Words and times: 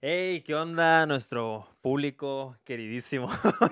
Hey, 0.00 0.42
¿qué 0.44 0.54
onda 0.54 1.06
nuestro 1.06 1.66
público 1.80 2.56
queridísimo? 2.64 3.28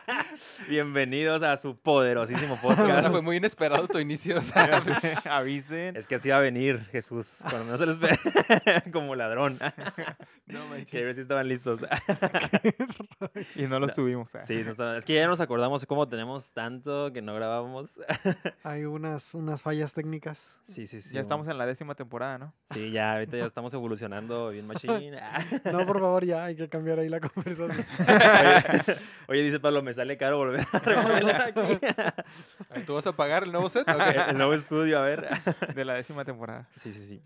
Bienvenidos 0.68 1.42
a 1.42 1.56
su 1.56 1.76
poderosísimo 1.76 2.56
podcast. 2.62 3.08
fue 3.10 3.22
muy 3.22 3.36
inesperado 3.36 3.86
tu 3.88 3.98
inicio. 3.98 4.38
o 4.38 4.40
sea, 4.40 4.82
Avisen. 5.30 5.96
Es 5.96 6.06
que 6.06 6.14
así 6.16 6.28
va 6.30 6.38
a 6.38 6.40
venir 6.40 6.80
Jesús, 6.92 7.28
cuando 7.48 7.64
no 7.72 7.76
se 7.76 7.86
les 7.86 7.98
ve 7.98 8.18
como 8.92 9.14
ladrón. 9.14 9.58
no 10.46 10.60
Que 10.90 11.02
a 11.02 11.06
ver 11.06 11.14
si 11.14 11.22
estaban 11.22 11.48
listos. 11.48 11.80
Y 13.56 13.62
no 13.62 13.78
lo 13.80 13.86
No. 13.88 13.94
subimos. 13.94 14.34
ah. 14.34 14.44
Sí, 14.44 14.62
no 14.76 14.94
es 14.94 15.04
que 15.04 15.14
ya 15.14 15.26
nos 15.26 15.40
acordamos 15.40 15.80
de 15.80 15.86
cómo 15.86 16.08
tenemos 16.08 16.50
tanto 16.50 17.12
que 17.12 17.22
no 17.22 17.34
grabábamos. 17.34 17.98
Hay 18.62 18.84
unas, 18.84 19.34
unas 19.34 19.62
fallas 19.62 19.92
técnicas. 19.92 20.58
Sí, 20.64 20.86
sí, 20.86 21.00
sí. 21.02 21.14
Ya 21.14 21.20
estamos 21.20 21.48
en 21.48 21.58
la 21.58 21.66
décima 21.66 21.94
temporada, 21.94 22.38
¿no? 22.38 22.54
Sí, 22.72 22.90
ya, 22.90 23.12
ahorita 23.14 23.36
ya 23.36 23.44
estamos 23.46 23.72
evolucionando 23.74 24.50
bien 24.50 24.66
machine. 24.66 25.20
No, 25.64 25.86
por 25.86 26.00
favor, 26.00 26.24
ya 26.24 26.44
hay 26.44 26.56
que 26.56 26.68
cambiar 26.68 26.98
ahí 26.98 27.08
la 27.08 27.19
conversación. 27.20 27.86
Oye, 28.08 28.96
oye, 29.28 29.42
dice 29.42 29.60
Pablo, 29.60 29.82
me 29.82 29.94
sale 29.94 30.16
caro 30.16 30.38
volver 30.38 30.66
a 30.72 30.78
remodelar 30.84 31.42
aquí. 31.42 31.78
¿Tú 32.86 32.94
vas 32.94 33.06
a 33.06 33.12
pagar 33.12 33.44
el 33.44 33.52
nuevo 33.52 33.68
set? 33.68 33.86
Ok. 33.88 34.00
El 34.28 34.36
nuevo 34.38 34.54
estudio, 34.54 34.98
a 34.98 35.02
ver. 35.02 35.28
De 35.74 35.84
la 35.84 35.94
décima 35.94 36.24
temporada. 36.24 36.68
Sí, 36.76 36.92
sí, 36.92 37.06
sí. 37.06 37.22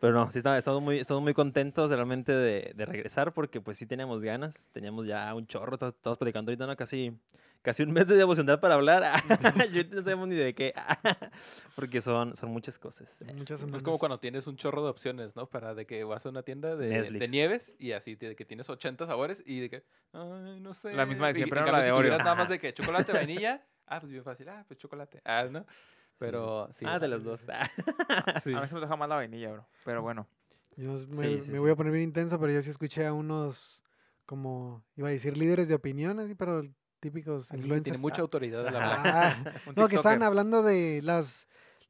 Pero 0.00 0.14
no, 0.14 0.30
sí, 0.32 0.38
estamos, 0.38 0.82
muy, 0.82 0.98
estamos 0.98 1.22
muy 1.22 1.34
contentos 1.34 1.90
realmente 1.90 2.32
de, 2.32 2.72
de 2.74 2.86
regresar 2.86 3.32
porque 3.34 3.60
pues 3.60 3.76
sí 3.76 3.86
teníamos 3.86 4.22
ganas, 4.22 4.68
teníamos 4.72 5.06
ya 5.06 5.32
un 5.34 5.46
chorro, 5.46 5.74
estamos 5.74 6.18
platicando 6.18 6.50
ahorita, 6.50 6.66
¿no? 6.66 6.74
Casi, 6.74 7.12
casi 7.62 7.82
un 7.82 7.92
mes 7.92 8.06
de 8.06 8.16
devocional 8.16 8.58
para 8.60 8.74
hablar. 8.74 9.02
Yo 9.72 9.82
no 9.90 10.02
sabemos 10.02 10.28
ni 10.28 10.36
de 10.36 10.54
qué, 10.54 10.72
porque 11.76 12.00
son, 12.00 12.34
son 12.36 12.50
muchas 12.50 12.78
cosas. 12.78 13.08
Muchas 13.34 13.62
Es 13.62 13.82
como 13.82 13.98
cuando 13.98 14.18
tienes 14.18 14.46
un 14.46 14.56
chorro 14.56 14.82
de 14.82 14.90
opciones, 14.90 15.34
¿no? 15.36 15.46
Para 15.46 15.74
de 15.74 15.86
que 15.86 16.04
vas 16.04 16.24
a 16.26 16.28
una 16.30 16.42
tienda 16.42 16.76
de, 16.76 17.10
de 17.10 17.28
nieves 17.28 17.74
y 17.78 17.92
así, 17.92 18.14
de 18.16 18.34
que 18.36 18.44
tienes 18.44 18.68
80 18.70 19.06
sabores 19.06 19.42
y 19.46 19.60
de 19.60 19.70
que, 19.70 19.84
ay, 20.12 20.60
no 20.60 20.74
sé. 20.74 20.92
La 20.94 21.06
misma 21.06 21.26
de 21.28 21.32
y- 21.32 21.36
siempre, 21.36 21.60
en 21.60 21.66
¿no? 21.66 21.72
La 21.72 21.78
de 21.80 21.84
si 21.86 21.90
Oreo. 21.90 22.18
nada 22.18 22.34
más 22.34 22.48
de 22.48 22.58
que 22.58 22.72
chocolate, 22.74 23.12
vainilla, 23.12 23.62
ah, 23.86 24.00
pues 24.00 24.10
bien 24.12 24.24
fácil, 24.24 24.48
ah, 24.48 24.64
pues 24.66 24.78
chocolate, 24.78 25.20
ah, 25.24 25.44
¿no? 25.50 25.66
Pero 26.18 26.68
sí. 26.74 26.84
ah, 26.86 26.98
de 26.98 27.08
las 27.08 27.24
dos. 27.24 27.40
sí. 27.40 27.46
Sí. 28.44 28.54
A 28.54 28.60
mí 28.60 28.68
se 28.68 28.74
me 28.74 28.80
deja 28.80 28.96
más 28.96 29.08
la 29.08 29.16
vainilla, 29.16 29.52
bro. 29.52 29.66
Pero 29.84 30.02
bueno. 30.02 30.26
Yo 30.76 30.92
me, 30.92 30.98
Sí, 30.98 31.06
sí, 31.40 31.50
me 31.50 31.56
sí. 31.56 31.58
voy 31.58 31.70
a 31.70 31.76
poner 31.76 31.92
bien 31.92 32.04
intenso, 32.04 32.38
pero 32.38 32.52
yo 32.52 32.62
sí 32.62 32.70
escuché 32.70 33.06
a 33.06 33.12
unos, 33.12 33.82
como, 34.26 34.84
iba 34.96 35.08
a 35.08 35.10
decir 35.10 35.36
líderes 35.36 35.68
de 35.68 35.74
opinión, 35.74 36.18
así, 36.20 36.34
pero 36.34 36.62
típicos 37.00 37.48
influencers. 37.52 37.84
Tiene 37.84 37.98
mucha 37.98 38.22
autoridad 38.22 38.66
al 38.66 38.76
Ajá. 38.76 38.94
hablar. 39.36 39.54
Ah, 39.66 39.72
no, 39.76 39.88
que 39.88 39.96
estaban 39.96 40.22
hablando 40.22 40.62
de 40.62 41.00
las, 41.02 41.48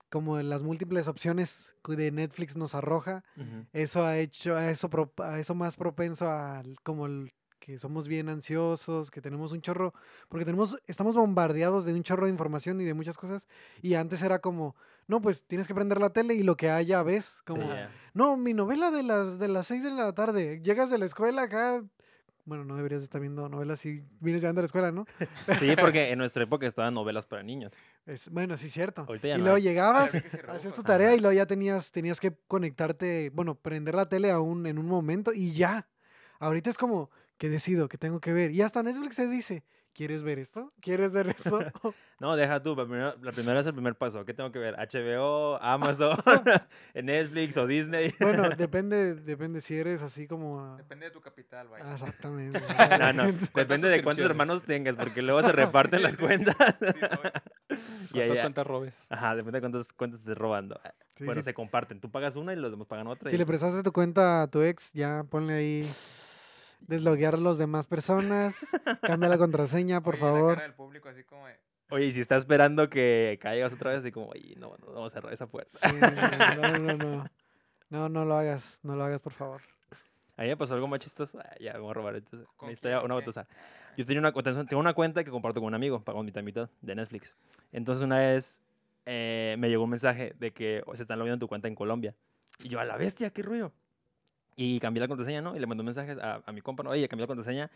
como 0.09 0.37
de 0.37 0.45
las 0.45 0.63
múltiples 0.63 1.07
opciones 1.09 1.75
que 1.85 1.97
de 1.97 2.11
Netflix 2.13 2.57
nos 2.57 2.75
arroja. 2.75 3.25
Ujú. 3.37 3.67
Eso 3.73 4.05
ha 4.05 4.17
hecho, 4.19 4.57
a 4.57 4.71
eso, 4.71 4.89
pro- 4.89 5.13
a 5.19 5.39
eso 5.39 5.55
más 5.55 5.77
propenso 5.77 6.31
al, 6.31 6.77
como 6.83 7.07
el, 7.07 7.33
que 7.59 7.79
somos 7.79 8.09
bien 8.09 8.29
ansiosos, 8.31 9.11
que 9.11 9.21
tenemos 9.21 9.53
un 9.53 9.61
chorro, 9.61 9.93
porque 10.29 10.47
tenemos, 10.47 10.79
estamos 10.87 11.15
bombardeados 11.15 11.85
de 11.85 11.93
un 11.93 12.03
chorro 12.03 12.25
de 12.25 12.33
información 12.33 12.81
y 12.81 12.85
de 12.85 12.95
muchas 12.95 13.19
cosas. 13.19 13.47
Y 13.83 13.95
antes 13.95 14.23
era 14.23 14.39
como, 14.39 14.75
no, 15.07 15.21
pues 15.21 15.45
tienes 15.45 15.67
que 15.67 15.75
prender 15.75 16.01
la 16.01 16.11
tele 16.11 16.35
y 16.35 16.43
lo 16.43 16.57
que 16.57 16.71
haya 16.71 17.03
ves, 17.03 17.27
Sí, 17.27 17.41
como, 17.47 17.69
ya. 17.69 17.91
no, 18.15 18.37
mi 18.39 18.55
novela 18.55 18.91
de 18.91 19.03
las 19.03 19.39
de 19.39 19.49
las 19.49 19.67
6 19.67 19.83
de 19.83 19.91
la 19.91 20.13
tarde. 20.15 20.61
Llegas 20.63 20.89
de 20.91 20.99
la 20.99 21.05
escuela 21.05 21.43
acá. 21.43 21.83
Bueno, 22.45 22.65
no 22.65 22.77
deberías 22.77 23.03
estar 23.03 23.21
viendo 23.21 23.49
novelas 23.49 23.81
si 23.81 24.03
vienes 24.21 24.43
llegando 24.43 24.61
a 24.61 24.63
la 24.63 24.67
escuela, 24.67 24.91
¿no? 24.93 25.07
Sí, 25.61 25.75
porque 25.79 26.11
en 26.11 26.19
nuestra 26.19 26.43
época 26.45 26.67
estaban 26.67 26.95
novelas 26.95 27.27
para 27.27 27.43
niños. 27.43 27.73
Es, 28.07 28.29
bueno, 28.31 28.57
sí, 28.57 28.69
cierto. 28.71 29.03
Ahorita 29.03 29.29
ya 29.29 29.35
y 29.35 29.39
no 29.39 29.45
luego 29.45 29.57
hay. 29.57 29.63
llegabas, 29.63 30.15
hacías 30.49 30.75
tu 30.75 30.83
tarea 30.83 31.09
Ajá. 31.09 31.17
y 31.17 31.21
luego 31.21 31.33
ya 31.33 31.47
tenías, 31.47 31.93
tenías 31.93 32.21
que 32.21 32.33
conectarte, 32.49 33.31
bueno, 33.31 33.55
prender 33.55 33.95
la 33.95 34.09
tele 34.09 34.31
aún 34.31 34.67
en 34.67 34.79
un 34.79 34.87
momento 34.87 35.33
y 35.33 35.53
ya. 35.53 35.89
Ahorita 36.39 36.71
es 36.71 36.79
como 36.79 37.11
que 37.39 37.49
decido 37.49 37.89
que 37.89 37.99
tengo 37.99 38.21
que 38.21 38.33
ver. 38.33 38.51
Y 38.51 38.63
hasta 38.63 38.83
Netflix 38.83 39.17
se 39.17 39.27
dice, 39.29 39.65
¿quieres 40.01 40.23
ver 40.23 40.39
esto? 40.39 40.73
¿Quieres 40.81 41.13
ver 41.13 41.29
esto? 41.29 41.61
No, 42.21 42.37
deja 42.37 42.63
tú, 42.63 42.75
la 42.77 42.85
primera, 42.85 43.15
la 43.23 43.33
primera 43.33 43.61
es 43.61 43.67
el 43.67 43.73
primer 43.73 43.95
paso. 43.95 44.27
¿Qué 44.27 44.35
tengo 44.35 44.53
que 44.53 44.59
ver? 44.59 44.75
HBO, 44.77 45.57
Amazon, 45.63 46.19
Netflix 46.95 47.57
o 47.57 47.67
Disney. 47.67 48.15
bueno, 48.21 48.51
depende, 48.51 49.15
depende 49.15 49.63
si 49.63 49.77
eres 49.77 50.03
así 50.03 50.27
como... 50.27 50.77
Depende 50.77 51.07
de 51.07 51.13
tu 51.13 51.21
capital, 51.23 51.67
Ah, 51.69 51.71
vaya. 51.71 51.93
Exactamente. 51.95 52.61
No, 52.99 53.13
no, 53.15 53.33
depende 53.55 53.89
de 53.89 54.03
cuántos 54.03 54.25
hermanos 54.27 54.63
tengas, 54.65 54.97
porque 54.97 55.23
luego 55.23 55.43
se 55.43 55.53
reparten 55.53 56.03
las 56.03 56.17
cuentas. 56.19 56.57
Y 58.13 58.13
¿Cuántas 58.13 58.39
cuentas 58.41 58.67
robes? 58.67 58.95
Ajá, 59.09 59.35
depende 59.37 59.57
de 59.57 59.61
cuántas 59.61 59.87
cuentas 59.95 60.21
estés 60.21 60.37
robando. 60.37 60.81
Sí, 61.17 61.25
bueno, 61.25 61.41
sí. 61.41 61.45
se 61.47 61.55
comparten. 61.55 62.01
Tú 62.01 62.11
pagas 62.11 62.37
una 62.37 62.53
y 62.53 62.57
los 62.57 62.71
demás 62.71 62.87
pagan 62.87 63.07
otra. 63.07 63.31
Si 63.31 63.37
y- 63.37 63.39
le 63.39 63.47
prestaste 63.47 63.83
tu 63.83 63.93
cuenta 63.93 64.43
a 64.43 64.47
tu 64.47 64.61
ex, 64.63 64.93
ya 64.93 65.25
ponle 65.29 65.55
ahí 65.55 65.91
desloguear 66.87 67.35
a 67.35 67.39
las 67.39 67.59
demás 67.59 67.87
personas, 67.87 68.55
cambia 69.03 69.29
la 69.29 69.39
contraseña, 69.39 70.01
por 70.01 70.15
Oye, 70.15 70.23
la 70.25 70.29
favor. 70.31 70.55
cara 70.55 70.63
del 70.65 70.75
público 70.75 71.09
así 71.09 71.25
como 71.25 71.47
de, 71.47 71.55
Oye, 71.91 72.07
y 72.07 72.13
si 72.13 72.21
está 72.21 72.37
esperando 72.37 72.89
que 72.89 73.39
caigas 73.43 73.73
otra 73.73 73.91
vez, 73.91 74.01
así 74.01 74.13
como, 74.13 74.29
oye, 74.29 74.55
no, 74.57 74.77
no, 74.79 74.87
vamos 74.93 75.13
a 75.13 75.15
cerrar 75.15 75.33
esa 75.33 75.47
puerta. 75.49 75.77
Sí, 75.79 75.87
no, 76.57 76.79
no, 76.79 76.97
no. 76.97 77.31
No, 77.91 78.09
no 78.09 78.25
lo 78.25 78.37
hagas, 78.37 78.79
no 78.85 78.95
lo 78.95 79.03
hagas, 79.05 79.21
por 79.21 79.33
favor. 79.33 79.61
A 80.37 80.43
mí 80.43 80.49
me 80.49 80.57
pasó 80.57 80.75
algo 80.75 80.87
más 80.87 81.01
chistoso. 81.01 81.41
Ah, 81.41 81.57
ya, 81.61 81.77
voy 81.79 81.91
a 81.91 81.95
robar 81.95 82.15
entonces, 82.15 82.49
¿Con 82.57 82.71
una 83.05 83.15
botosa. 83.15 83.47
Yo 83.97 84.07
tenía 84.07 84.21
una, 84.21 84.33
cuenta- 84.33 84.65
tengo 84.65 84.81
una 84.81 84.95
cuenta 84.95 85.25
que 85.25 85.31
comparto 85.31 85.61
con 85.61 85.67
un 85.67 85.75
amigo, 85.75 86.01
pago 86.03 86.23
mitad 86.23 86.41
y 86.41 86.45
mitad, 86.45 86.71
de 86.81 86.95
Netflix. 86.95 87.35
Entonces 87.73 88.05
una 88.05 88.19
vez 88.19 88.57
eh, 89.05 89.57
me 89.59 89.69
llegó 89.69 89.85
un 89.85 89.91
mensaje 89.91 90.33
de 90.39 90.53
que 90.53 90.83
"Oh, 90.87 90.95
se 90.95 91.03
están 91.03 91.19
logueando 91.19 91.45
tu 91.45 91.49
cuenta 91.49 91.67
en 91.69 91.75
Colombia. 91.75 92.15
Y 92.63 92.69
yo, 92.69 92.79
a 92.79 92.85
la 92.85 92.97
bestia, 92.97 93.31
qué 93.31 93.43
ruido. 93.43 93.73
Y 94.57 94.79
cambié 94.81 95.01
la 95.01 95.09
contraseña, 95.09 95.41
¿no? 95.41 95.57
Y 95.57 95.59
le 95.61 95.67
mandé 95.67 95.81
un 95.83 95.87
mensaje 95.87 96.13
a, 96.21 96.43
a 96.45 96.53
mi 96.53 96.61
compa, 96.61 96.83
¿no? 96.83 96.91
Oye, 96.91 97.09
cambié 97.09 97.23
la 97.25 97.29
contraseña. 97.29 97.71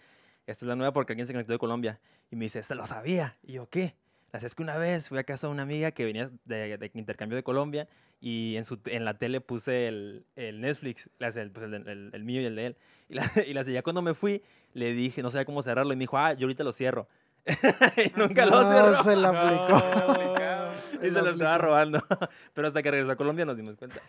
Esta 0.46 0.64
es 0.64 0.68
la 0.68 0.76
nueva 0.76 0.92
porque 0.92 1.12
alguien 1.12 1.26
se 1.26 1.32
conectó 1.32 1.52
de 1.52 1.58
Colombia. 1.58 1.98
Y 2.30 2.36
me 2.36 2.44
dice, 2.44 2.62
se 2.62 2.74
lo 2.74 2.86
sabía. 2.86 3.36
Y 3.42 3.52
yo, 3.54 3.68
¿qué? 3.70 3.94
La 4.32 4.40
es 4.40 4.54
que 4.54 4.62
una 4.62 4.76
vez 4.76 5.08
fui 5.08 5.16
a 5.18 5.22
casa 5.24 5.46
de 5.46 5.52
una 5.52 5.62
amiga 5.62 5.92
que 5.92 6.04
venía 6.04 6.28
de, 6.44 6.76
de 6.76 6.90
intercambio 6.94 7.36
de 7.36 7.44
Colombia 7.44 7.86
y 8.20 8.56
en, 8.56 8.64
su, 8.64 8.80
en 8.86 9.04
la 9.04 9.16
tele 9.16 9.40
puse 9.40 9.86
el, 9.86 10.24
el 10.34 10.60
Netflix, 10.60 11.08
la- 11.20 11.28
el, 11.28 11.50
pues, 11.52 11.66
el, 11.66 11.74
el- 11.88 12.10
el 12.12 12.24
mío 12.24 12.40
y 12.42 12.44
el 12.46 12.56
de 12.56 12.66
él. 12.66 12.76
Y 13.08 13.14
la, 13.14 13.30
y 13.46 13.52
la 13.54 13.62
ya 13.62 13.82
cuando 13.82 14.02
me 14.02 14.14
fui, 14.14 14.42
le 14.72 14.92
dije, 14.92 15.22
no 15.22 15.30
sabía 15.30 15.44
cómo 15.44 15.62
cerrarlo. 15.62 15.92
Y 15.92 15.96
me 15.96 16.00
dijo, 16.02 16.18
ah, 16.18 16.32
yo 16.32 16.46
ahorita 16.46 16.64
lo 16.64 16.72
cierro. 16.72 17.06
y 17.46 18.18
nunca 18.18 18.44
lo 18.46 18.62
No, 18.62 18.68
cerró. 18.68 19.02
se 19.04 19.14
la 19.16 19.28
aplicó. 19.40 19.76
aplicado. 19.76 20.72
y 20.96 21.10
se 21.10 21.10
lo 21.22 21.30
estaba 21.30 21.58
robando. 21.58 22.02
Pero 22.54 22.68
hasta 22.68 22.82
que 22.82 22.90
regresó 22.90 23.12
a 23.12 23.16
Colombia 23.16 23.44
nos 23.44 23.56
dimos 23.56 23.76
cuenta. 23.76 24.00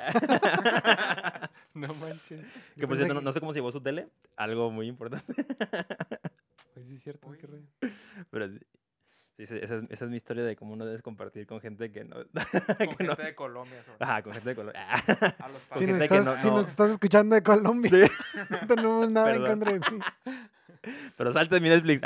No 1.76 1.94
manches. 1.94 2.46
que 2.80 2.88
por 2.88 2.96
cierto, 2.98 3.14
no, 3.14 3.20
que- 3.20 3.26
no 3.26 3.32
sé 3.32 3.40
cómo 3.40 3.54
se 3.54 3.60
llevó 3.60 3.72
su 3.72 3.82
tele. 3.82 4.08
Algo 4.38 4.72
muy 4.72 4.88
importante. 4.88 5.34
Pues 6.74 6.88
sí, 6.88 6.96
es 6.96 7.04
cierto. 7.04 7.28
Uy. 7.28 7.38
qué 7.38 7.48
rollo. 7.48 7.64
Pero 8.32 8.50
sí, 8.50 8.60
esa, 9.38 9.56
es, 9.58 9.84
esa 9.90 10.06
es 10.06 10.10
mi 10.10 10.16
historia 10.16 10.44
de 10.46 10.56
cómo 10.56 10.74
uno 10.74 10.86
debes 10.86 11.02
compartir 11.02 11.46
con 11.46 11.60
gente 11.60 11.92
que 11.92 12.04
no... 12.06 12.16
Con 12.34 12.78
que 12.78 12.88
gente 12.88 13.04
no- 13.04 13.16
de 13.16 13.36
Colombia. 13.36 13.84
sobre 13.84 13.98
Ajá, 14.00 14.24
con 14.24 14.34
gente 14.34 14.50
de 14.50 14.56
Colombia. 14.56 14.82
A 15.40 15.50
los 15.50 15.62
Si 15.78 15.86
nos, 15.86 16.02
estás, 16.02 16.26
no- 16.26 16.38
si 16.38 16.48
nos 16.48 16.54
no- 16.64 16.70
estás 16.70 16.92
escuchando 16.92 17.36
de 17.36 17.44
Colombia, 17.44 17.92
Sí, 17.92 18.12
no 18.50 18.68
tenemos 18.68 19.12
nada 19.12 19.28
Perdón. 19.34 19.46
en 19.46 19.52
contra 19.52 19.74
de 19.74 19.80
ti. 19.82 20.92
pero 21.18 21.34
salte 21.34 21.56
de 21.56 21.62
mi 21.62 21.70
Netflix. 21.70 22.02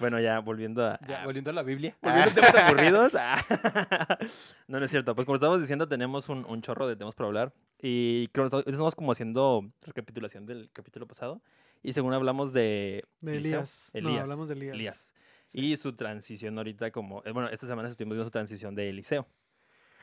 Bueno, 0.00 0.18
ya 0.20 0.40
volviendo 0.40 0.84
a... 0.86 0.98
Ya, 1.06 1.24
volviendo 1.24 1.50
a 1.50 1.52
la 1.54 1.62
Biblia. 1.62 1.96
Volviendo 2.02 2.30
a 2.30 2.34
temas 2.34 2.54
aburridos. 2.64 3.12
no, 4.68 4.78
no 4.78 4.84
es 4.84 4.90
cierto. 4.90 5.14
Pues 5.14 5.26
como 5.26 5.36
estábamos 5.36 5.60
diciendo, 5.60 5.86
tenemos 5.88 6.28
un, 6.28 6.44
un 6.46 6.62
chorro 6.62 6.88
de 6.88 6.96
temas 6.96 7.14
para 7.14 7.26
hablar. 7.28 7.52
Y 7.80 8.28
creo 8.28 8.48
que 8.50 8.70
estamos- 8.70 8.94
como 8.94 9.12
haciendo 9.12 9.70
recapitulación 9.82 10.46
del 10.46 10.70
capítulo 10.72 11.06
pasado. 11.06 11.40
Y 11.82 11.92
según 11.92 12.12
hablamos 12.14 12.52
de... 12.52 13.04
De 13.20 13.36
Eliseo, 13.36 13.64
Elías. 13.92 14.14
No, 14.14 14.20
hablamos 14.20 14.48
de 14.48 14.54
Elías. 14.70 15.10
Y 15.52 15.76
su 15.76 15.94
transición 15.94 16.56
ahorita 16.58 16.90
como... 16.90 17.22
eh, 17.24 17.32
Bueno, 17.32 17.48
esta 17.48 17.66
semana 17.66 17.88
estuvimos 17.88 18.14
viendo 18.14 18.24
su 18.24 18.30
transición 18.30 18.74
de 18.74 18.88
Eliseo. 18.90 19.26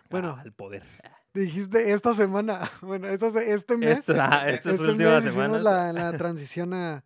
Bueno. 0.10 0.38
Al 0.40 0.52
poder. 0.54 0.84
Dijiste 1.34 1.92
esta 1.92 2.14
semana, 2.14 2.70
bueno, 2.82 3.08
esta 3.10 3.28
este 3.44 3.78
mes. 3.78 4.00
Esta, 4.00 4.50
estas 4.50 4.74
este 4.76 4.86
últimas 4.88 5.24
mes 5.24 5.34
semanas. 5.34 5.58
hicimos 5.58 5.62
la, 5.64 5.94
la 5.94 6.18
transición 6.18 6.74
a... 6.74 7.04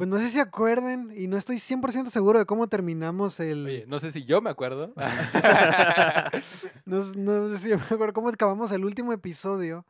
Pues 0.00 0.08
no 0.08 0.16
sé 0.16 0.30
si 0.30 0.40
acuerden, 0.40 1.12
y 1.14 1.26
no 1.26 1.36
estoy 1.36 1.56
100% 1.56 2.06
seguro 2.06 2.38
de 2.38 2.46
cómo 2.46 2.68
terminamos 2.68 3.38
el... 3.38 3.66
Oye, 3.66 3.84
no 3.86 3.98
sé 3.98 4.10
si 4.10 4.24
yo 4.24 4.40
me 4.40 4.48
acuerdo. 4.48 4.94
No, 6.86 7.04
no 7.16 7.50
sé 7.50 7.58
si 7.58 7.68
me 7.68 7.74
acuerdo 7.74 8.14
cómo 8.14 8.30
acabamos 8.30 8.72
el 8.72 8.86
último 8.86 9.12
episodio. 9.12 9.84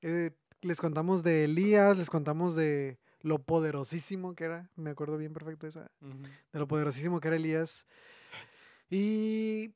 Eh, 0.00 0.30
les 0.62 0.80
contamos 0.80 1.22
de 1.22 1.44
Elías, 1.44 1.98
les 1.98 2.08
contamos 2.08 2.56
de 2.56 2.98
lo 3.20 3.40
poderosísimo 3.40 4.34
que 4.34 4.44
era. 4.44 4.70
Me 4.74 4.88
acuerdo 4.88 5.18
bien 5.18 5.34
perfecto 5.34 5.66
esa, 5.66 5.90
de 6.00 6.58
lo 6.58 6.66
poderosísimo 6.66 7.20
que 7.20 7.28
era 7.28 7.36
Elías. 7.36 7.86
Y 8.88 9.74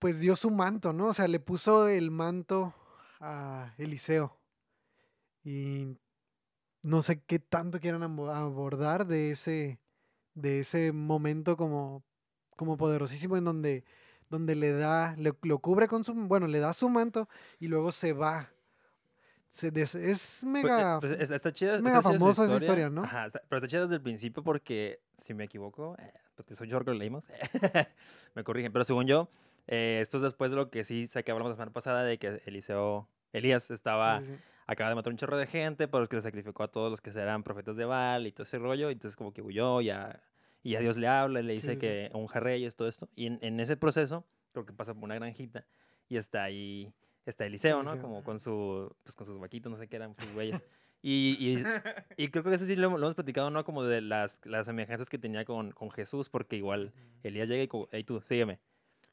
pues 0.00 0.20
dio 0.20 0.36
su 0.36 0.50
manto, 0.50 0.92
¿no? 0.92 1.06
O 1.06 1.14
sea, 1.14 1.28
le 1.28 1.40
puso 1.40 1.88
el 1.88 2.10
manto 2.10 2.74
a 3.20 3.72
Eliseo. 3.78 4.36
Y 5.44 5.96
no 6.82 7.02
sé 7.02 7.20
qué 7.20 7.38
tanto 7.38 7.78
quieran 7.80 8.02
abo- 8.02 8.30
abordar 8.34 9.06
de 9.06 9.30
ese, 9.30 9.78
de 10.34 10.60
ese 10.60 10.92
momento 10.92 11.56
como, 11.56 12.02
como 12.56 12.76
poderosísimo 12.76 13.36
en 13.36 13.44
donde, 13.44 13.84
donde 14.30 14.54
le 14.54 14.72
da, 14.72 15.14
le- 15.16 15.34
lo 15.42 15.58
cubre 15.58 15.88
con 15.88 16.04
su, 16.04 16.14
bueno, 16.14 16.46
le 16.46 16.58
da 16.58 16.72
su 16.72 16.88
manto 16.88 17.28
y 17.60 17.68
luego 17.68 17.92
se 17.92 18.12
va. 18.12 18.50
se 19.48 19.70
des- 19.70 19.94
es 19.94 20.40
Pues, 20.40 20.52
mega... 20.64 20.96
eh, 20.96 21.00
pues, 21.00 21.30
está, 21.30 21.52
chida, 21.52 21.80
mega 21.80 21.98
está 21.98 22.12
famosa 22.12 22.44
esa 22.44 22.56
historia, 22.56 22.90
¿no? 22.90 23.02
Ajá, 23.02 23.28
pero 23.48 23.58
está 23.58 23.68
chida 23.68 23.82
desde 23.82 23.96
el 23.96 24.02
principio 24.02 24.42
porque, 24.42 25.00
si 25.22 25.34
me 25.34 25.44
equivoco, 25.44 25.94
eh, 25.98 26.12
porque 26.34 26.56
soy 26.56 26.68
yo 26.68 26.78
que 26.80 26.86
lo 26.86 26.94
leímos, 26.94 27.24
me 28.34 28.42
corrigen, 28.44 28.72
pero 28.72 28.84
según 28.84 29.06
yo, 29.06 29.28
eh, 29.68 29.98
esto 30.00 30.16
es 30.16 30.22
después 30.24 30.50
de 30.50 30.56
lo 30.56 30.70
que 30.70 30.84
sí 30.84 31.06
sé 31.06 31.22
que 31.22 31.30
hablamos 31.30 31.50
la 31.50 31.56
semana 31.56 31.72
pasada 31.72 32.02
de 32.02 32.18
que 32.18 32.42
Eliseo, 32.46 33.06
Elías 33.32 33.70
estaba, 33.70 34.20
sí, 34.20 34.26
sí, 34.26 34.34
sí. 34.34 34.42
Acaba 34.72 34.90
de 34.90 34.96
matar 34.96 35.12
un 35.12 35.16
chorro 35.18 35.36
de 35.36 35.46
gente, 35.46 35.88
pero 35.88 36.02
es 36.02 36.08
que 36.08 36.16
le 36.16 36.22
sacrificó 36.22 36.62
a 36.64 36.68
todos 36.68 36.90
los 36.90 37.00
que 37.00 37.10
eran 37.10 37.42
profetas 37.42 37.76
de 37.76 37.84
Baal 37.84 38.26
y 38.26 38.32
todo 38.32 38.42
ese 38.44 38.58
rollo, 38.58 38.90
y 38.90 38.94
entonces 38.94 39.16
como 39.16 39.32
que 39.32 39.42
huyó 39.42 39.80
y 39.80 39.90
a, 39.90 40.22
y 40.62 40.76
a 40.76 40.80
Dios 40.80 40.96
le 40.96 41.08
habla 41.08 41.40
y 41.40 41.44
le 41.44 41.52
dice 41.54 41.68
sí, 41.68 41.74
sí. 41.74 41.78
que 41.80 42.10
unja 42.14 42.40
reyes, 42.40 42.74
todo 42.76 42.88
esto, 42.88 43.08
y 43.14 43.26
en, 43.26 43.38
en 43.42 43.60
ese 43.60 43.76
proceso 43.76 44.24
creo 44.52 44.66
que 44.66 44.72
pasa 44.72 44.92
por 44.94 45.04
una 45.04 45.14
granjita 45.14 45.64
y 46.08 46.16
está 46.16 46.44
ahí, 46.44 46.92
está 47.24 47.46
Eliseo, 47.46 47.82
¿no? 47.82 47.98
Como 48.00 48.22
con, 48.22 48.38
su, 48.38 48.94
pues, 49.02 49.14
con 49.16 49.26
sus 49.26 49.38
vaquitos, 49.40 49.70
no 49.72 49.78
sé 49.78 49.88
qué 49.88 49.96
eran, 49.96 50.14
sus 50.16 50.30
güeyes. 50.32 50.60
Y, 51.00 51.36
y, 51.40 51.64
y 52.16 52.28
creo 52.28 52.44
que 52.44 52.54
eso 52.54 52.64
sí 52.66 52.76
lo, 52.76 52.86
hemos- 52.88 53.00
lo 53.00 53.06
hemos 53.06 53.14
platicado, 53.14 53.50
¿no? 53.50 53.64
Como 53.64 53.82
de 53.82 54.00
las, 54.02 54.38
las 54.44 54.66
semejanzas 54.66 55.08
que 55.08 55.18
tenía 55.18 55.44
con, 55.44 55.72
con 55.72 55.90
Jesús, 55.90 56.28
porque 56.28 56.56
igual 56.56 56.92
Elías 57.22 57.48
llega 57.48 57.62
y 57.62 57.68
como, 57.68 57.88
hey 57.92 58.04
tú, 58.04 58.20
sígueme. 58.20 58.54
Eso 58.54 58.60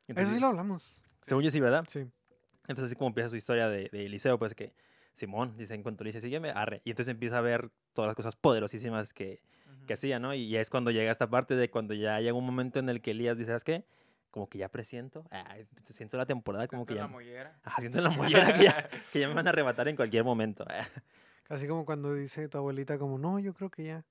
Entonces, 0.10 0.34
sí 0.36 0.40
lo 0.40 0.48
hablamos. 0.48 1.02
Según 1.24 1.44
yo 1.44 1.50
sí, 1.52 1.60
¿verdad? 1.60 1.86
Sí. 1.88 2.00
Entonces 2.68 2.86
así 2.86 2.96
como 2.96 3.08
empieza 3.08 3.30
su 3.30 3.38
historia 3.38 3.70
de, 3.70 3.90
de 3.90 4.06
Eliseo, 4.06 4.38
pues 4.38 4.54
que 4.54 4.74
Simón 5.14 5.56
dice, 5.58 5.76
en 5.76 5.84
cuanto 5.84 6.04
le 6.04 6.10
dice, 6.10 6.22
sígueme, 6.22 6.52
arre. 6.52 6.82
Y 6.86 6.92
entonces 6.92 7.12
empieza 7.12 7.38
a 7.38 7.42
ver 7.42 7.70
todas 7.94 8.10
las 8.10 8.16
cosas 8.16 8.36
poderosísimas 8.36 9.14
que, 9.14 9.42
que 9.86 9.94
hacía, 9.94 10.20
¿no? 10.20 10.34
Y 10.34 10.56
es 10.56 10.70
cuando 10.70 10.92
llega 10.92 11.12
esta 11.12 11.30
parte 11.30 11.56
de 11.56 11.70
cuando 11.70 11.94
ya 11.94 12.20
llega 12.20 12.34
un 12.34 12.46
momento 12.46 12.80
en 12.80 12.90
el 12.90 13.02
que 13.02 13.12
Elías 13.12 13.38
dice, 13.38 13.48
¿sabes 13.48 13.64
qué? 13.64 13.86
Como 14.32 14.48
que 14.48 14.60
ya 14.60 14.70
presiento, 14.70 15.26
siento 15.90 16.18
la 16.18 16.26
temporada 16.26 16.68
como 16.68 16.86
que 16.86 16.94
la 16.94 17.02
ya... 17.02 17.08
mollera. 17.08 17.60
Ajá, 17.64 17.82
siento 17.82 17.98
en 17.98 18.04
la 18.04 18.10
mollera 18.12 18.56
que 18.56 18.64
ya, 18.64 18.90
que 19.12 19.20
ya 19.20 19.28
me 19.28 19.34
van 19.34 19.48
a 19.48 19.50
arrebatar 19.50 19.88
en 19.88 19.96
cualquier 19.96 20.24
momento. 20.24 20.66
Así 21.50 21.68
como 21.68 21.84
cuando 21.84 22.14
dice 22.14 22.48
tu 22.48 22.60
abuelita 22.60 23.00
como, 23.00 23.18
no, 23.18 23.40
yo 23.40 23.54
creo 23.54 23.70
que 23.70 23.84
ya. 23.84 24.06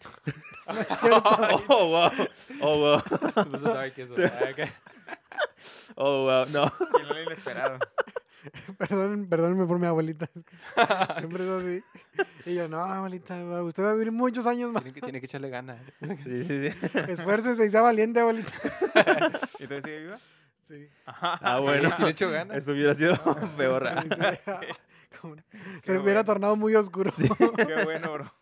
No 0.66 0.80
es 0.80 0.88
cierto. 0.88 1.22
oh, 1.68 1.88
wow. 1.88 2.28
Oh, 2.60 2.78
wow. 2.78 3.00
Se 3.34 3.50
puso 3.50 3.74
dark 3.74 3.92
eso. 3.96 4.14
Ah. 4.24 4.68
Oh, 5.96 6.24
wow. 6.24 6.46
No. 6.46 6.72
Y 6.98 7.02
no 7.02 7.14
lo 7.14 7.22
inesperado. 7.22 7.78
Perdón, 8.78 9.26
perdónenme 9.28 9.66
por 9.66 9.78
mi 9.78 9.86
abuelita. 9.86 10.28
Siempre 11.18 11.44
es 11.44 11.50
así. 11.50 11.82
Y 12.46 12.54
yo, 12.54 12.68
no, 12.68 12.78
abuelita, 12.78 13.34
usted 13.62 13.82
va 13.82 13.90
a 13.90 13.94
vivir 13.94 14.12
muchos 14.12 14.46
años 14.46 14.72
más. 14.72 14.82
Tiene 14.82 14.94
que, 14.94 15.00
tiene 15.00 15.20
que 15.20 15.26
echarle 15.26 15.50
ganas. 15.50 15.78
Sí, 16.24 16.44
sí, 16.44 16.70
sí. 16.70 16.76
Esfuércese 17.08 17.66
y 17.66 17.70
sea 17.70 17.82
valiente, 17.82 18.20
abuelita. 18.20 18.52
¿Y 19.58 19.66
tú 19.66 19.74
sigue 19.84 19.98
viva? 20.00 20.18
Sí. 20.68 20.88
Ah, 21.06 21.58
bueno. 21.60 21.90
Sí, 21.96 22.02
le 22.02 22.10
echo 22.10 22.30
ganas. 22.30 22.56
Eso 22.58 22.72
hubiera 22.72 22.94
sido 22.94 23.16
peor. 23.56 23.88
Sí, 24.02 24.08
sí. 24.08 24.66
Como- 25.20 25.36
Se 25.82 25.98
hubiera 25.98 26.24
tornado 26.24 26.56
muy 26.56 26.74
oscuro. 26.76 27.10
Qué 27.56 27.84
bueno, 27.84 28.12
bro. 28.12 28.32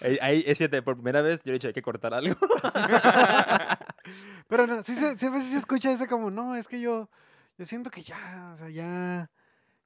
Ahí, 0.00 0.18
ahí, 0.20 0.44
es 0.46 0.58
fíjate, 0.58 0.82
por 0.82 0.96
primera 0.96 1.22
vez 1.22 1.38
yo 1.38 1.42
le 1.46 1.52
he 1.52 1.54
dicho, 1.54 1.68
hay 1.68 1.74
que 1.74 1.82
cortar 1.82 2.12
algo. 2.12 2.34
Pero 4.48 4.66
no, 4.66 4.82
sí, 4.82 4.94
sí, 4.96 5.26
a 5.26 5.30
veces 5.30 5.50
se 5.50 5.58
escucha 5.58 5.92
ese 5.92 6.06
como, 6.08 6.30
no, 6.30 6.56
es 6.56 6.66
que 6.68 6.80
yo, 6.80 7.08
yo 7.58 7.64
siento 7.66 7.90
que 7.90 8.02
ya, 8.02 8.52
o 8.54 8.58
sea, 8.58 8.70
ya, 8.70 9.30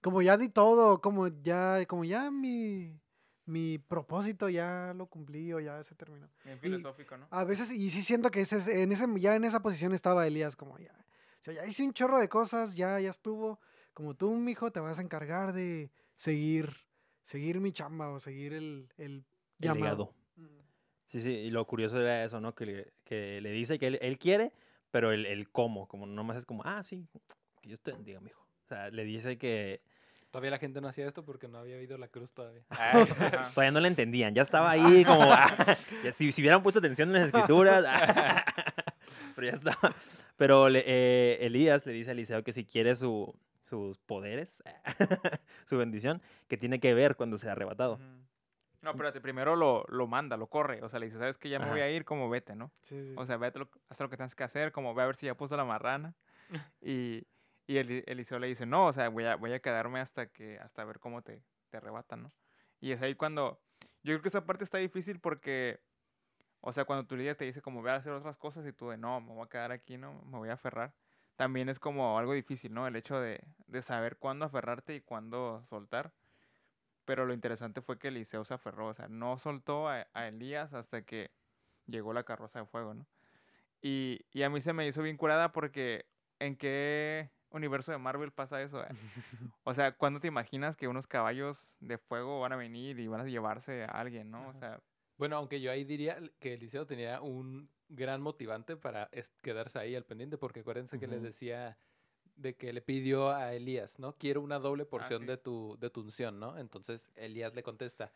como 0.00 0.22
ya 0.22 0.36
di 0.36 0.48
todo, 0.48 1.00
como 1.00 1.28
ya, 1.28 1.84
como 1.86 2.04
ya 2.04 2.30
mi, 2.30 2.98
mi 3.44 3.78
propósito 3.78 4.48
ya 4.48 4.92
lo 4.94 5.06
cumplí 5.06 5.52
o 5.52 5.60
ya 5.60 5.82
se 5.82 5.94
terminó. 5.94 6.28
Bien 6.44 6.58
filosófico, 6.60 7.16
¿no? 7.16 7.26
A 7.30 7.44
veces, 7.44 7.70
y 7.72 7.90
sí 7.90 8.02
siento 8.02 8.30
que 8.30 8.40
ese, 8.42 8.58
es- 8.58 8.68
en 8.68 8.92
ese, 8.92 9.06
ya 9.18 9.34
en 9.36 9.44
esa 9.44 9.60
posición 9.60 9.92
estaba 9.92 10.26
Elías, 10.26 10.56
como 10.56 10.78
ya, 10.78 10.92
o 11.40 11.42
sea, 11.42 11.54
ya 11.54 11.66
hice 11.66 11.82
un 11.84 11.92
chorro 11.92 12.18
de 12.18 12.28
cosas, 12.28 12.74
ya, 12.74 12.98
ya 13.00 13.10
estuvo, 13.10 13.60
como 13.94 14.14
tú, 14.14 14.32
mijo, 14.34 14.70
te 14.70 14.80
vas 14.80 14.98
a 14.98 15.02
encargar 15.02 15.52
de 15.52 15.90
seguir, 16.16 16.76
seguir 17.24 17.60
mi 17.60 17.72
chamba 17.72 18.10
o 18.10 18.20
seguir 18.20 18.52
el, 18.52 18.88
el 18.96 19.24
El 19.60 19.72
legado. 19.74 20.14
Mm. 20.36 20.46
Sí, 21.08 21.20
sí, 21.20 21.30
y 21.30 21.50
lo 21.50 21.66
curioso 21.66 22.00
era 22.00 22.24
eso, 22.24 22.40
¿no? 22.40 22.54
Que 22.54 22.66
le, 22.66 22.92
que 23.04 23.40
le 23.40 23.50
dice 23.50 23.78
que 23.78 23.86
él, 23.86 23.98
él 24.02 24.19
quiere, 24.19 24.52
pero 24.90 25.12
el, 25.12 25.24
el 25.24 25.50
cómo, 25.50 25.86
como 25.88 26.04
nomás 26.06 26.36
es 26.36 26.44
como, 26.46 26.62
ah, 26.64 26.82
sí, 26.82 27.06
que 27.66 27.70
Dios 27.70 27.80
te 27.80 27.92
bendiga, 27.92 28.20
mijo. 28.20 28.40
O 28.64 28.68
sea, 28.68 28.90
le 28.90 29.04
dice 29.04 29.36
que 29.38 29.80
Todavía 30.30 30.50
la 30.50 30.58
gente 30.58 30.80
no 30.80 30.88
hacía 30.88 31.06
esto 31.06 31.24
porque 31.24 31.48
no 31.48 31.58
había 31.58 31.76
habido 31.76 31.96
la 31.98 32.08
cruz 32.08 32.30
todavía. 32.32 32.62
Ay, 32.70 33.06
todavía 33.54 33.70
no 33.70 33.80
le 33.80 33.88
entendían, 33.88 34.34
ya 34.34 34.42
estaba 34.42 34.70
ahí 34.70 35.04
como, 35.04 35.22
ah, 35.32 35.76
si, 36.12 36.30
si 36.30 36.42
hubieran 36.42 36.62
puesto 36.62 36.78
atención 36.78 37.08
en 37.08 37.14
las 37.14 37.26
escrituras, 37.28 37.84
ah, 37.88 38.44
pero 39.34 39.46
ya 39.48 39.54
estaba. 39.54 39.94
Pero 40.36 40.68
le- 40.68 40.84
eh, 40.86 41.38
Elías 41.46 41.86
le 41.86 41.92
dice 41.92 42.10
a 42.10 42.12
Eliseo 42.12 42.44
que 42.44 42.52
si 42.52 42.64
quiere 42.66 42.96
su, 42.96 43.34
sus 43.64 43.98
poderes, 43.98 44.62
su 45.64 45.78
bendición, 45.78 46.20
que 46.48 46.56
tiene 46.58 46.78
que 46.80 46.92
ver 46.92 47.16
cuando 47.16 47.38
sea 47.38 47.52
arrebatado. 47.52 47.98
No, 48.82 48.90
espérate, 48.90 49.20
primero 49.20 49.56
lo, 49.56 49.84
lo 49.88 50.06
manda, 50.06 50.36
lo 50.36 50.48
corre. 50.48 50.82
O 50.82 50.88
sea, 50.88 51.00
le 51.00 51.06
dice, 51.06 51.19
¿sabes 51.19 51.38
que 51.38 51.48
Ya 51.48 51.58
me 51.58 51.70
voy 51.70 51.80
a 51.80 51.90
ir, 51.90 52.04
como 52.04 52.28
vete, 52.28 52.54
¿no? 52.54 52.70
Sí, 52.82 53.02
sí, 53.02 53.14
O 53.16 53.24
sea, 53.24 53.36
vete, 53.38 53.58
lo, 53.58 53.69
haz 53.88 53.98
lo 54.00 54.10
que 54.10 54.16
tienes 54.16 54.34
que 54.34 54.44
hacer, 54.44 54.70
como 54.70 54.94
ve 54.94 55.02
a 55.02 55.06
ver 55.06 55.16
si 55.16 55.26
ya 55.26 55.34
puso 55.34 55.56
la 55.56 55.64
marrana. 55.64 56.14
Y, 56.82 57.22
y 57.66 57.78
Eli- 57.78 58.04
Eliseo 58.06 58.38
le 58.38 58.46
dice, 58.48 58.66
no, 58.66 58.86
o 58.86 58.92
sea, 58.92 59.08
voy 59.08 59.24
a, 59.24 59.36
voy 59.36 59.52
a 59.52 59.60
quedarme 59.60 60.00
hasta 60.00 60.26
que, 60.26 60.58
hasta 60.58 60.84
ver 60.84 61.00
cómo 61.00 61.22
te, 61.22 61.42
te 61.70 61.76
arrebatan, 61.76 62.24
¿no? 62.24 62.32
Y 62.80 62.92
es 62.92 63.02
ahí 63.02 63.14
cuando, 63.14 63.60
yo 64.02 64.12
creo 64.14 64.22
que 64.22 64.28
esa 64.28 64.46
parte 64.46 64.64
está 64.64 64.78
difícil 64.78 65.18
porque, 65.20 65.80
o 66.60 66.72
sea, 66.72 66.84
cuando 66.84 67.06
tu 67.06 67.16
líder 67.16 67.36
te 67.36 67.44
dice 67.44 67.62
como 67.62 67.82
ve 67.82 67.90
a 67.90 67.96
hacer 67.96 68.12
otras 68.12 68.36
cosas 68.36 68.66
y 68.66 68.72
tú 68.72 68.90
de, 68.90 68.96
no, 68.98 69.20
me 69.20 69.32
voy 69.34 69.44
a 69.46 69.48
quedar 69.48 69.72
aquí, 69.72 69.96
¿no? 69.96 70.22
Me 70.26 70.38
voy 70.38 70.48
a 70.50 70.54
aferrar. 70.54 70.92
También 71.36 71.68
es 71.68 71.78
como 71.78 72.18
algo 72.18 72.32
difícil, 72.32 72.72
¿no? 72.72 72.86
El 72.86 72.96
hecho 72.96 73.20
de, 73.20 73.42
de 73.66 73.82
saber 73.82 74.16
cuándo 74.16 74.44
aferrarte 74.46 74.94
y 74.94 75.00
cuándo 75.00 75.62
soltar. 75.66 76.12
Pero 77.04 77.24
lo 77.26 77.34
interesante 77.34 77.82
fue 77.82 77.98
que 77.98 78.08
Eliseo 78.08 78.44
se 78.44 78.54
aferró, 78.54 78.88
o 78.88 78.94
sea, 78.94 79.08
no 79.08 79.38
soltó 79.38 79.88
a, 79.88 80.06
a 80.12 80.28
Elías 80.28 80.74
hasta 80.74 81.02
que 81.02 81.30
llegó 81.86 82.12
la 82.12 82.24
carroza 82.24 82.60
de 82.60 82.66
fuego, 82.66 82.94
¿no? 82.94 83.06
Y, 83.82 84.26
y 84.32 84.42
a 84.42 84.50
mí 84.50 84.60
se 84.60 84.72
me 84.72 84.86
hizo 84.88 85.02
bien 85.02 85.16
curada 85.16 85.52
porque 85.52 86.06
¿en 86.40 86.56
qué 86.56 87.30
universo 87.50 87.93
de 87.93 87.98
Marvel 87.98 88.32
pasa 88.32 88.62
eso? 88.62 88.82
eh? 88.82 88.88
O 89.64 89.75
sea, 89.75 89.93
¿cuándo 89.93 90.20
te 90.20 90.28
imaginas 90.28 90.76
que 90.76 90.88
unos 90.88 91.06
caballos 91.06 91.76
de 91.81 91.98
fuego 91.98 92.40
van 92.40 92.52
a 92.52 92.56
venir 92.56 92.98
y 92.98 93.06
van 93.08 93.20
a 93.20 93.25
llevarse 93.25 93.84
a 93.84 93.88
alguien, 93.88 94.31
no? 94.31 94.48
O 94.48 94.54
sea, 94.54 94.81
Bueno, 95.16 95.37
aunque 95.37 95.60
yo 95.60 95.70
ahí 95.70 95.84
diría 95.84 96.19
que 96.38 96.54
Eliseo 96.54 96.87
tenía 96.87 97.20
un 97.20 97.69
gran 97.88 98.20
motivante 98.20 98.76
para 98.76 99.08
quedarse 99.43 99.78
ahí 99.78 99.94
al 99.94 100.04
pendiente, 100.04 100.38
porque 100.38 100.60
acuérdense 100.60 100.98
que 100.98 101.06
les 101.06 101.22
decía 101.22 101.78
de 102.34 102.54
que 102.54 102.72
le 102.72 102.82
pidió 102.82 103.31
a 103.31 103.54
Elías, 103.54 103.98
¿no? 103.98 104.14
Quiero 104.16 104.43
una 104.43 104.58
doble 104.58 104.84
porción 104.84 105.22
sí. 105.22 105.26
de, 105.26 105.37
tu, 105.38 105.76
de 105.81 105.88
tu 105.90 106.02
unción, 106.02 106.38
¿no? 106.38 106.58
Entonces 106.58 107.10
Elías 107.14 107.54
le 107.54 107.62
contesta, 107.62 108.12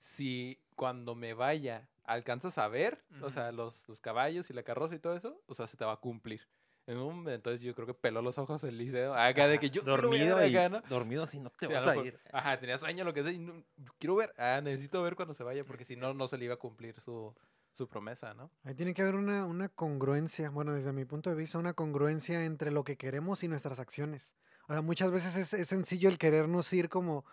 si 0.00 0.60
cuando 0.74 1.14
me 1.14 1.32
vaya 1.32 1.88
alcanzas 2.04 2.58
a 2.58 2.68
ver, 2.68 3.02
o 3.22 3.30
sea, 3.30 3.52
los, 3.52 3.88
los 3.88 4.00
caballos 4.00 4.50
y 4.50 4.52
la 4.52 4.62
carroza 4.62 4.94
y 4.94 4.98
todo 4.98 5.16
eso, 5.16 5.40
o 5.46 5.54
sea, 5.54 5.66
se 5.66 5.76
te 5.78 5.84
va 5.84 5.92
a 5.92 5.96
cumplir. 5.96 6.46
En 6.86 6.98
un- 6.98 7.26
entonces 7.28 7.62
yo 7.62 7.74
creo 7.74 7.86
que 7.86 7.94
peló 7.94 8.20
los 8.20 8.36
ojos 8.36 8.62
Eliseo, 8.64 9.14
acá 9.14 9.48
de 9.48 9.58
que 9.58 9.70
yo 9.70 9.80
sí 9.80 9.86
dormido 9.86 10.36
acá, 10.36 10.68
¿no? 10.68 10.82
dormido 10.88 11.22
así 11.24 11.40
no 11.40 11.48
te 11.50 11.66
Sí, 11.66 11.72
a 11.72 11.76
vas 11.76 11.86
a 11.86 11.90
mejor- 11.92 12.06
ir. 12.06 12.20
Ajá, 12.30 12.58
tenía 12.60 12.76
sueño, 12.76 13.04
lo 13.04 13.14
que 13.14 13.22
sea, 13.22 13.32
y 13.32 13.38
no- 13.38 13.64
quiero 13.98 14.16
ver, 14.16 14.34
ah, 14.36 14.60
necesito 14.62 15.02
ver 15.02 15.16
cuando 15.16 15.32
se 15.34 15.44
vaya, 15.44 15.64
porque 15.64 15.84
si 15.86 15.96
no, 15.96 16.12
no 16.12 16.28
se 16.28 16.36
le 16.36 16.44
iba 16.44 16.54
a 16.54 16.58
cumplir 16.58 17.00
su, 17.00 17.34
su 17.72 17.88
promesa, 17.88 18.34
¿no? 18.34 18.50
Ahí 18.64 18.74
tiene 18.74 18.92
que 18.92 19.00
haber 19.00 19.14
una, 19.14 19.46
una 19.46 19.70
congruencia, 19.70 20.50
bueno, 20.50 20.74
desde 20.74 20.92
mi 20.92 21.06
punto 21.06 21.30
de 21.30 21.36
vista, 21.36 21.58
una 21.58 21.72
congruencia 21.72 22.44
entre 22.44 22.70
lo 22.70 22.84
que 22.84 22.96
queremos 22.98 23.42
y 23.42 23.48
nuestras 23.48 23.78
acciones. 23.80 24.34
O 24.68 24.72
sea, 24.74 24.82
muchas 24.82 25.10
veces 25.10 25.36
es, 25.36 25.54
es 25.54 25.68
sencillo 25.68 26.10
el 26.10 26.18
querernos 26.18 26.70
ir 26.74 26.90
como, 26.90 27.24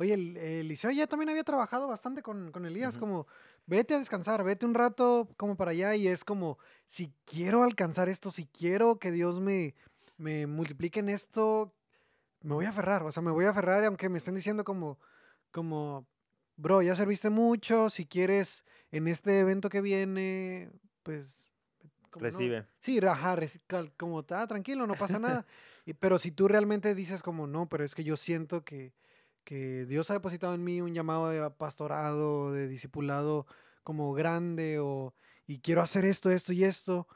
oye, 0.00 0.14
el, 0.14 0.36
Eliseo 0.38 0.90
ya 0.90 1.06
también 1.06 1.28
había 1.28 1.44
trabajado 1.44 1.86
bastante 1.86 2.22
con, 2.22 2.50
con 2.52 2.64
Elías, 2.64 2.96
como, 2.96 3.26
vete 3.66 3.94
a 3.94 3.98
descansar, 3.98 4.42
vete 4.42 4.64
un 4.64 4.72
rato 4.72 5.28
como 5.36 5.56
para 5.56 5.72
allá 5.72 5.94
y 5.94 6.08
es 6.08 6.24
como, 6.24 6.58
si 6.86 7.12
quiero 7.26 7.62
alcanzar 7.62 8.08
esto, 8.08 8.30
si 8.30 8.46
quiero 8.46 8.98
que 8.98 9.12
Dios 9.12 9.40
me, 9.40 9.74
me 10.16 10.46
multiplique 10.46 11.00
en 11.00 11.10
esto, 11.10 11.74
me 12.40 12.54
voy 12.54 12.64
a 12.64 12.70
aferrar, 12.70 13.02
o 13.02 13.10
sea, 13.12 13.22
me 13.22 13.30
voy 13.30 13.44
a 13.44 13.50
aferrar 13.50 13.84
aunque 13.84 14.08
me 14.08 14.16
estén 14.18 14.34
diciendo 14.34 14.64
como, 14.64 14.98
como, 15.50 16.06
bro, 16.56 16.80
ya 16.80 16.94
serviste 16.94 17.28
mucho, 17.28 17.90
si 17.90 18.06
quieres 18.06 18.64
en 18.92 19.06
este 19.06 19.38
evento 19.40 19.68
que 19.68 19.82
viene, 19.82 20.70
pues... 21.02 21.46
no- 22.14 22.20
Recibe. 22.20 22.64
Sí, 22.80 22.98
ajá, 23.06 23.36
como, 23.98 24.24
ah, 24.30 24.46
tranquilo, 24.46 24.86
no 24.86 24.94
pasa 24.94 25.18
nada. 25.18 25.44
Y- 25.86 25.92
pero 25.94 26.18
si 26.18 26.30
tú 26.30 26.48
realmente 26.48 26.94
dices 26.94 27.22
como, 27.22 27.46
no, 27.46 27.68
pero 27.68 27.84
es 27.84 27.94
que 27.94 28.04
yo 28.04 28.16
siento 28.16 28.64
que, 28.64 28.92
que 29.44 29.86
Dios 29.86 30.10
ha 30.10 30.14
depositado 30.14 30.54
en 30.54 30.64
mí 30.64 30.80
un 30.80 30.94
llamado 30.94 31.28
de 31.28 31.50
pastorado, 31.50 32.52
de 32.52 32.68
discipulado 32.68 33.46
como 33.82 34.12
grande, 34.12 34.78
o, 34.78 35.14
y 35.46 35.58
quiero 35.60 35.82
hacer 35.82 36.04
esto, 36.04 36.30
esto 36.30 36.52
y 36.52 36.64
esto, 36.64 37.08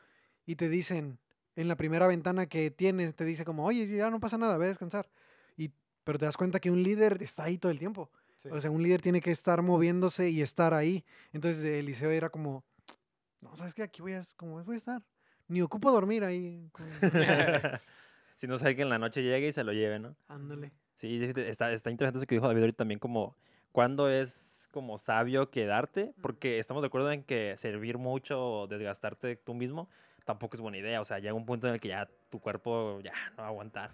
y 0.47 0.57
te 0.57 0.69
dicen, 0.69 1.19
en 1.57 1.69
la 1.69 1.77
primera 1.77 2.07
ventana 2.07 2.47
que 2.47 2.71
tienes, 2.71 3.15
te 3.15 3.25
dice 3.25 3.45
como, 3.45 3.65
oye, 3.65 3.87
ya 3.87 4.11
no 4.11 4.21
pasa 4.21 4.39
nada, 4.39 4.57
ve 4.59 4.67
a 4.67 4.69
descansar. 4.69 5.09
Y, 5.57 5.71
pero 6.03 6.19
te 6.19 6.25
das 6.25 6.37
cuenta 6.37 6.61
que 6.61 6.71
un 6.71 6.83
líder 6.83 7.23
está 7.23 7.45
ahí 7.45 7.59
todo 7.59 7.71
el 7.71 7.79
tiempo. 7.79 8.11
Sí. 8.37 8.49
O 8.51 8.61
sea, 8.61 8.71
un 8.71 8.83
líder 8.83 9.01
tiene 9.01 9.21
que 9.21 9.31
estar 9.31 9.63
moviéndose 9.63 10.29
y 10.29 10.43
estar 10.43 10.75
ahí. 10.75 11.05
Entonces 11.33 11.65
Eliseo 11.65 12.11
era 12.11 12.29
como, 12.31 12.65
no, 13.41 13.57
¿sabes 13.57 13.75
qué? 13.75 13.83
Aquí 13.83 14.03
voy 14.03 14.15
a, 14.15 14.25
como 14.37 14.63
voy 14.65 14.75
a 14.75 14.79
estar. 14.79 15.03
Ni 15.49 15.63
ocupo 15.63 15.93
dormir 15.93 16.25
ahí. 16.25 16.71
si 18.37 18.47
no 18.47 18.59
sabe 18.59 18.77
que 18.77 18.83
en 18.83 18.89
la 18.89 18.99
noche 18.99 19.23
llegue 19.23 19.49
y 19.49 19.53
se 19.53 19.65
lo 19.65 19.73
lleve, 19.73 19.99
¿no? 19.99 20.17
Ándale. 20.29 20.73
Sí, 20.97 21.23
está, 21.37 21.73
está 21.73 21.91
interesante 21.91 22.19
eso 22.19 22.27
que 22.27 22.35
dijo 22.37 22.47
David 22.47 22.61
ahorita 22.63 22.79
también, 22.79 22.99
como 23.01 23.35
cuándo 23.73 24.09
es 24.09 24.69
como 24.71 24.99
sabio 24.99 25.51
quedarte, 25.51 26.13
porque 26.23 26.59
estamos 26.59 26.83
de 26.83 26.87
acuerdo 26.89 27.11
en 27.13 27.23
que 27.23 27.55
servir 27.59 27.99
mucho 27.99 28.41
o 28.63 28.67
desgastarte 28.67 29.37
tú 29.37 29.55
mismo 29.55 29.89
tampoco 30.25 30.57
es 30.57 30.61
buena 30.61 30.79
idea. 30.79 31.01
O 31.01 31.05
sea, 31.05 31.19
llega 31.19 31.35
un 31.35 31.45
punto 31.47 31.69
en 31.69 31.75
el 31.75 31.81
que 31.81 31.89
ya 31.89 32.09
tu 32.31 32.41
cuerpo 32.41 33.01
ya 33.03 33.13
no 33.37 33.43
va 33.43 33.45
a 33.45 33.49
aguantar. 33.49 33.91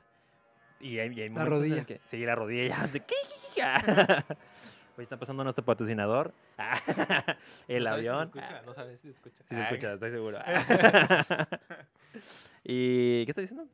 Y 0.78 0.98
hay, 0.98 1.12
y 1.12 1.20
hay 1.22 1.28
La 1.28 1.34
momentos 1.44 1.44
en 1.44 1.50
rodilla. 1.60 1.80
el 1.80 1.86
que 1.86 2.00
sí, 2.06 2.24
la 2.24 2.34
rodilla 2.34 2.68
ya. 2.68 2.86
de- 2.86 3.02
Hoy 4.96 5.02
está 5.02 5.18
pasando 5.18 5.42
nuestro 5.44 5.64
patrocinador. 5.64 6.32
el 7.68 7.84
no 7.84 7.90
sabes 7.90 8.02
si 8.04 8.08
avión. 8.08 8.24
escucha, 8.28 8.62
no 8.64 8.74
sabes 8.74 9.00
si 9.00 9.08
se 9.08 9.14
escucha. 9.14 9.44
Sí 9.48 9.54
se 9.54 9.60
escucha, 9.62 9.92
estoy 9.94 10.10
seguro. 10.12 10.38
¿Y 12.64 13.24
qué 13.24 13.30
está 13.30 13.40
diciendo? 13.40 13.66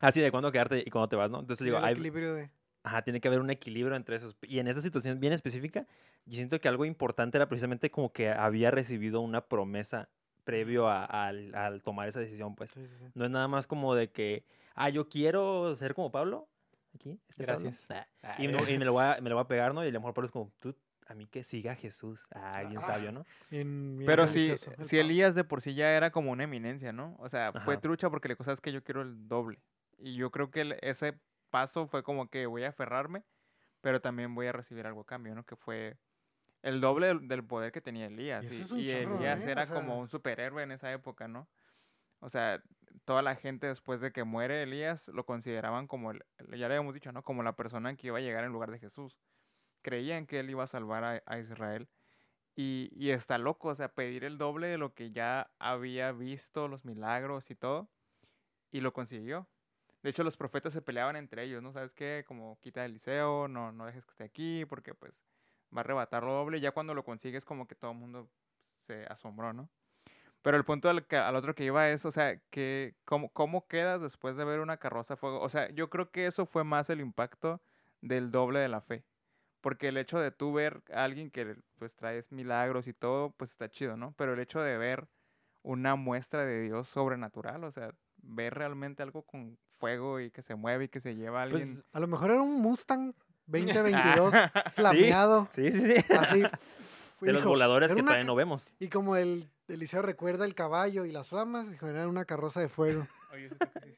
Ah, 0.00 0.12
sí, 0.12 0.20
de 0.20 0.30
cuándo 0.30 0.52
quedarte 0.52 0.82
y 0.84 0.90
cuándo 0.90 1.08
te 1.08 1.16
vas, 1.16 1.30
¿no? 1.30 1.40
Entonces 1.40 1.64
digo, 1.64 1.78
hay, 1.78 1.92
equilibrio 1.92 2.34
de... 2.34 2.50
Ajá, 2.82 3.02
tiene 3.02 3.20
que 3.20 3.28
haber 3.28 3.40
un 3.40 3.50
equilibrio 3.50 3.96
entre 3.96 4.16
esos. 4.16 4.36
Y 4.42 4.58
en 4.58 4.68
esa 4.68 4.80
situación 4.80 5.18
bien 5.18 5.32
específica, 5.32 5.86
yo 6.26 6.36
siento 6.36 6.60
que 6.60 6.68
algo 6.68 6.84
importante 6.84 7.36
era 7.38 7.48
precisamente 7.48 7.90
como 7.90 8.12
que 8.12 8.30
había 8.30 8.70
recibido 8.70 9.20
una 9.20 9.40
promesa 9.46 10.08
previo 10.44 10.86
a- 10.88 11.04
al, 11.04 11.54
al 11.54 11.82
tomar 11.82 12.08
esa 12.08 12.20
decisión, 12.20 12.54
pues. 12.54 12.70
Sí, 12.70 12.86
sí, 12.86 12.94
sí. 12.98 13.04
No 13.14 13.24
es 13.24 13.30
nada 13.30 13.48
más 13.48 13.66
como 13.66 13.94
de 13.96 14.10
que, 14.10 14.44
ah, 14.74 14.88
yo 14.90 15.08
quiero 15.08 15.74
ser 15.74 15.94
como 15.94 16.12
Pablo. 16.12 16.48
Aquí, 16.94 17.18
este 17.28 17.44
Pablo, 17.44 17.62
Gracias. 17.70 17.90
ah, 18.22 18.36
Y, 18.38 18.46
no- 18.46 18.68
y 18.68 18.78
me, 18.78 18.84
lo 18.84 18.92
voy 18.92 19.04
a, 19.04 19.18
me 19.20 19.28
lo 19.30 19.34
voy 19.36 19.42
a 19.44 19.48
pegar, 19.48 19.74
¿no? 19.74 19.84
Y 19.84 19.88
a 19.88 19.90
lo 19.90 19.98
mejor 19.98 20.14
Pablo 20.14 20.26
es 20.26 20.32
como, 20.32 20.52
tú, 20.60 20.76
a 21.08 21.14
mí 21.14 21.26
que 21.26 21.42
siga 21.42 21.74
Jesús. 21.74 22.24
Ah, 22.30 22.62
bien 22.62 22.78
Ah. 22.78 22.86
sabio, 22.86 23.10
¿no? 23.10 23.26
Bien- 23.50 23.96
bien 23.98 24.06
Pero 24.06 24.28
si 24.28 24.54
Pablo. 24.76 25.00
Elías 25.00 25.34
de 25.34 25.42
por 25.42 25.60
sí 25.60 25.74
ya 25.74 25.90
era 25.96 26.12
como 26.12 26.30
una 26.30 26.44
eminencia, 26.44 26.92
¿no? 26.92 27.16
O 27.18 27.28
sea, 27.28 27.50
fue 27.64 27.74
Ajá. 27.74 27.80
trucha 27.80 28.10
porque 28.10 28.28
le 28.28 28.36
cosas 28.36 28.60
que 28.60 28.70
yo 28.72 28.84
quiero 28.84 29.02
el 29.02 29.26
doble. 29.26 29.58
Y 29.98 30.16
yo 30.16 30.30
creo 30.30 30.50
que 30.50 30.78
ese 30.82 31.20
paso 31.50 31.86
fue 31.86 32.02
como 32.02 32.28
que 32.28 32.46
voy 32.46 32.64
a 32.64 32.68
aferrarme, 32.68 33.24
pero 33.80 34.00
también 34.00 34.34
voy 34.34 34.46
a 34.46 34.52
recibir 34.52 34.86
algo 34.86 35.02
a 35.02 35.06
cambio, 35.06 35.34
¿no? 35.34 35.44
Que 35.44 35.56
fue 35.56 35.96
el 36.62 36.80
doble 36.80 37.14
del, 37.20 37.44
poder 37.46 37.72
que 37.72 37.80
tenía 37.80 38.06
Elías. 38.06 38.44
Y, 38.44 38.72
un 38.72 38.80
y 38.80 38.88
chorro, 38.88 39.16
Elías 39.16 39.40
¿eh? 39.40 39.46
O 39.46 39.50
era 39.50 39.66
sea- 39.66 39.74
como 39.74 39.98
un 39.98 40.08
superhéroe 40.08 40.62
en 40.62 40.72
esa 40.72 40.92
época, 40.92 41.28
¿no? 41.28 41.48
O 42.20 42.28
sea, 42.28 42.62
toda 43.04 43.22
la 43.22 43.36
gente 43.36 43.66
después 43.68 44.00
de 44.00 44.10
que 44.12 44.24
muere 44.24 44.62
Elías 44.62 45.08
lo 45.08 45.24
consideraban 45.26 45.86
como, 45.86 46.10
el, 46.10 46.24
el- 46.38 46.58
ya 46.58 46.68
le 46.68 46.74
habíamos 46.76 46.94
dicho, 46.94 47.12
¿no? 47.12 47.22
Como 47.22 47.42
la 47.42 47.56
persona 47.56 47.94
que 47.96 48.08
iba 48.08 48.18
a 48.18 48.22
llegar 48.22 48.44
en 48.44 48.52
lugar 48.52 48.70
de 48.70 48.78
Jesús. 48.78 49.18
Creían 49.82 50.26
que 50.26 50.40
él 50.40 50.50
iba 50.50 50.64
a 50.64 50.66
salvar 50.66 51.04
a, 51.04 51.22
a 51.26 51.38
Israel. 51.38 51.88
Y, 52.56 52.90
y 52.92 53.10
está 53.10 53.38
loco, 53.38 53.68
o 53.68 53.74
sea, 53.74 53.94
pedir 53.94 54.24
el 54.24 54.38
doble 54.38 54.66
de 54.68 54.78
lo 54.78 54.94
que 54.94 55.12
ya 55.12 55.50
había 55.58 56.12
visto, 56.12 56.68
los 56.68 56.84
milagros 56.84 57.50
y 57.50 57.54
todo. 57.56 57.88
Y 58.72 58.80
lo 58.80 58.92
consiguió. 58.92 59.48
De 60.06 60.10
hecho, 60.10 60.22
los 60.22 60.36
profetas 60.36 60.72
se 60.72 60.80
peleaban 60.80 61.16
entre 61.16 61.42
ellos, 61.42 61.60
¿no? 61.60 61.72
¿Sabes 61.72 61.92
qué? 61.92 62.24
Como 62.28 62.60
quita 62.60 62.82
a 62.82 62.84
Eliseo, 62.84 63.48
no, 63.48 63.72
no 63.72 63.86
dejes 63.86 64.04
que 64.04 64.12
esté 64.12 64.22
aquí, 64.22 64.64
porque 64.64 64.94
pues 64.94 65.12
va 65.76 65.78
a 65.78 65.80
arrebatar 65.80 66.22
lo 66.22 66.32
doble. 66.32 66.58
Y 66.58 66.60
ya 66.60 66.70
cuando 66.70 66.94
lo 66.94 67.04
consigues, 67.04 67.44
como 67.44 67.66
que 67.66 67.74
todo 67.74 67.90
el 67.90 67.96
mundo 67.96 68.30
se 68.86 69.04
asombró, 69.06 69.52
¿no? 69.52 69.68
Pero 70.42 70.56
el 70.58 70.64
punto 70.64 70.88
al, 70.88 71.04
al 71.10 71.34
otro 71.34 71.56
que 71.56 71.64
iba 71.64 71.90
es, 71.90 72.04
o 72.04 72.12
sea, 72.12 72.38
que 72.50 72.94
cómo, 73.04 73.30
¿cómo 73.30 73.66
quedas 73.66 74.00
después 74.00 74.36
de 74.36 74.44
ver 74.44 74.60
una 74.60 74.76
carroza 74.76 75.14
a 75.14 75.16
fuego? 75.16 75.40
O 75.40 75.48
sea, 75.48 75.70
yo 75.70 75.90
creo 75.90 76.12
que 76.12 76.28
eso 76.28 76.46
fue 76.46 76.62
más 76.62 76.88
el 76.88 77.00
impacto 77.00 77.60
del 78.00 78.30
doble 78.30 78.60
de 78.60 78.68
la 78.68 78.82
fe. 78.82 79.02
Porque 79.60 79.88
el 79.88 79.96
hecho 79.96 80.20
de 80.20 80.30
tú 80.30 80.52
ver 80.52 80.84
a 80.94 81.02
alguien 81.02 81.32
que 81.32 81.56
pues 81.80 81.96
traes 81.96 82.30
milagros 82.30 82.86
y 82.86 82.92
todo, 82.92 83.30
pues 83.32 83.50
está 83.50 83.68
chido, 83.72 83.96
¿no? 83.96 84.14
Pero 84.16 84.34
el 84.34 84.38
hecho 84.38 84.60
de 84.60 84.78
ver 84.78 85.08
una 85.64 85.96
muestra 85.96 86.44
de 86.46 86.62
Dios 86.62 86.86
sobrenatural, 86.86 87.64
o 87.64 87.72
sea, 87.72 87.92
ver 88.18 88.54
realmente 88.54 89.02
algo 89.02 89.22
con 89.22 89.58
fuego 89.78 90.20
y 90.20 90.30
que 90.30 90.42
se 90.42 90.54
mueve 90.54 90.84
y 90.84 90.88
que 90.88 91.00
se 91.00 91.14
lleva 91.14 91.40
a 91.40 91.42
alguien. 91.44 91.74
Pues, 91.74 91.84
A 91.92 92.00
lo 92.00 92.06
mejor 92.06 92.30
era 92.30 92.42
un 92.42 92.60
Mustang 92.60 93.14
2022 93.46 94.34
flameado, 94.74 95.48
sí, 95.54 95.72
sí, 95.72 95.80
sí. 95.80 96.12
así. 96.12 96.42
De 97.20 97.32
los 97.32 97.44
voladores 97.44 97.86
"Era 97.86 97.94
que 97.94 98.02
una 98.02 98.10
todavía 98.10 98.26
no 98.26 98.34
vemos. 98.34 98.70
Y 98.78 98.88
como 98.88 99.16
el 99.16 99.48
Eliseo 99.68 100.02
recuerda 100.02 100.44
el 100.44 100.54
caballo 100.54 101.06
y 101.06 101.12
las 101.12 101.28
flamas, 101.30 101.70
dijo, 101.70 101.86
era 101.88 102.06
una 102.08 102.26
carroza 102.26 102.60
de 102.60 102.68
fuego. 102.68 103.06
Oye, 103.32 103.46
eso 103.46 103.56
creo 103.56 103.70
que 103.72 103.80
sí 103.80 103.88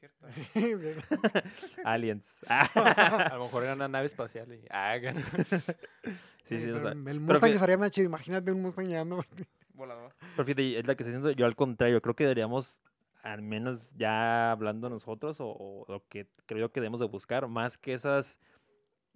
es 0.54 0.80
cierto. 0.80 1.48
Aliens. 1.84 2.24
A 2.48 3.30
lo 3.34 3.44
mejor 3.44 3.64
era 3.64 3.74
una 3.74 3.88
nave 3.88 4.06
espacial. 4.06 4.52
Y, 4.54 4.64
ah, 4.70 4.96
sí, 5.00 5.66
sí, 6.48 6.56
Pero 6.60 6.76
o 6.76 6.80
sea, 6.80 6.92
el 6.92 7.20
Mustang 7.20 7.50
estaría 7.50 7.76
más 7.76 7.90
chido. 7.90 8.06
Imagínate 8.06 8.52
un 8.52 8.62
Mustang 8.62 8.86
llegando. 8.86 9.24
Volador. 9.74 10.12
Pero 10.36 10.44
fíjate, 10.44 10.78
es 10.78 10.86
la 10.86 10.94
que 10.94 11.02
estoy 11.02 11.12
diciendo 11.16 11.30
yo 11.32 11.44
al 11.44 11.56
contrario, 11.56 12.00
creo 12.00 12.14
que 12.14 12.24
deberíamos, 12.24 12.78
al 13.22 13.42
menos 13.42 13.90
ya 13.96 14.50
hablando 14.52 14.88
nosotros, 14.88 15.38
o, 15.40 15.84
lo 15.88 16.06
que 16.08 16.26
creo 16.46 16.60
yo 16.60 16.72
que 16.72 16.80
debemos 16.80 17.00
de 17.00 17.06
buscar, 17.06 17.48
más 17.48 17.78
que 17.78 17.92
esas, 17.92 18.38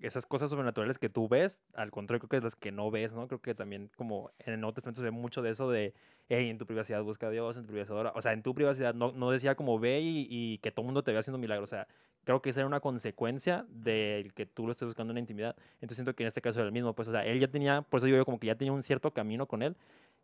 esas 0.01 0.27
cosas 0.27 0.51
sobrenaturales 0.51 0.99
que 0.99 1.09
tú 1.09 1.29
ves, 1.29 1.61
al 1.75 1.91
contrario, 1.91 2.21
creo 2.21 2.29
que 2.29 2.37
es 2.39 2.45
las 2.45 2.57
que 2.57 2.73
no 2.73 2.91
ves, 2.91 3.15
¿no? 3.15 3.29
Creo 3.29 3.41
que 3.41 3.55
también 3.55 3.91
como 3.97 4.31
en 4.39 4.55
el 4.55 4.61
Nuevo 4.61 4.75
Testamento 4.75 5.01
se 5.01 5.07
ve 5.07 5.11
mucho 5.11 5.43
de 5.43 5.51
eso 5.51 5.71
de, 5.71 5.95
hey, 6.29 6.49
en 6.49 6.59
tu 6.59 6.67
privacidad 6.67 7.03
busca 7.03 7.29
a 7.29 7.31
Dios, 7.31 7.57
en 7.57 7.65
tu 7.65 7.73
privacidad, 7.73 7.99
ora". 7.99 8.13
o 8.15 8.23
sea, 8.23 8.33
en 8.33 8.43
tu 8.43 8.55
privacidad 8.55 8.95
no, 8.95 9.13
no 9.13 9.31
decía 9.31 9.55
como 9.55 9.79
ve 9.79 10.01
y, 10.01 10.27
y 10.29 10.59
que 10.59 10.73
todo 10.73 10.83
el 10.83 10.87
mundo 10.87 11.05
te 11.05 11.13
vea 11.13 11.21
haciendo 11.21 11.39
milagros, 11.39 11.71
o 11.71 11.75
sea, 11.75 11.87
creo 12.25 12.43
que 12.43 12.51
esa 12.51 12.61
era 12.61 12.67
una 12.67 12.81
consecuencia 12.81 13.67
del 13.69 14.33
que 14.35 14.47
tú 14.47 14.67
lo 14.67 14.73
estés 14.73 14.87
buscando 14.87 15.13
en 15.13 15.17
la 15.17 15.21
intimidad. 15.21 15.57
Entonces 15.75 15.97
siento 15.97 16.15
que 16.15 16.23
en 16.23 16.29
este 16.29 16.41
caso 16.41 16.61
era 16.61 16.67
el 16.67 16.73
mismo, 16.73 16.95
pues, 16.95 17.09
o 17.09 17.13
sea, 17.13 17.25
él 17.25 17.41
ya 17.41 17.49
tenía, 17.49 17.83
por 17.83 17.99
eso 17.99 18.07
digo 18.07 18.19
yo, 18.19 18.25
como 18.25 18.39
que 18.39 18.47
ya 18.47 18.55
tenía 18.55 18.73
un 18.73 18.83
cierto 18.83 19.13
camino 19.13 19.47
con 19.47 19.63
él. 19.63 19.77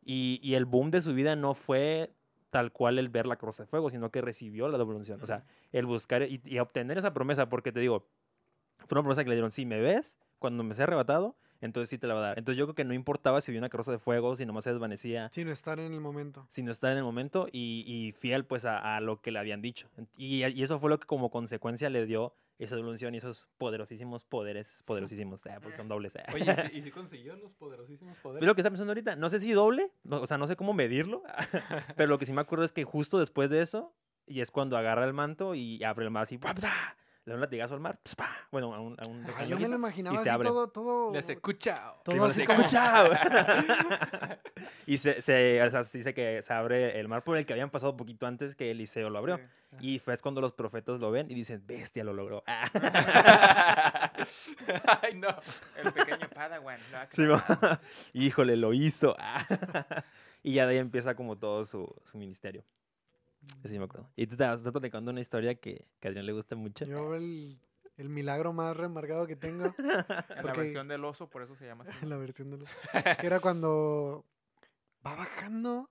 Y, 0.04 0.40
y 0.42 0.54
el 0.54 0.64
boom 0.64 0.90
de 0.90 1.02
su 1.02 1.12
vida 1.12 1.36
no 1.36 1.54
fue 1.54 2.10
tal 2.50 2.72
cual 2.72 2.98
el 2.98 3.08
ver 3.08 3.26
la 3.26 3.36
cruz 3.36 3.58
de 3.58 3.66
fuego, 3.66 3.90
sino 3.90 4.10
que 4.10 4.20
recibió 4.20 4.68
la 4.68 4.78
devolución. 4.78 5.20
O 5.22 5.26
sea, 5.26 5.44
el 5.72 5.86
buscar 5.86 6.22
y, 6.22 6.40
y 6.44 6.58
obtener 6.58 6.98
esa 6.98 7.12
promesa, 7.12 7.48
porque 7.48 7.72
te 7.72 7.80
digo, 7.80 8.06
fue 8.86 8.96
una 8.96 9.02
promesa 9.02 9.24
que 9.24 9.30
le 9.30 9.36
dieron, 9.36 9.52
si 9.52 9.66
me 9.66 9.80
ves, 9.80 10.14
cuando 10.38 10.62
me 10.64 10.74
sea 10.74 10.84
arrebatado, 10.84 11.36
entonces 11.60 11.90
sí 11.90 11.98
te 11.98 12.06
la 12.06 12.14
va 12.14 12.20
a 12.20 12.22
dar. 12.28 12.38
Entonces 12.38 12.56
yo 12.58 12.66
creo 12.66 12.74
que 12.76 12.84
no 12.84 12.94
importaba 12.94 13.40
si 13.40 13.50
había 13.50 13.60
una 13.60 13.68
carroza 13.68 13.90
de 13.90 13.98
fuego, 13.98 14.36
si 14.36 14.46
nomás 14.46 14.64
se 14.64 14.70
desvanecía, 14.70 15.28
Sin 15.30 15.48
estar 15.48 15.80
en 15.80 15.92
el 15.92 16.00
momento. 16.00 16.46
sino 16.48 16.70
estar 16.70 16.92
en 16.92 16.98
el 16.98 17.04
momento 17.04 17.48
y, 17.50 17.84
y 17.86 18.12
fiel 18.12 18.44
pues 18.44 18.64
a, 18.64 18.96
a 18.96 19.00
lo 19.00 19.20
que 19.20 19.32
le 19.32 19.40
habían 19.40 19.60
dicho. 19.60 19.88
Y, 20.16 20.44
y 20.46 20.62
eso 20.62 20.78
fue 20.78 20.88
lo 20.90 20.98
que 21.00 21.06
como 21.06 21.30
consecuencia 21.30 21.90
le 21.90 22.06
dio 22.06 22.32
esa 22.64 22.76
devolución 22.76 23.14
y 23.14 23.18
esos 23.18 23.46
poderosísimos 23.58 24.24
poderes, 24.24 24.66
poderosísimos, 24.84 25.44
eh, 25.46 25.50
porque 25.62 25.76
son 25.76 25.88
dobles. 25.88 26.14
eh. 26.16 26.24
Oye, 26.34 26.44
¿y 26.44 26.70
si, 26.70 26.78
y 26.78 26.82
si 26.82 26.90
consiguió 26.92 27.36
los 27.36 27.52
poderosísimos 27.52 28.16
Es 28.16 28.22
poderes? 28.22 28.46
lo 28.46 28.54
que 28.54 28.60
está 28.62 28.70
pensando 28.70 28.90
ahorita. 28.90 29.16
No 29.16 29.28
sé 29.30 29.40
si 29.40 29.52
doble, 29.52 29.92
no- 30.04 30.20
o 30.22 30.26
sea, 30.26 30.38
no 30.38 30.46
sé 30.46 30.56
cómo 30.56 30.72
medirlo, 30.72 31.22
pero 31.96 32.08
lo 32.08 32.18
que 32.18 32.26
sí 32.26 32.32
me 32.32 32.40
acuerdo 32.40 32.64
es 32.64 32.72
que 32.72 32.84
justo 32.84 33.18
después 33.18 33.48
de 33.50 33.62
eso, 33.62 33.94
y 34.26 34.40
es 34.40 34.50
cuando 34.50 34.76
agarra 34.76 35.04
el 35.04 35.12
manto 35.14 35.54
y 35.54 35.82
abre 35.84 36.06
el 36.06 36.16
así, 36.16 36.36
¡pua, 36.38 36.52
psa! 36.54 36.96
Le 37.28 37.32
da 37.32 37.34
un 37.34 37.40
latigazo 37.42 37.74
al 37.74 37.80
mar, 37.80 37.98
pa, 38.16 38.30
bueno, 38.50 38.74
a 38.74 38.80
un... 38.80 38.96
A 38.98 39.06
un 39.06 39.22
Ah, 39.36 39.44
yo 39.44 39.58
me 39.58 39.68
lo 39.68 39.74
imaginaba 39.76 40.16
se 40.16 40.22
así 40.22 40.30
abre. 40.30 40.48
todo, 40.48 40.68
todo. 40.68 41.12
Le 41.12 41.18
hace 41.18 41.32
escucha. 41.34 41.92
todo 42.02 42.30
Sí, 42.32 42.40
así 42.40 42.46
y 44.86 44.96
se, 44.96 45.20
se, 45.20 45.62
o 45.62 45.70
sea, 45.70 45.84
se 45.84 45.98
dice 45.98 46.14
que 46.14 46.40
se 46.40 46.52
abre 46.54 46.98
el 46.98 47.06
mar 47.06 47.22
por 47.24 47.36
el 47.36 47.44
que 47.44 47.52
habían 47.52 47.68
pasado 47.68 47.94
poquito 47.98 48.26
antes 48.26 48.54
que 48.56 48.70
Eliseo 48.70 49.10
lo 49.10 49.18
abrió. 49.18 49.36
Sí. 49.36 49.42
Y 49.80 49.98
fue 49.98 50.16
cuando 50.16 50.40
los 50.40 50.54
profetas 50.54 50.98
lo 51.00 51.10
ven 51.10 51.30
y 51.30 51.34
dicen, 51.34 51.62
bestia, 51.66 52.02
lo 52.02 52.14
logró. 52.14 52.42
Ay, 55.02 55.14
no. 55.14 55.28
El 55.76 55.92
pequeño 55.92 56.30
Padawan. 56.34 56.80
lo 56.90 56.98
ha 56.98 57.08
Sí. 57.12 57.26
Híjole, 58.14 58.56
lo 58.56 58.72
hizo. 58.72 59.14
y 60.42 60.54
ya 60.54 60.66
de 60.66 60.72
ahí 60.72 60.78
empieza 60.78 61.14
como 61.14 61.36
todo 61.36 61.66
su, 61.66 61.94
su 62.04 62.16
ministerio. 62.16 62.64
Eso 63.60 63.68
sí 63.68 63.78
me 63.78 63.84
acuerdo. 63.84 64.08
Y 64.16 64.26
tú 64.26 64.36
te 64.36 64.44
estás 64.44 64.72
platicando 64.72 65.10
una 65.10 65.20
historia 65.20 65.54
que, 65.54 65.86
que 66.00 66.08
a 66.08 66.10
Adrián 66.10 66.26
le 66.26 66.32
gusta 66.32 66.56
mucho. 66.56 66.84
Yo 66.84 67.14
el, 67.14 67.58
el 67.96 68.08
milagro 68.08 68.52
más 68.52 68.76
remarcado 68.76 69.26
que 69.26 69.36
tengo 69.36 69.74
En 70.36 70.46
la 70.46 70.52
versión 70.52 70.88
del 70.88 71.04
oso, 71.04 71.28
por 71.28 71.42
eso 71.42 71.54
se 71.56 71.66
llama 71.66 71.84
así. 71.88 71.98
en 72.02 72.08
la 72.10 72.16
versión 72.16 72.50
de 72.50 72.58
los... 72.58 72.68
Que 73.20 73.26
era 73.26 73.40
cuando 73.40 74.24
va 75.06 75.14
bajando. 75.14 75.90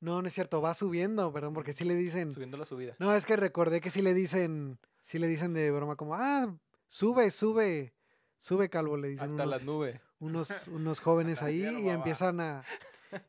No, 0.00 0.20
no 0.20 0.28
es 0.28 0.34
cierto, 0.34 0.60
va 0.60 0.74
subiendo, 0.74 1.32
perdón, 1.32 1.54
porque 1.54 1.72
sí 1.72 1.84
le 1.84 1.94
dicen... 1.94 2.32
Subiendo 2.32 2.56
la 2.58 2.64
subida. 2.66 2.94
No, 2.98 3.14
es 3.14 3.24
que 3.24 3.36
recordé 3.36 3.80
que 3.80 3.90
sí 3.90 4.02
le 4.02 4.12
dicen, 4.12 4.78
sí 5.04 5.18
le 5.18 5.26
dicen 5.28 5.54
de 5.54 5.70
broma 5.70 5.96
como, 5.96 6.14
ah, 6.14 6.54
sube, 6.88 7.30
sube, 7.30 7.94
sube 8.38 8.68
calvo, 8.68 8.98
le 8.98 9.08
dicen 9.08 9.30
Hasta 9.30 9.44
unos, 9.44 9.46
las 9.48 9.64
nubes. 9.64 10.00
unos, 10.18 10.50
unos 10.68 11.00
jóvenes 11.00 11.40
ahí 11.42 11.62
y 11.64 11.88
empiezan 11.88 12.40
a... 12.40 12.62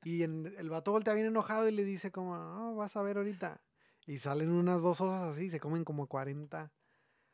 Y 0.04 0.24
en- 0.24 0.54
el 0.58 0.70
vato 0.70 0.92
voltea 0.92 1.14
bien 1.14 1.28
enojado 1.28 1.68
y 1.68 1.72
le 1.72 1.84
dice 1.84 2.12
como, 2.12 2.38
no, 2.38 2.76
vas 2.76 2.96
a 2.96 3.02
ver 3.02 3.18
ahorita. 3.18 3.60
Y 4.08 4.20
salen 4.20 4.52
unas 4.52 4.82
dos 4.82 5.02
osas 5.02 5.34
así 5.34 5.46
y 5.46 5.50
se 5.50 5.60
comen 5.60 5.84
como 5.84 6.08
40. 6.08 6.72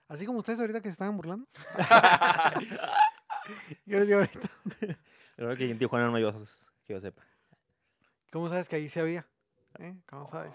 Así 0.08 0.26
como 0.26 0.40
ustedes 0.40 0.60
ahorita 0.60 0.82
que 0.82 0.90
se 0.90 0.94
estaban 0.94 1.16
burlando. 1.18 1.48
Yo 3.86 4.00
les 4.00 4.08
digo 4.08 4.20
ahorita, 4.20 4.40
Creo 5.36 5.56
que 5.56 5.70
en 5.70 5.80
Tijuana 5.80 6.08
no 6.10 6.16
hay 6.16 6.24
osos, 6.24 6.72
que 6.86 6.94
yo 6.94 7.00
sepa. 7.00 7.24
¿cómo 8.32 8.48
sabes 8.48 8.70
que 8.70 8.78
ahí 8.78 8.88
se 8.88 9.02
había? 9.02 9.26
¿Eh? 9.80 9.96
¿Cómo 10.08 10.30
sabes? 10.30 10.54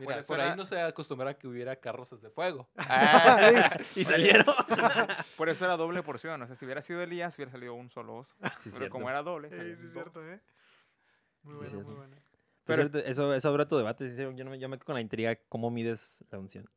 Mira, 0.00 0.22
por 0.22 0.40
ahí 0.40 0.56
no 0.56 0.66
se 0.66 0.80
acostumbra 0.80 1.30
a 1.30 1.34
que 1.34 1.46
hubiera 1.46 1.76
carrozas 1.76 2.20
de 2.20 2.30
fuego. 2.30 2.68
y 3.96 4.04
salieron. 4.04 4.46
Por 5.36 5.48
eso 5.48 5.64
era 5.64 5.76
doble 5.76 6.02
porción. 6.02 6.40
O 6.42 6.46
sea, 6.46 6.56
si 6.56 6.64
hubiera 6.64 6.82
sido 6.82 7.02
Elías, 7.02 7.34
hubiera 7.36 7.50
salido 7.52 7.74
un 7.74 7.90
solo 7.90 8.16
oso. 8.16 8.34
Sí, 8.58 8.70
Pero 8.70 8.76
cierto. 8.78 8.90
como 8.90 9.08
era 9.10 9.22
doble, 9.22 9.48
Sí, 9.50 9.76
sí, 9.82 9.88
cierto, 9.92 10.24
¿eh? 10.26 10.40
Muy 11.42 11.52
Sí, 11.52 11.56
bueno, 11.56 11.70
cierto. 11.70 11.88
muy 11.88 11.94
bueno. 11.96 12.16
Pero- 12.64 12.82
cierto, 12.82 12.98
eso, 12.98 13.34
eso 13.34 13.48
habrá 13.48 13.66
tu 13.66 13.76
debate. 13.76 14.14
Yo, 14.16 14.32
no 14.32 14.50
me, 14.50 14.58
yo 14.58 14.68
me 14.68 14.76
quedo 14.78 14.86
con 14.86 14.94
la 14.94 15.00
intriga. 15.00 15.36
¿Cómo 15.48 15.70
mides 15.70 16.24
la 16.30 16.38
unción? 16.38 16.68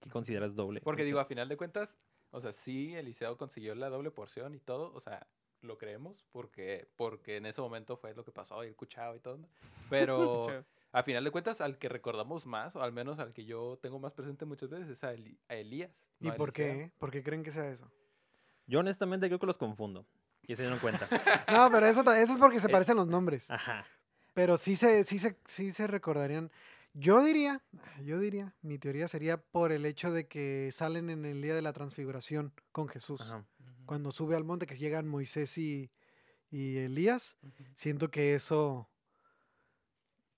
¿Qué 0.00 0.10
consideras 0.10 0.54
doble? 0.54 0.80
Porque 0.82 1.04
digo, 1.04 1.18
a 1.18 1.22
unción? 1.22 1.28
final 1.36 1.48
de 1.48 1.56
cuentas, 1.56 1.96
O 2.30 2.40
sea, 2.40 2.52
sí, 2.52 2.94
Eliseo 2.94 3.36
consiguió 3.36 3.74
la 3.74 3.88
doble 3.88 4.10
porción 4.10 4.54
y 4.54 4.58
todo, 4.60 4.92
o 4.94 5.00
sea, 5.00 5.26
lo 5.62 5.78
creemos 5.78 6.24
porque, 6.32 6.88
porque 6.96 7.36
en 7.38 7.46
ese 7.46 7.60
momento 7.60 7.96
fue 7.96 8.12
lo 8.14 8.24
que 8.24 8.32
pasó, 8.32 8.62
y 8.64 8.68
el 8.68 8.76
cuchao 8.76 9.14
y 9.16 9.20
todo. 9.20 9.38
Pero. 9.90 10.64
A 10.94 11.02
final 11.02 11.24
de 11.24 11.30
cuentas, 11.30 11.60
al 11.60 11.76
que 11.76 11.88
recordamos 11.88 12.46
más, 12.46 12.76
o 12.76 12.82
al 12.82 12.92
menos 12.92 13.18
al 13.18 13.32
que 13.32 13.44
yo 13.44 13.78
tengo 13.82 13.98
más 13.98 14.12
presente 14.14 14.44
muchas 14.44 14.70
veces, 14.70 14.88
es 14.88 15.04
a, 15.04 15.12
Eli- 15.12 15.38
a 15.48 15.54
Elías. 15.56 16.06
¿Y 16.20 16.28
no 16.28 16.34
por 16.36 16.52
qué? 16.52 16.92
¿Por 16.98 17.10
qué 17.10 17.22
creen 17.22 17.42
que 17.42 17.50
sea 17.50 17.68
eso? 17.68 17.90
Yo 18.66 18.80
honestamente 18.80 19.26
creo 19.26 19.38
que 19.38 19.46
los 19.46 19.58
confundo. 19.58 20.06
Y 20.46 20.54
se 20.56 20.62
dieron 20.62 20.78
cuenta. 20.78 21.08
No, 21.52 21.70
pero 21.70 21.86
eso, 21.86 22.00
eso 22.12 22.32
es 22.34 22.38
porque 22.38 22.60
se 22.60 22.68
Eh, 22.68 22.70
parecen 22.70 22.96
los 22.96 23.08
nombres. 23.08 23.50
Ajá. 23.50 23.84
Pero 24.34 24.56
sí 24.56 24.76
se, 24.76 25.04
sí 25.04 25.18
se, 25.18 25.36
sí 25.46 25.72
se 25.72 25.86
recordarían. 25.86 26.50
Yo 26.92 27.24
diría, 27.24 27.60
yo 28.04 28.20
diría, 28.20 28.54
mi 28.62 28.78
teoría 28.78 29.08
sería 29.08 29.36
por 29.38 29.72
el 29.72 29.84
hecho 29.86 30.12
de 30.12 30.28
que 30.28 30.70
salen 30.72 31.10
en 31.10 31.24
el 31.24 31.42
día 31.42 31.54
de 31.56 31.62
la 31.62 31.72
transfiguración 31.72 32.52
con 32.70 32.86
Jesús. 32.88 33.20
Ajá. 33.20 33.44
Cuando 33.84 34.12
sube 34.12 34.36
al 34.36 34.44
monte, 34.44 34.66
que 34.66 34.76
llegan 34.76 35.08
Moisés 35.08 35.58
y, 35.58 35.90
y 36.50 36.76
Elías, 36.78 37.36
ujú. 37.42 37.64
siento 37.76 38.10
que 38.12 38.34
eso, 38.34 38.88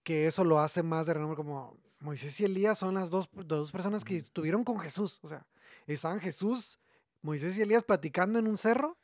que 0.07 0.29
eso 0.29 0.45
lo 0.45 0.61
hace 0.61 0.85
más 0.85 1.05
de 1.07 1.15
renombre 1.15 1.35
como 1.37 1.77
Moisés 1.99 2.39
y 2.39 2.45
Elías 2.45 2.79
son 2.79 2.95
las 2.95 3.11
dos, 3.11 3.29
dos 3.33 3.73
personas 3.73 4.05
que 4.05 4.19
estuvieron 4.19 4.63
con 4.63 4.79
Jesús. 4.79 5.19
O 5.23 5.27
sea, 5.27 5.45
estaban 5.89 6.21
Jesús, 6.21 6.79
Moisés 7.23 7.59
y 7.59 7.63
Elías 7.63 7.83
platicando 7.83 8.39
en 8.39 8.47
un 8.47 8.57
cerro. 8.57 8.97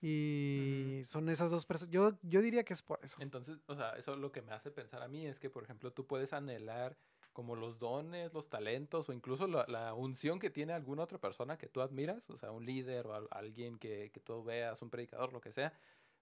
Y 0.00 1.02
son 1.04 1.28
esas 1.28 1.50
dos 1.50 1.66
personas. 1.66 1.92
Yo, 1.92 2.14
yo 2.22 2.40
diría 2.40 2.64
que 2.64 2.72
es 2.72 2.80
por 2.80 3.00
eso. 3.02 3.18
Entonces, 3.20 3.58
o 3.66 3.74
sea, 3.74 3.90
eso 3.98 4.16
lo 4.16 4.32
que 4.32 4.40
me 4.40 4.52
hace 4.52 4.70
pensar 4.70 5.02
a 5.02 5.08
mí 5.08 5.26
es 5.26 5.38
que, 5.38 5.50
por 5.50 5.62
ejemplo, 5.62 5.92
tú 5.92 6.06
puedes 6.06 6.32
anhelar 6.32 6.96
como 7.34 7.54
los 7.54 7.78
dones, 7.78 8.32
los 8.32 8.48
talentos 8.48 9.10
o 9.10 9.12
incluso 9.12 9.46
la, 9.46 9.66
la 9.68 9.92
unción 9.92 10.38
que 10.38 10.48
tiene 10.48 10.72
alguna 10.72 11.02
otra 11.02 11.18
persona 11.18 11.58
que 11.58 11.68
tú 11.68 11.82
admiras, 11.82 12.30
o 12.30 12.38
sea, 12.38 12.50
un 12.50 12.64
líder 12.64 13.06
o 13.08 13.14
al- 13.14 13.28
alguien 13.30 13.76
que, 13.78 14.10
que 14.10 14.20
tú 14.20 14.42
veas, 14.42 14.80
un 14.80 14.88
predicador, 14.88 15.34
lo 15.34 15.42
que 15.42 15.52
sea, 15.52 15.74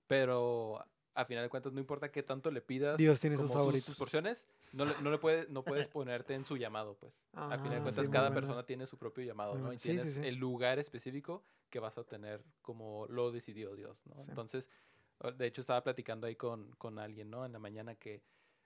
pero 0.08 0.84
a 1.14 1.24
final 1.24 1.44
de 1.44 1.50
cuentas 1.50 1.72
no 1.72 1.80
importa 1.80 2.10
qué 2.10 2.22
tanto 2.22 2.50
le 2.50 2.62
pidas 2.62 2.96
Dios 2.96 3.20
tiene 3.20 3.36
como 3.36 3.48
sus 3.48 3.54
favoritos. 3.54 3.84
sus 3.86 3.98
porciones, 3.98 4.46
no, 4.72 4.84
le, 4.86 4.98
no, 5.02 5.10
le 5.10 5.18
puedes, 5.18 5.48
no 5.50 5.62
puedes 5.62 5.88
ponerte 5.88 6.34
en 6.34 6.44
su 6.44 6.56
llamado, 6.56 6.96
pues. 6.98 7.12
a 7.34 7.58
final 7.58 7.70
de 7.70 7.76
Ah, 7.78 7.82
cuentas, 7.82 8.06
sí, 8.06 8.12
cada 8.12 8.28
buena. 8.28 8.40
persona 8.40 8.64
tiene 8.66 8.86
su 8.86 8.96
propio 8.96 9.24
llamado, 9.24 9.54
Muy 9.54 9.62
¿no? 9.62 9.72
Y 9.72 9.78
Sí, 9.78 9.88
tienes 9.90 10.14
sí. 10.14 10.20
el 10.24 10.36
lugar 10.36 10.78
específico 10.78 11.44
que 11.70 11.78
vas 11.80 11.98
a 11.98 12.04
tener 12.04 12.42
como 12.62 13.06
lo 13.08 13.30
decidió 13.32 13.74
Dios, 13.74 14.06
¿no? 14.06 14.22
Entonces, 14.22 14.68
de 15.36 15.46
hecho, 15.46 15.60
estaba 15.60 15.82
platicando 15.84 16.26
ahí 16.26 16.36
con, 16.36 16.72
con 16.76 16.98
alguien, 16.98 17.30
¿no? 17.30 17.44
En 17.46 17.52
la 17.52 17.58
mañana 17.58 17.94
que 17.94 18.22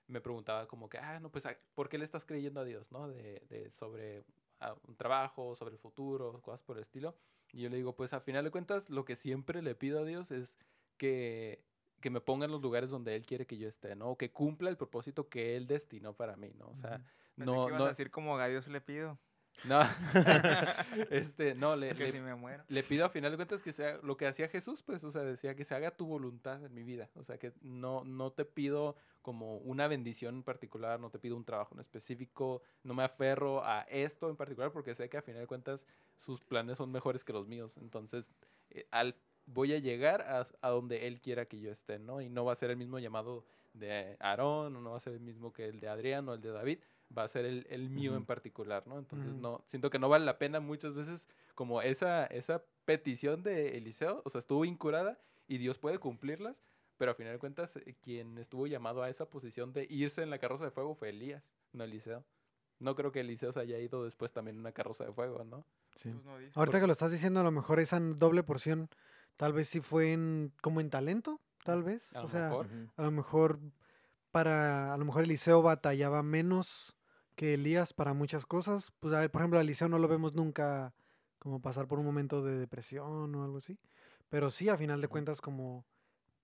me 0.07 0.21
preguntaba 0.21 0.67
como 0.69 0.88
que, 0.88 0.99
ah, 0.99 1.19
no, 1.21 1.31
pues, 1.31 1.47
ah, 1.47 1.57
¿por 1.75 1.88
qué 1.88 1.99
le 1.99 2.05
estás 2.05 2.25
creyendo 2.25 2.61
a 2.61 2.65
Dios, 2.65 2.93
¿no? 2.93 3.09
De, 3.09 3.45
de 3.49 3.71
sobre 3.73 4.25
ah, 4.61 4.76
un 4.87 4.97
trabajo, 4.97 5.57
sobre 5.57 5.75
el 5.75 5.79
futuro, 5.81 6.41
cosas 6.43 6.62
por 6.62 6.76
el 6.76 6.83
estilo. 6.85 7.17
Y 7.53 7.62
yo 7.62 7.69
le 7.71 7.76
digo, 7.76 7.95
pues, 7.97 8.12
a 8.12 8.21
final 8.21 8.45
de 8.45 8.50
cuentas, 8.53 8.88
lo 8.88 9.05
que 9.05 9.17
siempre 9.17 9.62
le 9.62 9.75
pido 9.75 10.00
a 10.00 10.05
Dios 10.05 10.31
es 10.31 10.57
que, 10.97 11.65
que 12.00 12.11
me 12.11 12.21
ponga 12.21 12.45
en 12.47 12.53
los 12.53 12.62
lugares 12.62 12.91
donde 12.91 13.15
Él 13.17 13.26
quiere 13.26 13.47
que 13.47 13.59
yo 13.59 13.69
esté, 13.69 13.97
¿no? 13.97 14.11
O 14.11 14.19
que 14.19 14.33
cumpla 14.33 14.71
el 14.71 14.76
propósito 14.76 15.29
que 15.29 15.57
Él 15.57 15.67
destinó 15.67 16.15
para 16.15 16.37
mí, 16.37 16.53
¿no? 16.55 16.69
O 16.69 16.76
sea, 16.76 17.03
Pensé 17.38 17.47
no, 17.47 17.65
que 17.65 17.71
ibas 17.71 17.79
no, 17.79 17.87
a 17.87 17.88
decir 17.91 18.11
como 18.11 18.38
a 18.38 18.49
Dios 18.49 18.67
le 18.69 18.81
pido. 18.81 19.19
no, 19.62 19.81
este, 21.11 21.55
no, 21.55 21.76
le, 21.76 21.95
le- 21.95 22.12
si 22.12 22.21
me 22.21 22.35
muero. 22.35 22.65
le 22.69 22.83
pido 22.83 23.05
a 23.05 23.09
final 23.11 23.31
de 23.31 23.37
cuentas 23.37 23.62
que 23.62 23.73
sea 23.73 23.99
lo 24.03 24.17
que 24.17 24.26
hacía 24.26 24.49
Jesús, 24.49 24.83
pues, 24.83 25.05
o 25.05 25.11
sea, 25.11 25.23
decía 25.23 25.55
que 25.55 25.65
se 25.65 25.75
haga 25.75 25.97
tu 25.97 26.07
voluntad 26.07 26.65
en 26.65 26.75
mi 26.75 26.83
vida. 26.83 27.11
O 27.15 27.23
sea, 27.25 27.38
que 27.38 27.53
no, 27.62 28.05
no 28.05 28.33
te 28.33 28.45
pido 28.45 28.97
como 29.23 29.59
una 29.59 29.88
bendición 29.88 30.37
en 30.37 30.43
particular, 30.43 30.99
no 31.00 31.11
te 31.11 31.19
pido 31.19 31.37
un 31.37 31.45
trabajo 31.45 31.75
en 31.75 31.81
específico, 31.81 32.62
no 32.83 32.95
me 32.95 33.05
aferro 33.05 33.65
a 33.65 33.83
esto 33.83 34.31
en 34.31 34.37
particular 34.37 34.73
porque 34.73 34.95
sé 34.95 35.09
que 35.09 35.17
a 35.19 35.23
final 35.23 35.43
de 35.43 35.47
cuentas 35.47 35.87
sus 36.17 36.41
planes 36.45 36.79
son 36.79 36.91
mejores 36.93 37.25
que 37.25 37.33
los 37.33 37.47
míos. 37.47 37.76
Entonces, 37.76 38.33
eh, 38.71 38.87
al, 38.91 39.17
voy 39.47 39.73
a 39.73 39.79
llegar 39.79 40.23
a, 40.23 40.47
a 40.61 40.71
donde 40.71 41.07
Él 41.07 41.21
quiera 41.21 41.47
que 41.47 41.61
yo 41.61 41.71
esté, 41.71 41.99
¿no? 41.99 42.21
Y 42.21 42.29
no 42.29 42.45
va 42.45 42.53
a 42.53 42.57
ser 42.57 42.71
el 42.71 42.76
mismo 42.76 42.99
llamado 42.99 43.45
de 43.75 44.17
Aarón, 44.21 44.76
o 44.76 44.81
no 44.81 44.91
va 44.91 44.97
a 44.97 45.00
ser 45.00 45.15
el 45.15 45.21
mismo 45.21 45.52
que 45.52 45.67
el 45.67 45.80
de 45.80 45.89
Adrián 45.89 46.28
o 46.28 46.35
el 46.35 46.41
de 46.41 46.50
David, 46.50 46.78
va 47.17 47.25
a 47.25 47.28
ser 47.28 47.45
el, 47.45 47.67
el 47.71 47.89
mío 47.89 48.17
en 48.17 48.25
particular, 48.25 48.87
¿no? 48.87 48.99
Entonces, 48.99 49.32
no, 49.32 49.63
siento 49.69 49.91
que 49.91 49.99
no 49.99 50.09
vale 50.09 50.25
la 50.25 50.39
pena 50.39 50.61
muchas 50.61 50.95
veces 50.95 51.28
como 51.54 51.82
esa, 51.82 52.26
esa 52.26 52.63
petición 52.85 53.43
de 53.43 53.76
Eliseo, 53.76 54.23
o 54.25 54.30
sea, 54.30 54.41
estuvo 54.41 54.65
incurada 54.65 55.19
y 55.47 55.59
Dios 55.59 55.78
puede 55.78 55.99
cumplirlas, 55.99 56.63
pero 56.99 57.13
a 57.13 57.15
final 57.15 57.35
de 57.35 57.39
cuentas, 57.39 57.76
eh, 57.76 57.95
quien 58.00 58.39
estuvo 58.39 58.67
llamado 58.67 59.02
a 59.02 59.11
esa 59.11 59.26
posición 59.26 59.73
de 59.73 59.87
irse 59.89 60.23
en 60.23 60.30
la 60.30 60.39
carroza 60.39 60.65
de 60.65 60.71
fuego 60.71 60.95
fue 60.95 61.11
Elías, 61.11 61.45
no 61.73 61.85
Eliseo. 61.85 62.25
No 62.78 62.95
creo 62.95 63.13
que 63.13 63.21
Eliseo 63.21 63.52
se 63.52 63.61
haya 63.61 63.78
ido 63.78 64.04
después 64.04 64.32
también 64.32 64.56
en 64.56 64.61
una 64.61 64.73
carroza 64.73 65.04
de 65.04 65.13
fuego, 65.13 65.45
¿no? 65.45 65.65
Sí. 65.95 66.13
Ahorita 66.54 66.80
que 66.80 66.87
lo 66.87 66.93
estás 66.93 67.11
diciendo, 67.11 67.41
a 67.41 67.43
lo 67.43 67.50
mejor 67.50 67.80
esa 67.80 67.99
doble 68.00 68.43
porción, 68.43 68.91
tal 69.37 69.53
vez 69.53 69.69
sí 69.69 69.81
fue 69.81 70.13
en, 70.13 70.53
como 70.61 70.81
en 70.81 70.91
talento, 70.91 71.41
tal 71.65 71.83
vez. 71.83 72.15
A 72.15 72.21
o 72.21 72.23
lo 72.23 72.29
sea, 72.29 72.49
mejor. 72.49 72.69
A 72.97 73.03
lo 73.03 73.11
mejor 73.11 73.61
para, 74.31 74.93
a 74.93 74.97
lo 74.97 75.05
mejor 75.05 75.25
Eliseo 75.25 75.63
batallaba 75.63 76.23
menos 76.23 76.97
que 77.35 77.55
Elías 77.55 77.93
para 77.93 78.15
muchas 78.15 78.47
cosas. 78.47 78.93
Pues 79.01 79.15
a 79.15 79.21
ver, 79.21 79.31
por 79.31 79.43
ejemplo, 79.43 79.59
a 79.59 79.63
Eliseo 79.63 79.89
no 79.89 79.99
lo 79.99 80.09
vemos 80.09 80.35
nunca 80.35 80.95
como 81.39 81.61
pasar 81.61 81.87
por 81.87 81.99
un 81.99 82.07
momento 82.07 82.43
de 82.43 82.59
depresión 82.59 83.35
o 83.35 83.45
algo 83.45 83.59
así. 83.59 83.79
Pero 84.29 84.51
sí, 84.51 84.69
a 84.69 84.77
final 84.77 85.01
de 85.01 85.09
cuentas, 85.09 85.41
como 85.41 85.85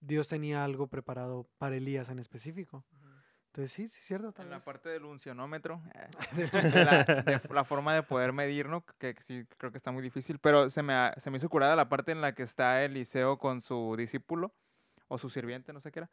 Dios 0.01 0.29
tenía 0.29 0.65
algo 0.65 0.87
preparado 0.87 1.49
para 1.59 1.77
Elías 1.77 2.09
en 2.09 2.19
específico. 2.19 2.85
Entonces 3.53 3.73
sí, 3.73 3.89
sí 3.89 3.99
es 4.01 4.07
cierto. 4.07 4.33
En 4.41 4.49
la 4.49 4.57
vez. 4.57 4.65
parte 4.65 4.89
del 4.89 5.05
uncionómetro, 5.05 5.79
eh, 5.95 6.09
la, 6.87 7.05
de 7.05 7.41
la 7.53 7.65
forma 7.65 7.95
de 7.95 8.03
poder 8.03 8.33
medir, 8.33 8.67
¿no? 8.67 8.83
Que, 8.99 9.15
que 9.15 9.23
sí 9.23 9.45
creo 9.59 9.71
que 9.71 9.77
está 9.77 9.91
muy 9.91 10.03
difícil, 10.03 10.39
pero 10.39 10.71
se 10.71 10.83
me, 10.83 10.95
ha- 10.95 11.15
se 11.19 11.31
me 11.31 11.37
hizo 11.37 11.51
curada 11.51 11.77
la 11.77 11.91
parte 11.91 12.13
en 12.13 12.23
la 12.23 12.35
que 12.35 12.45
está 12.45 12.83
Eliseo 12.83 13.39
con 13.39 13.61
su 13.61 13.95
discípulo 13.99 14.55
o 15.09 15.19
su 15.19 15.29
sirviente, 15.29 15.75
no 15.75 15.81
sé 15.81 15.93
qué 15.93 15.99
era, 16.01 16.11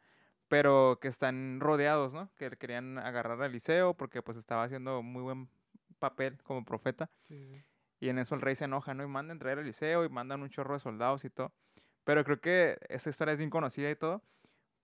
pero 0.48 0.98
que 1.00 1.08
están 1.08 1.60
rodeados, 1.60 2.12
¿no? 2.12 2.28
Que 2.36 2.50
querían 2.50 2.98
agarrar 2.98 3.40
a 3.40 3.46
Eliseo 3.46 3.94
porque 3.94 4.20
pues 4.20 4.36
estaba 4.36 4.64
haciendo 4.64 5.02
muy 5.02 5.22
buen 5.22 5.48
papel 5.98 6.36
como 6.42 6.62
profeta. 6.66 7.08
Sí, 7.22 7.38
sí, 7.38 7.54
sí. 7.54 7.64
Y 8.00 8.10
en 8.10 8.18
eso 8.18 8.34
el 8.34 8.42
rey 8.42 8.54
se 8.54 8.66
enoja, 8.66 8.92
¿no? 8.92 9.02
Y 9.02 9.06
mandan 9.06 9.38
traer 9.38 9.56
a 9.58 9.60
Eliseo 9.62 10.04
y 10.04 10.10
mandan 10.10 10.42
un 10.42 10.50
chorro 10.50 10.74
de 10.74 10.80
soldados 10.80 11.24
y 11.24 11.30
todo. 11.30 11.52
Pero 12.04 12.22
creo 12.24 12.40
que 12.40 12.78
esa 12.90 13.08
historia 13.08 13.32
es 13.32 13.38
bien 13.38 13.50
conocida 13.50 13.90
y 13.90 13.96
todo. 13.96 14.22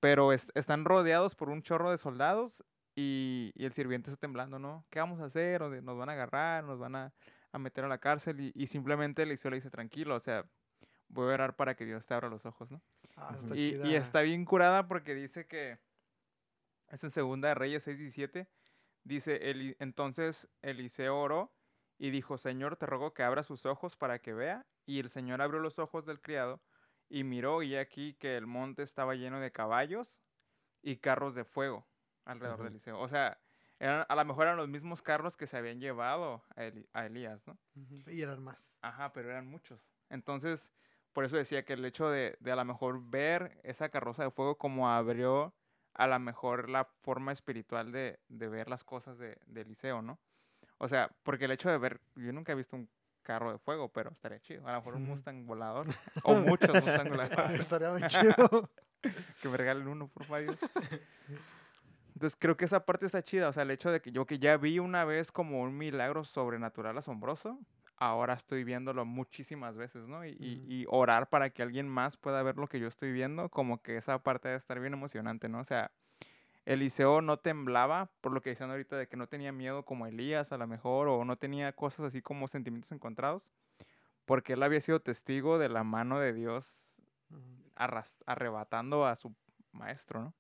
Pero 0.07 0.33
es- 0.33 0.53
están 0.55 0.85
rodeados 0.85 1.35
por 1.35 1.49
un 1.51 1.63
chorro 1.63 1.91
de 1.91 1.99
soldados 1.99 2.63
y, 2.95 3.51
y 3.57 3.65
el 3.65 3.73
sirviente 3.73 4.09
está 4.11 4.21
temblando, 4.21 4.61
¿no? 4.61 4.87
¿Qué 4.89 5.01
vamos 5.01 5.21
a 5.21 5.25
hacer? 5.25 5.61
Nos 5.83 5.99
van 5.99 6.09
a 6.09 6.13
agarrar, 6.13 6.63
nos 6.63 6.79
van 6.79 6.95
a, 6.95 7.13
a 7.51 7.59
meter 7.59 7.85
a 7.85 7.89
la 7.89 7.99
cárcel. 7.99 8.41
Y, 8.41 8.53
y 8.55 8.69
simplemente 8.69 9.25
Eliseo 9.25 9.51
le 9.51 9.57
dice, 9.57 9.69
tranquilo, 9.69 10.15
o 10.15 10.21
sea, 10.21 10.49
voy 11.09 11.31
a 11.31 11.35
orar 11.35 11.57
para 11.57 11.75
que 11.75 11.85
Dios 11.85 12.07
te 12.07 12.15
abra 12.15 12.29
los 12.29 12.47
ojos, 12.47 12.71
¿no? 12.71 12.81
Ah, 13.17 13.37
está 13.43 13.57
Y, 13.57 13.95
está 13.97 14.21
bien 14.21 14.45
curada 14.45 14.87
porque 14.87 15.15
dice 15.15 15.47
que 15.49 15.79
es 16.89 17.03
en 17.03 17.11
Segunda 17.11 17.49
de 17.49 17.55
Reyes 17.57 17.83
6:17. 17.87 18.47
Dice, 19.03 19.51
"Eli- 19.51 19.77
entonces 19.81 20.49
Eliseo 20.63 21.19
oró 21.19 21.53
y 21.99 22.11
dijo, 22.11 22.39
Señor, 22.39 22.77
te 22.77 22.87
ruego 22.87 23.13
que 23.13 23.25
abra 23.25 23.43
sus 23.43 23.67
ojos 23.67 23.97
para 23.97 24.21
que 24.21 24.33
vea. 24.35 24.67
Y 24.87 25.01
el 25.01 25.09
Señor 25.11 25.43
abrió 25.43 25.59
los 25.61 25.79
ojos 25.81 26.07
del 26.07 26.21
criado 26.21 26.61
y 27.09 27.25
miró 27.25 27.63
y 27.63 27.77
aquí 27.77 28.15
que 28.15 28.37
el 28.37 28.47
monte 28.47 28.83
estaba 28.83 29.15
lleno 29.15 29.41
de 29.41 29.53
caballos 29.53 30.19
y 30.83 30.99
carros 30.99 31.35
de 31.35 31.45
fuego 31.45 31.87
alrededor 32.25 32.63
de 32.63 32.69
Ujú. 32.69 32.71
Eliseo. 32.71 33.01
O 33.01 33.09
sea, 33.09 33.39
eran, 33.79 34.07
a 34.09 34.15
lo 34.17 34.25
mejor 34.25 34.45
eran 34.45 34.57
los 34.59 34.69
mismos 34.69 35.03
carros 35.03 35.37
que 35.37 35.47
se 35.47 35.57
habían 35.57 35.81
llevado 35.81 36.45
a, 36.57 36.65
Eli- 36.65 36.89
a 36.93 37.07
Elías, 37.07 37.47
¿no? 37.47 37.59
Y 38.07 38.23
eran 38.23 38.43
más. 38.43 38.65
Ajá, 38.83 39.13
pero 39.13 39.31
eran 39.31 39.47
muchos. 39.47 39.81
Entonces, 40.09 40.71
por 41.13 41.25
eso 41.25 41.37
decía 41.37 41.65
que 41.65 41.73
el 41.75 41.85
hecho 41.85 42.09
de, 42.11 42.37
de 42.41 42.53
a 42.53 42.57
lo 42.57 42.65
mejor 42.65 43.03
ver 43.11 43.61
esa 43.65 43.89
carroza 43.89 44.23
de 44.25 44.31
fuego 44.31 44.59
como 44.59 44.89
abrió 44.91 45.55
a 45.95 46.07
lo 46.07 46.19
mejor 46.19 46.69
la 46.69 46.85
forma 46.85 47.33
espiritual 47.33 47.91
de, 47.93 48.21
de 48.29 48.49
ver 48.49 48.69
las 48.69 48.85
cosas 48.85 49.19
de, 49.19 49.39
de 49.47 49.63
Eliseo, 49.63 50.03
¿no? 50.03 50.21
O 50.79 50.89
sea, 50.89 51.17
porque 51.25 51.47
el 51.47 51.53
hecho 51.53 51.71
de 51.71 51.79
ver, 51.79 52.01
yo 52.17 52.33
nunca 52.33 52.53
he 52.53 52.57
visto 52.57 52.77
un 52.77 52.91
carro 53.27 53.51
de 53.53 53.59
fuego, 53.59 53.89
pero 53.89 54.11
estaría 54.13 54.39
chido. 54.41 54.67
A 54.69 54.73
lo 54.73 54.79
mejor 54.79 54.95
un. 54.95 55.05
Mustang 55.05 55.45
volador. 55.47 55.87
o 56.25 56.35
muchos 56.37 56.75
Mustang 56.75 57.09
voladores. 57.09 57.61
Estaría 57.61 57.91
muy 57.91 58.03
chido. 58.07 58.71
que 59.41 59.49
me 59.49 59.57
regalen 59.57 59.89
uno, 59.89 60.07
por 60.09 60.25
favor. 60.27 60.57
Entonces 62.15 62.37
creo 62.39 62.57
que 62.57 62.65
esa 62.65 62.85
parte 62.87 63.05
está 63.05 63.23
chida, 63.23 63.49
o 63.49 63.53
sea, 63.53 63.65
el 63.65 63.71
hecho 63.71 63.91
de 63.91 64.01
que 64.01 64.11
yo 64.11 64.25
que 64.25 64.39
ya 64.39 64.57
vi 64.57 64.79
una 64.79 65.05
vez 65.05 65.31
como 65.31 65.61
un 65.61 65.77
milagro 65.77 66.25
sobrenatural 66.25 66.97
asombroso, 66.97 67.59
ahora 67.99 68.33
estoy 68.35 68.65
viéndolo 68.65 69.05
muchísimas 69.05 69.77
veces, 69.77 70.07
¿no? 70.09 70.25
Y, 70.25 70.31
y- 70.41 70.55
Ujú. 70.63 70.65
y 70.73 70.87
orar 70.89 71.29
para 71.29 71.51
que 71.51 71.63
alguien 71.63 71.89
más 71.89 72.17
pueda 72.17 72.43
ver 72.43 72.57
lo 72.57 72.69
que 72.69 72.81
yo 72.81 72.87
estoy 72.89 73.13
viendo, 73.13 73.51
como 73.51 73.83
que 73.83 73.99
esa 73.99 74.19
parte 74.23 74.49
debe 74.49 74.59
estar 74.59 74.81
bien 74.81 74.95
emocionante, 74.95 75.49
¿no? 75.51 75.61
O 75.61 75.65
sea, 75.65 75.91
Eliseo 76.67 77.23
no 77.23 77.39
temblaba, 77.39 78.11
por 78.21 78.33
lo 78.33 78.43
que 78.43 78.51
decían 78.51 78.71
ahorita 78.71 78.97
de 78.97 79.09
que 79.09 79.17
no 79.17 79.27
tenía 79.29 79.53
miedo 79.53 79.85
como 79.85 80.07
Elías 80.07 80.53
a 80.53 80.59
lo 80.59 80.67
mejor, 80.67 81.09
o 81.09 81.25
no 81.25 81.37
tenía 81.37 81.73
cosas 81.73 82.07
así 82.07 82.21
como 82.21 82.49
sentimientos 82.49 82.93
encontrados, 82.93 83.51
porque 84.27 84.53
él 84.53 84.63
había 84.63 84.81
sido 84.81 85.01
testigo 85.01 85.59
de 85.59 85.69
la 85.69 85.85
mano 85.85 86.19
de 86.19 86.33
Dios 86.33 86.95
arrebatando 88.27 89.07
a 89.07 89.17
su 89.17 89.35
maestro, 89.73 90.23
¿no? 90.23 90.35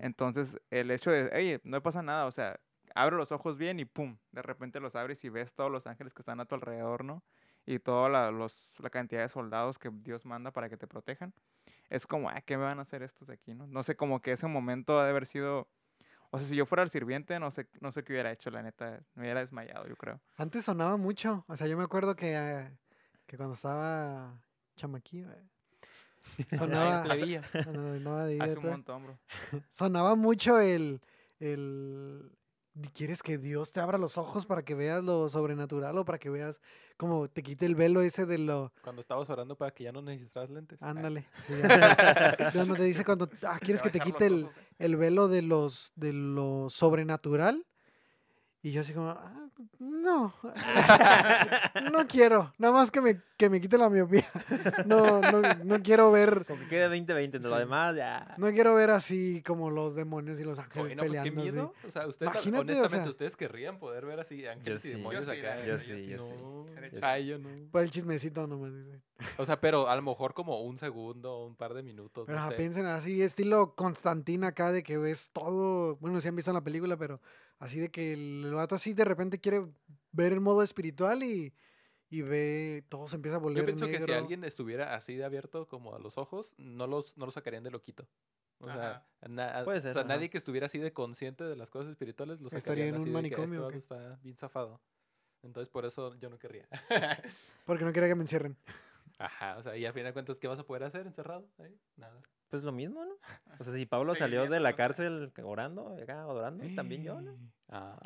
Entonces, 0.00 0.58
el 0.70 0.90
hecho 0.90 1.10
de, 1.10 1.30
oye, 1.34 1.60
no 1.64 1.82
pasa 1.82 2.02
nada, 2.02 2.26
o 2.26 2.32
sea, 2.32 2.60
abre 2.94 3.16
los 3.16 3.32
ojos 3.32 3.56
bien 3.56 3.80
y 3.80 3.84
pum, 3.84 4.16
de 4.32 4.42
repente 4.42 4.80
los 4.80 4.96
abres 4.96 5.24
y 5.24 5.28
ves 5.28 5.52
todos 5.52 5.70
los 5.70 5.86
ángeles 5.86 6.12
que 6.12 6.22
están 6.22 6.40
a 6.40 6.44
tu 6.44 6.54
alrededor, 6.54 7.04
¿no? 7.04 7.22
y 7.66 7.80
toda 7.80 8.08
la, 8.08 8.30
los, 8.30 8.70
la 8.78 8.90
cantidad 8.90 9.22
de 9.22 9.28
soldados 9.28 9.78
que 9.78 9.90
Dios 9.92 10.24
manda 10.24 10.52
para 10.52 10.68
que 10.68 10.76
te 10.76 10.86
protejan, 10.86 11.34
es 11.90 12.06
como, 12.06 12.28
ah, 12.28 12.40
¿qué 12.40 12.56
me 12.56 12.64
van 12.64 12.78
a 12.78 12.82
hacer 12.82 13.02
estos 13.02 13.28
de 13.28 13.34
aquí? 13.34 13.54
No, 13.54 13.66
no 13.66 13.82
sé, 13.82 13.96
como 13.96 14.20
que 14.20 14.32
ese 14.32 14.46
momento 14.46 14.98
ha 14.98 15.04
de 15.04 15.10
haber 15.10 15.26
sido... 15.26 15.68
O 16.30 16.38
sea, 16.38 16.48
si 16.48 16.56
yo 16.56 16.66
fuera 16.66 16.82
el 16.82 16.90
sirviente, 16.90 17.38
no 17.38 17.50
sé, 17.50 17.68
no 17.80 17.92
sé 17.92 18.02
qué 18.02 18.12
hubiera 18.12 18.32
hecho, 18.32 18.50
la 18.50 18.62
neta. 18.62 19.00
Me 19.14 19.22
hubiera 19.22 19.40
desmayado, 19.40 19.86
yo 19.86 19.96
creo. 19.96 20.20
Antes 20.36 20.64
sonaba 20.64 20.96
mucho. 20.96 21.44
O 21.46 21.56
sea, 21.56 21.66
yo 21.68 21.76
me 21.76 21.84
acuerdo 21.84 22.16
que, 22.16 22.34
eh, 22.34 22.70
que 23.26 23.36
cuando 23.36 23.54
estaba 23.54 24.34
chamaquillo, 24.74 25.30
eh, 25.30 25.44
sonaba, 26.58 27.02
andaba 27.02 27.14
de 28.26 28.38
Hace 28.40 28.58
un 28.58 28.66
montón, 28.66 29.04
bro. 29.04 29.18
sonaba 29.70 30.14
mucho 30.16 30.58
el, 30.60 31.00
el... 31.38 32.30
¿Quieres 32.92 33.22
que 33.22 33.38
Dios 33.38 33.72
te 33.72 33.80
abra 33.80 33.96
los 33.96 34.18
ojos 34.18 34.44
para 34.44 34.62
que 34.62 34.74
veas 34.74 35.02
lo 35.02 35.28
sobrenatural 35.28 35.96
o 35.96 36.04
para 36.04 36.18
que 36.18 36.28
veas 36.28 36.60
como 36.96 37.28
te 37.28 37.42
quite 37.42 37.64
el 37.66 37.74
velo 37.74 38.02
ese 38.02 38.26
de 38.26 38.38
lo... 38.38 38.72
Cuando 38.82 39.00
estabas 39.00 39.28
orando 39.30 39.56
para 39.56 39.70
que 39.70 39.84
ya 39.84 39.92
no 39.92 40.02
necesitaras 40.02 40.50
lentes. 40.50 40.78
Ah, 40.82 40.90
Ándale. 40.90 41.26
sí. 41.46 41.54
Cuando 42.52 42.74
te 42.74 42.82
dice 42.84 43.04
cuando, 43.04 43.28
ah, 43.42 43.58
¿quieres 43.60 43.82
que 43.82 43.90
te 43.90 44.00
quite 44.00 44.26
el, 44.26 44.44
eh. 44.44 44.50
el 44.78 44.96
velo 44.96 45.28
de 45.28 45.42
los 45.42 45.92
de 45.96 46.12
lo 46.12 46.68
sobrenatural? 46.70 47.64
Y 48.66 48.72
yo 48.72 48.80
así 48.80 48.92
como, 48.92 49.10
"Ah, 49.10 49.46
no, 49.78 50.34
no 51.92 52.06
quiero, 52.08 52.52
nada 52.58 52.74
más 52.74 52.90
que 52.90 53.00
me, 53.00 53.20
que 53.36 53.48
me 53.48 53.60
quite 53.60 53.78
la 53.78 53.88
miopía. 53.88 54.26
No, 54.86 55.20
no, 55.20 55.40
no 55.64 55.82
quiero 55.82 56.10
ver, 56.10 56.44
Como 56.46 56.60
que 56.62 56.68
quede 56.68 56.88
20-20, 56.88 57.30
de 57.30 57.38
lo 57.48 57.50
Sí. 57.54 57.60
demás 57.60 57.94
ya. 57.94 58.34
no 58.38 58.50
quiero 58.50 58.74
ver 58.74 58.90
así 58.90 59.40
como 59.46 59.70
los 59.70 59.94
demonios 59.94 60.40
y 60.40 60.44
los 60.44 60.58
Oye, 60.58 60.64
ángeles 60.66 60.96
no, 60.96 61.02
pues 61.04 61.12
qué 61.22 61.30
peleando. 61.30 61.42
así. 61.42 61.52
miedo. 61.52 61.74
O 61.86 61.90
sea, 61.92 62.06
ustedes, 62.08 62.32
Imagínate, 62.32 62.58
o 62.58 62.60
honestamente, 62.62 62.96
sea- 63.04 63.10
ustedes 63.10 63.36
querrían 63.36 63.78
poder 63.78 64.04
ver 64.04 64.18
así 64.18 64.44
ángeles 64.46 64.84
y 64.84 64.88
sí. 64.88 64.96
demonios 64.96 65.26
Yo 65.26 65.32
sí, 65.32 65.38
acá. 65.38 65.64
Yo 65.64 65.78
sí, 65.78 65.84
sí. 65.94 66.06
yo 66.08 66.18
sí. 66.18 66.34
No, 66.36 66.66
Yo 66.66 66.90
sí. 66.90 66.96
ay, 67.02 67.26
yo 67.26 67.38
no. 67.38 67.48
Por 67.70 67.82
el 67.82 67.90
chismecito 67.92 68.46
nomás. 68.48 68.72
dice. 68.74 69.00
O 69.38 69.44
sea, 69.46 69.60
pero 69.60 69.88
a 69.88 69.94
lo 69.94 70.02
mejor 70.02 70.34
como 70.34 70.60
un 70.62 70.76
segundo, 70.78 71.46
un 71.46 71.54
par 71.56 71.72
de 71.72 71.82
minutos, 71.84 72.24
Pero 72.26 72.36
no 72.36 72.42
ajá, 72.42 72.50
sé. 72.50 72.56
piensen 72.56 72.86
así, 72.86 73.22
estilo 73.22 73.74
Constantina 73.76 74.48
acá, 74.48 74.72
de 74.72 74.82
que 74.82 74.98
ves 74.98 75.30
todo, 75.32 75.96
bueno, 75.96 76.20
si 76.20 76.26
han 76.28 76.34
visto 76.36 76.50
en 76.50 76.56
la 76.56 76.64
película, 76.64 76.96
pero 76.96 77.20
así 77.58 77.80
de 77.80 77.90
que 77.90 78.12
el 78.12 78.52
vato 78.54 78.74
así 78.74 78.92
de 78.92 79.04
repente 79.04 79.40
quiere 79.40 79.66
ver 80.12 80.32
el 80.32 80.40
modo 80.40 80.62
espiritual 80.62 81.22
y, 81.22 81.54
y 82.10 82.22
ve, 82.22 82.84
todo 82.88 83.08
se 83.08 83.16
empieza 83.16 83.36
a 83.36 83.40
volver 83.40 83.60
Yo 83.62 83.66
pienso 83.66 83.86
que 83.86 84.00
si 84.00 84.12
alguien 84.12 84.44
estuviera 84.44 84.94
así 84.94 85.16
de 85.16 85.24
abierto 85.24 85.66
como 85.66 85.94
a 85.94 85.98
los 85.98 86.18
ojos, 86.18 86.54
no 86.58 86.86
los, 86.86 87.16
no 87.16 87.26
los 87.26 87.34
sacarían 87.34 87.64
de 87.64 87.70
loquito. 87.70 88.06
O 88.60 88.64
sea, 88.64 89.06
na- 89.28 89.62
Puede 89.64 89.78
o 89.78 89.80
ser, 89.82 89.92
sea, 89.92 90.02
ajá. 90.02 90.08
nadie 90.08 90.30
que 90.30 90.38
estuviera 90.38 90.66
así 90.66 90.78
de 90.78 90.92
consciente 90.92 91.44
de 91.44 91.56
las 91.56 91.70
cosas 91.70 91.90
espirituales 91.90 92.40
los 92.40 92.52
Estaría 92.54 92.86
en 92.86 92.94
así 92.94 93.08
un 93.08 93.14
manicomio, 93.14 93.64
¿o 93.66 93.68
este 93.68 93.78
qué? 93.78 93.78
vato 93.78 93.94
está 93.96 94.18
bien 94.22 94.36
zafado. 94.36 94.80
Entonces 95.42 95.68
por 95.68 95.84
eso 95.84 96.14
yo 96.18 96.30
no 96.30 96.38
querría. 96.38 96.66
Porque 97.66 97.84
no 97.84 97.92
quería 97.92 98.08
que 98.08 98.14
me 98.14 98.22
encierren. 98.22 98.56
Ajá, 99.18 99.56
o 99.58 99.62
sea, 99.62 99.76
y 99.76 99.84
al 99.86 99.92
final 99.92 100.06
de 100.08 100.12
cuentas, 100.12 100.38
¿qué 100.38 100.48
vas 100.48 100.58
a 100.58 100.64
poder 100.66 100.84
hacer 100.84 101.06
encerrado? 101.06 101.48
ahí? 101.58 101.74
Nada. 101.96 102.20
Pues 102.48 102.62
lo 102.62 102.72
mismo, 102.72 103.04
¿no? 103.04 103.14
O 103.58 103.64
sea, 103.64 103.72
si 103.72 103.86
Pablo 103.86 104.14
salió 104.14 104.48
de 104.48 104.60
la 104.60 104.74
cárcel 104.74 105.32
orando, 105.42 105.96
acá 106.00 106.20
adorando, 106.20 106.64
también 106.74 107.02
yo, 107.02 107.20
¿no? 107.20 107.36
Ah. 107.68 107.96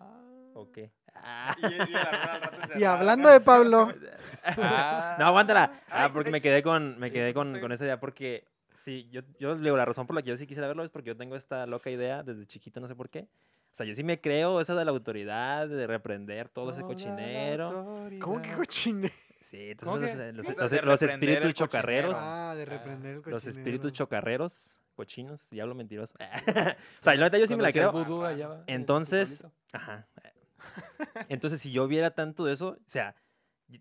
¿O 0.55 0.73
qué? 0.73 0.91
Ah. 1.15 1.55
Y, 2.77 2.85
rato 2.85 2.85
hablando 2.85 3.29
de 3.29 3.41
Pablo, 3.41 3.93
Ah. 4.45 5.17
No, 5.19 5.27
aguántala. 5.27 5.83
Ah, 5.91 6.09
porque 6.13 6.31
me 6.31 6.41
quedé 6.41 6.63
con, 6.63 6.99
me 6.99 7.13
quedé 7.13 7.35
con, 7.35 7.61
con 7.61 7.73
esa 7.73 7.85
idea 7.85 8.01
porque 8.01 8.45
sí, 8.85 9.09
yo, 9.11 9.21
yo 9.39 9.55
digo, 9.57 9.77
la 9.77 9.85
razón 9.85 10.07
por 10.07 10.17
la 10.17 10.23
que 10.23 10.31
yo 10.31 10.37
sí 10.37 10.47
quisiera 10.47 10.67
verlo 10.67 10.83
es 10.83 10.91
porque 10.91 11.09
yo 11.09 11.17
tengo 11.17 11.37
esta 11.37 11.67
loca 11.67 11.91
idea 11.91 12.23
desde 12.23 12.47
chiquito, 12.47 12.81
no 12.81 12.89
sé 12.89 12.95
por 12.95 13.11
qué. 13.11 13.29
O 13.73 13.77
sea, 13.77 13.87
yo 13.87 13.95
sí 13.95 14.03
me 14.03 14.21
creo 14.21 14.61
esa 14.61 14.75
de 14.75 14.85
la 14.85 14.91
autoridad, 14.91 15.69
de 15.69 15.87
reprender 15.87 16.49
todo 16.49 16.71
ese 16.71 16.81
Toda 16.81 16.95
cochinero. 16.95 18.09
¿cómo 18.21 18.43
que 18.43 18.55
autoridad. 18.55 19.13
Sí, 19.41 19.75
¿Cómo 19.83 19.97
entonces 19.97 20.83
los, 20.85 21.01
de 21.01 21.07
espíritus 21.07 21.55
chocarreros. 21.55 22.15
cochinero. 22.15 22.51
Ah, 22.51 22.55
de 22.55 22.65
reprender 22.67 23.23
el 23.25 23.31
Los 23.31 23.47
espíritus 23.47 23.93
chocarreros, 23.93 24.79
cochinos, 24.95 25.49
diablo 25.51 25.75
mentiroso. 25.75 26.15
o 27.01 27.03
sea, 27.03 27.15
la 27.15 27.27
neta 27.27 27.39
yo 27.39 27.47
sí 27.47 27.57
me 27.57 27.63
la 27.63 27.73
creo. 27.73 27.91
vudú 27.93 28.23
tu 28.23 28.63
Entonces. 28.67 29.45
Ajá. 29.73 30.07
Entonces, 31.29 31.61
si 31.61 31.73
yo 31.73 31.89
viera 31.89 32.11
tanto 32.11 32.45
de 32.45 32.53
eso, 32.53 32.77
o 32.87 32.91
sea, 32.91 33.15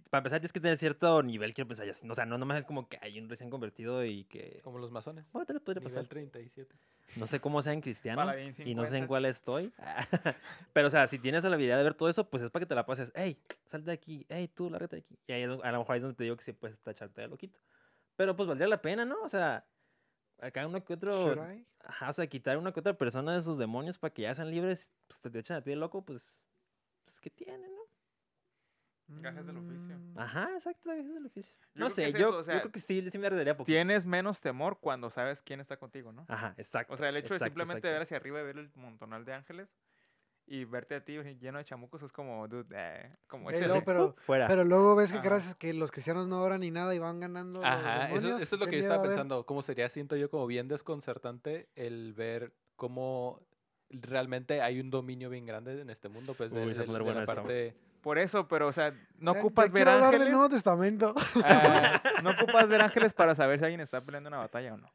para 0.09 0.19
empezar 0.19 0.39
tienes 0.39 0.53
que 0.53 0.59
tener 0.59 0.77
cierto 0.77 1.21
nivel, 1.23 1.53
quiero 1.53 1.67
pensar, 1.67 1.85
ya, 1.85 1.93
o 2.09 2.15
sea, 2.15 2.25
no 2.25 2.37
nomás 2.37 2.59
es 2.59 2.65
como 2.65 2.87
que 2.87 2.97
hay 3.01 3.19
un 3.19 3.29
recién 3.29 3.49
convertido 3.49 4.05
y 4.05 4.23
que... 4.25 4.61
Como 4.63 4.77
los 4.79 4.91
masones. 4.91 5.25
Bueno, 5.31 5.45
tal 5.45 5.55
vez 5.55 5.63
podría 5.63 5.81
Nivel 5.81 5.93
pasar. 5.93 6.07
37. 6.07 6.75
No 7.15 7.27
sé 7.27 7.39
cómo 7.39 7.61
sean 7.61 7.81
cristianos 7.81 8.35
y 8.59 8.75
no 8.75 8.83
sé 8.83 8.97
en 8.97 9.03
50. 9.03 9.07
cuál 9.07 9.25
estoy. 9.25 9.73
Pero, 10.73 10.87
o 10.87 10.91
sea, 10.91 11.07
si 11.07 11.19
tienes 11.19 11.43
la 11.43 11.53
habilidad 11.53 11.77
de 11.77 11.83
ver 11.83 11.93
todo 11.93 12.09
eso, 12.09 12.29
pues 12.29 12.43
es 12.43 12.51
para 12.51 12.65
que 12.65 12.67
te 12.67 12.75
la 12.75 12.85
pases. 12.85 13.11
Hey, 13.15 13.37
salte 13.65 13.87
de 13.87 13.93
aquí. 13.93 14.25
Hey, 14.29 14.47
tú, 14.47 14.69
lárgate 14.69 14.97
de 14.97 14.99
aquí. 15.01 15.17
Y 15.27 15.31
ahí 15.33 15.43
a 15.43 15.47
lo 15.47 15.79
mejor 15.79 15.93
ahí 15.93 15.97
es 15.97 16.03
donde 16.03 16.15
te 16.15 16.23
digo 16.23 16.37
que 16.37 16.43
sí 16.43 16.53
puedes 16.53 16.79
tacharte 16.79 17.21
de 17.21 17.27
loquito. 17.27 17.59
Pero, 18.15 18.35
pues, 18.35 18.47
valdría 18.47 18.67
la 18.67 18.81
pena, 18.81 19.05
¿no? 19.05 19.21
O 19.23 19.29
sea, 19.29 19.65
acá 20.39 20.65
uno 20.67 20.83
que 20.83 20.93
otro... 20.93 21.35
Ajá, 21.83 22.09
o 22.09 22.13
sea, 22.13 22.27
quitar 22.27 22.57
una 22.57 22.71
que 22.71 22.79
otra 22.79 22.93
persona 22.93 23.33
de 23.33 23.41
sus 23.41 23.57
demonios 23.57 23.97
para 23.97 24.13
que 24.13 24.23
ya 24.23 24.35
sean 24.35 24.51
libres, 24.51 24.91
pues 25.07 25.19
te, 25.19 25.29
te 25.29 25.39
echan 25.39 25.57
a 25.57 25.61
ti 25.61 25.71
de 25.71 25.75
loco, 25.77 26.03
pues... 26.03 26.43
Pues, 27.05 27.19
¿qué 27.21 27.29
tiene, 27.29 27.67
no? 27.69 27.78
Gajes 29.09 29.45
del 29.45 29.57
oficio. 29.57 29.99
Ajá, 30.15 30.49
exacto, 30.55 30.91
ese 30.91 31.09
es 31.09 31.15
el 31.17 31.25
oficio. 31.25 31.55
Yo 31.73 31.83
no 31.85 31.89
sé, 31.89 32.07
es 32.07 32.13
yo, 32.13 32.41
yo 32.41 32.43
creo 32.43 32.71
que 32.71 32.79
sí, 32.79 33.09
sí 33.09 33.17
me 33.17 33.27
arriesgaría 33.27 33.57
poquito. 33.57 33.73
Tienes 33.75 34.05
menos 34.05 34.39
temor 34.39 34.79
cuando 34.79 35.09
sabes 35.09 35.41
quién 35.41 35.59
está 35.59 35.77
contigo, 35.77 36.11
¿no? 36.11 36.25
Ajá, 36.27 36.53
exacto. 36.57 36.93
O 36.93 36.97
sea, 36.97 37.09
el 37.09 37.17
hecho 37.17 37.33
de 37.33 37.39
simplemente 37.39 37.79
exacto. 37.79 37.93
ver 37.93 38.01
hacia 38.03 38.17
arriba 38.17 38.39
y 38.39 38.43
ver 38.43 38.57
el 38.57 38.71
montonal 38.75 39.25
de 39.25 39.33
ángeles 39.33 39.67
y 40.45 40.65
verte 40.65 40.95
a 40.95 41.03
ti 41.03 41.17
lleno 41.39 41.57
de 41.57 41.65
chamucos 41.65 42.01
es 42.03 42.11
como, 42.11 42.47
dude, 42.47 42.67
eh, 42.75 43.15
como 43.27 43.49
Eh, 43.51 43.55
échale. 43.57 43.73
no, 43.79 43.83
pero, 43.83 44.15
Fuera. 44.19 44.47
pero 44.47 44.63
luego 44.63 44.95
ves 44.95 45.11
que 45.11 45.17
Ajá. 45.17 45.29
gracias 45.29 45.55
que 45.55 45.73
los 45.73 45.91
cristianos 45.91 46.27
no 46.27 46.41
oran 46.41 46.61
ni 46.61 46.71
nada 46.71 46.93
y 46.95 46.99
van 46.99 47.19
ganando. 47.19 47.63
Ajá, 47.63 48.05
eso, 48.05 48.15
demonios, 48.15 48.41
eso 48.41 48.55
es 48.55 48.59
lo 48.59 48.65
¿qué 48.65 48.71
que 48.71 48.77
yo 48.77 48.83
estaba 48.83 49.01
pensando. 49.01 49.45
¿Cómo 49.45 49.61
sería, 49.61 49.89
siento 49.89 50.15
yo, 50.15 50.29
como 50.29 50.47
bien 50.47 50.67
desconcertante 50.67 51.69
el 51.75 52.13
ver 52.13 52.53
cómo 52.75 53.41
realmente 53.89 54.61
hay 54.61 54.79
un 54.79 54.89
dominio 54.91 55.29
bien 55.29 55.45
grande 55.45 55.81
en 55.81 55.89
este 55.89 56.09
mundo, 56.09 56.33
pues 56.35 56.51
de, 56.51 56.65
Uy, 56.65 56.73
de- 56.73 56.83
poner 56.83 56.99
de 56.99 57.03
bueno 57.03 57.19
la 57.21 57.25
parte... 57.25 57.75
Por 58.01 58.17
eso, 58.17 58.47
pero, 58.47 58.67
o 58.67 58.71
sea, 58.73 58.91
no 59.19 59.33
Ya- 59.33 59.39
ya 59.39 59.45
ocupas 59.45 59.71
ver 59.71 59.89
hablar 59.89 60.11
del 60.11 60.21
ángeles. 60.21 60.33
Nuevo 60.33 60.49
Testamento. 60.49 61.13
ah, 61.43 62.01
no 62.23 62.31
ocupas 62.31 62.67
ver 62.69 62.81
ángeles 62.81 63.13
para 63.13 63.35
saber 63.35 63.59
si 63.59 63.65
alguien 63.65 63.81
está 63.81 64.01
peleando 64.01 64.29
una 64.29 64.37
batalla 64.37 64.73
o 64.73 64.77
no. 64.77 64.89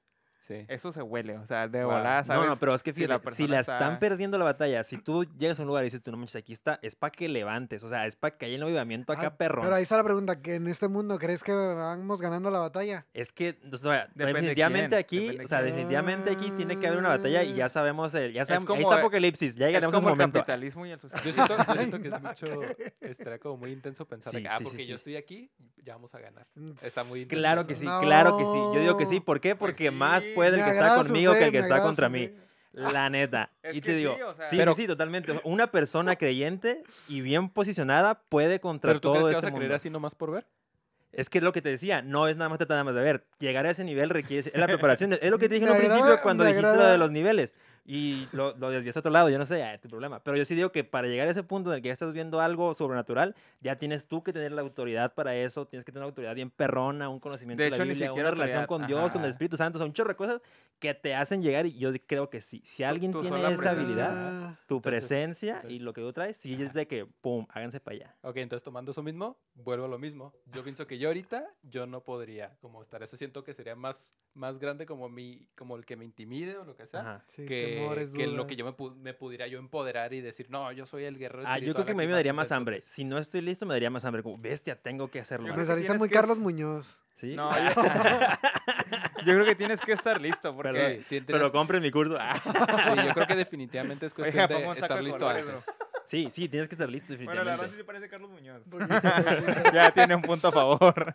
Sí. 0.47 0.67
Eso 0.69 0.93
se 0.93 1.01
huele, 1.03 1.39
o 1.39 1.47
sea, 1.47 1.69
de 1.69 1.85
Guau. 1.85 1.97
volada, 1.99 2.21
No, 2.21 2.27
¿sabes? 2.27 2.49
no, 2.51 2.57
pero 2.57 2.75
es 2.75 2.83
que 2.83 2.93
si 2.93 3.07
la 3.07 3.19
fíjate, 3.19 3.35
si 3.37 3.47
la 3.49 3.61
está- 3.61 3.75
están 3.79 3.99
perdiendo 3.99 4.37
la 4.37 4.45
batalla, 4.45 4.85
si 4.85 4.99
tú 4.99 5.25
llegas 5.39 5.59
a 5.59 5.63
un 5.63 5.69
lugar 5.69 5.85
y 5.85 5.87
dices, 5.87 6.03
tú 6.03 6.11
no 6.11 6.19
manches, 6.19 6.37
aquí 6.37 6.53
está, 6.53 6.79
es 6.83 6.95
para 6.97 7.11
que 7.13 7.29
levantes, 7.29 7.83
o 7.83 7.89
sea, 7.89 8.07
es 8.07 8.15
para 8.15 8.37
que 8.37 8.47
haya 8.47 8.57
un 8.59 8.65
avivamiento 8.65 9.13
acá 9.13 9.29
Ah, 9.29 9.37
perrón. 9.37 9.65
Pero 9.65 9.77
ahí 9.77 9.83
está 9.85 9.97
la 9.97 10.05
pregunta, 10.05 10.43
que 10.43 10.57
en 10.57 10.67
este 10.69 10.89
mundo 10.89 11.19
crees 11.19 11.43
que 11.43 11.53
vamos 11.53 12.21
ganando 12.21 12.51
la 12.51 12.59
batalla? 12.59 13.07
Es 13.15 13.33
que, 13.33 13.59
o 13.73 13.77
sea, 13.79 14.07
Depende 14.15 14.25
de 14.25 14.27
definitivamente 14.35 14.97
aquí, 14.97 15.21
depende 15.21 15.45
o 15.45 15.49
sea, 15.49 15.63
definitivamente 15.63 16.31
aquí 16.31 16.51
tiene 16.51 16.79
que 16.79 16.87
haber 16.89 16.99
una 16.99 17.09
batalla 17.09 17.43
y 17.43 17.55
ya 17.55 17.69
sabemos, 17.71 18.13
el, 18.15 18.33
ya 18.35 18.45
sabemos, 18.45 18.65
ahí 18.71 18.77
como, 18.77 18.91
está 18.91 19.01
Apocalipsis, 19.01 19.55
ya 19.55 19.67
Es 19.67 19.69
llegaremos 19.73 19.95
a 19.95 19.97
ese 19.97 20.03
como 20.03 20.09
el 20.13 20.19
momento. 20.19 20.39
capitalismo 20.41 20.85
y 20.87 20.91
el 20.91 20.99
Yo 21.01 21.09
siento, 21.33 21.57
yo 21.57 21.75
siento 21.75 21.99
que 22.03 22.09
es 22.09 22.21
mucho... 22.23 22.47
Estará 23.01 23.39
como 23.39 23.57
muy 23.57 23.71
intenso 23.73 24.07
pensar 24.07 24.33
Sí, 24.35 24.43
que, 24.43 24.49
ah, 24.49 24.59
sí, 24.59 24.59
sí, 24.59 24.65
porque 24.65 24.87
yo 24.87 24.97
sí. 24.97 25.01
estoy 25.01 25.17
aquí, 25.17 25.51
ya 25.83 25.95
vamos 25.95 26.15
a 26.15 26.19
ganar. 26.19 26.47
Está 26.83 27.03
muy 27.05 27.21
intenso 27.23 27.41
Claro 27.41 27.67
que 27.67 27.75
sí, 27.75 27.87
claro 27.87 28.37
que 28.37 28.45
sí. 28.45 28.51
Yo 28.75 28.81
digo 28.81 28.97
que 28.97 29.07
sí, 29.07 29.17
No. 29.21 29.25
¿por 29.25 29.41
qué? 29.41 29.55
Pues 29.57 29.73
Porque 29.73 29.91
más 29.91 30.25
puede 30.35 30.59
el 30.59 30.65
que 30.65 30.71
está 30.71 30.97
conmigo 30.97 31.33
que 31.33 31.39
fe, 31.39 31.45
el 31.47 31.53
que 31.53 31.59
está 31.59 31.83
contra 31.83 32.09
mí. 32.09 32.29
fe. 32.29 32.35
La 32.73 33.09
neta. 33.11 33.51
Es 33.63 33.77
y 33.77 33.81
que 33.81 33.87
te 33.91 33.97
digo, 33.97 34.15
sí, 34.17 34.23
o 34.23 34.35
sea- 34.35 34.49
sí, 34.49 34.57
Pero- 34.57 34.75
sí, 34.75 34.83
sí, 34.83 34.87
totalmente. 34.89 35.41
Una 35.45 35.71
persona 35.71 36.17
creyente 36.17 36.83
y 37.09 37.21
bien 37.21 37.49
posicionada 37.49 38.21
puede 38.29 38.59
contra 38.61 38.91
¿Pero 38.91 39.01
tú 39.01 39.09
todo 39.09 39.13
crees 39.15 39.27
que 39.27 39.31
este 39.33 39.47
vas 39.47 39.53
a 39.53 39.55
creer 39.55 39.63
mundo. 39.69 39.77
así 39.77 39.91
nomás 39.91 40.15
por 40.15 40.31
ver? 40.33 40.47
Es 41.13 41.31
que 41.31 41.39
es 41.39 41.45
lo 41.45 41.53
que 41.53 41.63
te 41.63 41.69
decía, 41.69 42.03
no 42.03 42.27
es 42.27 42.37
nada 42.37 42.49
más 42.49 42.59
tratar 42.59 42.75
nada 42.75 42.85
más 42.85 42.95
de 42.97 43.01
ver. 43.03 43.25
Llegar 43.39 43.65
a 43.67 43.71
ese 43.71 43.85
nivel 43.85 44.11
requiere 44.11 44.51
es 44.53 44.59
la 44.61 44.67
preparación. 44.99 45.13
Es 45.13 45.31
lo 45.31 45.39
que 45.39 45.49
te 45.49 45.55
dije 45.55 45.67
en 45.67 45.73
un 45.73 45.79
principio 45.79 46.21
cuando 46.23 46.43
dijiste 46.45 46.67
lo 46.75 46.87
de 46.89 46.99
los 46.99 47.11
niveles. 47.13 47.55
Y 47.87 48.29
lo, 48.33 48.57
lo 48.57 48.71
desvías 48.71 48.97
a 48.97 49.01
otro 49.01 49.11
lado, 49.11 49.29
yo 49.29 49.39
no 49.39 49.45
sé, 49.45 49.59
ya 49.59 49.75
es 49.75 49.81
tu 49.81 49.89
problema. 49.89 50.19
Pero 50.23 50.37
yo 50.39 50.45
sí 50.47 50.55
digo 50.55 50.73
que 50.73 50.85
para 50.85 51.07
llegar 51.07 51.29
a 51.29 51.33
ese 51.33 51.43
punto 51.43 51.71
en 51.71 51.77
el 51.77 51.83
que 51.83 51.89
ya 51.89 51.93
estás 51.93 52.13
viendo 52.15 52.41
algo 52.41 52.73
sobrenatural, 52.75 53.35
ya 53.61 53.77
tienes 53.77 54.07
tú 54.07 54.23
que 54.23 54.33
tener 54.33 54.53
la 54.53 54.63
autoridad 54.63 55.13
para 55.13 55.35
eso, 55.37 55.67
tienes 55.67 55.85
que 55.85 55.93
tener 55.93 56.03
una 56.05 56.09
autoridad 56.09 56.35
bien 56.35 56.51
perrona, 56.51 57.11
un 57.11 57.21
conocimiento 57.21 57.63
De 57.63 57.69
de, 57.69 57.77
hecho, 57.77 57.79
la 57.81 57.85
ni 57.85 57.91
Biblia, 57.91 58.09
siquiera 58.09 58.29
una 58.31 58.35
relación 58.35 58.63
autoridad, 58.63 58.69
con 58.79 58.87
Dios, 58.87 59.13
con 59.13 59.25
el. 59.25 59.31
Espíritu 59.31 59.57
Santo, 59.59 59.79
son 59.79 59.89
un 59.89 59.93
chorro 59.93 60.09
de 60.11 60.17
cosas 60.17 60.41
que 60.79 60.95
te 60.95 61.15
hacen 61.15 61.43
llegar 61.43 61.67
y 61.67 61.77
yo 61.79 61.91
creo 62.07 62.31
que 62.31 62.41
sí. 62.41 62.63
Si 62.65 62.83
alguien 62.85 63.13
tu 63.13 63.21
tiene 63.21 63.37
sola 63.37 63.49
esa 63.51 63.57
presencia. 63.59 63.83
habilidad, 63.83 64.45
Ah, 64.45 64.59
tu 64.67 64.77
Entonces, 64.77 64.83
presencia 65.09 65.53
y 65.53 65.57
entonces- 65.57 65.83
lo 65.83 65.93
que 65.93 66.01
tú 66.01 66.13
traes, 66.13 66.37
sí 66.39 66.55
es 66.63 66.73
de 66.73 66.87
que, 66.87 67.05
pum, 67.21 67.47
háganse 67.51 67.81
para 67.81 67.97
allá. 67.97 68.15
Ok, 68.23 68.37
entonces 68.39 68.63
tomando 68.63 68.93
eso 68.93 69.03
mismo, 69.03 69.37
vuelvo 69.55 69.85
a 69.85 69.89
lo 69.89 69.99
mismo. 69.99 70.33
Yo 70.53 70.63
pienso 70.63 70.87
que 70.87 70.99
yo 70.99 71.09
ahorita, 71.09 71.45
yo 71.63 71.87
no 71.87 72.03
podría 72.03 72.57
como 72.61 72.83
estar. 72.83 73.03
Eso 73.03 73.17
siento 73.17 73.45
que 73.45 73.53
sería 73.55 73.77
más, 73.77 74.19
más 74.35 74.59
grande 74.59 74.87
como 74.87 75.09
mi, 75.09 75.49
como 75.57 75.77
el 75.77 75.85
que 75.85 75.97
me 75.97 76.05
intimide 76.05 76.57
o 76.57 76.65
lo 76.65 76.75
que 76.77 76.87
sea. 76.87 77.01
Ajá. 77.01 77.25
sí, 77.29 77.45
Que, 77.47 77.74
temores, 77.75 78.11
que 78.15 78.27
lo 78.27 78.47
que 78.47 78.57
yo 78.57 78.65
me, 78.65 78.73
dudas. 78.73 78.93
pu- 78.95 78.97
me 79.01 79.15
pudiera 79.15 79.47
yo 79.47 79.59
empoderar 79.59 80.13
y 80.13 80.21
decir, 80.21 80.47
no, 80.51 80.71
yo 80.73 80.87
soy 80.87 81.05
el 81.05 81.19
guerrero 81.19 81.45
Ah, 81.47 81.59
yo 81.59 81.73
creo 81.73 81.85
que 81.85 81.93
a 81.93 81.95
mí 81.95 82.07
me 82.07 82.13
daría 82.13 82.33
más 82.33 82.47
intenso". 82.49 82.55
hambre. 82.57 82.81
Si 82.83 83.05
no 83.05 83.19
estoy 83.19 83.41
listo, 83.41 83.67
me 83.67 83.75
daría 83.75 83.91
más 83.91 84.05
hambre. 84.05 84.23
Como, 84.23 84.39
bestia, 84.39 84.77
tengo 84.77 85.09
que 85.09 85.21
hacerlo. 85.21 85.47
Yo 85.49 85.53
Me 85.53 85.55
creo 85.57 85.65
que 85.67 85.73
saliste 85.73 85.87
tienes 85.89 85.99
muy 86.01 86.09
que 86.09 86.15
Carlos 86.15 86.39
Muñoz. 86.39 86.99
¿Sí? 87.17 87.37
No, 87.37 87.51
yo, 87.57 87.71
yo 89.25 89.35
creo 89.35 89.45
que 89.45 89.55
tienes 89.55 89.81
que 89.81 89.93
estar 89.93 90.21
listo 90.21 90.55
porque 90.55 91.05
Sí, 91.09 91.21
ti- 91.21 91.27
Pero 91.27 91.53
compren 91.53 91.81
mi 91.81 91.91
curso. 91.91 92.17
Sí, 92.19 92.51
yo 93.07 93.15
creo 93.15 93.27
que 93.27 93.37
definitivamente 93.37 94.07
es 94.07 94.15
cuestión 94.15 94.49
de 94.49 94.67
estar 94.73 94.95
de 94.97 95.03
listo 95.03 95.19
colores, 95.21 95.43
antes. 95.47 95.65
bro. 95.65 95.75
Sí, 96.07 96.29
sí, 96.31 96.49
tienes 96.49 96.69
que 96.69 96.75
estar 96.75 96.89
listo 96.89 97.15
Bueno, 97.17 97.45
la 97.45 97.57
verdad 97.57 97.71
definitivamente. 97.71 97.71
sí 97.71 97.77
se 97.77 97.85
parece 97.85 98.05
a 98.07 98.09
Carlos 98.09 98.31
Muñoz. 98.31 98.63
Ya 99.75 99.91
tiene 99.93 100.15
un 100.17 100.23
punto 100.23 100.49
a 100.49 100.53
favor. 100.53 101.15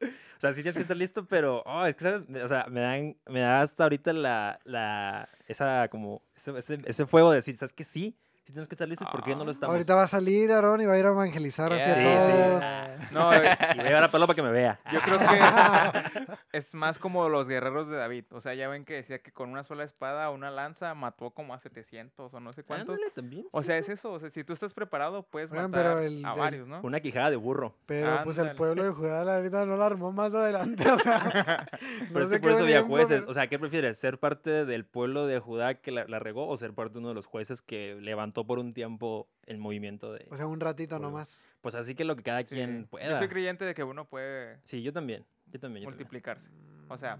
O 0.36 0.40
sea, 0.40 0.54
sí 0.54 0.62
tienes 0.62 0.76
que 0.76 0.82
estar 0.82 0.96
listo, 0.96 1.26
pero, 1.26 1.62
oh, 1.66 1.84
es 1.84 1.94
que, 1.96 2.06
O 2.08 2.48
sea, 2.48 2.64
me 2.70 2.80
dan, 2.80 3.14
me 3.26 3.40
da 3.40 3.60
hasta 3.60 3.82
ahorita 3.82 4.14
la, 4.14 4.58
la, 4.64 5.28
esa, 5.46 5.88
como, 5.88 6.22
ese, 6.34 6.58
ese, 6.58 6.78
ese 6.86 7.04
fuego 7.04 7.30
de 7.30 7.36
decir, 7.36 7.58
¿sabes 7.58 7.74
qué? 7.74 7.84
Sí, 7.84 8.16
sí 8.50 8.54
tenemos 8.54 8.68
que 8.68 8.74
estar 8.74 8.88
listos, 8.88 9.08
¿por 9.10 9.22
qué 9.22 9.34
no 9.34 9.44
lo 9.44 9.50
Ah, 9.50 9.52
estamos? 9.52 9.74
Ahorita 9.74 9.94
va 9.94 10.02
a 10.02 10.06
salir 10.06 10.50
Aarón 10.52 10.80
y 10.80 10.86
va 10.86 10.94
a 10.94 10.98
ir 10.98 11.06
a 11.06 11.10
evangelizar 11.10 11.72
hacia 11.72 11.94
Sí, 11.94 12.00
sí. 12.00 12.32
todos. 12.38 13.12
No, 13.12 13.32
eh, 13.32 13.50
Y 13.74 13.76
voy 13.78 13.86
a 13.86 13.88
llevar 13.88 14.04
a 14.04 14.10
Pablo 14.10 14.26
para 14.26 14.34
que 14.36 14.42
me 14.42 14.50
vea. 14.50 14.78
yo 14.92 15.00
creo 15.00 15.18
que 15.18 15.24
es 16.52 16.74
más 16.74 16.98
como 16.98 17.28
los 17.28 17.48
guerreros 17.48 17.88
de 17.88 17.96
David. 17.96 18.24
O 18.30 18.40
sea, 18.40 18.54
ya 18.54 18.68
ven 18.68 18.84
que 18.84 18.94
decía 18.94 19.18
que 19.20 19.32
con 19.32 19.50
una 19.50 19.62
sola 19.64 19.84
espada 19.84 20.30
o 20.30 20.34
una 20.34 20.50
lanza 20.50 20.94
mató 20.94 21.30
como 21.30 21.54
a 21.54 21.58
700 21.58 22.32
o 22.34 22.40
no 22.40 22.52
sé 22.52 22.62
cuántos. 22.62 22.94
Ándale, 22.94 23.10
también. 23.10 23.46
O 23.52 23.62
sea, 23.62 23.76
¿no? 23.76 23.80
es 23.80 23.88
eso. 23.88 24.12
O 24.12 24.18
sea, 24.20 24.30
si 24.30 24.44
tú 24.44 24.52
estás 24.52 24.74
preparado, 24.74 25.22
puedes 25.24 25.50
matar 25.50 25.70
pero 25.70 25.98
el 26.00 26.24
a 26.24 26.34
varios, 26.34 26.68
¿no? 26.68 26.80
Una 26.82 27.00
quijada 27.00 27.30
de 27.30 27.36
burro. 27.36 27.74
Pero 27.86 28.20
pues 28.24 28.38
el 28.38 28.52
pueblo 28.56 28.84
de 28.84 28.90
Judá 28.90 29.24
la 29.24 29.38
verdad 29.38 29.66
no 29.66 29.76
la 29.76 29.86
armó 29.86 30.12
más 30.12 30.34
adelante. 30.34 30.88
O 30.90 30.98
sea, 30.98 31.66
Pero 32.12 32.12
no 32.12 32.20
es 32.20 32.30
que 32.30 32.38
por 32.38 32.50
qué 32.50 32.54
eso 32.56 32.64
había 32.64 32.82
jueces. 32.82 33.22
O 33.26 33.34
sea, 33.34 33.46
¿qué 33.48 33.58
prefieres? 33.58 33.98
¿Ser 33.98 34.18
parte 34.18 34.64
del 34.64 34.84
pueblo 34.84 35.26
de 35.26 35.38
Judá 35.38 35.74
que 35.74 35.90
la, 35.90 36.04
la 36.06 36.18
regó 36.18 36.48
o 36.48 36.56
ser 36.56 36.74
parte 36.74 36.94
de 36.94 36.98
uno 37.00 37.08
de 37.08 37.14
los 37.14 37.26
jueces 37.26 37.62
que 37.62 37.96
levantó 38.00 38.39
por 38.44 38.58
un 38.58 38.72
tiempo 38.74 39.28
el 39.46 39.58
movimiento 39.58 40.12
de... 40.12 40.26
O 40.30 40.36
sea, 40.36 40.46
un 40.46 40.60
ratito 40.60 40.98
nomás. 40.98 41.40
pues 41.60 41.74
así 41.74 41.94
que 41.94 42.04
lo 42.04 42.16
que 42.16 42.22
cada 42.22 42.40
Sí. 42.40 42.46
quien 42.54 42.82
Yo 42.84 42.86
pueda. 42.88 43.18
soy 43.18 43.28
creyente 43.28 43.64
de 43.64 43.74
que 43.74 43.82
uno 43.84 44.04
puede 44.06 44.58
Sí, 44.64 44.82
yo 44.82 44.92
también. 44.92 45.24
Yo 45.24 45.24
también. 45.24 45.52
yo 45.52 45.60
también. 45.60 45.84
multiplicarse. 45.84 46.50
O 46.88 46.96
sea, 46.96 47.18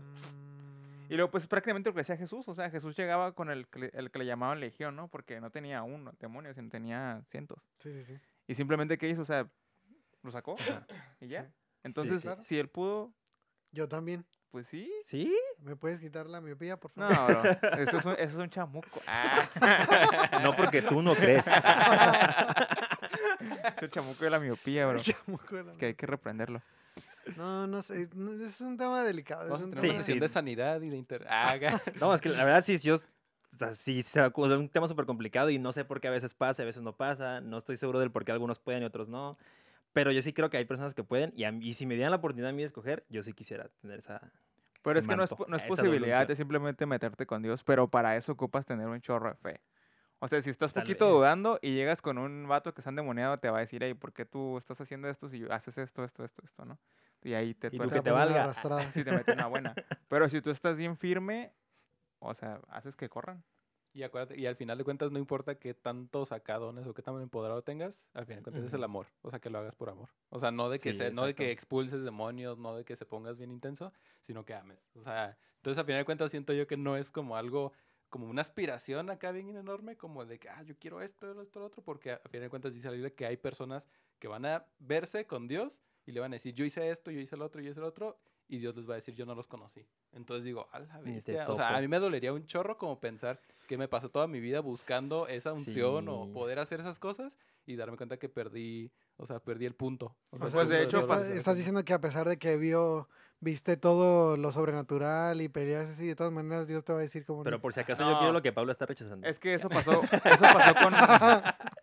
Y 1.09 1.15
luego, 1.17 1.31
pues 1.33 1.47
prácticamente 1.49 1.89
lo 1.91 1.95
que 1.95 2.01
decía 2.03 2.17
Jesús. 2.17 2.47
O 2.47 2.55
sea, 2.55 2.71
Jesús 2.71 2.97
llegaba 2.97 3.33
con 3.33 3.51
el 3.51 3.67
que, 3.67 3.81
le- 3.81 3.91
el 3.95 4.13
que 4.13 4.21
le 4.21 4.27
llamaban 4.27 4.61
legión, 4.61 4.95
¿no? 4.95 5.09
Porque 5.09 5.41
no 5.41 5.51
tenía 5.51 5.83
uno 5.83 6.13
demonio, 6.21 6.55
sino 6.55 6.69
tenía 6.71 7.23
cientos. 7.31 7.59
Sí, 7.81 7.93
sí, 7.93 8.05
sí. 8.05 8.19
Y 8.47 8.55
simplemente, 8.55 8.97
¿qué 8.97 9.09
hizo? 9.09 9.23
O 9.23 9.25
sea, 9.25 9.49
lo 10.23 10.31
sacó 10.31 10.55
y 11.21 11.27
ya. 11.27 11.43
Sí. 11.47 11.49
Entonces, 11.83 12.21
sí. 12.23 12.29
si 12.45 12.59
él 12.61 12.69
pudo, 12.69 13.13
Yo 13.73 13.89
también. 13.89 14.25
Pues 14.51 14.67
sí. 14.69 14.91
¿Sí? 15.05 15.33
¿Me 15.63 15.77
puedes 15.77 16.01
quitar 16.01 16.27
la 16.27 16.41
miopía, 16.41 16.77
por 16.77 16.91
No, 16.97 17.09
favor? 17.09 17.59
bro. 17.61 17.71
Eso 17.79 17.99
es 17.99 18.05
un, 18.05 18.13
eso 18.19 18.23
es 18.23 18.35
un 18.37 18.51
chamuco. 18.51 19.01
Ah. 19.07 20.41
No 20.43 20.55
porque 20.57 20.83
tú 20.83 21.03
no 21.03 21.15
crees. 21.15 21.47
es 23.77 23.83
el 23.83 23.91
chamuco 23.91 24.25
de 24.25 24.31
la 24.31 24.39
miopía, 24.41 24.87
bro. 24.87 24.99
Chamuco 24.99 25.57
de 25.57 25.65
la 25.65 25.73
Que 25.75 25.87
hay 25.87 25.95
que 25.95 26.07
reprenderlo. 26.07 26.61
No, 27.37 27.67
no 27.67 27.83
sé. 27.83 28.09
no, 28.15 28.45
Es 28.45 28.61
un 28.61 28.77
tema 28.77 29.03
delicado. 29.05 29.45
Vamos 29.49 29.61
es 29.61 29.65
a 29.65 29.67
un 29.89 29.99
Sí, 29.99 30.13
sí. 30.13 30.19
de 30.19 30.29
sanidad 30.29 30.81
y 30.81 30.89
de 30.91 30.97
inter... 30.97 31.27
Ah, 31.29 31.57
No, 32.01 32.15
es 32.15 32.21
que 32.21 32.29
la 32.29 32.45
verdad 32.45 32.65
sí, 32.65 32.79
yo... 32.79 32.97
O 32.97 33.59
sea, 33.59 33.75
sí, 33.75 34.01
es 34.01 34.15
un 34.17 34.69
tema 34.71 34.89
súper 34.89 35.05
complicado 35.05 35.51
y 35.51 35.59
no 35.59 35.73
sé 35.73 35.85
por 35.85 36.01
qué 36.01 36.09
a 36.09 36.13
veces 36.13 36.33
pasa, 36.35 36.63
a 36.63 36.67
veces 36.67 36.83
no 36.83 36.95
pasa. 36.97 37.41
No 37.43 37.59
estoy 37.59 37.77
seguro 37.77 37.99
del 37.99 38.11
por 38.11 38.25
qué 38.25 38.33
algunos 38.33 38.59
pueden 38.59 38.83
y 38.83 38.87
otros 38.87 39.09
no. 39.09 39.37
Pero 39.93 40.13
yo 40.13 40.23
sí 40.23 40.33
creo 40.33 40.51
que 40.51 40.57
hay 40.57 40.65
personas 40.65 40.95
que 40.95 41.05
pueden 41.05 41.33
y, 41.35 41.45
a 41.45 41.51
y 41.51 41.75
si 41.75 41.87
me 41.87 41.95
dieran 41.95 42.11
la 42.11 42.19
oportunidad 42.19 42.51
a 42.51 42.53
mí 42.53 42.63
de 42.63 42.67
escoger, 42.67 43.05
yo 43.09 43.23
sí 43.23 43.33
quisiera 43.33 43.69
tener 43.81 43.99
esa... 43.99 44.33
Pero 44.83 44.99
es 44.99 45.07
que 45.07 45.15
no 45.17 45.25
es, 45.25 45.31
no 45.47 45.57
es 45.57 45.63
posibilidad, 45.65 46.31
es 46.31 46.39
simplemente 46.39 46.87
meterte 46.87 47.27
con 47.27 47.43
Dios, 47.43 47.63
pero 47.65 47.89
para 47.89 48.17
eso 48.17 48.33
ocupas 48.33 48.65
tener 48.65 48.87
un 48.87 49.01
chorro 49.01 49.29
de 49.29 49.35
fe. 49.37 49.61
O 50.21 50.29
sea, 50.29 50.41
si 50.43 50.51
estás 50.51 50.73
Tal 50.73 50.83
poquito 50.83 51.07
vez. 51.07 51.15
dudando 51.15 51.59
y 51.63 51.75
llegas 51.75 52.03
con 52.03 52.19
un 52.19 52.47
vato 52.47 52.73
que 52.75 52.81
está 52.83 52.91
endemoniado, 52.91 53.39
te 53.39 53.51
va 53.51 53.59
a 53.59 53.61
decir, 53.61 53.83
hey, 53.83 53.95
¿por 53.95 54.13
qué 54.13 54.27
tú 54.27 54.59
estás 54.59 54.81
haciendo 54.81 55.09
esto 55.09 55.29
si 55.29 55.45
haces 55.51 55.79
esto, 55.79 56.05
esto, 56.05 56.25
esto, 56.25 56.43
esto, 56.45 56.65
no? 56.65 56.79
Y 57.23 57.35
ahí 57.35 57.55
te 57.55 57.71
tú 57.71 57.79
tuerces 57.79 57.99
que 57.99 58.03
te 58.03 58.11
valga. 58.11 58.53
si 58.93 59.05
te 59.05 59.13
mete 59.13 59.33
una 59.33 59.47
buena. 59.47 59.75
Pero 60.09 60.29
si 60.29 60.41
tú 60.41 60.51
estás 60.51 60.77
bien 60.77 60.97
firme, 60.97 61.53
o 62.19 62.35
sea, 62.35 62.61
haces 62.69 62.97
que 62.97 63.09
corran. 63.09 63.43
Y 63.93 64.05
acuérdate, 64.05 64.39
y 64.41 64.47
al 64.47 64.55
final 64.55 64.79
de 64.79 64.85
cuentas 64.85 65.11
no 65.11 65.19
importa 65.19 65.59
qué 65.59 65.75
tanto 65.75 66.25
sacadones 66.25 66.87
o 66.87 66.95
qué 66.95 67.03
tan 67.03 67.21
empoderado 67.21 67.63
tengas, 67.63 68.07
al 68.15 68.25
final 68.25 68.39
de 68.39 68.45
cuentas 68.45 68.65
es 68.65 68.73
el 68.73 68.85
amor, 68.85 69.09
o 69.23 69.31
sea, 69.31 69.41
que 69.41 69.51
lo 69.51 69.59
hagas 69.59 69.75
por 69.75 69.91
amor. 69.91 70.11
O 70.29 70.39
sea, 70.39 70.53
no 70.53 70.71
de 70.71 70.81
que 70.81 70.93
Sí, 70.93 70.99
se, 70.99 71.11
no 71.11 71.25
de 71.25 71.35
que 71.35 71.51
expulses 71.51 72.05
demonios, 72.05 72.57
no 72.59 72.77
de 72.77 72.85
que 72.85 72.95
se 72.97 73.05
pongas 73.05 73.37
bien 73.37 73.51
intenso, 73.51 73.93
sino 74.23 74.45
que 74.45 74.55
ames. 74.55 74.89
O 74.95 75.03
sea, 75.03 75.37
entonces 75.57 75.79
al 75.79 75.87
final 75.87 76.01
de 76.01 76.05
cuentas 76.05 76.31
siento 76.31 76.53
yo 76.53 76.69
que 76.69 76.77
no 76.77 76.97
es 76.97 77.11
como 77.11 77.37
algo 77.37 77.73
como 78.11 78.27
una 78.27 78.43
aspiración 78.43 79.09
acá 79.11 79.31
bien 79.33 79.57
enorme, 79.57 79.97
como 79.97 80.27
de 80.27 80.39
que, 80.39 80.49
ah, 80.49 80.63
yo 80.65 80.77
quiero 80.79 81.01
esto, 81.01 81.41
esto, 81.41 81.61
lo 81.61 81.67
otro, 81.67 81.83
porque 81.83 82.13
a 82.13 82.19
final 82.29 82.43
de 82.47 82.51
cuentas 82.51 82.75
dice 82.75 82.89
la 82.89 82.93
Biblia 82.93 83.15
que 83.15 83.25
hay 83.25 83.37
personas 83.37 83.89
que 84.19 84.29
van 84.29 84.45
a 84.47 84.67
verse 84.79 85.27
con 85.27 85.47
Dios 85.49 85.85
y 86.05 86.13
le 86.13 86.21
van 86.21 86.33
a 86.33 86.37
decir, 86.37 86.55
yo 86.55 86.65
hice 86.65 86.91
esto, 86.91 87.11
yo 87.13 87.21
hice 87.21 87.37
el 87.37 87.43
otro, 87.43 87.61
yo 87.63 87.71
hice 87.71 87.81
el 87.81 87.87
otro, 87.87 88.21
y 88.51 88.59
Dios 88.59 88.77
les 88.77 88.89
va 88.89 88.95
a 88.95 88.97
decir, 88.97 89.15
yo 89.15 89.25
no 89.25 89.37
los 89.37 89.47
conocí. 89.47 89.87
Entonces 90.13 90.45
digo, 90.45 90.69
a 90.73 90.81
la 90.81 90.99
bestia. 90.99 91.49
O 91.49 91.55
sea, 91.55 91.77
a 91.77 91.81
mí 91.81 91.87
me 91.87 92.01
dolería 92.01 92.33
un 92.33 92.47
chorro 92.47 92.77
como 92.77 92.99
pensar 92.99 93.41
que 93.69 93.79
me 93.79 93.87
pasó 93.87 94.09
toda 94.11 94.27
mi 94.27 94.41
vida 94.41 94.59
buscando 94.59 95.29
esa 95.29 95.53
unción 95.53 96.09
o 96.09 96.27
Sí. 96.27 96.33
poder 96.33 96.59
hacer 96.59 96.81
esas 96.81 96.99
cosas 96.99 97.39
y 97.65 97.77
darme 97.77 97.97
cuenta 97.97 98.17
que 98.17 98.29
perdí, 98.29 98.91
o 99.17 99.25
sea, 99.25 99.39
perdí 99.39 99.67
el 99.67 99.75
punto. 99.75 100.17
O 100.31 100.39
sea, 100.39 100.49
Pues, 100.49 100.65
el 100.65 100.69
de 100.69 100.83
hecho, 100.83 100.99
estás, 100.99 101.57
diciendo 101.57 101.85
que 101.85 101.93
a 101.93 102.01
pesar 102.01 102.29
de 102.29 102.39
que 102.39 102.57
vio, 102.57 103.09
viste 103.39 103.77
todo 103.77 104.37
lo 104.37 104.51
sobrenatural 104.51 105.41
y 105.41 105.49
peleas 105.49 105.91
así, 105.91 106.09
de 106.09 106.17
todas 106.17 106.33
maneras 106.33 106.67
Dios 106.67 106.85
te 106.85 106.93
va 106.93 106.99
a 106.99 107.03
decir 107.03 107.25
como... 107.25 107.45
Pero 107.45 107.59
no. 107.59 107.63
por 107.63 107.73
si 107.73 107.79
acaso 107.79 108.03
yo 108.03 108.19
quiero 108.19 108.33
lo 108.33 108.43
que 108.43 108.53
Pablo 108.53 108.73
está 108.73 108.85
rechazando. 108.85 109.29
Es 109.29 109.39
que 109.39 109.55
eso 109.55 109.69
pasó, 109.71 110.03
eso 110.03 110.41
pasó 110.41 110.75
con... 110.83 110.93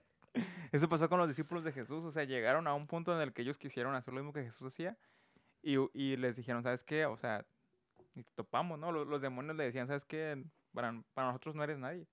Eso 0.70 0.90
pasó 0.90 1.08
con 1.08 1.18
los 1.18 1.30
discípulos 1.30 1.64
de 1.64 1.72
Jesús, 1.72 2.04
o 2.04 2.12
sea, 2.12 2.26
llegaron 2.26 2.68
a 2.68 2.74
un 2.74 2.88
punto 2.88 3.16
en 3.16 3.22
el 3.22 3.32
que 3.32 3.42
ellos 3.42 3.58
quisieron 3.58 3.96
hacer 3.96 4.14
lo 4.14 4.20
mismo 4.20 4.34
que 4.34 4.44
Jesús 4.44 4.68
hacía 4.68 4.98
y, 5.76 5.90
y 5.94 6.18
les 6.18 6.36
dijeron, 6.36 6.64
¿sabes 6.64 6.84
qué? 6.84 7.06
O 7.06 7.18
sea, 7.18 7.46
y 8.16 8.24
te 8.24 8.32
topamos, 8.36 8.80
¿no? 8.80 8.92
Los, 8.92 9.08
los 9.08 9.22
demonios 9.22 9.56
le 9.56 9.66
decían, 9.66 9.88
¿sabes 9.88 10.06
qué? 10.06 10.44
Para, 10.74 11.02
para 11.14 11.28
nosotros 11.28 11.56
no 11.56 11.64
eres 11.64 11.78
nadie. 11.78 12.06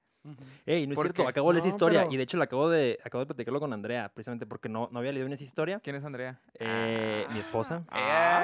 Ey, 0.64 0.87
no 0.87 0.93
es 0.93 0.97
¿Por 0.97 1.05
cierto, 1.07 1.23
qué? 1.25 1.29
acabo 1.29 1.49
de 1.51 1.55
leer 1.55 1.67
esa 1.67 1.69
No, 1.69 1.75
historia 1.77 2.01
pero- 2.01 2.12
y 2.12 2.17
de 2.17 2.23
hecho 2.23 2.37
la 2.38 2.45
acabo 2.45 2.71
de, 2.71 2.99
acabo 3.05 3.21
de 3.21 3.27
platicarlo 3.27 3.61
con 3.61 3.73
Andrea, 3.75 4.11
precisamente 4.14 4.47
porque 4.47 4.71
no, 4.71 4.88
no 4.90 4.99
había 4.99 5.12
leído 5.12 5.27
en 5.27 5.35
esa 5.35 5.45
historia. 5.45 5.81
¿Quién 5.85 5.97
es 5.97 6.05
Andrea? 6.05 6.40
Eh, 6.59 7.27
mi 7.31 7.40
esposa. 7.40 7.85
Ah. 7.90 8.43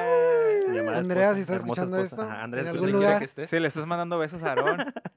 mi 0.69 0.77
Andrea, 0.79 1.31
esposa, 1.31 1.35
si 1.37 1.41
estás 1.41 1.61
escuchando 1.61 1.97
esposa. 1.97 2.23
esto, 2.23 2.23
Ajá, 2.31 2.43
Andrea, 2.43 2.63
en 2.65 2.69
algún 2.69 2.93
lugar- 2.93 3.19
que 3.19 3.25
estés. 3.25 3.49
Sí, 3.49 3.59
le 3.59 3.69
estás 3.69 3.87
mandando 3.87 4.19
besos 4.19 4.43
a 4.43 4.49
Aarón. 4.51 4.79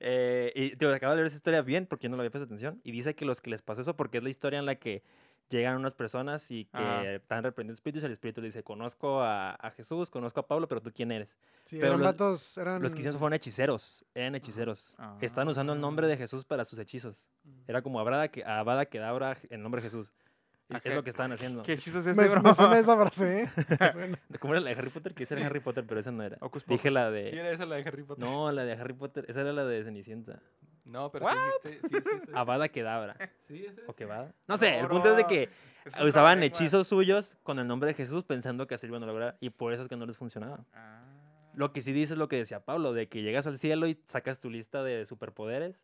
Eh, 0.00 0.52
y 0.54 0.76
te 0.76 0.86
acabo 0.94 1.12
de 1.12 1.16
leer 1.16 1.26
esa 1.26 1.36
historia 1.36 1.62
bien 1.62 1.86
porque 1.86 2.04
yo 2.04 2.10
no 2.10 2.16
le 2.16 2.20
había 2.20 2.30
prestado 2.30 2.44
atención. 2.54 2.80
Y 2.84 2.92
dice 2.92 3.16
que 3.16 3.24
los 3.24 3.40
que 3.40 3.50
les 3.50 3.62
pasó 3.62 3.80
eso, 3.80 3.96
porque 3.96 4.18
es 4.18 4.22
la 4.24 4.30
historia 4.30 4.60
en 4.60 4.66
la 4.66 4.76
que 4.76 5.02
llegan 5.50 5.76
unas 5.76 5.94
personas 5.94 6.50
y 6.50 6.64
que 6.66 6.76
Ajá. 6.78 7.04
están 7.14 7.42
reprendiendo 7.42 7.74
espíritus 7.74 8.02
y 8.02 8.06
el 8.06 8.12
espíritu 8.12 8.40
le 8.40 8.48
dice, 8.48 8.62
conozco 8.62 9.20
a, 9.22 9.52
a 9.52 9.70
Jesús, 9.72 10.10
conozco 10.10 10.40
a 10.40 10.46
Pablo, 10.46 10.68
pero 10.68 10.80
tú 10.82 10.90
quién 10.94 11.10
eres. 11.12 11.36
Sí, 11.64 11.76
pero 11.76 11.88
eran 11.88 12.00
los- 12.00 12.08
vatos, 12.12 12.58
eran... 12.58 12.82
Los 12.82 12.92
que 12.92 12.98
hicieron 12.98 13.18
fueron 13.18 13.34
hechiceros, 13.34 14.04
eran 14.14 14.34
hechiceros. 14.34 14.94
Estaban 15.20 15.48
usando 15.48 15.72
el 15.72 15.80
nombre 15.80 16.06
de 16.06 16.16
Jesús 16.16 16.44
para 16.44 16.64
sus 16.64 16.78
hechizos. 16.78 17.16
Era 17.66 17.82
como 17.82 18.00
Abada, 18.00 18.28
que, 18.28 18.44
Abada 18.44 18.86
Kedavra 18.86 19.36
en 19.50 19.62
nombre 19.62 19.80
de 19.82 19.88
Jesús. 19.88 20.12
¿Y 20.70 20.76
Es 20.86 20.94
lo 20.94 21.02
que 21.02 21.08
estaban 21.08 21.32
haciendo. 21.32 21.62
¿Qué 21.62 21.72
hechizo 21.72 22.00
es 22.00 22.14
Me, 22.14 22.26
ese, 22.26 22.34
bro? 22.38 22.42
me 22.42 22.54
suena 22.54 22.78
esa 22.78 22.94
frase, 22.94 23.42
¿eh? 23.44 23.50
Me 23.80 23.92
suena. 23.92 24.18
¿Cómo 24.38 24.52
era 24.52 24.60
la 24.60 24.68
de 24.70 24.76
Harry 24.76 24.90
Potter? 24.90 25.14
Que 25.14 25.22
esa 25.22 25.32
era 25.34 25.42
Sí. 25.42 25.46
Harry 25.46 25.60
Potter, 25.60 25.84
pero 25.88 25.98
esa 25.98 26.10
no 26.12 26.22
era. 26.22 26.36
Dije 26.66 26.90
la 26.90 27.10
de... 27.10 27.30
Sí, 27.30 27.38
era 27.38 27.50
esa 27.50 27.64
la 27.64 27.76
de 27.76 27.82
Harry 27.88 28.02
Potter. 28.02 28.22
No, 28.22 28.52
la 28.52 28.64
de 28.66 28.72
Harry 28.74 28.92
Potter, 28.92 29.24
esa 29.28 29.40
era 29.40 29.54
la 29.54 29.64
de 29.64 29.82
Cenicienta. 29.82 30.40
No, 30.88 31.10
pero 31.10 31.28
sí, 31.62 31.68
sí, 31.70 31.78
sí, 31.82 31.98
sí. 32.02 32.32
Abada 32.34 32.68
Kedavra. 32.68 33.14
Sí, 33.46 33.66
ese 33.66 33.82
¿O 33.86 33.94
es. 33.96 34.34
No 34.46 34.56
sé, 34.56 34.76
No, 34.76 34.82
el 34.82 34.88
punto 34.88 35.10
es 35.10 35.16
de 35.18 35.26
que 35.26 35.50
Eso 35.84 36.04
usaban 36.04 36.42
hechizos 36.42 36.88
suyos 36.88 37.36
con 37.42 37.58
el 37.58 37.66
nombre 37.66 37.88
de 37.88 37.94
Jesús 37.94 38.24
pensando 38.24 38.66
que 38.66 38.74
así 38.74 38.86
lo 38.86 38.92
iban 38.92 39.02
a 39.02 39.06
lograr 39.06 39.36
y 39.40 39.50
por 39.50 39.72
eso 39.72 39.82
es 39.82 39.88
que 39.88 39.96
no 39.96 40.06
les 40.06 40.16
funcionaba. 40.16 40.64
Ah. 40.72 41.04
Lo 41.54 41.72
que 41.72 41.82
sí 41.82 41.92
dice 41.92 42.14
es 42.14 42.18
lo 42.18 42.28
que 42.28 42.36
decía 42.36 42.60
Pablo, 42.60 42.92
de 42.92 43.08
que 43.08 43.22
llegas 43.22 43.46
al 43.46 43.58
cielo 43.58 43.86
y 43.86 44.00
sacas 44.06 44.40
tu 44.40 44.48
lista 44.48 44.82
de 44.82 45.04
superpoderes 45.04 45.78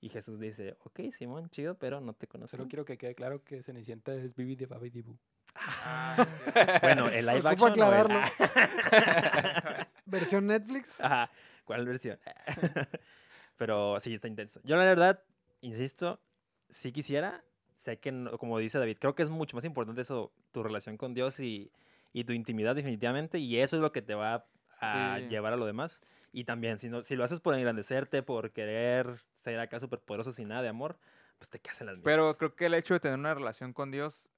y 0.00 0.08
Jesús 0.08 0.38
dice, 0.38 0.76
ok, 0.84 1.00
Simón, 1.12 1.50
chido, 1.50 1.74
pero 1.76 2.00
no 2.00 2.12
te 2.14 2.26
conozco. 2.26 2.56
Solo 2.56 2.68
quiero 2.68 2.84
que 2.84 2.96
quede 2.96 3.14
claro 3.14 3.42
que 3.44 3.62
Cenicienta 3.62 4.14
es 4.14 4.34
Bibi 4.34 4.56
de 4.56 4.66
Babi 4.66 4.90
Dibu. 4.90 5.16
Ah. 5.54 6.26
Bueno, 6.82 7.08
el 7.08 7.26
live 7.26 7.48
action. 7.48 7.70
aclararlo. 7.70 8.20
Versión 10.06 10.46
Netflix. 10.46 11.00
Ajá, 11.00 11.30
¿cuál 11.64 11.84
versión? 11.84 12.18
pero 13.56 13.98
sí, 14.00 14.14
está 14.14 14.28
intenso. 14.28 14.60
Yo 14.64 14.76
la 14.76 14.84
verdad, 14.84 15.22
insisto, 15.60 16.20
sí 16.68 16.92
quisiera, 16.92 17.44
sé 17.74 17.98
que, 17.98 18.12
no- 18.12 18.36
como 18.38 18.58
dice 18.58 18.78
David, 18.78 18.98
creo 19.00 19.14
que 19.14 19.22
es 19.22 19.30
mucho 19.30 19.56
más 19.56 19.64
importante 19.64 20.00
eso, 20.02 20.32
tu 20.52 20.62
relación 20.62 20.96
con 20.96 21.14
Dios 21.14 21.40
y, 21.40 21.70
y 22.12 22.24
tu 22.24 22.32
intimidad 22.32 22.74
definitivamente, 22.74 23.38
y 23.38 23.58
eso 23.58 23.76
es 23.76 23.82
lo 23.82 23.92
que 23.92 24.02
te 24.02 24.14
va 24.14 24.46
a 24.80 25.18
Sí. 25.20 25.28
llevar 25.28 25.52
a 25.52 25.56
lo 25.56 25.66
demás. 25.66 26.00
Y 26.32 26.44
también, 26.44 26.78
si, 26.78 26.88
no, 26.88 27.02
si 27.02 27.16
lo 27.16 27.24
haces 27.24 27.40
por 27.40 27.54
engrandecerte, 27.54 28.22
por 28.22 28.50
querer 28.52 29.20
ser 29.40 29.58
acá 29.58 29.80
superpoderoso 29.80 30.32
sin 30.32 30.48
nada 30.48 30.62
de 30.62 30.68
amor, 30.68 30.98
pues 31.38 31.48
te 31.48 31.58
quedas 31.60 31.80
en 31.80 31.86
las 31.86 31.96
mismas. 31.96 32.12
Pero 32.12 32.36
creo 32.36 32.54
que 32.54 32.66
el 32.66 32.74
hecho 32.74 32.94
de 32.94 33.00
tener 33.00 33.18
una 33.18 33.34
relación 33.34 33.72
con 33.72 33.90
Dios 33.90 34.30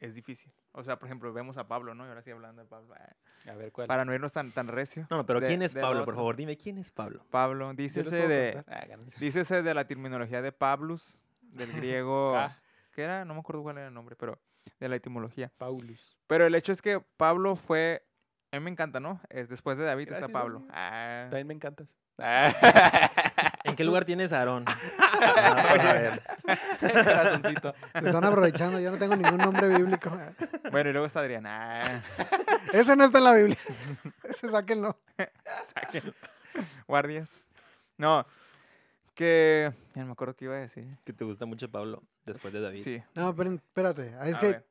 es 0.00 0.14
difícil. 0.14 0.52
O 0.72 0.84
sea, 0.84 0.98
por 0.98 1.08
ejemplo, 1.08 1.32
vemos 1.32 1.56
a 1.56 1.66
Pablo, 1.66 1.94
¿no? 1.94 2.04
Y 2.04 2.08
ahora 2.08 2.22
sí 2.22 2.30
hablando 2.30 2.60
de 2.62 2.68
Pablo. 2.68 2.94
ah, 2.98 3.16
A 3.48 3.54
ver, 3.54 3.72
¿cuál? 3.72 3.86
Para 3.86 4.04
no 4.04 4.12
irnos 4.14 4.32
tan, 4.32 4.52
tan 4.52 4.68
recio. 4.68 5.06
No, 5.10 5.18
no, 5.18 5.26
pero 5.26 5.40
de- 5.40 5.46
¿quién 5.46 5.62
es 5.62 5.74
Pablo? 5.74 6.04
Por 6.04 6.14
favor, 6.14 6.36
dime, 6.36 6.56
¿quién 6.56 6.78
es 6.78 6.90
Pablo? 6.90 7.24
Pablo, 7.30 7.72
dícese 7.74 8.14
de. 8.28 8.64
Ah, 8.68 8.86
dícese 9.18 9.62
de 9.62 9.74
la 9.74 9.86
terminología 9.86 10.42
de 10.42 10.52
Pablus, 10.52 11.18
del 11.42 11.72
griego. 12.02 12.36
Ah, 12.36 12.56
¿Qué 12.92 13.02
era? 13.02 13.24
No 13.24 13.34
me 13.34 13.40
acuerdo 13.40 13.62
cuál 13.62 13.78
era 13.78 13.88
el 13.88 13.94
nombre, 13.94 14.16
pero 14.16 14.38
de 14.80 14.88
la 14.88 14.96
etimología. 14.96 15.52
Paulus. 15.58 16.16
Pero 16.26 16.46
el 16.46 16.54
hecho 16.54 16.72
es 16.72 16.82
que 16.82 17.00
Pablo 17.16 17.56
fue. 17.56 18.02
A 18.52 18.56
mí 18.58 18.64
me 18.64 18.70
encanta, 18.70 19.00
¿no? 19.00 19.20
Es 19.28 19.48
después 19.48 19.76
de 19.78 19.84
David 19.84 20.06
Gracias, 20.08 20.28
está 20.28 20.32
Pablo. 20.32 20.64
Ah, 20.70 21.26
También 21.30 21.46
me 21.46 21.54
encantas. 21.54 21.88
¿En 23.66 23.76
qué 23.76 23.84
lugar 23.84 24.04
tienes 24.04 24.32
a 24.32 24.38
Aarón? 24.40 24.64
Ah. 25.18 26.18
Corazoncito. 26.78 27.74
Se 27.92 28.06
están 28.06 28.24
aprovechando, 28.24 28.78
yo 28.78 28.90
no 28.90 28.98
tengo 28.98 29.16
ningún 29.16 29.38
nombre 29.38 29.68
bíblico. 29.68 30.10
Bueno, 30.70 30.90
y 30.90 30.92
luego 30.92 31.06
está 31.06 31.20
Adrián. 31.20 31.46
Ah, 31.46 32.02
Ese 32.72 32.94
no 32.96 33.04
está 33.04 33.18
en 33.18 33.24
la 33.24 33.34
Biblia. 33.34 33.56
Ese 34.24 34.48
sáquenlo. 34.48 34.98
saquen. 35.74 36.14
Guardias. 36.86 37.30
No, 37.96 38.26
que... 39.14 39.72
Ya 39.94 40.02
no 40.02 40.08
me 40.08 40.12
acuerdo 40.12 40.34
qué 40.34 40.44
iba 40.44 40.54
a 40.54 40.58
decir. 40.58 40.86
Que 41.04 41.12
te 41.14 41.24
gusta 41.24 41.46
mucho 41.46 41.70
Pablo 41.70 42.02
después 42.26 42.52
de 42.52 42.60
David. 42.60 42.84
Sí. 42.84 43.02
No, 43.14 43.34
pero 43.34 43.54
espérate. 43.54 44.14
Es 44.24 44.36
a 44.36 44.40
que 44.40 44.46
ver, 44.46 44.66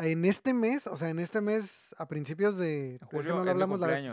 en 0.00 0.24
este 0.24 0.52
mes, 0.52 0.86
o 0.86 0.96
sea, 0.96 1.08
en 1.08 1.20
este 1.20 1.40
mes, 1.40 1.94
a 1.96 2.06
principios 2.06 2.56
de. 2.56 2.90
en 2.90 2.94
es 2.94 3.00
que 3.00 3.16
julio 3.16 3.36
no 3.36 3.44
lo 3.44 3.50
hablamos 3.52 3.80
la 3.80 3.86
vez. 3.86 4.12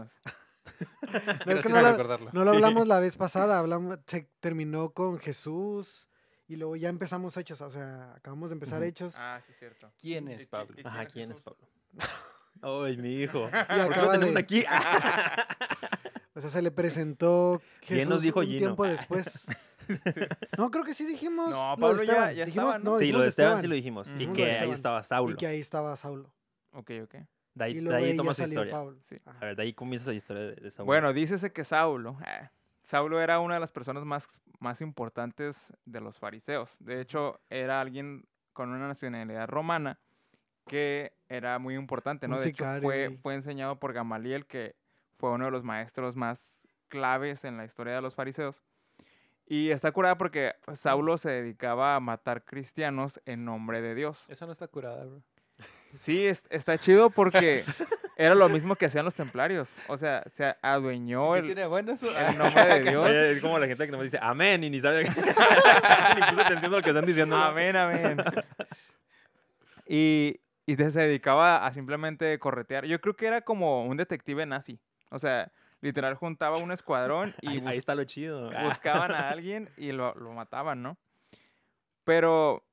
no, 1.01 1.17
es 1.17 1.23
Gracias 1.45 1.61
que 1.63 1.69
no 1.69 1.75
por 1.75 1.83
lo- 1.83 1.91
recordarlo. 1.91 2.29
no 2.33 2.43
lo 2.43 2.51
Sí. 2.51 2.55
hablamos 2.57 2.87
la 2.87 2.99
vez 2.99 3.15
pasada. 3.17 3.59
Hablamos, 3.59 3.99
se 4.05 4.29
terminó 4.39 4.91
con 4.91 5.19
Jesús. 5.19 6.09
Y 6.49 6.55
luego 6.55 6.75
ya 6.77 6.87
empezamos 6.89 7.35
hechos. 7.37 7.59
O 7.61 7.69
sea, 7.69 8.13
acabamos 8.15 8.49
de 8.49 8.53
empezar 8.53 8.81
hechos. 8.83 9.13
Ah, 9.17 9.41
sí, 9.45 9.51
cierto. 9.59 9.91
¿Quién 9.99 10.29
¿Y 10.29 10.33
es 10.33 10.47
Pablo? 10.47 10.75
y 10.77 10.87
Ajá, 10.87 11.05
¿quién 11.05 11.31
es? 11.31 11.41
Pablo? 11.41 11.67
Ay, 12.61 12.97
mi 12.97 13.15
hijo. 13.21 13.47
y 13.49 13.51
¿Por 13.83 13.93
qué 13.93 14.01
lo 14.01 14.11
tenemos 14.11 14.33
de- 14.33 14.39
aquí? 14.39 14.63
O 16.35 16.41
sea, 16.41 16.49
se 16.49 16.61
le 16.61 16.71
presentó 16.71 17.61
Jesús 17.81 18.07
nos 18.09 18.21
dijo 18.21 18.39
un 18.39 18.45
Gino. 18.45 18.57
tiempo 18.59 18.85
después. 18.85 19.47
No, 20.57 20.69
creo 20.71 20.83
que 20.83 20.93
sí 20.93 21.05
dijimos. 21.05 21.49
No, 21.49 21.75
lo 21.75 21.75
de 21.75 21.81
Pablo 21.81 22.03
ya- 22.03 22.31
ya 22.31 22.45
Dijimos- 22.45 22.75
estaba, 22.75 22.79
¿no? 22.79 22.95
sí, 22.95 22.99
dijimos 23.05 23.17
lo 23.19 23.23
de 23.23 23.29
Esteban 23.29 23.61
sí 23.61 23.67
lo 23.67 23.75
dijimos. 23.75 24.07
Y 24.19 24.27
que 24.27 24.51
ahí 24.51 24.71
estaba 24.71 24.99
Y 24.99 25.03
Saulo. 25.03 25.37
que 25.37 25.47
ahí 25.47 25.59
estaba 25.59 25.95
Saulo. 25.97 26.31
Ok, 26.73 26.91
ok. 27.03 27.15
De 27.57 27.63
ahí, 27.63 27.79
de 27.79 27.95
ahí 27.95 28.15
toma 28.15 28.33
su 28.33 28.43
historia. 28.43 28.83
Sí. 29.05 29.17
A 29.25 29.45
ver, 29.45 29.55
de 29.55 29.63
ahí 29.63 29.73
comienza 29.73 30.11
la 30.11 30.15
historia 30.15 30.43
de, 30.43 30.55
de 30.55 30.71
Saulo. 30.71 30.85
Bueno, 30.85 31.11
dícese 31.11 31.51
que 31.51 31.63
Saulo, 31.63 32.17
eh, 32.25 32.49
Saulo 32.83 33.19
era 33.19 33.39
una 33.39 33.55
de 33.55 33.59
las 33.59 33.71
personas 33.71 34.05
más, 34.05 34.39
más 34.59 34.79
importantes 34.81 35.73
de 35.85 36.01
los 36.01 36.19
fariseos. 36.19 36.77
De 36.79 37.01
hecho, 37.01 37.41
era 37.49 37.81
alguien 37.81 38.25
con 38.53 38.69
una 38.69 38.87
nacionalidad 38.87 39.47
romana 39.47 39.99
que 40.67 41.13
era 41.29 41.57
muy 41.59 41.75
importante, 41.75 42.27
Un 42.27 42.33
¿no? 42.33 42.39
De 42.39 42.49
hecho, 42.49 42.65
fue, 42.81 43.17
fue 43.21 43.33
enseñado 43.33 43.79
por 43.79 43.93
Gamaliel, 43.93 44.45
que 44.45 44.75
fue 45.17 45.31
uno 45.31 45.45
de 45.45 45.51
los 45.51 45.63
maestros 45.63 46.15
más 46.15 46.61
claves 46.89 47.43
en 47.43 47.57
la 47.57 47.65
historia 47.65 47.95
de 47.95 48.01
los 48.01 48.15
fariseos. 48.15 48.61
Y 49.45 49.71
está 49.71 49.91
curada 49.91 50.17
porque 50.17 50.55
Saulo 50.75 51.17
se 51.17 51.29
dedicaba 51.29 51.95
a 51.95 51.99
matar 52.01 52.43
cristianos 52.43 53.21
en 53.25 53.45
nombre 53.45 53.81
de 53.81 53.95
Dios. 53.95 54.25
Eso 54.27 54.45
no 54.45 54.51
está 54.51 54.67
curada, 54.67 55.05
bro. 55.05 55.23
Sí, 56.01 56.25
es- 56.27 56.45
está 56.49 56.77
chido 56.77 57.09
porque 57.09 57.63
era 58.17 58.35
lo 58.35 58.49
mismo 58.49 58.75
que 58.75 58.85
hacían 58.85 59.05
los 59.05 59.15
templarios. 59.15 59.69
O 59.87 59.97
sea, 59.97 60.23
se 60.33 60.55
adueñó 60.61 61.33
¿Qué 61.33 61.39
el, 61.39 61.45
tiene 61.47 61.65
bueno 61.65 61.93
eso? 61.93 62.07
el 62.17 62.37
nombre 62.37 62.65
de 62.65 62.79
Dios. 62.91 63.05
Oye, 63.07 63.31
es 63.31 63.41
como 63.41 63.57
la 63.59 63.67
gente 63.67 63.85
que 63.85 63.91
no 63.91 63.97
me 63.97 64.03
dice 64.03 64.19
amén 64.21 64.63
y 64.63 64.69
ni 64.69 64.79
sabe 64.81 65.03
ni 65.09 65.09
puso 65.11 66.41
atención 66.41 66.73
a 66.73 66.77
lo 66.77 66.81
que 66.83 66.89
están 66.89 67.05
diciendo. 67.05 67.35
Amén, 67.35 67.75
amén. 67.75 68.17
Y, 69.85 70.39
y 70.65 70.75
se 70.75 70.91
dedicaba 70.91 71.65
a 71.65 71.73
simplemente 71.73 72.37
corretear. 72.39 72.85
Yo 72.85 72.99
creo 72.99 73.15
que 73.15 73.27
era 73.27 73.41
como 73.41 73.85
un 73.85 73.97
detective 73.97 74.45
nazi. 74.45 74.79
O 75.09 75.19
sea, 75.19 75.51
literal 75.81 76.15
juntaba 76.15 76.57
un 76.57 76.71
escuadrón 76.71 77.33
y 77.41 77.49
Ahí, 77.59 77.63
ahí 77.65 77.77
está 77.77 77.95
lo 77.95 78.03
chido. 78.03 78.51
buscaban 78.63 79.11
a 79.13 79.29
alguien 79.29 79.69
y 79.77 79.91
lo, 79.93 80.13
lo 80.15 80.31
mataban, 80.33 80.83
¿no? 80.83 80.97
Pero 82.03 82.63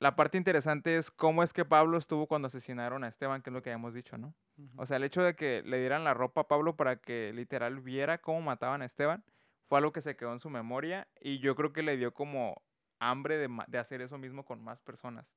la 0.00 0.14
parte 0.14 0.38
interesante 0.38 0.96
es 0.96 1.10
cómo 1.10 1.42
es 1.42 1.52
que 1.52 1.64
Pablo 1.64 1.98
estuvo 1.98 2.26
cuando 2.26 2.46
asesinaron 2.46 3.02
a 3.02 3.08
Esteban, 3.08 3.42
que 3.42 3.50
es 3.50 3.54
lo 3.54 3.62
que 3.62 3.70
habíamos 3.70 3.94
dicho, 3.94 4.16
¿no? 4.16 4.34
O 4.76 4.86
sea, 4.86 4.96
el 4.96 5.04
hecho 5.04 5.22
de 5.22 5.34
que 5.34 5.62
le 5.62 5.78
dieran 5.78 6.04
la 6.04 6.14
ropa 6.14 6.42
a 6.42 6.48
Pablo 6.48 6.76
para 6.76 6.96
que 6.96 7.32
literal 7.32 7.80
viera 7.80 8.18
cómo 8.18 8.40
mataban 8.40 8.82
a 8.82 8.84
Esteban 8.86 9.24
fue 9.68 9.78
algo 9.78 9.92
que 9.92 10.00
se 10.00 10.16
quedó 10.16 10.32
en 10.32 10.40
su 10.40 10.50
memoria 10.50 11.08
y 11.20 11.38
yo 11.38 11.54
creo 11.54 11.72
que 11.72 11.82
le 11.82 11.96
dio 11.96 12.14
como 12.14 12.62
hambre 13.00 13.38
de, 13.38 13.78
hacer 13.78 14.00
eso 14.00 14.18
mismo 14.18 14.44
con 14.44 14.62
más 14.62 14.80
personas. 14.80 15.32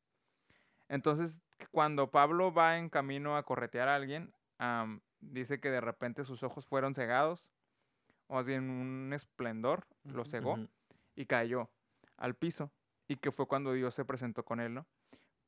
Entonces, 0.89 1.41
cuando 1.71 2.11
Pablo 2.11 2.53
va 2.53 2.77
en 2.77 2.89
camino 2.89 3.37
a 3.37 3.43
corretear 3.43 3.87
a 3.87 3.95
alguien, 3.95 4.33
am, 4.57 5.01
dice 5.19 5.59
que 5.59 5.69
de 5.69 5.81
repente 5.81 6.23
sus 6.23 6.43
ojos 6.43 6.65
fueron 6.65 6.93
cegados, 6.93 7.51
o 8.27 8.35
más 8.35 8.45
bien 8.45 8.69
un 8.69 9.11
esplendor 9.13 9.85
lo 10.03 10.21
Ujú. 10.21 10.29
cegó 10.29 10.59
y 11.15 11.25
cayó 11.25 11.69
al 12.17 12.35
piso 12.35 12.71
y 13.11 13.17
que 13.17 13.31
fue 13.31 13.45
cuando 13.45 13.73
Dios 13.73 13.93
se 13.93 14.05
presentó 14.05 14.43
con 14.45 14.61
él, 14.61 14.73
¿no? 14.73 14.85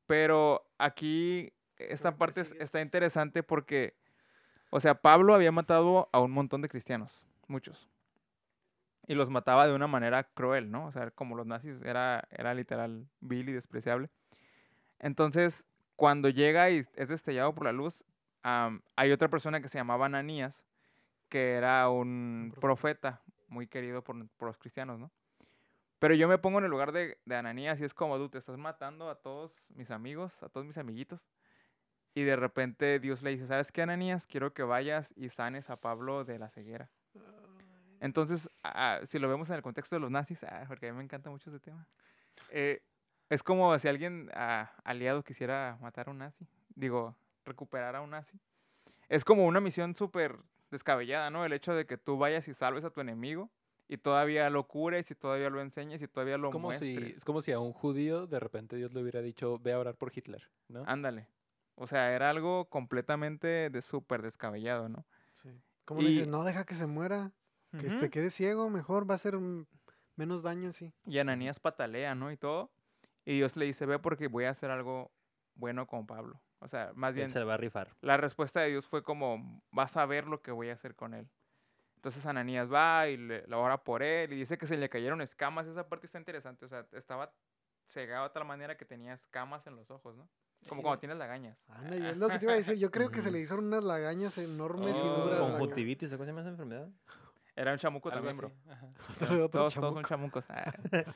Pero 0.06 0.68
aquí 0.78 1.54
esta 1.78 2.18
parte 2.18 2.42
es- 2.42 2.52
está 2.60 2.82
interesante 2.82 3.42
porque, 3.42 3.96
o 4.70 4.82
sea, 4.82 4.96
Pablo 4.96 5.34
había 5.34 5.52
matado 5.54 6.10
a 6.12 6.20
un 6.20 6.32
montón 6.32 6.62
de 6.62 6.68
cristianos, 6.68 7.24
muchos. 7.48 7.88
Y 9.08 9.16
los 9.16 9.30
mataba 9.30 9.66
de 9.66 9.74
una 9.74 9.88
manera 9.88 10.24
cruel, 10.26 10.72
¿no? 10.72 10.88
O 10.88 10.92
sea, 10.92 11.12
como 11.12 11.36
los 11.36 11.46
nazis, 11.48 11.82
era, 11.84 12.28
era 12.32 12.54
literal 12.54 13.08
vil 13.22 13.48
y 13.48 13.54
despreciable. 13.54 14.10
Entonces, 15.00 15.66
cuando 15.96 16.28
llega 16.28 16.70
y 16.70 16.86
es 16.96 17.08
destellado 17.10 17.54
por 17.56 17.64
la 17.66 17.72
luz, 17.72 18.04
hay 18.44 19.12
otra 19.14 19.30
persona 19.30 19.62
que 19.62 19.70
se 19.70 19.78
llamaba 19.78 20.06
Ananías, 20.08 20.66
que 21.30 21.54
era 21.54 21.90
un 21.90 22.54
profeta 22.60 23.22
muy 23.48 23.68
querido 23.68 24.04
por, 24.04 24.28
por 24.38 24.48
los 24.50 24.58
cristianos, 24.58 25.00
¿no? 25.00 25.12
Pero 26.04 26.16
yo 26.16 26.28
me 26.28 26.38
pongo 26.38 26.58
en 26.58 26.66
el 26.66 26.70
lugar 26.70 26.92
de, 26.92 27.18
de 27.24 27.36
Ananías 27.38 27.80
y 27.80 27.86
es 27.86 27.94
como, 27.94 28.18
tú 28.18 28.28
te 28.28 28.38
estás 28.38 28.58
matando 28.58 29.10
a 29.10 29.16
todos 29.16 29.54
mis 29.70 29.90
amigos, 29.90 30.34
a 30.44 30.50
todos 30.50 30.66
mis 30.66 30.78
amiguitos. 30.78 31.26
Y 32.14 32.24
de 32.24 32.36
repente 32.36 33.00
Dios 33.00 33.22
le 33.22 33.30
dice, 33.30 33.48
¿sabes 33.48 33.72
qué, 33.72 33.84
Ananías? 33.84 34.28
Quiero 34.28 34.54
que 34.54 34.64
vayas 34.64 35.14
y 35.16 35.30
sanes 35.30 35.70
a 35.70 35.78
Pablo 35.78 36.26
de 36.26 36.40
la 36.40 36.50
ceguera. 36.50 36.90
Entonces, 38.02 38.50
ah, 38.66 39.00
si 39.06 39.18
lo 39.18 39.30
vemos 39.30 39.48
en 39.48 39.56
el 39.56 39.62
contexto 39.62 39.96
de 39.96 40.02
los 40.02 40.12
nazis, 40.12 40.44
ah, 40.44 40.66
porque 40.68 40.90
a 40.90 40.92
mí 40.92 40.98
me 40.98 41.06
encanta 41.06 41.30
mucho 41.30 41.50
ese 41.50 41.62
tema, 41.62 41.88
eh, 42.50 42.82
es 43.30 43.42
como 43.42 43.80
si 43.80 43.88
alguien 43.88 44.30
ah, 44.34 44.74
aliado 44.84 45.24
quisiera 45.24 45.78
matar 45.80 46.10
a 46.10 46.12
un 46.12 46.18
nazi, 46.18 46.46
digo, 46.76 47.16
recuperar 47.46 47.96
a 47.96 48.02
un 48.02 48.10
nazi. 48.10 48.38
Es 49.08 49.24
como 49.24 49.46
una 49.46 49.62
misión 49.62 49.96
súper 49.96 50.38
descabellada, 50.70 51.30
¿no? 51.30 51.46
El 51.46 51.54
hecho 51.54 51.74
de 51.74 51.86
que 51.86 51.98
tú 51.98 52.18
vayas 52.18 52.50
y 52.50 52.54
salves 52.54 52.84
a 52.84 52.90
tu 52.90 53.00
enemigo 53.00 53.50
y 53.88 53.98
todavía 53.98 54.50
lo 54.50 54.68
cures 54.68 55.10
y 55.12 55.16
todavía 55.16 55.50
lo 55.50 55.62
enseñes 55.62 56.02
y 56.02 56.08
todavía 56.08 56.38
lo 56.38 56.48
Es 56.48 56.52
como, 56.52 56.72
si, 56.74 56.86
muestres. 56.94 57.18
es 57.18 57.26
como 57.26 57.42
si 57.42 57.52
a 57.52 57.60
un 57.60 57.74
judío 57.74 58.28
de 58.28 58.40
repente 58.40 58.76
Dios 58.76 58.94
le 58.94 59.02
hubiera 59.02 59.22
dicho, 59.22 59.60
ve 59.60 59.74
a 59.74 59.80
orar 59.80 59.96
por 59.96 60.12
Hitler, 60.16 60.50
¿no? 60.70 60.84
Ándale. 60.88 61.28
O 61.76 61.88
sea, 61.88 62.14
era 62.14 62.30
algo 62.30 62.70
completamente 62.70 63.70
de 63.70 63.82
súper 63.82 64.22
descabellado, 64.22 64.90
¿no? 64.90 65.06
Sí. 65.42 65.50
¿Cómo 65.86 66.02
le 66.02 66.10
dices? 66.10 66.28
No, 66.28 66.44
deja 66.44 66.66
que 66.66 66.76
se 66.76 66.88
muera. 66.88 67.32
Que 67.80 67.88
Ujú. 67.88 68.00
te 68.00 68.10
quede 68.12 68.30
ciego, 68.30 68.70
mejor 68.70 69.10
va 69.10 69.16
a 69.16 69.18
ser 69.18 69.36
menos 70.16 70.44
daño 70.44 70.70
así. 70.70 70.94
Y 71.06 71.18
Ananías 71.18 71.60
patalea, 71.60 72.14
¿no? 72.14 72.32
Y 72.32 72.38
todo. 72.38 72.72
Y 73.26 73.38
Dios 73.38 73.56
le 73.58 73.66
dice, 73.66 73.86
ve 73.86 73.98
porque 74.00 74.28
voy 74.28 74.46
a 74.46 74.52
hacer 74.52 74.70
algo 74.70 75.12
bueno 75.56 75.88
con 75.88 76.06
Pablo. 76.06 76.42
O 76.60 76.68
sea, 76.68 76.92
más 76.96 77.16
Él 77.16 77.16
bien, 77.16 77.30
se 77.30 77.40
la 77.40 77.46
va 77.46 77.56
a 77.56 77.58
rifar. 77.58 77.96
la 78.02 78.18
respuesta 78.18 78.62
de 78.62 78.70
Dios 78.70 78.88
fue 78.88 79.04
como, 79.04 79.62
vas 79.72 79.98
a 79.98 80.06
ver 80.06 80.28
lo 80.28 80.42
que 80.42 80.52
voy 80.52 80.70
a 80.70 80.74
hacer 80.74 80.96
con 80.96 81.14
él. 81.16 81.30
Entonces 82.04 82.26
Ananías 82.26 82.70
va 82.70 83.08
y 83.08 83.16
le, 83.16 83.48
la 83.48 83.58
ora 83.60 83.78
por 83.82 84.04
él 84.04 84.34
y 84.34 84.36
dice 84.36 84.58
que 84.58 84.68
se 84.68 84.76
le 84.76 84.90
cayeron 84.90 85.22
escamas. 85.22 85.68
Esa 85.68 85.88
parte 85.88 86.06
está 86.06 86.18
interesante. 86.20 86.66
O 86.66 86.68
sea, 86.68 86.86
estaba 86.92 87.32
cegado 87.88 88.26
de 88.26 88.32
tal 88.32 88.44
manera 88.44 88.76
que 88.76 88.84
tenía 88.84 89.14
escamas 89.14 89.66
en 89.68 89.78
los 89.78 89.90
ojos, 89.90 90.14
¿no? 90.18 90.28
Como 90.68 90.82
Sí. 90.82 90.84
cuando 90.84 91.00
tienes 91.00 91.18
lagañas. 91.18 91.58
Anda, 91.70 91.96
y 91.96 92.06
es 92.06 92.18
lo 92.18 92.28
que 92.28 92.40
te 92.40 92.44
iba 92.46 92.54
a 92.54 92.58
decir. 92.58 92.76
Yo 92.76 92.92
creo 92.92 93.10
que 93.10 93.22
se 93.22 93.32
le 93.32 93.40
hicieron 93.40 93.68
unas 93.68 93.86
lagañas 93.86 94.38
enormes 94.38 94.98
y 94.98 95.02
Oh. 95.02 95.16
duras. 95.16 95.40
Conjuntivitis, 95.52 96.12
¿o 96.12 96.18
¿cómo 96.18 96.26
se 96.26 96.32
llama 96.32 96.42
esa 96.42 96.50
enfermedad? 96.50 96.90
Era 97.56 97.72
un 97.72 97.78
chamuco 97.78 98.10
Algo 98.10 98.28
también, 98.28 98.38
bro. 98.38 98.48
así, 98.48 98.70
ajá. 98.70 98.88
Otro- 99.10 99.46
otro 99.46 99.50
todos, 99.50 99.74
todos 99.74 99.94
son 99.94 100.04
chamuco. 100.04 100.42
chamucos. 100.42 100.50
Ah. 100.50 101.14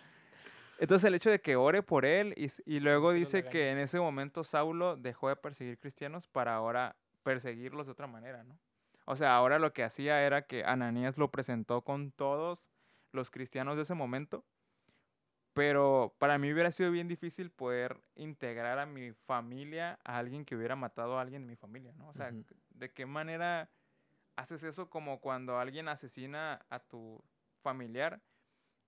Entonces 0.80 1.06
el 1.06 1.16
hecho 1.16 1.30
de 1.32 1.42
que 1.42 1.58
ore 1.58 1.84
por 1.84 2.06
él 2.06 2.34
y, 2.66 2.80
luego 2.80 3.12
dice 3.12 3.44
que 3.44 3.72
en 3.72 3.80
ese 3.80 4.00
momento 4.00 4.46
Saulo 4.46 4.96
dejó 4.96 5.28
de 5.28 5.36
perseguir 5.36 5.80
cristianos 5.80 6.28
para 6.28 6.56
ahora 6.56 6.96
perseguirlos 7.24 7.88
de 7.88 7.92
otra 7.92 8.08
manera, 8.08 8.44
¿no? 8.46 8.58
O 9.10 9.16
sea, 9.16 9.38
ahora 9.38 9.58
lo 9.58 9.72
que 9.72 9.86
hacía 9.86 10.22
era 10.26 10.48
que 10.48 10.66
Ananías 10.66 11.18
lo 11.18 11.32
presentó 11.32 11.82
con 11.82 12.12
todos 12.12 12.60
los 13.14 13.32
cristianos 13.32 13.78
de 13.78 13.84
ese 13.84 13.94
momento, 13.94 14.44
pero 15.54 16.14
para 16.20 16.38
mí 16.38 16.52
hubiera 16.52 16.72
sido 16.72 16.92
bien 16.92 17.08
difícil 17.08 17.50
poder 17.50 18.04
integrar 18.16 18.80
a 18.80 18.86
mi 18.86 19.14
familia 19.14 19.98
a 20.04 20.18
alguien 20.18 20.44
que 20.44 20.58
hubiera 20.58 20.76
matado 20.76 21.18
a 21.18 21.22
alguien 21.22 21.44
de 21.44 21.48
mi 21.48 21.56
familia, 21.56 21.94
¿no? 21.94 22.10
O 22.10 22.14
sea. 22.14 22.32
¿de 22.70 22.92
qué 22.92 23.06
manera 23.06 23.70
haces 24.36 24.62
eso 24.64 24.90
como 24.90 25.22
cuando 25.22 25.58
alguien 25.58 25.88
asesina 25.88 26.66
a 26.70 26.80
tu 26.80 27.24
familiar 27.64 28.22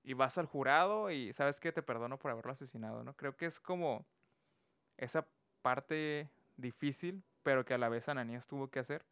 y 0.03 0.13
vas 0.13 0.37
al 0.37 0.45
jurado 0.47 1.11
y 1.11 1.33
sabes 1.33 1.59
que 1.61 1.71
te 1.71 1.81
perdono 1.81 2.19
por 2.19 2.31
haberlo 2.31 2.51
asesinado, 2.51 3.03
¿no? 3.05 3.15
Creo 3.15 3.37
que 3.37 3.45
es 3.45 3.59
como 3.59 4.05
esa 4.97 5.27
parte 5.61 6.29
difícil, 6.57 7.23
pero 7.41 7.65
que 7.65 7.73
a 7.73 7.77
la 7.77 7.89
vez 7.89 8.09
Ananías 8.09 8.47
tuvo 8.47 8.69
que 8.69 8.79
hacer. 8.79 9.08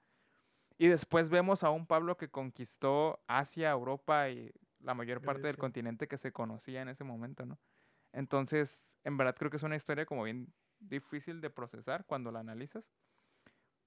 Y 0.78 0.88
después 0.88 1.30
vemos 1.30 1.64
a 1.64 1.72
un 1.72 1.88
Pablo 1.88 2.18
que 2.18 2.30
conquistó 2.30 3.24
Asia, 3.28 3.72
Europa 3.72 4.30
y 4.30 4.54
la 4.80 4.94
mayor 4.94 5.22
parte 5.22 5.48
del 5.48 5.58
continente 5.58 6.08
que 6.08 6.18
se 6.18 6.32
conocía 6.32 6.82
en 6.82 6.90
ese 6.90 7.04
momento, 7.04 7.46
¿no? 7.46 7.60
Entonces, 8.14 8.98
en 9.04 9.18
verdad 9.18 9.36
creo 9.36 9.50
que 9.50 9.58
es 9.58 9.64
una 9.64 9.76
historia 9.76 10.06
como 10.06 10.24
bien 10.24 10.54
difícil 10.80 11.42
de 11.42 11.50
procesar 11.50 12.06
cuando 12.06 12.32
la 12.32 12.40
analizas. 12.40 12.86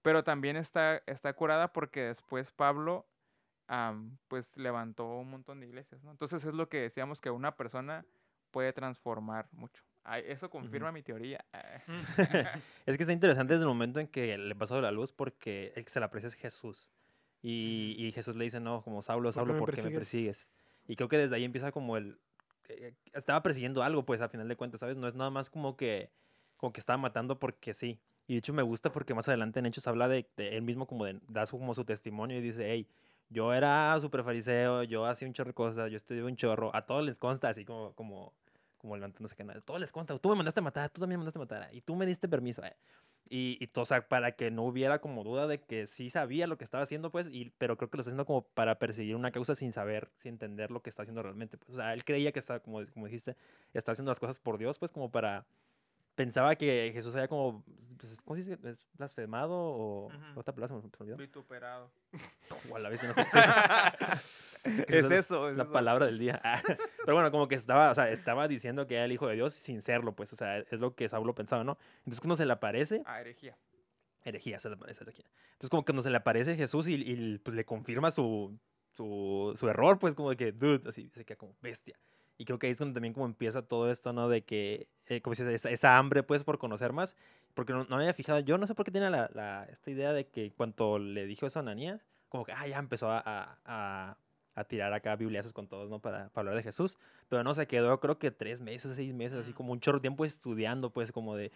Pero 0.02 0.24
también 0.24 0.56
está, 0.56 1.02
está 1.06 1.32
curada 1.34 1.72
porque 1.72 2.02
después 2.02 2.50
Pablo 2.50 3.06
pues 4.26 4.56
levantó 4.56 5.06
un 5.18 5.30
montón 5.30 5.60
de 5.60 5.66
iglesias, 5.68 6.02
¿no? 6.02 6.10
Entonces 6.10 6.44
es 6.44 6.54
lo 6.54 6.68
que 6.68 6.80
decíamos 6.80 7.20
que 7.20 7.30
una 7.30 7.56
persona 7.56 8.04
puede 8.50 8.72
transformar 8.72 9.48
mucho. 9.52 9.84
Ay, 10.10 10.24
eso 10.26 10.50
confirma 10.50 10.90
mi 10.90 11.02
teoría. 11.02 11.44
Es 12.86 12.96
que 12.96 13.04
está 13.04 13.12
interesante 13.12 13.52
desde 13.54 13.62
el 13.62 13.68
momento 13.68 14.00
en 14.00 14.08
que 14.08 14.36
le 14.36 14.54
pasó 14.56 14.80
la 14.80 14.90
luz 14.90 15.12
porque 15.12 15.72
el 15.76 15.84
que 15.84 15.90
se 15.90 16.00
la 16.00 16.06
aprecia 16.06 16.26
es 16.26 16.34
Jesús. 16.34 16.88
Y, 17.42 17.94
y 17.96 18.10
Jesús 18.10 18.34
le 18.34 18.44
dice, 18.44 18.58
no, 18.58 18.82
como 18.82 19.02
Saulo, 19.02 19.28
¿Por 19.28 19.32
qué 19.32 19.34
Saulo, 19.34 19.52
me 19.54 19.58
¿por 19.60 19.70
qué 19.70 19.82
me 19.82 19.90
persigues?" 19.90 20.00
persigues? 20.00 20.48
Y 20.88 20.96
creo 20.96 21.08
que 21.08 21.16
desde 21.16 21.36
ahí 21.36 21.44
empieza 21.44 21.70
como 21.70 21.96
el... 21.96 22.18
eh, 22.68 22.92
estaba 23.12 23.40
persiguiendo 23.42 23.84
algo, 23.84 24.04
pues, 24.04 24.20
a 24.20 24.28
final 24.28 24.48
de 24.48 24.56
cuentas, 24.56 24.80
¿sabes? 24.80 24.96
No 24.96 25.06
es 25.06 25.14
nada 25.14 25.30
más 25.30 25.48
como 25.48 25.76
que, 25.76 26.10
como 26.56 26.72
que 26.72 26.80
estaba 26.80 26.96
matando 26.96 27.38
porque 27.38 27.72
sí. 27.72 28.00
Y 28.26 28.34
de 28.34 28.38
hecho 28.40 28.52
me 28.52 28.62
gusta 28.62 28.90
porque 28.90 29.14
más 29.14 29.28
adelante 29.28 29.60
en 29.60 29.66
Hechos 29.66 29.86
habla 29.86 30.08
de, 30.08 30.28
de 30.36 30.56
él 30.56 30.62
mismo 30.62 30.86
como 30.86 31.04
de, 31.04 31.20
da 31.28 31.46
su, 31.46 31.56
como 31.56 31.74
su 31.74 31.84
testimonio 31.84 32.38
y 32.38 32.40
dice, 32.42 32.68
hey, 32.68 32.88
yo 33.28 33.54
era 33.54 33.96
súper 34.00 34.24
fariseo, 34.24 34.82
yo 34.82 35.06
hacía 35.06 35.28
un 35.28 35.34
chorro 35.34 35.50
de 35.50 35.54
cosas, 35.54 35.90
yo 35.90 35.96
estudié 35.96 36.24
un 36.24 36.36
chorro, 36.36 36.74
a 36.74 36.82
todos 36.84 37.04
les 37.04 37.16
consta, 37.16 37.48
así 37.48 37.64
como, 37.64 37.92
como, 37.94 38.32
como 38.80 38.96
levantándose 38.96 39.36
a 39.40 39.60
todos 39.60 39.80
les 39.80 39.92
consta, 39.92 40.18
tú 40.18 40.28
me 40.30 40.36
mandaste 40.36 40.60
a 40.60 40.62
matar, 40.62 40.90
tú 40.90 41.00
también 41.00 41.18
me 41.20 41.24
mandaste 41.24 41.38
a 41.38 41.42
matar, 41.42 41.74
y 41.74 41.82
tú 41.82 41.94
me 41.94 42.06
diste 42.06 42.28
permiso, 42.28 42.64
eh. 42.64 42.76
Y, 43.28 43.58
y 43.60 43.68
to- 43.68 43.82
o 43.82 43.86
sea, 43.86 44.08
para 44.08 44.32
que 44.32 44.50
no 44.50 44.64
hubiera 44.64 45.00
como 45.00 45.22
duda 45.22 45.46
de 45.46 45.60
que 45.62 45.86
sí 45.86 46.10
sabía 46.10 46.46
lo 46.48 46.58
que 46.58 46.64
estaba 46.64 46.82
haciendo, 46.82 47.10
pues, 47.12 47.28
y, 47.30 47.52
pero 47.58 47.76
creo 47.76 47.90
que 47.90 47.96
lo 47.96 48.00
está 48.00 48.10
haciendo 48.10 48.26
como 48.26 48.42
para 48.42 48.78
perseguir 48.78 49.14
una 49.16 49.30
causa 49.30 49.54
sin 49.54 49.72
saber, 49.72 50.10
sin 50.18 50.32
entender 50.32 50.70
lo 50.72 50.82
que 50.82 50.90
está 50.90 51.02
haciendo 51.02 51.22
realmente. 51.22 51.56
Pues. 51.58 51.70
O 51.70 51.76
sea, 51.76 51.92
él 51.94 52.04
creía 52.04 52.32
que 52.32 52.40
estaba, 52.40 52.60
como, 52.60 52.84
como 52.92 53.06
dijiste, 53.06 53.36
está 53.72 53.92
haciendo 53.92 54.10
las 54.10 54.18
cosas 54.20 54.40
por 54.40 54.58
Dios, 54.58 54.78
pues, 54.78 54.90
como 54.92 55.10
para... 55.10 55.46
Pensaba 56.20 56.54
que 56.54 56.90
Jesús 56.92 57.14
había 57.14 57.28
como, 57.28 57.64
pues, 57.96 58.18
¿cómo 58.26 58.36
se 58.38 58.42
dice? 58.50 58.68
¿Es 58.68 58.86
blasfemado 58.92 59.54
o 59.54 60.06
Ujú. 60.08 60.40
otra 60.40 60.52
palabra? 60.54 60.76
Vituperado. 61.16 61.90
O 62.68 62.76
a 62.76 62.78
la 62.78 62.90
vez, 62.90 63.02
no 63.02 63.14
sé 63.14 63.22
qué 63.24 63.28
es 63.30 63.34
eso. 63.36 63.52
Es 64.86 65.10
eso, 65.10 65.48
es 65.48 65.56
la 65.56 65.62
eso. 65.62 65.72
palabra 65.72 66.04
del 66.04 66.18
día. 66.18 66.38
Pero 67.06 67.14
bueno, 67.14 67.30
como 67.30 67.48
que 67.48 67.54
estaba, 67.54 67.90
o 67.90 67.94
sea, 67.94 68.10
estaba 68.10 68.46
diciendo 68.48 68.86
que 68.86 68.96
era 68.96 69.06
el 69.06 69.12
hijo 69.12 69.26
de 69.28 69.34
Dios 69.36 69.54
sin 69.54 69.80
serlo, 69.80 70.14
pues, 70.14 70.30
o 70.34 70.36
sea, 70.36 70.58
es 70.58 70.78
lo 70.78 70.94
que 70.94 71.08
Saulo 71.08 71.34
pensaba, 71.34 71.64
¿no? 71.64 71.78
Entonces 72.00 72.20
cuando 72.20 72.36
se 72.36 72.44
le 72.44 72.52
aparece, 72.52 73.02
Ah, 73.06 73.22
herejía. 73.22 73.56
herejía, 74.22 74.60
se 74.60 74.68
le 74.68 74.74
aparece 74.74 75.02
herejía. 75.04 75.24
Entonces 75.52 75.70
como 75.70 75.82
que 75.82 75.92
cuando 75.92 76.02
se 76.02 76.10
le 76.10 76.18
aparece 76.18 76.54
Jesús 76.54 76.86
y, 76.88 76.96
y, 76.96 77.38
pues 77.38 77.56
le 77.56 77.64
confirma 77.64 78.10
su, 78.10 78.58
su, 78.90 79.54
su 79.58 79.66
error, 79.70 79.98
pues 79.98 80.14
como 80.14 80.28
de 80.28 80.36
que, 80.36 80.52
dude, 80.52 80.86
así, 80.86 81.08
se 81.08 81.24
queda 81.24 81.38
como 81.38 81.56
bestia. 81.62 81.98
Y 82.40 82.46
creo 82.46 82.58
que 82.58 82.68
ahí 82.68 82.72
es 82.72 82.78
cuando 82.78 82.94
también 82.94 83.12
como 83.12 83.26
empieza 83.26 83.60
todo 83.60 83.90
esto, 83.90 84.14
¿no? 84.14 84.30
De 84.30 84.40
que, 84.40 84.88
eh, 85.08 85.20
como 85.20 85.32
dices, 85.32 85.46
esa, 85.48 85.68
esa 85.68 85.98
hambre, 85.98 86.22
pues, 86.22 86.42
por 86.42 86.56
conocer 86.56 86.90
más. 86.94 87.14
Porque 87.52 87.74
no, 87.74 87.80
no 87.84 87.96
me 87.98 88.04
había 88.04 88.14
fijado, 88.14 88.40
yo 88.40 88.56
no 88.56 88.66
sé 88.66 88.74
por 88.74 88.86
qué 88.86 88.90
tiene 88.90 89.10
la, 89.10 89.28
la- 89.34 89.66
esta 89.70 89.90
idea 89.90 90.14
de 90.14 90.26
que 90.26 90.50
cuando 90.52 90.98
le 90.98 91.26
dijo 91.26 91.44
eso 91.46 91.58
a 91.58 91.62
Ananías, 91.62 92.06
como 92.30 92.46
que, 92.46 92.52
ah, 92.52 92.66
ya 92.66 92.78
empezó 92.78 93.10
a, 93.10 93.22
a, 93.26 94.16
a- 94.54 94.64
tirar 94.64 94.90
acá 94.94 95.16
bibliazos 95.16 95.52
con 95.52 95.68
todos, 95.68 95.90
¿no? 95.90 95.98
Para, 95.98 96.30
para 96.30 96.40
hablar 96.48 96.54
de 96.56 96.62
Jesús. 96.62 96.96
Pero 97.28 97.44
no, 97.44 97.52
se 97.52 97.66
quedó 97.66 98.00
creo 98.00 98.18
que 98.18 98.30
tres 98.30 98.62
meses, 98.62 98.92
seis 98.96 99.12
meses, 99.12 99.38
así 99.40 99.52
como 99.52 99.72
un 99.72 99.80
chorro 99.80 99.98
de 99.98 100.02
tiempo 100.02 100.24
estudiando, 100.24 100.88
pues, 100.88 101.12
como 101.12 101.36
de, 101.36 101.52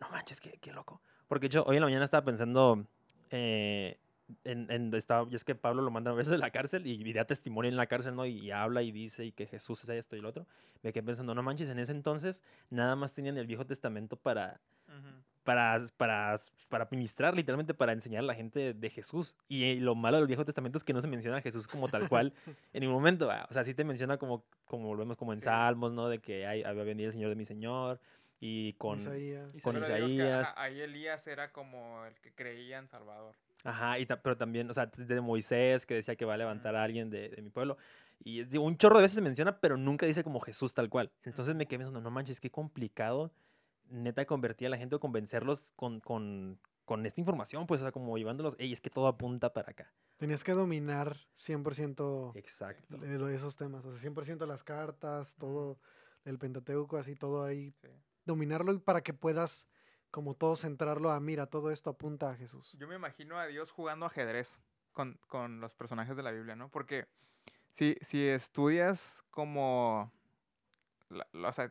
no 0.00 0.10
manches, 0.10 0.38
qué, 0.38 0.58
qué 0.60 0.70
loco. 0.70 1.00
Porque 1.28 1.48
yo 1.48 1.64
hoy 1.64 1.76
en 1.76 1.80
la 1.80 1.86
mañana 1.86 2.04
estaba 2.04 2.26
pensando, 2.26 2.84
eh, 3.30 3.96
en, 4.44 4.70
en- 4.70 4.92
estaba, 4.94 5.26
y 5.30 5.34
es 5.34 5.44
que 5.44 5.54
Pablo 5.54 5.82
lo 5.82 5.90
manda 5.90 6.10
a 6.10 6.14
veces 6.14 6.30
de 6.32 6.38
la 6.38 6.50
cárcel 6.50 6.86
y, 6.86 6.92
y 7.08 7.12
da 7.12 7.24
testimonio 7.24 7.68
en 7.70 7.76
la 7.76 7.86
cárcel, 7.86 8.14
¿no? 8.16 8.26
Y, 8.26 8.38
y 8.38 8.50
habla 8.50 8.82
y 8.82 8.90
dice 8.92 9.24
y 9.24 9.32
que 9.32 9.46
Jesús 9.46 9.82
es 9.84 9.90
esto 9.90 10.16
y 10.16 10.20
lo 10.20 10.28
otro. 10.30 10.46
Me 10.82 10.92
quedé 10.92 11.02
pensando, 11.04 11.34
no 11.34 11.42
manches, 11.42 11.68
en 11.68 11.78
ese 11.78 11.92
entonces 11.92 12.42
nada 12.70 12.96
más 12.96 13.12
tenían 13.12 13.36
el 13.38 13.46
Viejo 13.46 13.64
Testamento 13.66 14.16
para, 14.16 14.60
Ujú. 14.88 15.22
para, 15.44 15.80
para, 15.96 16.38
para 16.68 16.88
ministrar, 16.90 17.34
literalmente 17.36 17.72
para 17.74 17.92
enseñar 17.92 18.20
a 18.20 18.26
la 18.26 18.34
gente 18.34 18.74
de 18.74 18.90
Jesús. 18.90 19.36
Y 19.48 19.64
eh, 19.64 19.76
lo 19.80 19.94
malo 19.94 20.16
del 20.18 20.26
Viejo 20.26 20.44
Testamento 20.44 20.78
es 20.78 20.84
que 20.84 20.92
no 20.92 21.00
se 21.00 21.06
menciona 21.08 21.38
a 21.38 21.40
Jesús 21.42 21.66
como 21.68 21.88
tal 21.88 22.08
cual 22.08 22.32
en 22.72 22.80
ningún 22.80 22.96
momento. 22.96 23.26
¿va? 23.28 23.46
O 23.50 23.52
sea, 23.54 23.62
sí 23.64 23.74
te 23.74 23.84
menciona 23.84 24.16
como, 24.18 24.44
como 24.64 24.92
lo 24.94 24.98
vemos 25.00 25.16
como 25.16 25.32
en 25.32 25.40
Sí. 25.40 25.44
Salmos, 25.44 25.92
¿no? 25.92 26.08
De 26.08 26.18
que 26.18 26.46
hay, 26.46 26.62
había 26.64 26.82
venido 26.82 27.08
el 27.08 27.12
Señor 27.12 27.30
de 27.30 27.36
mi 27.36 27.44
Señor 27.44 28.00
y 28.40 28.72
con... 28.74 28.98
Isaías. 29.00 29.48
Con 29.62 29.76
ahí 30.56 30.80
Elías 30.80 31.26
era 31.26 31.52
como 31.52 32.04
el 32.04 32.14
que 32.20 32.32
creía 32.32 32.78
en 32.78 32.86
Salvador. 32.88 33.34
Ajá, 33.66 33.98
y 33.98 34.06
ta- 34.06 34.22
pero 34.22 34.36
también, 34.36 34.70
o 34.70 34.72
sea, 34.72 34.86
de 34.86 35.20
Moisés 35.20 35.86
que 35.86 35.94
decía 35.94 36.14
que 36.16 36.24
va 36.24 36.34
a 36.34 36.36
levantar 36.36 36.76
a 36.76 36.84
alguien 36.84 37.10
de, 37.10 37.28
de 37.30 37.42
mi 37.42 37.50
pueblo. 37.50 37.76
Y 38.20 38.44
digo, 38.44 38.64
un 38.64 38.78
chorro 38.78 38.96
de 38.98 39.02
veces 39.02 39.16
se 39.16 39.20
menciona, 39.22 39.58
pero 39.60 39.76
nunca 39.76 40.06
dice 40.06 40.22
como 40.24 40.40
Jesús 40.40 40.72
tal 40.72 40.88
cual. 40.88 41.10
Entonces 41.24 41.54
me 41.54 41.66
quedé 41.66 41.78
pensando, 41.78 42.00
no 42.00 42.10
manches, 42.10 42.40
qué 42.40 42.50
complicado, 42.50 43.32
neta, 43.90 44.24
convertir 44.24 44.68
a 44.68 44.70
la 44.70 44.78
gente 44.78 44.94
o 44.94 45.00
convencerlos 45.00 45.62
con, 45.74 46.00
con, 46.00 46.58
con 46.84 47.04
esta 47.06 47.20
información, 47.20 47.66
pues, 47.66 47.80
o 47.80 47.84
sea, 47.84 47.92
como 47.92 48.16
llevándolos, 48.16 48.54
ey, 48.58 48.72
es 48.72 48.80
que 48.80 48.88
todo 48.90 49.08
apunta 49.08 49.52
para 49.52 49.72
acá. 49.72 49.92
Tenías 50.16 50.44
que 50.44 50.52
dominar 50.52 51.16
100% 51.34 52.32
Exacto. 52.36 52.96
de 52.98 53.34
esos 53.34 53.56
temas. 53.56 53.84
O 53.84 53.90
sea, 53.90 54.00
100% 54.00 54.46
las 54.46 54.62
cartas, 54.62 55.34
todo 55.38 55.78
el 56.24 56.38
Pentateuco, 56.38 56.96
así 56.96 57.16
todo 57.16 57.44
ahí. 57.44 57.72
Sí. 57.82 57.88
Dominarlo 58.24 58.80
para 58.80 59.02
que 59.02 59.12
puedas, 59.12 59.66
como 60.16 60.32
todo, 60.32 60.56
centrarlo 60.56 61.10
a, 61.10 61.20
mira, 61.20 61.44
todo 61.44 61.70
esto 61.70 61.90
apunta 61.90 62.30
a 62.30 62.36
Jesús. 62.36 62.74
Yo 62.80 62.88
me 62.88 62.94
imagino 62.94 63.38
a 63.38 63.46
Dios 63.46 63.70
jugando 63.70 64.06
ajedrez 64.06 64.58
con, 64.92 65.20
con 65.26 65.60
los 65.60 65.74
personajes 65.74 66.16
de 66.16 66.22
la 66.22 66.30
Biblia, 66.30 66.56
¿no? 66.56 66.70
Porque 66.70 67.06
si, 67.74 67.98
si 68.00 68.26
estudias 68.26 69.22
como 69.28 70.10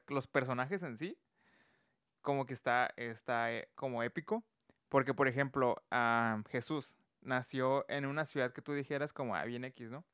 los 0.04 0.28
personajes 0.28 0.84
en 0.84 0.96
sí, 0.96 1.18
como 2.22 2.46
que 2.46 2.54
está, 2.54 2.94
está 2.98 3.52
eh, 3.52 3.68
como 3.74 4.04
épico. 4.04 4.44
Porque, 4.90 5.16
por 5.16 5.28
ejemplo, 5.28 5.84
ah, 5.90 6.44
Jesús 6.52 6.96
nació 7.22 7.84
en 7.90 8.06
una 8.06 8.28
ciudad 8.28 8.54
que 8.54 8.62
tú 8.62 8.74
dijeras 8.74 9.12
como, 9.12 9.36
ah, 9.36 9.44
bien 9.46 9.66
X, 9.66 9.90
¿no? 9.90 10.06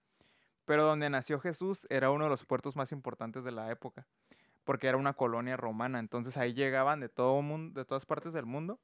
Pero 0.64 0.86
donde 0.86 1.10
nació 1.10 1.42
Jesús 1.42 1.86
era 1.90 2.12
uno 2.12 2.24
de 2.24 2.30
los 2.30 2.46
puertos 2.46 2.78
más 2.78 2.94
importantes 2.94 3.44
de 3.44 3.52
la 3.52 3.70
época, 3.72 4.08
porque 4.72 4.88
era 4.88 4.96
una 4.96 5.12
colonia 5.12 5.58
romana. 5.58 6.00
Entonces 6.00 6.38
ahí 6.38 6.54
llegaban 6.54 7.02
de 7.02 7.10
todo 7.10 7.42
mundo, 7.42 7.78
de 7.78 7.84
todas 7.84 8.06
partes 8.06 8.32
del 8.32 8.46
mundo. 8.46 8.80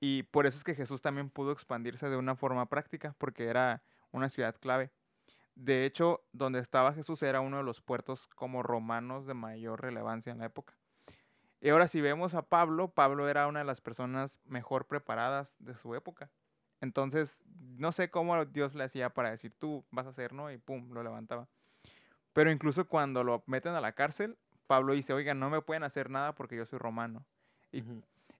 Y 0.00 0.24
por 0.24 0.46
eso 0.46 0.58
es 0.58 0.64
que 0.64 0.74
Jesús 0.74 1.00
también 1.00 1.30
pudo 1.30 1.52
expandirse 1.52 2.08
de 2.08 2.16
una 2.16 2.34
forma 2.34 2.66
práctica, 2.66 3.14
porque 3.16 3.44
era 3.44 3.84
una 4.10 4.28
ciudad 4.28 4.56
clave. 4.58 4.90
De 5.54 5.84
hecho, 5.84 6.24
donde 6.32 6.58
estaba 6.58 6.92
Jesús 6.92 7.22
era 7.22 7.40
uno 7.40 7.58
de 7.58 7.62
los 7.62 7.80
puertos 7.80 8.26
como 8.34 8.64
romanos 8.64 9.28
de 9.28 9.34
mayor 9.34 9.80
relevancia 9.80 10.32
en 10.32 10.38
la 10.38 10.46
época. 10.46 10.74
Y 11.60 11.68
ahora 11.68 11.86
si 11.86 12.00
vemos 12.00 12.34
a 12.34 12.42
Pablo, 12.42 12.88
Pablo 12.88 13.28
era 13.28 13.46
una 13.46 13.60
de 13.60 13.64
las 13.64 13.80
personas 13.80 14.40
mejor 14.44 14.88
preparadas 14.88 15.54
de 15.60 15.76
su 15.76 15.94
época. 15.94 16.32
Entonces, 16.80 17.40
no 17.78 17.92
sé 17.92 18.10
cómo 18.10 18.44
Dios 18.44 18.74
le 18.74 18.82
hacía 18.82 19.10
para 19.10 19.30
decir, 19.30 19.54
tú 19.56 19.84
vas 19.92 20.06
a 20.06 20.10
hacer, 20.10 20.32
¿no? 20.32 20.50
Y 20.50 20.58
pum, 20.58 20.90
lo 20.90 21.04
levantaba. 21.04 21.46
Pero 22.32 22.50
incluso 22.50 22.88
cuando 22.88 23.22
lo 23.22 23.44
meten 23.46 23.74
a 23.74 23.80
la 23.80 23.92
cárcel, 23.92 24.36
Pablo 24.66 24.94
dice, 24.94 25.12
oiga, 25.12 25.34
no 25.34 25.50
me 25.50 25.60
pueden 25.62 25.84
hacer 25.84 26.10
nada 26.10 26.34
porque 26.34 26.56
yo 26.56 26.66
soy 26.66 26.78
romano. 26.78 27.24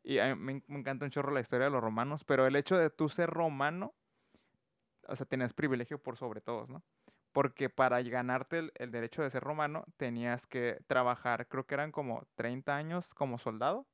Y 0.03 0.19
a 0.19 0.35
mí 0.35 0.63
me 0.67 0.79
encanta 0.79 1.05
un 1.05 1.11
chorro 1.11 1.33
la 1.33 1.41
historia 1.41 1.67
de 1.67 1.73
los 1.73 1.83
romanos, 1.83 2.25
pero 2.25 2.47
el 2.47 2.57
hecho 2.57 2.77
de 2.77 2.91
tú 2.91 3.09
ser 3.09 3.29
romano, 3.31 3.95
o 5.09 5.17
sea, 5.17 5.27
tenías 5.27 5.53
privilegio 5.53 5.99
por 5.99 6.17
sobre 6.17 6.41
todos, 6.41 6.69
¿no? 6.69 6.83
Porque 7.33 7.69
para 7.69 8.01
ganarte 8.03 8.59
el, 8.59 8.73
el 8.77 8.91
derecho 8.91 9.23
de 9.23 9.31
ser 9.31 9.43
romano, 9.43 9.85
tenías 9.97 10.47
que 10.47 10.79
trabajar, 10.87 11.49
creo 11.49 11.67
que 11.67 11.75
eran 11.75 11.93
como 11.93 12.27
30 12.35 12.77
años 12.77 13.15
como 13.15 13.39
soldado. 13.39 13.87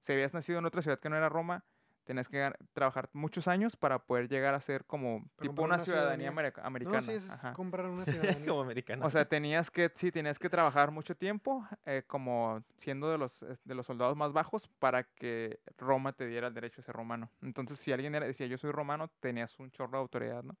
Si 0.00 0.12
habías 0.12 0.34
nacido 0.34 0.58
en 0.58 0.66
otra 0.66 0.82
ciudad 0.82 1.00
que 1.00 1.10
no 1.10 1.16
era 1.16 1.28
Roma, 1.28 1.64
tenías 2.10 2.28
que 2.28 2.52
trabajar 2.72 3.08
muchos 3.12 3.46
años 3.46 3.76
para 3.76 4.00
poder 4.00 4.28
llegar 4.28 4.52
a 4.52 4.60
ser 4.60 4.84
como 4.84 5.22
tipo 5.40 5.62
una 5.62 5.76
una 5.76 5.84
ciudadanía 5.84 5.84
ciudadanía. 5.84 6.28
america- 6.30 6.62
americana. 6.66 6.96
No, 6.96 7.02
sí, 7.02 7.12
es 7.12 7.30
ajá. 7.30 7.52
comprar 7.52 7.86
una 7.86 8.04
ciudadanía. 8.40 8.48
como 8.48 8.62
americano. 8.62 9.06
O 9.06 9.10
sea, 9.10 9.24
tenías 9.26 9.70
que, 9.70 9.92
sí, 9.94 10.10
tenías 10.10 10.36
que 10.40 10.50
trabajar 10.50 10.90
mucho 10.90 11.14
tiempo 11.16 11.64
eh, 11.86 12.02
como 12.08 12.64
siendo 12.78 13.08
de 13.12 13.16
los, 13.18 13.44
eh, 13.44 13.56
de 13.62 13.74
los 13.76 13.86
soldados 13.86 14.16
más 14.16 14.32
bajos 14.32 14.66
para 14.80 15.04
que 15.04 15.60
Roma 15.78 16.12
te 16.12 16.26
diera 16.26 16.48
el 16.48 16.54
derecho 16.54 16.78
de 16.78 16.82
ser 16.82 16.96
romano. 16.96 17.30
Entonces, 17.42 17.78
si 17.78 17.92
alguien 17.92 18.12
era- 18.16 18.26
decía 18.26 18.48
yo 18.48 18.58
soy 18.58 18.72
romano, 18.72 19.08
tenías 19.20 19.56
un 19.60 19.70
chorro 19.70 19.92
de 19.92 19.98
autoridad, 19.98 20.42
¿no? 20.42 20.56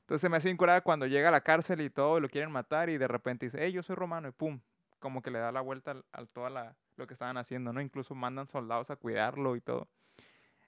Entonces 0.00 0.22
se 0.22 0.28
me 0.28 0.38
hace 0.38 0.50
incurada 0.50 0.80
cuando 0.80 1.06
llega 1.06 1.28
a 1.28 1.32
la 1.32 1.42
cárcel 1.42 1.80
y 1.82 1.90
todo, 1.90 2.18
y 2.18 2.20
lo 2.20 2.28
quieren 2.28 2.50
matar 2.50 2.90
y 2.90 2.98
de 2.98 3.06
repente 3.06 3.46
dice, 3.46 3.58
hey, 3.62 3.70
yo 3.70 3.84
soy 3.84 3.94
romano 3.94 4.26
y 4.26 4.32
pum, 4.32 4.58
como 4.98 5.22
que 5.22 5.30
le 5.30 5.38
da 5.38 5.52
la 5.52 5.60
vuelta 5.60 5.92
al, 5.92 6.04
al 6.10 6.28
toda 6.28 6.50
la, 6.50 6.74
lo 6.96 7.06
que 7.06 7.12
estaban 7.14 7.36
haciendo, 7.36 7.72
¿no? 7.72 7.80
Incluso 7.80 8.16
mandan 8.16 8.48
soldados 8.48 8.90
a 8.90 8.96
cuidarlo 8.96 9.54
y 9.54 9.60
todo. 9.60 9.86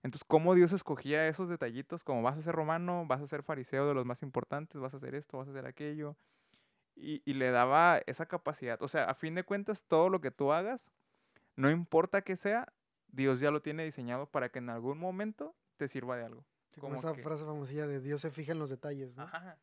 Entonces, 0.03 0.25
¿cómo 0.27 0.55
Dios 0.55 0.73
escogía 0.73 1.29
esos 1.29 1.49
detallitos? 1.49 2.03
Como 2.05 2.23
vas 2.23 2.37
a 2.39 2.43
ser 2.43 2.55
romano, 2.55 3.07
vas 3.07 3.21
a 3.23 3.27
ser 3.29 3.43
fariseo 3.43 3.87
de 3.87 3.95
los 3.95 4.05
más 4.07 4.23
importantes, 4.23 4.81
vas 4.81 4.95
a 4.95 4.97
hacer 4.99 5.15
esto, 5.15 5.39
vas 5.39 5.49
a 5.49 5.53
hacer 5.53 5.67
aquello 5.67 6.17
y, 6.97 7.23
y 7.31 7.35
le 7.35 7.51
daba 7.51 7.99
esa 8.07 8.27
capacidad. 8.27 8.83
O 8.83 8.89
sea, 8.89 9.05
a 9.05 9.15
fin 9.15 9.35
de 9.35 9.45
cuentas, 9.45 9.87
todo 9.87 10.09
lo 10.11 10.21
que 10.21 10.31
tú 10.31 10.53
hagas, 10.53 10.93
no 11.57 11.71
importa 11.71 12.23
que 12.23 12.37
sea, 12.37 12.75
Dios 13.09 13.41
ya 13.41 13.51
lo 13.51 13.63
tiene 13.63 13.85
diseñado 13.85 14.31
para 14.31 14.51
que 14.51 14.61
en 14.61 14.71
algún 14.71 14.99
momento 14.99 15.57
te 15.79 15.89
sirva 15.89 16.17
de 16.17 16.25
algo. 16.27 16.47
Sí, 16.71 16.81
como 16.81 16.95
como 16.95 17.01
esa 17.01 17.13
que- 17.13 17.23
frase 17.23 17.45
famosilla 17.45 17.87
de 17.87 18.01
Dios 18.01 18.21
se 18.21 18.31
fija 18.31 18.53
en 18.53 18.59
los 18.59 18.71
detalles, 18.71 19.15
¿no? 19.17 19.23
Ajá. 19.25 19.59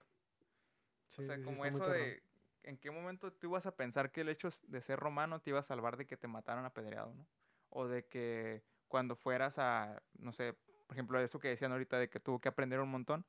Sí, 1.10 1.24
o 1.24 1.26
sea, 1.26 1.36
sí, 1.38 1.44
como 1.44 1.66
eso 1.66 1.88
de 1.90 2.24
en 2.64 2.78
qué 2.78 2.92
momento 2.92 3.34
tú 3.34 3.48
ibas 3.48 3.66
a 3.66 3.76
pensar 3.76 4.12
que 4.12 4.22
el 4.22 4.30
hecho 4.30 4.50
de 4.68 4.82
ser 4.82 5.00
romano 5.00 5.42
te 5.42 5.50
iba 5.52 5.60
a 5.60 5.64
salvar 5.64 5.98
de 5.98 6.06
que 6.08 6.18
te 6.18 6.28
mataran 6.28 6.66
apedreado, 6.66 7.14
¿no? 7.14 7.28
O 7.70 7.88
de 7.88 8.08
que 8.08 8.64
cuando 8.90 9.16
fueras 9.16 9.58
a, 9.58 10.02
no 10.18 10.34
sé, 10.34 10.56
por 10.88 10.96
ejemplo, 10.98 11.20
eso 11.22 11.40
que 11.40 11.48
decían 11.50 11.72
ahorita 11.72 11.98
de 11.98 12.10
que 12.10 12.20
tuvo 12.20 12.40
que 12.42 12.50
aprender 12.50 12.82
un 12.82 12.90
montón. 12.92 13.26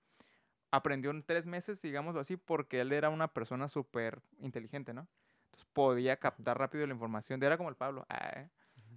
aprendió 0.73 1.11
en 1.11 1.23
tres 1.25 1.47
meses, 1.47 1.83
digámoslo 1.83 2.21
así, 2.21 2.37
porque 2.37 2.81
él 2.81 2.93
era 2.93 3.11
una 3.11 3.29
persona 3.29 3.69
súper 3.69 4.21
inteligente, 4.39 4.93
¿no? 4.95 5.09
Entonces 5.47 5.69
podía 5.73 6.17
captar 6.17 6.59
rápido 6.59 6.87
la 6.87 6.95
información. 6.95 7.43
Era 7.43 7.57
como 7.57 7.69
el 7.69 7.77
Pablo. 7.77 8.07
Ah, 8.09 8.31
¿eh? 8.37 8.51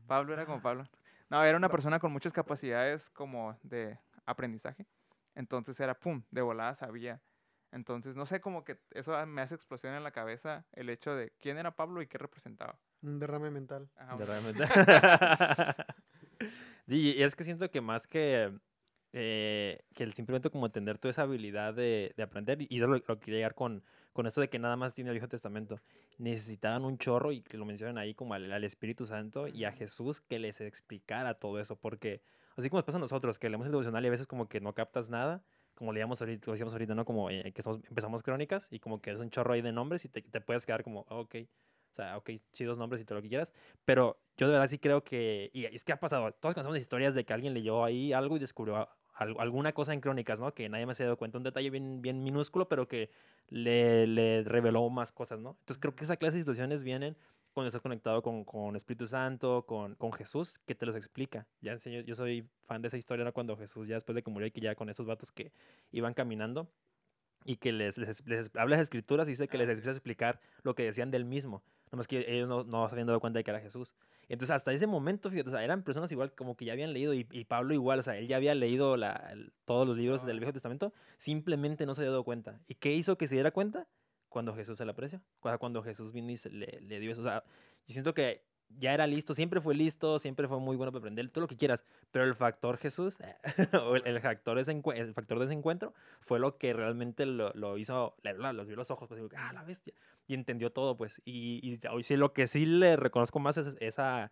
Pablo 0.07 0.34
era 0.34 0.45
como 0.45 0.61
Pablo. 0.64 0.86
No, 1.30 1.43
era 1.43 1.57
una 1.57 1.70
persona 1.70 1.99
con 1.99 2.11
muchas 2.11 2.32
capacidades 2.34 3.09
como 3.09 3.57
de 3.64 3.99
aprendizaje. 4.26 4.86
Entonces 5.36 5.80
era, 5.80 5.95
pum, 5.99 6.24
de 6.32 6.41
volada 6.41 6.76
sabía. 6.76 7.22
Entonces, 7.72 8.16
no 8.16 8.28
sé, 8.28 8.39
como 8.39 8.64
que 8.64 8.80
eso 8.91 9.26
me 9.26 9.41
hace 9.41 9.55
explosión 9.55 9.95
en 9.95 10.03
la 10.03 10.11
cabeza 10.11 10.64
el 10.74 10.89
hecho 10.91 11.16
de 11.16 11.32
quién 11.39 11.57
era 11.57 11.76
Pablo 11.76 12.03
y 12.03 12.07
qué 12.07 12.20
representaba. 12.20 12.78
Un 13.01 13.18
derrame 13.20 13.49
mental. 13.49 13.89
Ajá, 13.95 14.16
De 14.16 14.26
realmente. 14.26 14.64
sí, 16.88 17.13
y 17.17 17.23
es 17.23 17.36
que 17.36 17.43
siento 17.43 17.69
que 17.71 17.81
más 17.81 18.07
que, 18.07 18.51
eh, 19.13 19.84
que 19.93 20.03
el 20.03 20.13
simplemente 20.13 20.49
como 20.49 20.71
tener 20.71 20.97
toda 20.97 21.11
esa 21.11 21.23
habilidad 21.23 21.73
de, 21.73 22.13
de 22.15 22.23
aprender, 22.23 22.59
y 22.61 22.77
eso 22.77 22.88
lo, 22.88 22.97
lo 23.07 23.19
quería 23.19 23.38
llegar 23.39 23.55
con, 23.55 23.84
con 24.13 24.27
esto 24.27 24.41
de 24.41 24.49
que 24.49 24.59
nada 24.59 24.75
más 24.75 24.93
tiene 24.93 25.09
el 25.11 25.15
Viejo 25.15 25.27
Testamento, 25.27 25.79
necesitaban 26.17 26.86
un 26.86 26.97
chorro, 26.97 27.31
y 27.31 27.41
que 27.41 27.57
lo 27.57 27.65
mencionan 27.65 27.97
ahí 27.97 28.13
como 28.15 28.34
al, 28.34 28.51
al 28.51 28.63
Espíritu 28.63 29.05
Santo 29.05 29.47
y 29.47 29.65
a. 29.65 29.71
Jesús 29.71 30.21
que 30.21 30.39
les 30.39 30.61
explicara 30.61 31.36
todo 31.36 31.59
eso, 31.59 31.75
porque 31.75 32.21
así 32.55 32.69
como 32.69 32.79
nos 32.79 32.86
pasa 32.86 32.97
a 32.97 33.01
nosotros, 33.01 33.39
que 33.39 33.49
leemos 33.49 33.65
el 33.65 33.71
devocional 33.71 34.03
y 34.03 34.07
a 34.07 34.11
veces 34.11 34.27
como 34.27 34.47
que 34.47 34.61
no 34.61 34.73
captas 34.73 35.09
nada, 35.09 35.43
como 35.75 35.91
leíamos 35.91 36.21
ahorita, 36.21 36.45
lo 36.47 36.53
decíamos 36.53 36.73
ahorita, 36.73 36.93
¿no? 36.95 37.05
Como 37.05 37.29
eh, 37.31 37.51
que 37.53 37.61
estamos- 37.61 37.81
empezamos 37.89 38.21
crónicas 38.23 38.67
y 38.69 38.79
como 38.79 39.01
que 39.01 39.11
es 39.11 39.19
un 39.19 39.29
chorro 39.31 39.53
ahí 39.53 39.61
de 39.61 39.71
nombres 39.71 40.05
y 40.05 40.09
te, 40.09 40.21
te 40.21 40.41
puedes 40.41 40.65
quedar 40.65 40.84
como, 40.84 41.05
"Ah, 41.09 41.15
ok, 41.15 41.36
o 41.93 41.95
sea, 41.95 42.17
ok, 42.17 42.31
chidos 42.53 42.77
nombres 42.77 43.01
y 43.01 43.05
todo 43.05 43.19
lo 43.19 43.21
que 43.21 43.29
quieras, 43.29 43.51
pero 43.85 44.17
yo 44.35 44.47
de 44.47 44.53
verdad 44.53 44.67
sí 44.67 44.79
creo 44.79 45.03
que, 45.03 45.51
y 45.53 45.65
es 45.65 45.83
que 45.83 45.93
ha 45.93 45.99
pasado, 45.99 46.31
todos 46.33 46.55
conocemos 46.55 46.79
historias 46.79 47.13
de 47.13 47.23
que 47.23 47.33
alguien 47.33 47.53
leyó 47.53 47.83
ahí 47.83 48.13
algo 48.13 48.35
y 48.35 48.39
descubrió 48.39 48.89
alguna 49.13 49.73
cosa 49.73 49.93
en 49.93 50.01
crónicas, 50.01 50.39
¿no? 50.39 50.53
Que 50.55 50.67
nadie 50.69 50.87
más 50.87 50.97
se 50.97 51.03
ha 51.03 51.05
dado 51.05 51.17
cuenta, 51.17 51.37
un 51.37 51.43
detalle 51.43 51.69
bien, 51.69 52.01
bien 52.01 52.23
minúsculo, 52.23 52.67
pero 52.67 52.87
que 52.87 53.11
le, 53.49 54.07
le 54.07 54.43
reveló 54.43 54.89
más 54.89 55.11
cosas, 55.11 55.39
¿no? 55.39 55.51
Entonces 55.59 55.77
creo 55.79 55.95
que 55.95 56.03
esa 56.03 56.17
clase 56.17 56.37
de 56.37 56.41
situaciones 56.41 56.81
vienen 56.81 57.15
cuando 57.53 57.67
estás 57.67 57.83
conectado 57.83 58.23
con, 58.23 58.43
con 58.43 58.75
Espíritu 58.75 59.05
Santo, 59.05 59.67
con, 59.67 59.93
con 59.95 60.11
Jesús, 60.13 60.55
que 60.65 60.73
te 60.73 60.87
los 60.87 60.95
explica. 60.95 61.45
Ya 61.61 61.73
enseño, 61.73 62.01
yo 62.01 62.15
soy 62.15 62.49
fan 62.65 62.81
de 62.81 62.87
esa 62.87 62.97
historia, 62.97 63.23
¿no? 63.23 63.33
Cuando 63.33 63.55
Jesús 63.55 63.87
ya 63.87 63.93
después 63.95 64.15
de 64.15 64.23
que 64.23 64.31
murió 64.31 64.47
y 64.47 64.51
que 64.51 64.61
ya 64.61 64.73
con 64.73 64.89
estos 64.89 65.05
vatos 65.05 65.31
que 65.31 65.51
iban 65.91 66.15
caminando 66.15 66.67
y 67.45 67.57
que 67.57 67.71
les, 67.71 67.97
les, 67.99 68.25
les 68.25 68.55
habla 68.55 68.77
las 68.77 68.83
escrituras 68.83 69.27
y 69.27 69.31
dice 69.31 69.47
que 69.47 69.57
les 69.57 69.69
empieza 69.69 69.91
a 69.91 69.93
explicar 69.93 70.39
lo 70.63 70.73
que 70.73 70.83
decían 70.83 71.11
del 71.11 71.25
mismo. 71.25 71.63
Nomás 71.93 72.07
que 72.07 72.25
ellos 72.27 72.49
no, 72.49 72.63
no 72.63 72.87
se 72.89 72.95
habían 72.95 73.05
dado 73.05 73.19
cuenta 73.19 73.37
de 73.37 73.43
que 73.43 73.51
era 73.51 73.59
Jesús. 73.61 73.93
Entonces, 74.27 74.49
hasta 74.55 74.73
ese 74.73 74.87
momento, 74.87 75.29
fíjate, 75.29 75.49
o 75.49 75.51
sea, 75.51 75.63
eran 75.63 75.83
personas 75.83 76.11
igual 76.11 76.33
como 76.33 76.57
que 76.57 76.65
ya 76.65 76.73
habían 76.73 76.91
leído, 76.91 77.13
y, 77.13 77.27
y 77.31 77.45
Pablo 77.45 77.73
igual, 77.75 77.99
o 77.99 78.01
sea, 78.01 78.17
él 78.17 78.27
ya 78.27 78.37
había 78.37 78.55
leído 78.55 78.97
la- 78.97 79.29
el- 79.31 79.53
todos 79.65 79.87
los 79.87 79.95
libros 79.95 80.25
del 80.25 80.37
Ah. 80.37 80.39
Viejo 80.39 80.53
Testamento, 80.53 80.91
simplemente 81.19 81.85
no 81.85 81.93
se 81.93 82.01
había 82.01 82.09
dado 82.11 82.23
cuenta. 82.23 82.59
¿Y 82.67 82.75
qué 82.75 82.91
hizo 82.93 83.15
que 83.17 83.27
se 83.27 83.35
diera 83.35 83.51
cuenta? 83.51 83.87
Cuando 84.27 84.55
Jesús 84.55 84.77
se 84.77 84.85
le 84.85 84.91
apreció. 84.91 85.21
Cuando, 85.39 85.59
cuando 85.59 85.83
Jesús 85.83 86.11
vino 86.11 86.31
y 86.31 86.39
le, 86.51 86.81
le 86.81 86.99
dio 86.99 87.11
eso. 87.11 87.21
O 87.21 87.25
sea, 87.25 87.43
yo 87.85 87.93
siento 87.93 88.15
que 88.15 88.41
ya 88.79 88.91
era 88.95 89.05
listo, 89.05 89.35
siempre 89.35 89.61
fue 89.61 89.75
listo, 89.75 90.17
siempre 90.17 90.47
fue 90.47 90.59
muy 90.59 90.75
bueno 90.75 90.91
para 90.91 91.01
aprender, 91.01 91.29
todo 91.29 91.41
lo 91.41 91.47
que 91.47 91.57
quieras. 91.57 91.83
Pero 92.09 92.25
el 92.25 92.33
factor 92.33 92.77
Jesús, 92.77 93.17
o 93.85 93.95
el, 93.95 94.07
el 94.07 94.19
factor, 94.19 94.57
ese 94.57 94.71
el 94.95 95.13
factor 95.13 95.37
de 95.37 95.45
ese 95.45 95.53
encuentro, 95.53 95.93
fue 96.21 96.39
lo 96.39 96.57
que 96.57 96.73
realmente 96.73 97.27
lo, 97.27 97.51
lo 97.53 97.77
hizo, 97.77 98.15
le- 98.23 98.33
la- 98.35 98.51
los 98.53 98.65
vio 98.65 98.75
los 98.75 98.89
ojos, 98.89 99.07
pues, 99.09 99.21
ah, 99.37 99.53
la 99.53 99.63
bestia. 99.63 99.93
Y 100.28 100.34
entendió 100.36 100.71
todo, 100.71 100.97
pues. 100.97 101.21
Y, 101.26 101.59
y 101.63 101.80
hoy 101.88 102.03
sí, 102.03 102.15
lo 102.15 102.34
que 102.34 102.47
sí 102.47 102.65
le 102.65 102.95
reconozco 102.95 103.39
más 103.39 103.57
es 103.57 103.76
esa, 103.80 104.32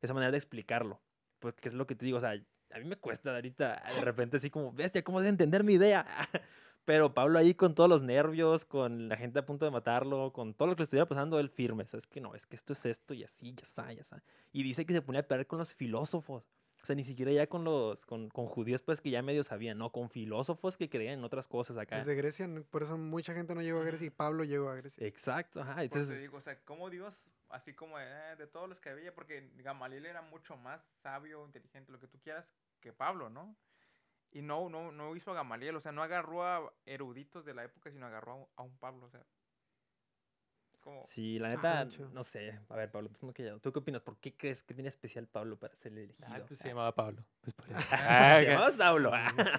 esa 0.00 0.14
manera 0.14 0.30
de 0.32 0.38
explicarlo. 0.38 1.00
Porque 1.38 1.68
es 1.68 1.74
lo 1.74 1.86
que 1.86 1.94
te 1.96 2.04
digo, 2.04 2.18
o 2.18 2.20
sea, 2.20 2.32
a 2.72 2.78
mí 2.78 2.84
me 2.84 2.96
cuesta 2.96 3.34
ahorita 3.34 3.82
de 3.94 4.00
repente 4.00 4.36
así 4.36 4.50
como, 4.50 4.72
bestia, 4.72 5.02
¿cómo 5.04 5.20
de 5.20 5.28
entender 5.28 5.64
mi 5.64 5.74
idea? 5.74 6.06
Pero 6.84 7.14
Pablo 7.14 7.38
ahí 7.38 7.54
con 7.54 7.74
todos 7.74 7.88
los 7.88 8.02
nervios, 8.02 8.64
con 8.64 9.08
la 9.08 9.16
gente 9.16 9.38
a 9.38 9.46
punto 9.46 9.64
de 9.64 9.70
matarlo, 9.70 10.32
con 10.32 10.54
todo 10.54 10.68
lo 10.68 10.74
que 10.74 10.80
le 10.80 10.84
estuviera 10.84 11.06
pasando, 11.06 11.38
él 11.38 11.48
firme. 11.48 11.84
¿Sabes 11.86 12.06
que 12.06 12.20
no? 12.20 12.34
Es 12.34 12.46
que 12.46 12.56
esto 12.56 12.72
es 12.72 12.84
esto 12.86 13.14
y 13.14 13.22
así, 13.22 13.54
ya 13.54 13.62
está, 13.62 13.92
ya 13.92 14.00
está. 14.00 14.22
Y 14.52 14.62
dice 14.64 14.84
que 14.84 14.92
se 14.92 15.02
ponía 15.02 15.20
a 15.20 15.24
pelear 15.24 15.46
con 15.46 15.58
los 15.60 15.72
filósofos. 15.72 16.44
O 16.82 16.86
sea, 16.86 16.96
ni 16.96 17.04
siquiera 17.04 17.30
ya 17.30 17.46
con 17.46 17.62
los 17.62 18.04
con, 18.06 18.28
con 18.28 18.46
judíos, 18.46 18.82
pues 18.82 19.00
que 19.00 19.10
ya 19.10 19.22
medio 19.22 19.44
sabían, 19.44 19.78
¿no? 19.78 19.90
Con 19.90 20.10
filósofos 20.10 20.76
que 20.76 20.88
creían 20.88 21.20
en 21.20 21.24
otras 21.24 21.46
cosas 21.46 21.78
acá. 21.78 21.98
Desde 21.98 22.16
Grecia, 22.16 22.48
por 22.70 22.82
eso 22.82 22.98
mucha 22.98 23.34
gente 23.34 23.54
no 23.54 23.62
llegó 23.62 23.80
a 23.80 23.84
Grecia 23.84 24.08
y 24.08 24.10
Pablo 24.10 24.42
llegó 24.42 24.68
a 24.68 24.74
Grecia. 24.74 25.06
Exacto, 25.06 25.60
ajá. 25.60 25.84
Entonces, 25.84 26.16
te 26.16 26.20
digo, 26.20 26.38
o 26.38 26.40
sea, 26.40 26.58
como 26.64 26.90
Dios, 26.90 27.24
así 27.50 27.72
como 27.72 28.00
eh, 28.00 28.34
de 28.36 28.48
todos 28.48 28.68
los 28.68 28.80
que 28.80 28.90
había, 28.90 29.14
porque 29.14 29.52
Gamaliel 29.58 30.06
era 30.06 30.22
mucho 30.22 30.56
más 30.56 30.82
sabio, 31.02 31.44
inteligente, 31.46 31.92
lo 31.92 32.00
que 32.00 32.08
tú 32.08 32.18
quieras, 32.18 32.50
que 32.80 32.92
Pablo, 32.92 33.30
¿no? 33.30 33.54
Y 34.32 34.42
no, 34.42 34.68
no, 34.68 34.90
no 34.90 35.14
hizo 35.14 35.30
a 35.30 35.34
Gamaliel, 35.34 35.76
o 35.76 35.80
sea, 35.80 35.92
no 35.92 36.02
agarró 36.02 36.44
a 36.44 36.72
eruditos 36.84 37.44
de 37.44 37.54
la 37.54 37.62
época, 37.62 37.92
sino 37.92 38.06
agarró 38.06 38.32
a 38.32 38.34
un, 38.34 38.46
a 38.56 38.62
un 38.62 38.76
Pablo, 38.78 39.06
o 39.06 39.10
sea. 39.10 39.24
Como, 40.82 41.04
sí, 41.06 41.38
la 41.38 41.48
neta, 41.48 41.86
no 42.12 42.24
sé. 42.24 42.58
A 42.68 42.74
ver, 42.74 42.90
Pablo, 42.90 43.08
tú, 43.08 43.24
no 43.26 43.32
que- 43.32 43.56
¿tú 43.62 43.72
qué 43.72 43.78
opinas? 43.78 44.02
¿Por 44.02 44.16
qué 44.16 44.32
crees 44.34 44.64
que 44.64 44.74
tiene 44.74 44.88
especial 44.88 45.28
Pablo 45.28 45.56
para 45.56 45.76
ser 45.76 45.92
elegido? 45.92 46.16
Ah, 46.28 46.40
pues 46.46 46.58
se 46.58 46.66
Ah, 46.66 46.70
llamaba 46.72 46.92
Pablo. 46.92 47.22
Pues, 47.40 47.54
por 47.54 47.66
eso. 47.70 47.78
se 47.88 47.94
Ah, 47.94 48.36
que- 48.40 48.46
llamaba 48.48 48.70
Saulo. 48.72 49.12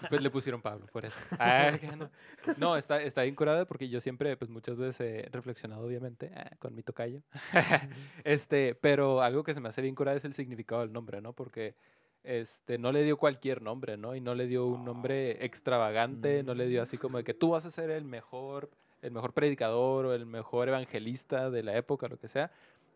Pues 0.10 0.22
le 0.22 0.30
pusieron 0.30 0.62
Pablo, 0.62 0.86
por 0.92 1.06
eso. 1.06 1.16
Ah, 1.40 1.72
no. 1.98 2.10
No, 2.58 2.76
está, 2.76 3.02
está 3.02 3.22
bien 3.24 3.36
curada 3.36 3.64
porque 3.66 3.88
yo 3.88 4.02
siempre, 4.02 4.36
pues 4.36 4.52
muchas 4.52 4.76
veces 4.78 5.00
he 5.26 5.30
reflexionado, 5.32 5.86
obviamente, 5.86 6.30
ah, 6.36 6.52
con 6.60 6.76
mi 6.76 6.84
tocayo. 6.84 7.22
este, 8.26 8.76
pero 8.76 9.22
algo 9.22 9.44
que 9.44 9.54
se 9.54 9.60
me 9.62 9.70
hace 9.70 9.82
bien 9.82 9.96
curada 9.96 10.18
es 10.18 10.26
el 10.26 10.34
significado 10.34 10.82
del 10.82 10.92
nombre, 10.92 11.22
¿no? 11.22 11.32
Porque 11.32 11.76
este, 12.24 12.78
no 12.78 12.92
le 12.92 13.04
dio 13.04 13.18
cualquier 13.18 13.62
nombre, 13.62 13.98
¿no? 13.98 14.16
Y 14.16 14.22
no 14.22 14.36
le 14.36 14.48
dio 14.48 14.66
un 14.66 14.84
nombre 14.86 15.44
extravagante, 15.46 16.44
no 16.44 16.54
le 16.54 16.68
dio 16.68 16.82
así 16.82 16.98
como 16.98 17.18
de 17.18 17.24
que 17.24 17.34
tú 17.34 17.50
vas 17.52 17.66
a 17.66 17.72
ser 17.72 17.90
el 17.90 18.06
mejor, 18.06 18.70
el 19.04 19.12
mejor 19.12 19.34
predicador 19.34 20.06
o 20.08 20.14
el 20.14 20.26
mejor 20.26 20.70
evangelista 20.70 21.50
de 21.52 21.62
la 21.62 21.76
época, 21.78 22.08
lo 22.08 22.18
que 22.18 22.28
sea. 22.28 22.52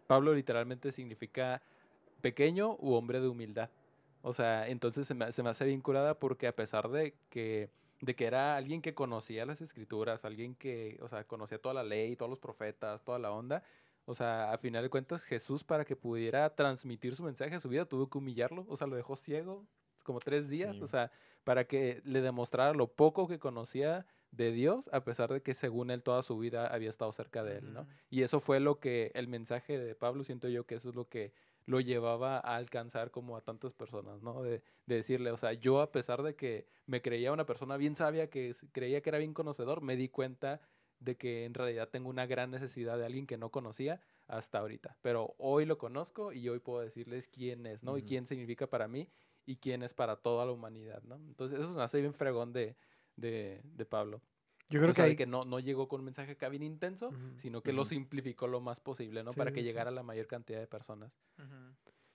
Pablo 0.08 0.34
literalmente 0.34 0.92
significa 0.92 1.62
pequeño 2.22 2.76
u 2.80 2.94
hombre 2.94 3.20
de 3.20 3.28
humildad. 3.28 3.70
O 4.22 4.34
sea, 4.34 4.68
entonces 4.68 5.06
se 5.08 5.14
me, 5.14 5.32
se 5.32 5.44
me 5.44 5.50
hace 5.50 5.66
bien 5.66 5.82
curada 5.82 6.18
porque 6.18 6.48
a 6.48 6.56
pesar 6.56 6.90
de 6.90 7.14
que, 7.30 7.70
de 8.02 8.16
que 8.16 8.26
era 8.26 8.56
alguien 8.56 8.82
que 8.82 8.94
conocía 8.96 9.46
las 9.46 9.62
escrituras, 9.62 10.26
alguien 10.26 10.56
que, 10.56 10.98
o 11.02 11.08
sea, 11.10 11.26
conocía 11.26 11.60
toda 11.60 11.76
la 11.76 11.84
ley, 11.84 12.16
todos 12.16 12.30
los 12.30 12.40
profetas, 12.40 13.04
toda 13.04 13.20
la 13.20 13.32
onda, 13.32 13.64
o 14.06 14.14
sea, 14.16 14.54
a 14.54 14.58
final 14.58 14.84
de 14.84 14.90
cuentas 14.90 15.24
Jesús 15.24 15.64
para 15.64 15.84
que 15.84 15.96
pudiera 15.98 16.56
transmitir 16.56 17.16
su 17.16 17.24
mensaje 17.24 17.56
a 17.56 17.60
su 17.60 17.68
vida 17.70 17.86
tuvo 17.86 18.10
que 18.10 18.18
humillarlo, 18.18 18.66
o 18.70 18.78
sea, 18.78 18.88
lo 18.88 18.96
dejó 18.96 19.18
ciego 19.18 19.66
como 20.04 20.20
tres 20.20 20.48
días, 20.48 20.78
Sí. 20.78 20.82
o 20.84 20.88
sea, 20.88 21.12
para 21.44 21.66
que 21.66 22.02
le 22.06 22.22
demostrara 22.22 22.74
lo 22.74 22.88
poco 22.88 23.28
que 23.28 23.40
conocía 23.40 24.06
de 24.32 24.52
Dios, 24.52 24.90
a 24.94 25.04
pesar 25.04 25.32
de 25.32 25.42
que 25.42 25.54
según 25.54 25.92
él 25.92 26.04
toda 26.04 26.22
su 26.22 26.38
vida 26.38 26.68
había 26.68 26.90
estado 26.90 27.12
cerca 27.12 27.44
de 27.44 27.58
él, 27.58 27.74
¿no? 27.74 27.88
Y 28.10 28.24
eso 28.24 28.40
fue 28.40 28.60
lo 28.60 28.80
que 28.80 29.12
el 29.16 29.28
mensaje 29.28 29.80
de 29.80 29.96
Pablo, 29.96 30.24
siento 30.24 30.48
yo 30.50 30.66
que 30.66 30.76
eso 30.76 30.90
es 30.90 30.96
lo 30.96 31.08
que 31.08 31.34
lo 31.66 31.82
llevaba 31.82 32.38
a 32.38 32.56
alcanzar 32.56 33.12
como 33.12 33.36
a 33.36 33.42
tantas 33.42 33.74
personas, 33.74 34.22
¿no? 34.22 34.42
De, 34.42 34.62
de 34.86 34.96
decirle, 34.96 35.32
o 35.32 35.38
sea, 35.38 35.54
yo 35.54 35.82
a 35.82 35.92
pesar 35.92 36.24
de 36.24 36.36
que 36.36 36.68
me 36.86 37.02
creía 37.02 37.32
una 37.32 37.46
persona 37.46 37.78
bien 37.78 37.96
sabia, 37.96 38.30
que 38.30 38.56
creía 38.72 39.02
que 39.02 39.10
era 39.10 39.18
bien 39.18 39.34
conocedor, 39.34 39.82
me 39.82 39.96
di 39.96 40.08
cuenta 40.10 40.62
de 41.00 41.16
que 41.18 41.46
en 41.46 41.54
realidad 41.54 41.90
tengo 41.90 42.10
una 42.10 42.26
gran 42.26 42.52
necesidad 42.52 42.98
de 42.98 43.06
alguien 43.06 43.28
que 43.28 43.38
no 43.38 43.50
conocía 43.50 44.02
hasta 44.28 44.60
ahorita. 44.60 44.98
Pero 45.02 45.36
hoy 45.38 45.66
lo 45.66 45.78
conozco 45.78 46.32
y 46.34 46.48
hoy 46.50 46.60
puedo 46.60 46.82
decirles 46.82 47.28
quién 47.28 47.66
es, 47.66 47.84
¿no? 47.84 47.98
Y 47.98 48.04
quién 48.04 48.26
significa 48.26 48.68
para 48.68 48.88
mí 48.88 49.10
y 49.46 49.58
quién 49.58 49.84
es 49.84 49.94
para 49.94 50.18
toda 50.18 50.46
la 50.46 50.52
humanidad, 50.52 51.04
¿no? 51.04 51.16
Entonces 51.16 51.60
eso 51.60 51.72
se 51.72 51.78
me 51.78 51.84
hace 51.84 52.02
bien 52.02 52.14
fregón 52.14 52.52
de, 52.54 52.76
de, 53.18 53.62
de 53.76 53.86
Pablo. 53.86 54.22
Yo 54.70 54.80
creo 54.80 54.92
O 54.92 54.94
que 54.94 55.02
sea, 55.02 55.06
hay... 55.10 55.16
que 55.16 55.26
no, 55.26 55.46
no 55.46 55.60
llegó 55.60 55.88
con 55.88 56.02
un 56.02 56.06
mensaje 56.06 56.34
acá 56.34 56.50
bien 56.50 56.64
intenso, 56.64 57.12
sino 57.38 57.62
que 57.62 57.74
lo 57.74 57.86
simplificó 57.86 58.48
lo 58.48 58.60
más 58.60 58.80
posible, 58.80 59.24
¿no? 59.24 59.32
Sí, 59.32 59.38
Para 59.38 59.52
que 59.52 59.62
sí, 59.62 59.66
llegara 59.66 59.90
a 59.90 59.94
la 59.94 60.04
mayor 60.04 60.28
cantidad 60.28 60.60
de 60.60 60.68
personas. 60.68 61.12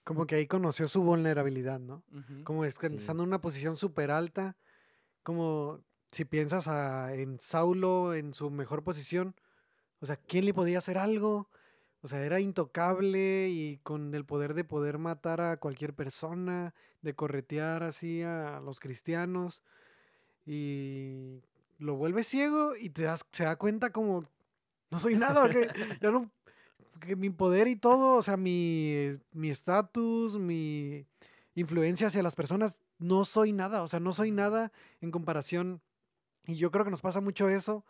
Como 0.04 0.26
que 0.26 0.34
ahí 0.34 0.46
conoció 0.46 0.88
su 0.88 1.02
vulnerabilidad, 1.02 1.78
¿no? 1.78 2.02
Como 2.44 2.64
es 2.64 2.74
que 2.74 2.88
Sí. 2.88 2.96
estando 2.96 3.22
en 3.22 3.28
una 3.28 3.40
posición 3.40 3.76
súper 3.76 4.10
alta, 4.10 4.56
como 5.22 5.80
si 6.10 6.24
piensas 6.24 6.68
a- 6.68 7.14
en 7.14 7.38
Saulo 7.40 8.12
en 8.14 8.34
su 8.34 8.50
mejor 8.50 8.82
posición, 8.84 9.34
o 10.00 10.06
sea, 10.06 10.16
¿quién 10.16 10.44
le 10.44 10.52
podía 10.54 10.78
hacer 10.78 10.98
algo? 10.98 11.48
O 12.02 12.08
sea, 12.08 12.24
era 12.24 12.40
intocable 12.40 13.48
y 13.48 13.78
con 13.78 14.14
el 14.14 14.24
poder 14.24 14.54
de 14.54 14.64
poder 14.64 14.98
matar 14.98 15.40
a 15.40 15.56
cualquier 15.58 15.94
persona, 15.94 16.74
de 17.00 17.14
corretear 17.14 17.84
así 17.84 18.22
a 18.22 18.60
los 18.60 18.80
cristianos 18.80 19.62
y 20.46 21.40
lo 21.78 21.96
vuelve 21.96 22.24
ciego 22.24 22.76
y 22.76 22.90
te 22.90 23.02
das, 23.02 23.24
se 23.32 23.44
da 23.44 23.56
cuenta 23.56 23.90
como 23.90 24.24
no 24.90 24.98
soy 24.98 25.16
nada, 25.16 25.48
que 25.48 25.68
ya 26.00 26.10
no 26.10 26.30
que 27.00 27.16
mi 27.16 27.30
poder 27.30 27.66
y 27.66 27.76
todo, 27.76 28.14
o 28.14 28.22
sea, 28.22 28.36
mi 28.36 29.18
estatus, 29.42 30.38
mi 30.38 31.04
influencia 31.54 32.06
hacia 32.06 32.22
las 32.22 32.34
personas, 32.34 32.78
no 32.98 33.24
soy 33.24 33.52
nada, 33.52 33.82
o 33.82 33.86
sea, 33.86 34.00
no 34.00 34.12
soy 34.12 34.30
nada 34.30 34.72
en 35.00 35.10
comparación. 35.10 35.80
Y 36.46 36.54
yo 36.54 36.70
creo 36.70 36.84
que 36.84 36.90
nos 36.90 37.02
pasa 37.02 37.20
mucho 37.20 37.48
eso 37.48 37.84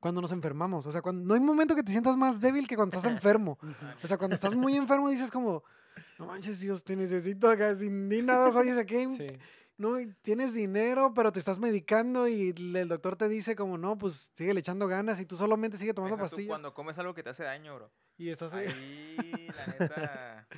cuando 0.00 0.20
nos 0.20 0.32
enfermamos. 0.32 0.86
O 0.86 0.92
sea, 0.92 1.02
cuando, 1.02 1.24
no 1.24 1.34
hay 1.34 1.40
momento 1.40 1.74
que 1.74 1.82
te 1.82 1.90
sientas 1.90 2.16
más 2.16 2.40
débil 2.40 2.68
que 2.68 2.76
cuando 2.76 2.96
estás 2.96 3.10
enfermo. 3.12 3.58
O 4.02 4.06
sea, 4.06 4.18
cuando 4.18 4.34
estás 4.34 4.54
muy 4.54 4.76
enfermo 4.76 5.08
dices 5.10 5.30
como, 5.30 5.64
no 6.18 6.26
manches, 6.26 6.60
Dios, 6.60 6.84
te 6.84 6.96
necesito 6.96 7.48
acá, 7.48 7.74
sin 7.74 8.08
ni 8.08 8.22
nada 8.22 8.52
soy 8.52 8.68
ese 8.68 8.86
que 8.86 9.08
Sí. 9.16 9.38
No, 9.78 9.98
y 10.00 10.12
tienes 10.22 10.52
dinero, 10.52 11.12
pero 11.14 11.32
te 11.32 11.38
estás 11.38 11.58
medicando 11.58 12.28
y 12.28 12.50
el 12.56 12.88
doctor 12.88 13.16
te 13.16 13.28
dice 13.28 13.56
como, 13.56 13.78
no, 13.78 13.96
pues 13.96 14.30
sigue 14.36 14.52
le 14.52 14.60
echando 14.60 14.86
ganas 14.88 15.18
y 15.20 15.24
tú 15.26 15.36
solamente 15.36 15.78
sigue 15.78 15.94
tomando 15.94 16.16
Deja 16.16 16.26
tú 16.28 16.30
pastillas. 16.30 16.48
cuando 16.48 16.74
comes 16.74 16.98
algo 16.98 17.14
que 17.14 17.22
te 17.22 17.30
hace 17.30 17.44
daño, 17.44 17.74
bro. 17.76 17.90
Y 18.16 18.28
estás 18.30 18.52
ahí- 18.52 18.66
Ahí, 18.66 19.48
la 19.56 19.66
neta. 19.78 20.48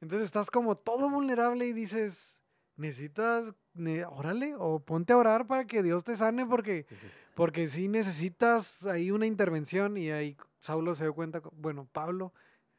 Entonces 0.00 0.26
estás 0.26 0.50
como 0.50 0.76
todo 0.76 1.08
vulnerable 1.10 1.66
y 1.66 1.72
dices, 1.72 2.40
necesitas, 2.76 3.54
ne- 3.74 4.04
órale, 4.04 4.54
o 4.58 4.80
ponte 4.80 5.12
a 5.12 5.16
orar 5.18 5.46
para 5.46 5.66
que 5.66 5.82
Dios 5.82 6.02
te 6.04 6.16
sane 6.16 6.46
porque, 6.46 6.86
Sí, 6.88 6.96
porque 7.34 7.68
sí 7.68 7.88
necesitas 7.88 8.86
ahí 8.86 9.10
una 9.10 9.26
intervención 9.26 9.96
y 9.96 10.10
ahí 10.10 10.36
Saulo 10.60 10.94
se 10.94 11.04
dio 11.04 11.14
cuenta, 11.14 11.40
bueno, 11.52 11.86
Pablo 11.92 12.32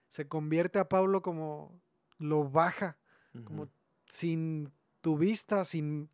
se 0.10 0.28
convierte 0.28 0.80
a 0.80 0.90
Pablo 0.90 1.22
como 1.22 1.80
lo 2.18 2.50
baja, 2.50 2.98
como 3.46 3.68
sin 4.08 4.72
tu 5.04 5.18
vista, 5.18 5.66
sin, 5.66 6.10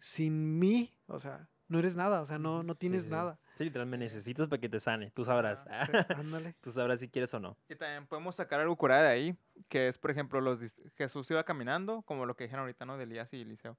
sin 0.00 0.58
mí, 0.58 0.92
o 1.06 1.20
sea, 1.20 1.48
no 1.68 1.78
eres 1.78 1.94
nada, 1.94 2.20
o 2.20 2.26
sea, 2.26 2.36
no, 2.36 2.64
no 2.64 2.74
tienes 2.74 3.04
sí. 3.04 3.10
nada. 3.10 3.38
Sí, 3.54 3.64
literal, 3.64 3.86
me 3.86 3.96
necesitas 3.96 4.48
para 4.48 4.60
que 4.60 4.68
te 4.68 4.80
sane. 4.80 5.12
Tú 5.12 5.24
sabrás. 5.24 5.64
Ah, 5.70 5.86
Sí, 5.86 5.92
ándale. 6.16 6.54
Tú 6.60 6.72
sabrás 6.72 6.98
si 6.98 7.08
quieres 7.08 7.32
o 7.32 7.38
no. 7.38 7.56
Y 7.68 7.76
también 7.76 8.06
podemos 8.08 8.34
sacar 8.34 8.60
algo 8.60 8.74
curada 8.76 9.04
de 9.04 9.08
ahí, 9.08 9.38
que 9.68 9.86
es, 9.86 9.98
por 9.98 10.10
ejemplo, 10.10 10.40
los 10.40 10.60
Jesús 10.96 11.30
iba 11.30 11.44
caminando, 11.44 12.02
como 12.02 12.26
lo 12.26 12.34
que 12.34 12.44
dijeron 12.44 12.62
ahorita, 12.62 12.84
¿no? 12.84 12.98
De 12.98 13.04
Elías 13.04 13.32
y 13.32 13.42
Eliseo. 13.42 13.78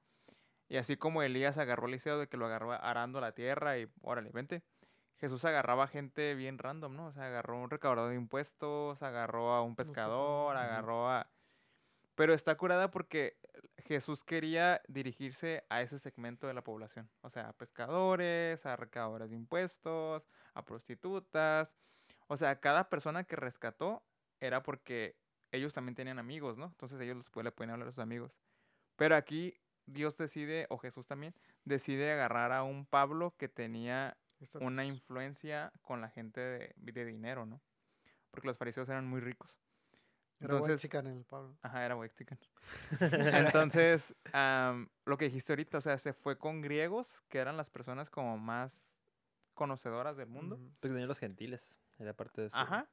Y 0.69 0.77
así 0.77 0.95
como 0.95 1.21
Elías 1.21 1.57
agarró 1.57 1.85
a 1.85 1.89
Eliseo 1.89 2.17
de 2.17 2.27
que 2.27 2.37
lo 2.37 2.45
agarró 2.45 2.71
arando 2.71 3.19
la 3.19 3.33
tierra 3.33 3.77
y, 3.77 3.91
órale, 4.01 4.31
vente. 4.31 4.63
Jesús 5.19 5.43
agarraba 5.43 5.87
gente 5.87 6.33
bien 6.33 6.57
random, 6.57 6.95
¿no? 6.95 7.07
O 7.07 7.11
sea, 7.11 7.25
agarró 7.25 7.57
a 7.57 7.61
un 7.61 7.69
recaudador 7.69 8.11
de 8.11 8.15
impuestos, 8.15 9.03
agarró 9.03 9.53
a 9.53 9.61
un 9.61 9.75
pescador, 9.75 10.55
agarró 10.55 11.09
a... 11.09 11.27
Pero 12.15 12.33
está 12.33 12.55
curada 12.55 12.91
porque 12.91 13.37
Jesús 13.77 14.23
quería 14.23 14.81
dirigirse 14.87 15.65
a 15.69 15.81
ese 15.81 15.99
segmento 15.99 16.47
de 16.47 16.53
la 16.53 16.63
población. 16.63 17.09
O 17.21 17.29
sea, 17.29 17.49
a 17.49 17.53
pescadores, 17.53 18.65
a 18.65 18.75
recaudadores 18.75 19.29
de 19.29 19.35
impuestos, 19.35 20.27
a 20.53 20.65
prostitutas. 20.65 21.75
O 22.27 22.37
sea, 22.37 22.59
cada 22.59 22.89
persona 22.89 23.25
que 23.25 23.35
rescató 23.35 24.03
era 24.39 24.63
porque 24.63 25.17
ellos 25.51 25.73
también 25.73 25.95
tenían 25.95 26.19
amigos, 26.19 26.57
¿no? 26.57 26.67
Entonces 26.67 26.99
ellos 27.01 27.17
los, 27.17 27.43
le 27.43 27.51
pueden 27.51 27.71
hablar 27.71 27.89
a 27.89 27.91
sus 27.91 27.99
amigos. 27.99 28.39
Pero 28.95 29.15
aquí 29.15 29.53
Dios 29.85 30.17
decide, 30.17 30.67
o 30.69 30.77
Jesús 30.77 31.07
también, 31.07 31.35
decide 31.63 32.11
agarrar 32.11 32.51
a 32.53 32.63
un 32.63 32.85
Pablo 32.85 33.35
que 33.37 33.49
tenía 33.49 34.17
una 34.59 34.85
influencia 34.85 35.71
con 35.81 36.01
la 36.01 36.09
gente 36.09 36.39
de, 36.41 36.73
de 36.77 37.05
dinero, 37.05 37.45
¿no? 37.45 37.61
Porque 38.31 38.47
los 38.47 38.57
fariseos 38.57 38.89
eran 38.89 39.07
muy 39.07 39.21
ricos. 39.21 39.57
Era 40.45 40.53
Entonces, 40.55 40.81
chican 40.81 41.07
el 41.07 41.23
Pablo. 41.25 41.57
ajá, 41.61 41.85
era 41.85 41.95
white. 41.95 42.25
Entonces, 42.99 44.15
am, 44.33 44.89
lo 45.05 45.17
que 45.17 45.25
dijiste 45.25 45.53
ahorita, 45.53 45.77
o 45.77 45.81
sea, 45.81 45.97
se 45.97 46.13
fue 46.13 46.37
con 46.37 46.61
griegos, 46.61 47.21
que 47.29 47.39
eran 47.39 47.57
las 47.57 47.69
personas 47.69 48.09
como 48.09 48.37
más 48.37 48.95
conocedoras 49.53 50.17
del 50.17 50.27
mundo. 50.27 50.55
Ujú. 50.55 50.71
Porque 50.79 50.89
tenían 50.89 51.07
los 51.07 51.19
gentiles. 51.19 51.81
Era 51.99 52.13
parte 52.13 52.41
de 52.41 52.47
eso. 52.47 52.57
Ajá. 52.57 52.89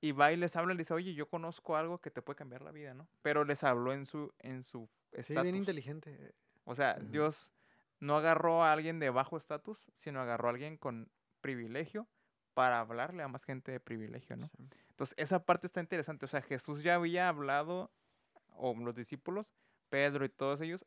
Y 0.00 0.12
va 0.12 0.30
y 0.32 0.36
les 0.36 0.54
habla 0.56 0.72
y 0.74 0.76
le 0.76 0.82
dice, 0.82 0.94
oye, 0.94 1.14
yo 1.14 1.28
conozco 1.28 1.76
algo 1.76 2.00
que 2.00 2.10
te 2.10 2.22
puede 2.22 2.36
cambiar 2.36 2.62
la 2.62 2.70
vida, 2.70 2.94
¿no? 2.94 3.08
Pero 3.22 3.44
les 3.44 3.64
habló 3.64 3.92
en 3.92 4.06
su 4.06 4.32
en 4.38 4.62
su 4.62 4.88
Sí, 5.20 5.34
bien 5.34 5.56
inteligente. 5.56 6.34
O 6.64 6.74
sea, 6.74 6.98
Sí. 7.00 7.06
Dios 7.08 7.52
no 8.00 8.16
agarró 8.16 8.62
a 8.62 8.72
alguien 8.72 8.98
de 8.98 9.08
bajo 9.10 9.36
estatus, 9.36 9.90
sino 9.96 10.20
agarró 10.20 10.48
a 10.48 10.50
alguien 10.52 10.76
con 10.76 11.10
privilegio 11.40 12.06
para 12.56 12.80
hablarle 12.80 13.22
a 13.22 13.28
más 13.28 13.44
gente 13.44 13.70
de 13.70 13.80
privilegio, 13.80 14.34
¿no? 14.34 14.48
Sí. 14.56 14.66
Entonces, 14.88 15.14
esa 15.18 15.44
parte 15.44 15.66
está 15.66 15.80
interesante. 15.80 16.24
O 16.24 16.28
sea, 16.28 16.40
Jesús 16.40 16.82
ya 16.82 16.94
había 16.94 17.28
hablado, 17.28 17.90
o 18.54 18.74
los 18.74 18.94
discípulos, 18.96 19.46
Pedro 19.90 20.24
y 20.24 20.30
todos 20.30 20.62
ellos, 20.62 20.86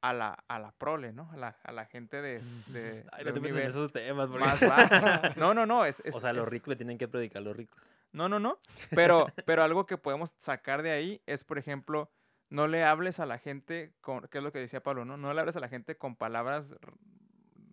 a 0.00 0.12
la, 0.12 0.44
a 0.46 0.60
la 0.60 0.70
prole, 0.70 1.12
¿no? 1.12 1.28
A 1.32 1.36
la, 1.36 1.56
a 1.64 1.72
la 1.72 1.86
gente 1.86 2.22
de, 2.22 2.40
de, 2.68 3.04
Ay, 3.12 3.24
de 3.24 3.32
no 3.32 3.40
te 3.40 3.48
en 3.48 3.58
esos 3.58 3.90
temas. 3.92 4.30
porque- 4.30 4.44
más 4.44 4.60
bajo. 5.32 5.40
No, 5.40 5.54
no, 5.54 5.66
no. 5.66 5.84
Es, 5.84 6.00
es- 6.04 6.14
o 6.14 6.20
sea, 6.20 6.32
los 6.32 6.46
es- 6.46 6.52
ricos 6.52 6.68
le 6.68 6.76
tienen 6.76 6.98
que 6.98 7.08
predicar 7.08 7.38
a 7.42 7.44
los 7.46 7.56
ricos. 7.56 7.82
no, 8.12 8.28
no, 8.28 8.38
no. 8.38 8.58
Pero, 8.90 9.26
pero 9.44 9.64
algo 9.64 9.86
que 9.86 9.98
podemos 9.98 10.30
sacar 10.38 10.82
de 10.82 10.92
ahí 10.92 11.20
es, 11.26 11.42
por 11.42 11.58
ejemplo, 11.58 12.12
no 12.48 12.68
le 12.68 12.84
hables 12.84 13.18
a 13.18 13.26
la 13.26 13.38
gente 13.38 13.92
con, 14.00 14.28
¿qué 14.28 14.38
es 14.38 14.44
lo 14.44 14.52
que 14.52 14.60
decía 14.60 14.84
Pablo? 14.84 15.04
No, 15.04 15.16
no 15.16 15.34
le 15.34 15.40
hables 15.40 15.56
a 15.56 15.60
la 15.60 15.68
gente 15.68 15.96
con 15.96 16.14
palabras 16.14 16.66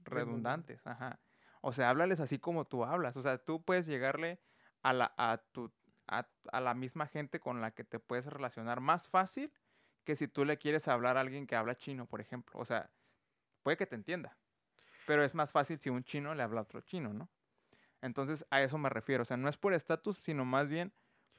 redundantes. 0.03 0.81
Ajá. 0.87 1.19
O 1.61 1.73
sea, 1.73 1.89
háblales 1.89 2.19
así 2.19 2.39
como 2.39 2.65
tú 2.65 2.85
hablas. 2.85 3.17
O 3.17 3.21
sea, 3.21 3.37
tú 3.37 3.61
puedes 3.63 3.85
llegarle 3.85 4.39
a 4.81 4.93
la, 4.93 5.13
a 5.17 5.37
tu, 5.51 5.71
a, 6.07 6.27
a 6.51 6.59
la 6.61 6.73
misma 6.73 7.05
gente 7.07 7.39
con 7.39 7.61
la 7.61 7.71
que 7.71 7.83
te 7.83 7.99
puedes 7.99 8.25
relacionar 8.27 8.79
más 8.79 9.07
fácil 9.07 9.51
que 10.05 10.15
si 10.15 10.27
tú 10.27 10.45
le 10.45 10.57
quieres 10.57 10.87
hablar 10.87 11.17
a 11.17 11.21
alguien 11.21 11.45
que 11.45 11.55
habla 11.55 11.75
chino, 11.75 12.05
por 12.05 12.21
ejemplo. 12.21 12.59
O 12.59 12.65
sea, 12.65 12.89
puede 13.63 13.77
que 13.77 13.85
te 13.85 13.95
entienda. 13.95 14.37
Pero 15.05 15.23
es 15.23 15.35
más 15.35 15.51
fácil 15.51 15.79
si 15.79 15.89
un 15.89 16.03
chino 16.03 16.33
le 16.35 16.43
habla 16.43 16.61
a 16.61 16.63
otro 16.63 16.81
chino, 16.81 17.13
¿no? 17.13 17.29
Entonces, 18.01 18.45
a 18.49 18.61
eso 18.61 18.77
me 18.77 18.89
refiero. 18.89 19.23
O 19.23 19.25
sea, 19.25 19.37
no 19.37 19.49
es 19.49 19.57
por 19.57 19.73
estatus, 19.73 20.17
sino 20.17 20.45
más 20.45 20.67
bien 20.67 20.93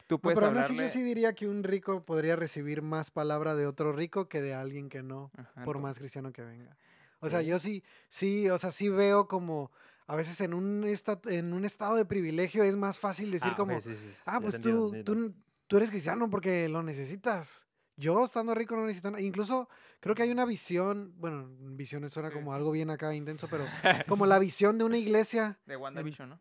tú 0.07 0.17
No, 0.17 0.21
puedes 0.21 0.39
pero 0.39 0.49
aún 0.49 0.59
así 0.59 0.73
hablarle... 0.73 0.89
yo 0.89 0.93
sí 0.93 1.03
diría 1.03 1.33
que 1.35 1.49
un 1.49 1.63
rico 1.65 2.05
podría 2.05 2.37
recibir 2.37 2.83
más 2.83 3.11
palabra 3.11 3.55
de 3.55 3.67
otro 3.67 3.93
rico 3.93 4.29
que 4.29 4.43
de 4.43 4.55
alguien 4.55 4.89
que 4.89 5.03
no, 5.03 5.31
Ajá, 5.37 5.65
por 5.65 5.79
más 5.79 5.99
cristiano 5.99 6.33
que 6.33 6.43
venga. 6.43 6.77
O 7.21 7.29
sea, 7.29 7.41
Sí. 7.41 7.47
yo 7.47 7.59
sí, 7.59 7.85
sí, 8.09 8.51
o 8.51 8.59
sea, 8.59 8.73
sí 8.73 8.89
veo 8.89 9.27
como 9.29 9.71
a 10.11 10.17
veces 10.17 10.41
en 10.41 10.55
un, 10.55 10.85
esta- 10.85 11.21
en 11.27 11.53
un 11.53 11.65
estado 11.65 11.95
de 11.95 12.05
privilegio 12.05 12.65
es 12.65 12.77
más 12.77 12.99
fácil 12.99 13.31
decir 13.31 13.53
Ah, 13.53 13.57
como, 13.57 13.81
sí, 13.81 13.95
sí, 13.95 13.97
sí, 13.97 14.11
ah, 14.27 14.41
pues 14.41 14.61
tú, 14.61 14.93
entiendo. 14.95 15.05
tú, 15.05 15.35
tú 15.69 15.77
eres 15.77 15.91
cristiano 15.91 16.29
porque 16.29 16.69
lo 16.69 16.83
necesitas. 16.83 17.65
Yo 17.97 18.25
estando 18.25 18.55
rico 18.55 18.75
no 18.75 18.87
necesito 18.87 19.11
nada. 19.11 19.23
Incluso 19.23 19.69
creo 20.01 20.15
que 20.15 20.23
hay 20.23 20.31
una 20.33 20.47
visión, 20.47 21.13
bueno, 21.19 21.49
visiones 21.77 22.13
suena 22.13 22.31
como 22.33 22.53
algo 22.55 22.73
bien 22.73 22.91
acá 22.91 23.15
intenso, 23.15 23.47
pero 23.49 23.65
como 24.09 24.27
la 24.27 24.39
visión 24.39 24.79
de 24.79 24.85
una 24.85 24.99
iglesia 24.99 25.59
De 25.67 25.77
WandaVision, 25.77 26.31
¿no? 26.31 26.41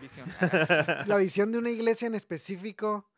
Vision. 0.00 0.28
la 1.06 1.16
visión 1.16 1.52
de 1.52 1.58
una 1.58 1.70
iglesia 1.70 2.06
en 2.06 2.14
específico, 2.14 3.08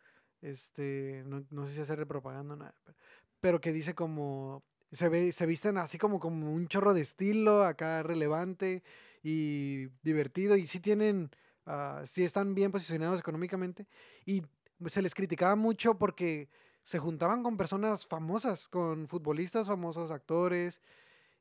este, 0.43 1.23
no, 1.27 1.45
no 1.51 1.67
sé 1.67 1.75
si 1.75 1.81
hacerle 1.81 2.07
propaganda 2.07 2.55
o 2.55 2.57
nada, 2.57 2.75
pe- 2.85 2.93
pero 3.41 3.61
que 3.61 3.73
dice 3.73 3.95
como, 3.95 4.63
se, 4.91 5.09
ve, 5.09 5.33
se 5.33 5.47
visten 5.47 5.79
así 5.79 5.99
como, 5.99 6.19
como 6.21 6.53
un 6.53 6.67
chorro 6.69 6.95
de 6.95 7.01
estilo, 7.03 7.65
acá 7.65 8.03
relevante 8.03 8.83
y 9.23 9.87
divertido, 10.03 10.57
y 10.57 10.67
sí 10.67 10.81
tienen, 10.81 11.31
ah, 11.67 12.03
sí 12.07 12.25
están 12.25 12.55
bien 12.55 12.73
posicionados 12.73 13.21
económicamente, 13.21 13.89
y 14.27 14.43
se 14.89 15.03
les 15.03 15.15
criticaba 15.15 15.57
mucho 15.57 15.99
porque 15.99 16.49
se 16.85 16.99
juntaban 16.99 17.43
con 17.43 17.57
personas 17.57 18.07
famosas, 18.07 18.69
con 18.69 19.09
futbolistas 19.09 19.69
famosos, 19.69 20.11
actores, 20.11 20.83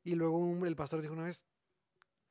y 0.04 0.14
luego 0.16 0.38
un- 0.38 0.66
el 0.66 0.76
pastor 0.76 1.02
dijo 1.02 1.14
una 1.14 1.24
vez, 1.24 1.46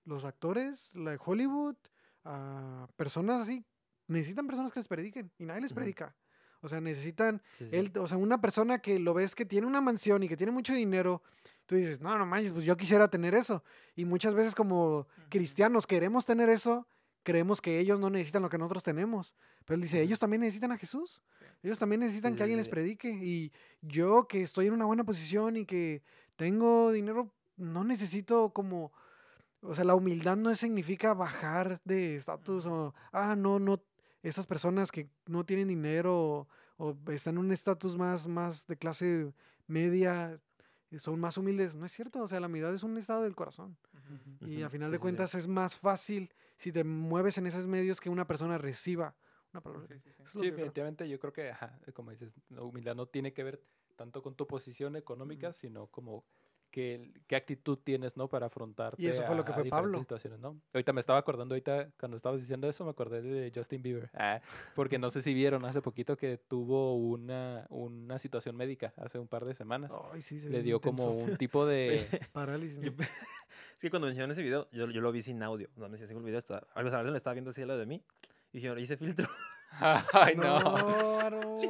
los 0.05 0.25
actores, 0.25 0.93
la 0.95 1.11
de 1.11 1.19
Hollywood, 1.23 1.75
a 2.23 2.87
personas 2.95 3.41
así, 3.41 3.65
necesitan 4.07 4.47
personas 4.47 4.71
que 4.73 4.79
les 4.79 4.87
prediquen 4.87 5.31
y 5.37 5.45
nadie 5.45 5.61
les 5.61 5.73
Ujú. 5.73 5.73
predica. 5.73 6.15
O 6.61 6.67
sea, 6.69 6.79
necesitan, 6.81 7.41
Sí, 7.51 7.73
sí. 7.75 7.75
él, 7.75 7.91
o 7.97 8.07
sea, 8.07 8.17
una 8.17 8.39
persona 8.41 8.79
que 8.79 8.99
lo 8.99 9.13
ves 9.13 9.35
que 9.35 9.45
tiene 9.45 9.67
una 9.67 9.81
mansión 9.81 10.23
y 10.23 10.27
que 10.27 10.37
tiene 10.37 10.51
mucho 10.51 10.73
dinero, 10.73 11.23
tú 11.71 11.77
dices, 11.77 12.01
no, 12.01 12.17
no 12.17 12.25
manches, 12.25 12.51
pues 12.51 12.65
yo 12.65 12.75
quisiera 12.75 13.07
tener 13.07 13.33
eso. 13.33 13.63
Y 13.95 14.03
muchas 14.03 14.33
veces 14.35 14.53
como 14.53 15.07
cristianos 15.29 15.87
queremos 15.87 16.25
tener 16.25 16.49
eso, 16.49 16.85
creemos 17.23 17.61
que 17.61 17.79
ellos 17.79 17.97
no 17.97 18.09
necesitan 18.09 18.41
lo 18.41 18.49
que 18.49 18.57
nosotros 18.57 18.83
tenemos. 18.83 19.33
Pero 19.63 19.75
él 19.75 19.81
dice, 19.81 20.01
ellos 20.01 20.19
también 20.19 20.41
necesitan 20.41 20.73
a 20.73 20.77
Jesús. 20.77 21.21
Ellos 21.63 21.79
también 21.79 22.01
necesitan 22.01 22.35
que 22.35 22.43
alguien 22.43 22.57
les 22.57 22.67
predique. 22.67 23.09
Y 23.09 23.53
yo 23.81 24.27
que 24.27 24.41
estoy 24.41 24.67
en 24.67 24.73
una 24.73 24.83
buena 24.83 25.05
posición 25.05 25.55
y 25.55 25.65
que 25.65 26.01
tengo 26.35 26.91
dinero, 26.91 27.31
no 27.55 27.85
necesito 27.85 28.49
como... 28.49 28.91
O 29.61 29.73
sea, 29.73 29.85
la 29.85 29.95
humildad 29.95 30.35
no 30.35 30.53
significa 30.55 31.13
bajar 31.13 31.79
de 31.85 32.17
estatus 32.17 32.65
o, 32.65 32.93
ah, 33.13 33.35
no, 33.37 33.59
no, 33.59 33.81
esas 34.23 34.45
personas 34.45 34.91
que 34.91 35.07
no 35.25 35.45
tienen 35.45 35.69
dinero 35.69 36.19
o, 36.19 36.47
o 36.77 36.97
están 37.11 37.35
en 37.35 37.45
un 37.45 37.51
estatus 37.53 37.95
más, 37.95 38.27
más 38.27 38.67
de 38.67 38.75
clase 38.75 39.31
media, 39.67 40.37
son 40.99 41.19
más 41.19 41.37
humildes. 41.37 41.75
No 41.75 41.85
es 41.85 41.91
cierto, 41.91 42.21
o 42.21 42.27
sea, 42.27 42.39
la 42.39 42.47
humildad 42.47 42.73
es 42.73 42.83
un 42.83 42.97
estado 42.97 43.23
del 43.23 43.35
corazón. 43.35 43.77
Y 44.45 44.61
a 44.61 44.69
final 44.69 44.89
sí, 44.89 44.93
de 44.93 44.97
sí, 44.97 44.99
sí. 44.99 45.01
cuentas 45.01 45.35
es 45.35 45.47
más 45.47 45.77
fácil 45.77 46.33
si 46.57 46.71
te 46.71 46.83
mueves 46.83 47.37
en 47.37 47.47
esos 47.47 47.67
medios 47.67 47.99
que 48.01 48.09
una 48.09 48.25
persona 48.25 48.57
reciba 48.57 49.15
una 49.53 49.61
palabra. 49.61 49.87
Sí, 49.87 49.95
sí, 50.39 50.49
definitivamente 50.49 51.07
yo 51.07 51.19
creo 51.19 51.33
que, 51.33 51.49
ajá, 51.49 51.79
como 51.93 52.11
dices, 52.11 52.33
la 52.49 52.63
humildad 52.63 52.95
no 52.95 53.05
tiene 53.07 53.33
que 53.33 53.43
ver 53.43 53.61
tanto 53.95 54.21
con 54.21 54.35
tu 54.35 54.47
posición 54.47 54.95
económica, 54.95 55.53
sino 55.53 55.87
como 55.87 56.25
que, 56.71 56.95
el- 56.95 57.13
qué 57.27 57.35
actitud 57.35 57.77
tienes, 57.83 58.15
¿no? 58.17 58.27
Para 58.29 58.47
afrontarte 58.47 59.07
eso 59.07 59.23
fue 59.23 59.35
lo 59.35 59.41
a- 59.41 59.45
que 59.45 59.51
a 59.51 59.55
fue 59.55 59.63
diferentes 59.63 59.83
Pablo. 59.91 59.99
situaciones, 59.99 60.39
¿no? 60.39 60.59
Ahorita 60.73 60.93
me 60.93 61.01
estaba 61.01 61.19
acordando, 61.19 61.53
ahorita 61.53 61.89
cuando 61.99 62.17
estabas 62.17 62.39
diciendo 62.39 62.67
eso, 62.69 62.83
me 62.85 62.91
acordé 62.91 63.21
de 63.21 63.51
Justin 63.53 63.81
Bieber. 63.83 64.09
Ah, 64.13 64.41
porque 64.73 64.97
no 64.97 65.09
sé 65.11 65.21
si 65.21 65.33
vieron 65.33 65.65
hace 65.65 65.81
poquito 65.81 66.17
que 66.17 66.37
tuvo 66.37 66.95
una, 66.95 67.65
una 67.69 68.17
situación 68.19 68.55
médica 68.55 68.93
hace 68.97 69.19
un 69.19 69.27
par 69.27 69.45
de 69.45 69.53
semanas. 69.53 69.91
Ay, 70.11 70.21
sí, 70.21 70.39
se 70.39 70.49
Le 70.49 70.63
dio 70.63 70.77
intenso. 70.77 71.03
como 71.05 71.17
un 71.17 71.37
tipo 71.37 71.65
de... 71.65 72.07
parálisis. 72.31 72.81
Yo 72.81 72.91
¿no? 72.91 72.97
es 73.75 73.79
que 73.81 73.89
cuando 73.89 74.07
mencionaron 74.07 74.31
ese 74.31 74.41
video, 74.41 74.67
yo, 74.71 74.89
yo 74.89 75.01
lo 75.01 75.11
vi 75.11 75.21
sin 75.21 75.43
audio. 75.43 75.69
No 75.75 75.89
me 75.89 75.97
decía, 75.97 76.15
el 76.15 76.23
video, 76.23 76.39
estaba, 76.39 76.65
algo 76.73 76.89
a 76.95 76.97
veces 76.99 77.11
lo 77.11 77.17
estaba 77.17 77.33
viendo 77.33 77.51
así 77.51 77.61
al 77.61 77.67
lado 77.67 77.79
de 77.81 77.85
mí. 77.85 78.01
Y 78.53 78.59
dije, 78.59 78.79
hice 78.81 78.97
filtro. 78.97 79.29
Ay, 80.13 80.35
no. 80.35 80.57
Aarón. 80.57 81.61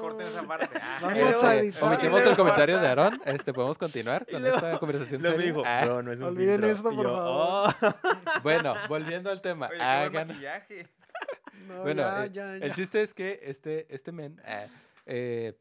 Corten 0.00 0.26
esa 0.26 0.42
parte. 0.46 0.78
Ah, 0.80 0.98
Vamos 1.02 1.18
Este, 1.30 1.46
a 1.46 1.56
editar. 1.56 1.82
omitimos 1.84 2.24
el 2.26 2.36
comentario 2.36 2.78
de 2.80 2.86
Aarón. 2.88 3.20
Este, 3.24 3.52
¿Podemos 3.52 3.78
continuar 3.78 4.26
con 4.26 4.40
luego- 4.42 4.56
esta 4.56 4.78
conversación 4.78 5.22
me 5.22 5.30
seria? 5.30 5.46
dijo, 5.46 5.62
Ah, 5.64 5.82
bro, 5.84 6.02
no 6.02 6.12
es 6.12 6.20
un 6.20 6.26
olviden 6.26 6.60
filtro". 6.62 6.70
esto, 6.72 6.90
por 6.90 7.04
yo, 7.04 7.16
favor. 7.16 7.74
"Oh". 7.80 8.42
Bueno, 8.42 8.74
volviendo 8.88 9.30
al 9.30 9.40
tema. 9.40 9.68
Oye, 9.70 9.80
hagan- 9.80 10.28
maquillaje. 10.28 10.88
No, 11.68 11.82
Bueno, 11.82 12.02
ya, 12.02 12.24
eh, 12.24 12.30
ya, 12.32 12.54
El 12.56 12.72
chiste 12.74 13.00
es 13.02 13.14
que 13.14 13.38
este, 13.44 13.86
este 13.94 14.10
men, 14.12 14.40
ah, 14.44 14.66
eh, 15.06 15.54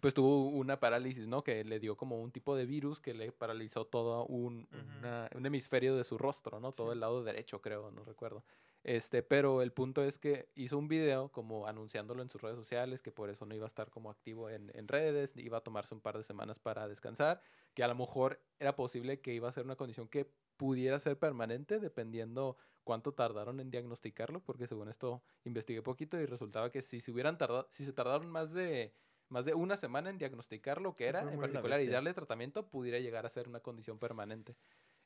pues 0.00 0.14
tuvo 0.14 0.48
una 0.50 0.78
parálisis, 0.78 1.26
¿no? 1.26 1.42
Que 1.42 1.64
le 1.64 1.80
dio 1.80 1.96
como 1.96 2.20
un 2.20 2.30
tipo 2.30 2.54
de 2.54 2.64
virus 2.66 3.00
que 3.00 3.12
le 3.14 3.32
paralizó 3.32 3.84
todo 3.86 4.24
un, 4.26 4.68
una- 4.98 5.28
un 5.34 5.44
hemisferio 5.46 5.96
de 5.96 6.04
su 6.04 6.16
rostro, 6.18 6.60
¿no? 6.60 6.70
Todo 6.72 6.88
Sí. 6.88 6.92
el 6.94 7.00
lado 7.00 7.24
derecho, 7.24 7.60
creo, 7.60 7.90
no 7.90 8.04
recuerdo. 8.04 8.44
Este, 8.84 9.22
pero 9.22 9.62
el 9.62 9.72
punto 9.72 10.02
es 10.02 10.18
que 10.18 10.50
hizo 10.54 10.76
un 10.76 10.88
video 10.88 11.30
como 11.30 11.66
anunciándolo 11.66 12.22
en 12.22 12.30
sus 12.30 12.42
redes 12.42 12.56
sociales, 12.56 13.00
que 13.00 13.12
por 13.12 13.30
eso 13.30 13.46
no 13.46 13.54
iba 13.54 13.64
a 13.64 13.68
estar 13.68 13.90
como 13.90 14.10
activo 14.10 14.50
en, 14.50 14.70
en 14.74 14.88
redes, 14.88 15.36
iba 15.36 15.58
a 15.58 15.62
tomarse 15.62 15.94
un 15.94 16.00
par 16.00 16.16
de 16.16 16.24
semanas 16.24 16.58
para 16.58 16.88
descansar, 16.88 17.40
que 17.74 17.84
a 17.84 17.88
lo 17.88 17.94
mejor 17.94 18.42
era 18.58 18.74
posible 18.74 19.20
que 19.20 19.34
iba 19.34 19.48
a 19.48 19.52
ser 19.52 19.64
una 19.64 19.76
condición 19.76 20.08
que 20.08 20.32
pudiera 20.56 20.98
ser 20.98 21.18
permanente 21.18 21.78
dependiendo 21.78 22.56
cuánto 22.84 23.12
tardaron 23.14 23.60
en 23.60 23.70
diagnosticarlo, 23.70 24.40
porque 24.40 24.66
según 24.66 24.88
esto 24.88 25.22
investigué 25.44 25.82
poquito 25.82 26.20
y 26.20 26.26
resultaba 26.26 26.70
que 26.70 26.82
si 26.82 27.00
se 27.00 27.10
hubieran 27.12 27.38
tardado, 27.38 27.68
si 27.70 27.84
se 27.84 27.92
tardaron 27.92 28.30
más 28.30 28.52
de 28.52 28.94
más 29.28 29.46
de 29.46 29.54
una 29.54 29.76
semana 29.78 30.10
en 30.10 30.18
diagnosticar 30.18 30.80
lo 30.80 30.94
que 30.94 31.06
era 31.06 31.20
en 31.20 31.40
particular 31.40 31.80
y 31.80 31.88
darle 31.88 32.12
tratamiento, 32.12 32.68
pudiera 32.68 32.98
llegar 32.98 33.24
a 33.24 33.30
ser 33.30 33.48
una 33.48 33.60
condición 33.60 33.98
permanente. 33.98 34.56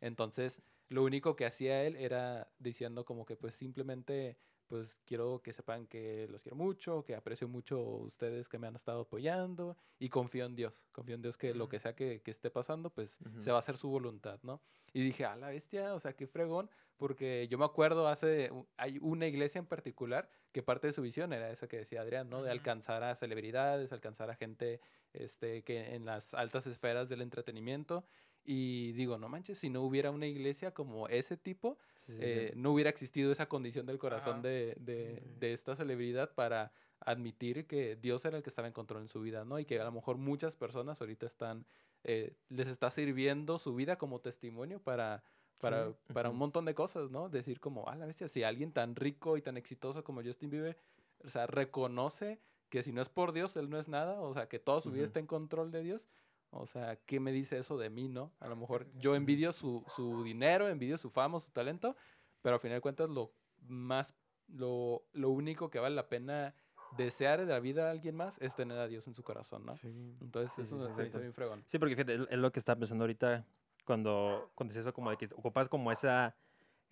Entonces, 0.00 0.62
lo 0.88 1.04
único 1.04 1.36
que 1.36 1.46
hacía 1.46 1.84
él 1.84 1.96
era 1.96 2.48
diciendo 2.58 3.04
como 3.04 3.26
que 3.26 3.36
pues 3.36 3.54
simplemente 3.54 4.36
pues 4.68 4.96
quiero 5.04 5.42
que 5.42 5.52
sepan 5.52 5.86
que 5.86 6.26
los 6.28 6.42
quiero 6.42 6.56
mucho, 6.56 7.04
que 7.04 7.14
aprecio 7.14 7.48
mucho 7.48 7.80
ustedes 7.80 8.48
que 8.48 8.58
me 8.58 8.66
han 8.66 8.74
estado 8.74 9.02
apoyando 9.02 9.76
y 9.98 10.08
confío 10.08 10.44
en 10.44 10.56
Dios, 10.56 10.84
confío 10.92 11.14
en 11.14 11.22
Dios 11.22 11.36
que 11.36 11.54
lo 11.54 11.68
que 11.68 11.78
sea 11.78 11.94
que, 11.94 12.20
que 12.22 12.30
esté 12.32 12.50
pasando, 12.50 12.90
pues 12.90 13.16
se 13.42 13.50
va 13.50 13.58
a 13.58 13.60
hacer 13.60 13.76
su 13.76 13.88
voluntad, 13.88 14.40
¿no? 14.42 14.60
Y 14.92 15.02
dije, 15.02 15.24
a 15.24 15.36
la 15.36 15.50
bestia, 15.50 15.94
o 15.94 16.00
sea, 16.00 16.14
qué 16.14 16.26
fregón, 16.26 16.68
porque 16.96 17.46
yo 17.48 17.58
me 17.58 17.64
acuerdo 17.64 18.08
hace, 18.08 18.50
hay 18.76 18.98
una 19.00 19.26
iglesia 19.26 19.58
en 19.58 19.66
particular 19.66 20.28
que 20.52 20.62
parte 20.62 20.88
de 20.88 20.92
su 20.92 21.02
visión 21.02 21.32
era 21.32 21.50
esa 21.50 21.68
que 21.68 21.78
decía 21.78 22.00
Adrián, 22.00 22.28
¿no? 22.28 22.42
De 22.42 22.50
alcanzar 22.50 23.04
a 23.04 23.14
celebridades, 23.14 23.92
alcanzar 23.92 24.30
a 24.30 24.36
gente 24.36 24.80
este, 25.12 25.62
que 25.62 25.94
en 25.94 26.06
las 26.06 26.34
altas 26.34 26.66
esferas 26.66 27.08
del 27.08 27.20
entretenimiento. 27.20 28.04
Y 28.46 28.92
digo, 28.92 29.18
no 29.18 29.28
manches, 29.28 29.58
si 29.58 29.70
no 29.70 29.82
hubiera 29.82 30.10
una 30.10 30.26
iglesia 30.26 30.72
como 30.72 31.08
ese 31.08 31.36
tipo, 31.36 31.78
Sí, 31.94 32.12
sí, 32.30 32.40
sí. 32.44 32.46
eh, 32.46 32.52
no 32.56 32.72
hubiera 32.72 32.90
existido 32.90 33.32
esa 33.32 33.48
condición 33.48 33.86
del 33.86 33.98
corazón 33.98 34.40
de, 34.42 34.76
de- 34.80 35.22
de 35.36 35.52
esta 35.52 35.76
celebridad 35.76 36.34
para 36.34 36.72
admitir 37.00 37.66
que 37.66 37.96
Dios 37.96 38.24
era 38.24 38.36
el 38.38 38.42
que 38.42 38.50
estaba 38.50 38.68
en 38.68 38.74
control 38.74 39.02
en 39.02 39.08
su 39.08 39.20
vida, 39.20 39.44
¿no? 39.44 39.58
Y 39.58 39.66
que 39.66 39.80
a 39.80 39.84
lo 39.84 39.92
mejor 39.92 40.16
muchas 40.16 40.56
personas 40.56 41.00
ahorita 41.00 41.26
están, 41.26 41.66
eh, 42.04 42.36
les 42.48 42.68
está 42.68 42.90
sirviendo 42.90 43.58
su 43.58 43.74
vida 43.74 43.98
como 43.98 44.20
testimonio 44.20 44.80
para, 44.82 45.24
para, 45.60 45.92
para 46.12 46.30
un 46.30 46.36
ujú. 46.36 46.38
montón 46.38 46.64
de 46.64 46.74
cosas, 46.74 47.10
¿no? 47.10 47.28
Decir 47.28 47.60
como, 47.60 47.88
ah, 47.88 47.96
la 47.96 48.06
bestia, 48.06 48.28
si 48.28 48.42
alguien 48.44 48.72
tan 48.72 48.94
rico 48.96 49.36
y 49.36 49.42
tan 49.42 49.56
exitoso 49.56 50.04
como 50.04 50.22
Justin 50.22 50.50
Bieber, 50.50 50.78
o 51.24 51.28
sea, 51.28 51.46
reconoce 51.46 52.40
que 52.68 52.82
si 52.82 52.92
no 52.92 53.02
es 53.02 53.08
por 53.08 53.32
Dios, 53.32 53.56
él 53.56 53.70
no 53.70 53.78
es 53.78 53.88
nada, 53.88 54.20
o 54.20 54.32
sea, 54.34 54.48
que 54.48 54.58
toda 54.58 54.80
su 54.80 54.90
vida 54.90 55.04
Ujú. 55.04 55.04
está 55.04 55.20
en 55.20 55.26
control 55.26 55.70
de 55.70 55.82
Dios, 55.82 56.08
o 56.50 56.66
sea, 56.66 56.96
¿qué 57.06 57.20
me 57.20 57.32
dice 57.32 57.58
eso 57.58 57.76
de 57.76 57.90
mí, 57.90 58.08
no? 58.08 58.32
A 58.40 58.48
lo 58.48 58.56
mejor 58.56 58.84
sí, 58.84 58.90
sí. 58.92 58.98
yo 59.00 59.14
envidio 59.14 59.52
su, 59.52 59.84
su 59.94 60.22
dinero, 60.24 60.68
envidio 60.68 60.98
su 60.98 61.10
fama, 61.10 61.40
su 61.40 61.50
talento, 61.50 61.96
pero 62.42 62.54
al 62.54 62.60
final 62.60 62.78
de 62.78 62.80
cuentas 62.80 63.10
lo 63.10 63.32
más, 63.68 64.14
lo, 64.48 65.04
lo 65.12 65.30
único 65.30 65.70
que 65.70 65.78
vale 65.78 65.94
la 65.94 66.08
pena 66.08 66.54
desear 66.96 67.40
de 67.40 67.46
la 67.46 67.60
vida 67.60 67.88
a 67.88 67.90
alguien 67.90 68.16
más 68.16 68.38
es 68.40 68.54
tener 68.54 68.78
a 68.78 68.86
Dios 68.88 69.06
en 69.06 69.14
su 69.14 69.22
corazón, 69.22 69.66
¿no? 69.66 69.74
Sí. 69.74 70.16
Entonces 70.20 70.52
Sí, 70.52 70.62
eso 70.62 70.86
sí, 70.86 70.94
se 70.94 71.02
me 71.02 71.08
hizo 71.08 71.20
bien 71.20 71.34
fregón. 71.34 71.64
Sí, 71.66 71.78
porque 71.78 71.96
fíjate, 71.96 72.14
es, 72.14 72.20
es 72.30 72.38
lo 72.38 72.52
que 72.52 72.58
estaba 72.58 72.78
pensando 72.78 73.04
ahorita 73.04 73.44
cuando, 73.84 74.50
cuando 74.54 74.72
dices 74.72 74.86
eso, 74.86 74.92
como 74.92 75.10
de 75.10 75.16
que 75.16 75.26
ocupas 75.26 75.68
como 75.68 75.92
esa, 75.92 76.36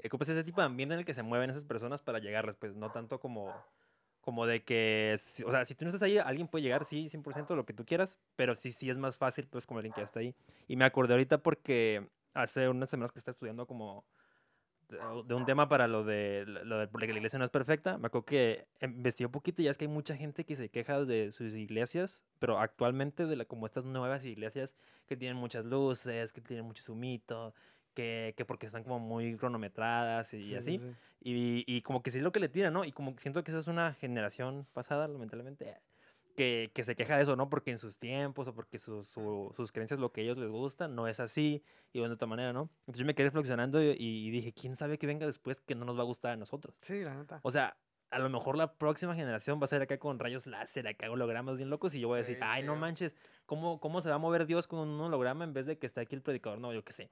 ocupas 0.05 0.29
ese 0.29 0.45
tipo 0.45 0.61
de 0.61 0.67
ambiente 0.67 0.95
en 0.95 1.01
el 1.01 1.07
que 1.07 1.15
se 1.15 1.23
mueven 1.23 1.51
esas 1.51 1.65
personas 1.65 2.03
para 2.03 2.19
llegarles, 2.19 2.57
pues 2.57 2.75
no 2.75 2.91
tanto 2.91 3.21
como, 3.21 3.55
como 4.25 4.47
de 4.47 4.63
que, 4.63 5.17
o 5.47 5.51
sea, 5.51 5.65
si 5.67 5.75
tú 5.75 5.85
no 5.85 5.91
estás 5.91 6.03
ahí, 6.03 6.17
alguien 6.19 6.49
puede 6.49 6.63
llegar, 6.63 6.85
sí, 6.87 7.09
100% 7.11 7.55
lo 7.55 7.67
que 7.67 7.75
tú 7.75 7.85
quieras, 7.85 8.19
pero 8.37 8.55
sí, 8.55 8.73
sí 8.73 8.89
es 8.89 8.97
más 8.97 9.17
fácil, 9.19 9.47
pues, 9.49 9.67
como 9.67 9.79
alguien 9.79 9.93
que 9.93 10.01
ya 10.01 10.07
está 10.07 10.21
ahí. 10.21 10.35
Y 10.67 10.77
me 10.77 10.87
acordé 10.87 11.13
ahorita 11.13 11.39
porque 11.39 12.09
hace 12.33 12.69
unas 12.69 12.89
semanas 12.89 13.13
que 13.13 13.19
está 13.19 13.33
estudiando 13.33 13.67
como 13.67 14.05
de 15.27 15.35
un 15.35 15.45
tema 15.45 15.69
para 15.69 15.89
lo 15.89 16.05
de, 16.05 16.45
lo 16.47 16.79
de 16.79 16.87
porque 16.89 17.09
la 17.09 17.15
iglesia 17.15 17.39
no 17.39 17.45
es 17.45 17.51
perfecta, 17.51 17.99
me 17.99 18.07
acuerdo 18.07 18.27
que 18.27 18.67
investigué 18.81 19.27
un 19.27 19.33
poquito 19.33 19.63
y 19.63 19.65
ya 19.65 19.71
es 19.71 19.79
que 19.79 19.85
hay 19.85 19.91
mucha 19.91 20.17
gente 20.17 20.45
que 20.45 20.57
se 20.57 20.69
queja 20.69 21.05
de 21.05 21.33
sus 21.33 21.55
iglesias, 21.55 22.23
pero 22.39 22.59
actualmente 22.59 23.27
de 23.27 23.37
la, 23.37 23.45
como 23.45 23.67
estas 23.67 23.85
nuevas 23.85 24.25
iglesias 24.25 24.77
que 25.07 25.17
tienen 25.17 25.37
muchas 25.37 25.65
luces, 25.65 26.33
que 26.33 26.41
tienen 26.41 26.65
mucho 26.65 26.83
sumito, 26.83 27.55
que, 27.95 28.35
que 28.37 28.45
porque 28.45 28.67
están 28.67 28.83
como 28.83 28.99
muy 28.99 29.37
cronometradas 29.37 30.35
y, 30.35 30.39
Sí, 30.39 30.51
sí, 30.51 30.57
así. 30.57 30.79
sí. 30.79 30.85
Y, 31.21 31.65
y 31.67 31.83
como 31.83 32.03
que 32.03 32.11
sí 32.11 32.19
es 32.19 32.25
lo 32.25 32.33
que 32.33 32.41
le 32.41 32.49
tiran, 32.49 32.73
¿no? 32.75 32.85
Y 32.85 32.93
como 32.93 33.15
siento 33.19 33.43
que 33.45 33.51
esa 33.51 33.61
es 33.61 33.67
una 33.67 33.95
generación 33.95 34.67
pasada, 34.75 35.09
lamentablemente, 35.09 35.77
que, 36.37 36.71
que 36.75 36.83
se 36.85 36.97
queja 36.97 37.17
de 37.17 37.23
eso, 37.23 37.37
¿no? 37.37 37.49
Porque 37.49 37.71
en 37.71 37.79
sus 37.79 37.97
tiempos 37.97 38.49
o 38.49 38.55
porque 38.55 38.79
su- 38.79 39.05
su- 39.05 39.53
sus 39.57 39.71
creencias, 39.73 40.01
lo 40.01 40.13
que 40.13 40.21
a 40.21 40.25
ellos 40.25 40.37
les 40.37 40.51
gusta, 40.51 40.89
no 40.89 41.07
es 41.09 41.21
así 41.21 41.63
y 41.93 42.01
de 42.01 42.07
otra 42.09 42.27
manera, 42.27 42.53
¿no? 42.53 42.69
Entonces 42.81 42.99
yo 43.01 43.07
me 43.07 43.15
quedé 43.15 43.29
reflexionando 43.29 43.83
y, 43.83 43.95
y 43.99 44.31
dije, 44.31 44.53
¿quién 44.53 44.77
sabe 44.77 44.99
qué 44.99 45.07
venga 45.07 45.27
después 45.27 45.61
que 45.61 45.75
no 45.75 45.85
nos 45.85 45.97
va 45.97 46.03
a 46.03 46.07
gustar 46.07 46.33
a 46.33 46.37
nosotros? 46.37 46.75
Sí, 46.83 47.03
la 47.05 47.15
neta. 47.15 47.39
O 47.43 47.51
sea, 47.53 47.77
a 48.11 48.19
lo 48.19 48.29
mejor 48.29 48.57
la 48.57 48.75
próxima 48.75 49.15
generación 49.15 49.61
va 49.61 49.65
a 49.65 49.69
ser 49.69 49.83
acá 49.83 49.99
con 49.99 50.19
rayos 50.19 50.47
láser, 50.47 50.87
acá 50.87 51.11
hologramas 51.11 51.57
bien 51.57 51.71
locos 51.71 51.95
y 51.95 52.01
yo 52.01 52.09
voy 52.09 52.17
a 52.17 52.19
decir, 52.19 52.39
ay, 52.43 52.63
no 52.63 52.77
manches, 52.77 53.15
¿cómo, 53.47 53.81
¿cómo 53.81 54.01
se 54.01 54.09
va 54.09 54.17
a 54.17 54.19
mover 54.19 54.47
Dios 54.47 54.67
con 54.67 54.81
un 54.89 55.01
holograma 55.01 55.45
en 55.45 55.53
vez 55.53 55.67
de 55.67 55.79
que 55.79 55.87
esté 55.87 56.01
aquí 56.01 56.15
el 56.17 56.23
predicador? 56.23 56.59
No, 56.61 56.73
yo 56.73 56.85
qué 56.85 56.93
sé. 56.93 57.11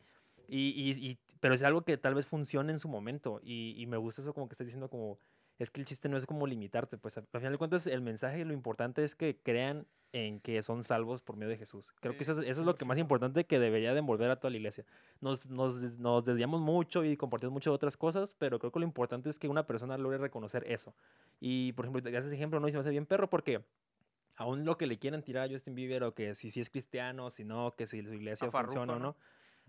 Y, 0.52 0.70
y, 0.76 0.90
y- 1.10 1.18
pero 1.40 1.54
es 1.54 1.62
algo 1.62 1.82
que 1.82 1.96
tal 1.96 2.14
vez 2.14 2.26
funcione 2.26 2.72
en 2.72 2.78
su 2.78 2.88
momento 2.88 3.40
y, 3.42 3.74
y 3.76 3.86
me 3.86 3.96
gusta 3.96 4.22
eso 4.22 4.32
como 4.34 4.48
que 4.48 4.54
estás 4.54 4.66
diciendo 4.66 4.88
como, 4.88 5.18
es 5.58 5.70
que 5.70 5.80
el 5.80 5.86
chiste 5.86 6.08
no 6.08 6.16
es 6.16 6.26
como 6.26 6.46
limitarte, 6.46 6.98
pues 6.98 7.16
al 7.16 7.24
al 7.32 7.40
final 7.40 7.52
de 7.52 7.58
cuentas 7.58 7.86
el 7.86 8.00
mensaje 8.02 8.40
y 8.40 8.44
lo 8.44 8.52
importante 8.52 9.02
es 9.04 9.14
que 9.16 9.38
crean 9.42 9.86
en 10.12 10.40
que 10.40 10.62
son 10.62 10.84
salvos 10.84 11.22
por 11.22 11.36
medio 11.36 11.50
de 11.50 11.56
Jesús. 11.56 11.92
Creo 12.00 12.16
que 12.16 12.24
eso 12.24 12.32
es, 12.32 12.38
eso 12.46 12.60
es 12.60 12.66
lo 12.66 12.76
que 12.76 12.84
más 12.84 12.96
100%. 12.96 13.00
importante 13.00 13.46
que 13.46 13.58
debería 13.58 13.92
de 13.94 14.00
envolver 14.00 14.30
a 14.30 14.36
toda 14.36 14.50
la 14.50 14.58
iglesia. 14.58 14.84
Nos, 15.22 15.46
nos, 15.48 15.76
nos 15.98 16.24
desviamos 16.24 16.60
mucho 16.60 17.02
y 17.04 17.16
compartimos 17.16 17.52
mucho 17.54 17.70
de 17.70 17.76
otras 17.76 17.96
cosas, 17.96 18.34
pero 18.38 18.58
creo 18.58 18.70
que 18.72 18.78
lo 18.80 18.84
importante 18.84 19.30
es 19.30 19.38
que 19.38 19.48
una 19.48 19.66
persona 19.66 19.96
logre 19.96 20.18
reconocer 20.18 20.64
eso. 20.70 20.94
Y, 21.40 21.72
por 21.72 21.86
ejemplo, 21.86 22.10
ese 22.10 22.34
ejemplo, 22.34 22.60
¿no? 22.60 22.68
Y 22.68 22.72
se 22.72 22.76
me 22.76 22.80
hace 22.82 22.90
bien 22.90 23.06
perro 23.06 23.30
porque 23.30 23.64
aún 24.36 24.64
lo 24.64 24.76
que 24.76 24.86
le 24.86 24.98
quieran 24.98 25.22
tirar 25.22 25.48
a 25.48 25.52
Justin 25.52 25.74
Bieber 25.74 26.04
o 26.04 26.14
que 26.14 26.34
si, 26.34 26.50
si 26.50 26.60
es 26.60 26.70
cristiano, 26.70 27.30
si 27.30 27.44
no, 27.44 27.72
que 27.76 27.86
si 27.86 28.02
su 28.02 28.12
iglesia 28.14 28.50
Farruko, 28.50 28.72
funciona 28.74 28.96
o 28.96 28.98
¿no? 28.98 28.98
no, 28.98 29.16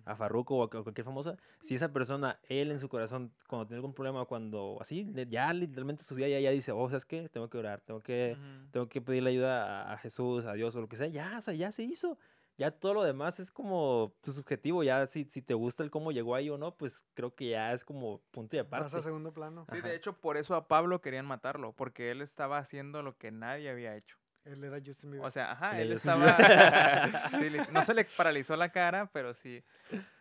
a 0.06 0.16
Farruko 0.16 0.58
o 0.58 0.64
a 0.64 0.70
cu- 0.70 0.84
cualquier 0.84 1.06
famosa, 1.06 1.38
si 1.62 1.76
esa 1.76 1.92
persona, 1.94 2.40
él 2.50 2.72
en 2.72 2.80
su 2.80 2.90
corazón, 2.90 3.34
cuando 3.48 3.68
tiene 3.68 3.78
algún 3.78 3.94
problema, 3.94 4.26
cuando 4.26 4.78
así, 4.82 5.10
ya 5.30 5.54
literalmente 5.54 6.04
su 6.04 6.16
día 6.16 6.28
ya, 6.28 6.40
ya 6.40 6.52
dice, 6.52 6.72
oh, 6.72 6.90
¿sabes 6.90 7.06
qué? 7.06 7.30
Tengo 7.30 7.50
que 7.50 7.58
orar, 7.58 7.82
tengo 7.82 8.02
que, 8.02 8.38
tengo 8.72 8.88
que 8.90 9.02
pedirle 9.02 9.30
ayuda 9.32 9.84
a, 9.90 9.94
a 9.94 9.98
Jesús, 9.98 10.46
a 10.46 10.54
Dios 10.54 10.76
o 10.76 10.82
lo 10.82 10.88
que 10.90 10.98
sea, 10.98 11.08
ya, 11.08 11.38
o 11.38 11.42
sea, 11.42 11.54
ya 11.54 11.72
se 11.72 11.84
hizo. 11.84 12.18
Ya 12.56 12.70
todo 12.70 12.94
lo 12.94 13.04
demás 13.04 13.40
es 13.40 13.50
como 13.52 14.14
pues, 14.22 14.36
subjetivo, 14.36 14.84
ya 14.84 15.08
si, 15.08 15.26
si 15.26 15.42
te 15.42 15.56
gusta 15.56 15.82
el 15.84 15.90
cómo 15.90 16.12
llegó 16.12 16.36
ahí 16.36 16.52
o 16.52 16.58
no, 16.60 16.76
pues 16.78 17.04
creo 17.16 17.34
que 17.34 17.50
ya 17.50 17.74
es 17.74 17.84
como 17.84 18.22
punto 18.30 18.56
y 18.56 18.60
aparte. 18.60 18.86
Pasa 18.86 19.00
a 19.00 19.02
segundo 19.02 19.34
plano. 19.34 19.66
Sí, 19.72 19.80
Ajá. 19.80 19.88
de 19.88 19.96
hecho, 19.96 20.14
por 20.22 20.38
eso 20.38 20.54
a 20.56 20.68
Pablo 20.68 21.02
querían 21.02 21.26
matarlo, 21.26 21.74
porque 21.74 22.12
él 22.12 22.22
estaba 22.22 22.60
haciendo 22.60 23.02
lo 23.02 23.18
que 23.18 23.32
nadie 23.32 23.72
había 23.72 23.96
hecho. 23.96 24.18
Él 24.46 24.64
era 24.64 24.80
Justin 24.86 25.12
Bieber. 25.12 25.28
O 25.28 25.32
sea, 25.32 25.52
ajá, 25.52 25.80
Él 25.80 25.92
estaba... 25.92 26.38
Sí, 27.40 27.52
no 27.72 27.84
se 27.84 27.94
le 27.94 28.06
paralizó 28.06 28.56
la 28.56 28.70
cara, 28.70 29.10
pero 29.12 29.34
sí. 29.34 29.64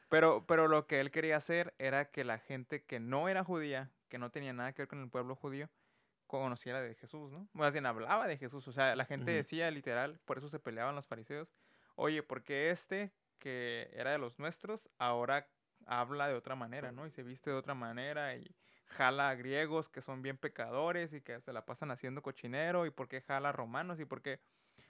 Pero, 0.08 0.44
pero 0.46 0.68
lo 0.68 0.86
que 0.86 1.00
él 1.00 1.10
quería 1.10 1.36
hacer 1.36 1.74
era 1.78 2.10
que 2.10 2.24
la 2.24 2.38
gente 2.38 2.84
que 2.84 3.00
no 3.00 3.28
era 3.28 3.44
judía, 3.44 3.90
que 4.08 4.18
no 4.18 4.30
tenía 4.30 4.52
nada 4.52 4.72
que 4.72 4.82
ver 4.82 4.88
con 4.88 5.00
el 5.00 5.08
pueblo 5.08 5.34
judío, 5.34 5.70
conociera 6.26 6.80
de 6.80 6.94
Jesús, 6.94 7.30
¿no? 7.30 7.48
Más 7.52 7.72
bien 7.72 7.86
hablaba 7.86 8.26
de 8.26 8.36
Jesús. 8.36 8.66
O 8.68 8.72
sea, 8.72 8.94
la 8.96 9.04
gente 9.04 9.30
decía 9.30 9.70
literal, 9.70 10.20
por 10.24 10.38
eso 10.38 10.48
se 10.48 10.58
peleaban 10.58 10.94
los 10.94 11.06
fariseos, 11.06 11.52
oye, 11.96 12.22
¿por 12.22 12.42
qué 12.42 12.70
este 12.70 13.12
que 13.38 13.90
era 13.92 14.12
de 14.12 14.18
los 14.18 14.38
nuestros 14.38 14.88
ahora 14.98 15.48
habla 15.86 16.28
de 16.28 16.34
otra 16.34 16.54
manera, 16.54 16.92
¿no? 16.92 17.06
Y 17.06 17.10
se 17.10 17.22
viste 17.22 17.50
de 17.50 17.56
otra 17.56 17.74
manera 17.74 18.36
y 18.36 18.54
jala 18.92 19.30
a 19.30 19.34
griegos 19.34 19.88
que 19.88 20.00
son 20.00 20.22
bien 20.22 20.38
pecadores 20.38 21.12
y 21.12 21.20
que 21.20 21.40
se 21.40 21.52
la 21.52 21.64
pasan 21.64 21.90
haciendo 21.90 22.22
cochinero 22.22 22.86
y 22.86 22.90
por 22.90 23.08
qué 23.08 23.20
jala 23.20 23.48
a 23.48 23.52
romanos 23.52 23.98
y 24.00 24.04
por 24.04 24.22
qué 24.22 24.40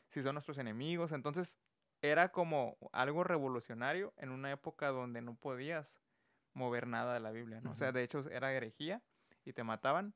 si 0.09 0.23
son 0.23 0.35
nuestros 0.35 0.59
enemigos. 0.59 1.13
Entonces 1.13 1.59
era 2.03 2.31
como 2.31 2.77
algo 2.93 3.25
revolucionario 3.25 4.13
en 4.17 4.31
una 4.31 4.51
época 4.53 4.89
donde 4.89 5.23
no 5.23 5.35
podías 5.37 6.03
mover 6.53 6.87
nada 6.87 7.15
de 7.15 7.21
la 7.21 7.31
Biblia, 7.31 7.61
¿no? 7.61 7.71
O 7.71 7.75
sea, 7.75 7.93
de 7.93 8.03
hecho 8.03 8.29
era 8.31 8.53
herejía 8.53 9.03
y 9.45 9.53
te 9.53 9.65
mataban. 9.65 10.15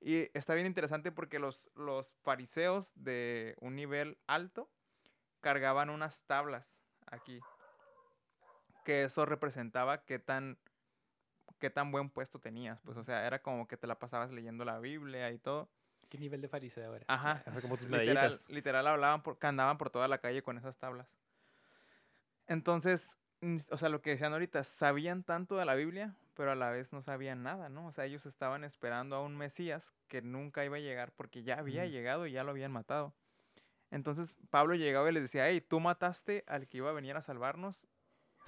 Y 0.00 0.30
está 0.36 0.54
bien 0.54 0.66
interesante 0.66 1.12
porque 1.12 1.38
los, 1.38 1.70
los 1.74 2.18
fariseos 2.22 2.92
de 2.94 3.54
un 3.60 3.76
nivel 3.76 4.18
alto 4.26 4.70
cargaban 5.40 5.90
unas 5.90 6.24
tablas 6.24 6.74
aquí. 7.06 7.40
Que 8.84 9.04
eso 9.04 9.26
representaba 9.26 10.04
qué 10.04 10.18
tan, 10.18 10.58
qué 11.60 11.70
tan 11.70 11.92
buen 11.92 12.10
puesto 12.10 12.40
tenías. 12.40 12.80
Pues, 12.80 12.96
o 12.96 13.04
sea, 13.04 13.26
era 13.26 13.40
como 13.40 13.68
que 13.68 13.76
te 13.76 13.86
la 13.86 13.98
pasabas 13.98 14.32
leyendo 14.32 14.64
la 14.64 14.80
Biblia 14.80 15.30
y 15.30 15.38
todo. 15.38 15.68
¿Qué 16.08 16.18
nivel 16.18 16.40
de 16.40 16.48
fariseo 16.48 16.96
era? 16.96 17.04
Ajá. 17.06 17.42
Hace 17.46 17.62
como 17.62 17.76
tus 17.76 17.88
Literal, 17.88 18.36
literal 18.48 18.86
hablaban 18.88 19.22
por, 19.22 19.38
andaban 19.42 19.78
por 19.78 19.90
toda 19.90 20.08
la 20.08 20.18
calle 20.18 20.42
con 20.42 20.58
esas 20.58 20.76
tablas. 20.76 21.06
Entonces, 22.48 23.16
o 23.70 23.76
sea, 23.76 23.88
lo 23.88 24.02
que 24.02 24.10
decían 24.10 24.32
ahorita, 24.32 24.64
sabían 24.64 25.22
tanto 25.22 25.56
de 25.56 25.64
la 25.64 25.76
Biblia, 25.76 26.16
pero 26.34 26.50
a 26.50 26.56
la 26.56 26.70
vez 26.70 26.92
no 26.92 27.00
sabían 27.02 27.44
nada, 27.44 27.68
¿no? 27.68 27.86
O 27.86 27.92
sea, 27.92 28.06
ellos 28.06 28.26
estaban 28.26 28.64
esperando 28.64 29.14
a 29.14 29.22
un 29.22 29.36
Mesías 29.36 29.94
que 30.08 30.20
nunca 30.20 30.64
iba 30.64 30.78
a 30.78 30.80
llegar 30.80 31.12
porque 31.12 31.44
ya 31.44 31.58
había 31.58 31.86
llegado 31.86 32.26
y 32.26 32.32
ya 32.32 32.42
lo 32.42 32.50
habían 32.50 32.72
matado. 32.72 33.14
Entonces 33.90 34.34
Pablo 34.50 34.74
llegaba 34.74 35.10
y 35.10 35.12
les 35.12 35.22
decía, 35.22 35.48
hey, 35.48 35.60
tú 35.60 35.80
mataste 35.80 36.44
al 36.46 36.66
que 36.68 36.78
iba 36.78 36.90
a 36.90 36.94
venir 36.94 37.16
a 37.16 37.22
salvarnos 37.22 37.86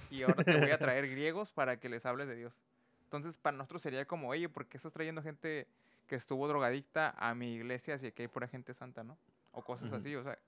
y 0.09 0.23
ahora 0.23 0.43
te 0.43 0.57
voy 0.57 0.71
a 0.71 0.77
traer 0.77 1.07
griegos 1.09 1.51
para 1.51 1.79
que 1.79 1.89
les 1.89 2.05
hables 2.05 2.27
de 2.27 2.35
Dios. 2.35 2.53
Entonces 3.17 3.39
para 3.39 3.55
nosotros 3.55 3.81
sería 3.81 4.05
como, 4.05 4.29
oye, 4.29 4.49
¿por 4.49 4.65
qué 4.65 4.77
estás 4.77 4.91
trayendo 4.91 5.21
gente 5.21 5.67
que 6.07 6.15
estuvo 6.15 6.47
drogadicta 6.47 7.13
a 7.17 7.35
mi 7.35 7.53
iglesia 7.53 7.97
si 7.99 8.07
aquí 8.07 8.23
hay 8.23 8.27
pura 8.27 8.47
gente 8.47 8.73
santa, 8.73 9.03
¿no? 9.03 9.17
O 9.51 9.63
cosas 9.63 9.93
así, 9.93 10.15
o 10.15 10.23
sea. 10.23 10.39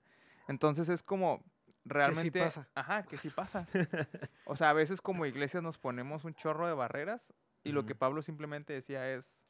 Entonces 0.48 0.88
es 0.88 1.02
como 1.02 1.44
realmente... 1.84 2.40
pasa. 2.40 2.68
Ajá, 2.74 3.04
que 3.04 3.18
sí 3.18 3.30
pasa. 3.30 3.68
o 4.44 4.56
sea, 4.56 4.70
a 4.70 4.72
veces 4.72 5.00
como 5.00 5.26
iglesias 5.26 5.62
nos 5.62 5.78
ponemos 5.78 6.24
un 6.24 6.34
chorro 6.34 6.66
de 6.66 6.74
barreras 6.74 7.32
y 7.62 7.70
lo 7.72 7.86
que. 7.86 7.94
Pablo 7.94 8.20
simplemente 8.22 8.72
decía 8.72 9.12
es, 9.12 9.46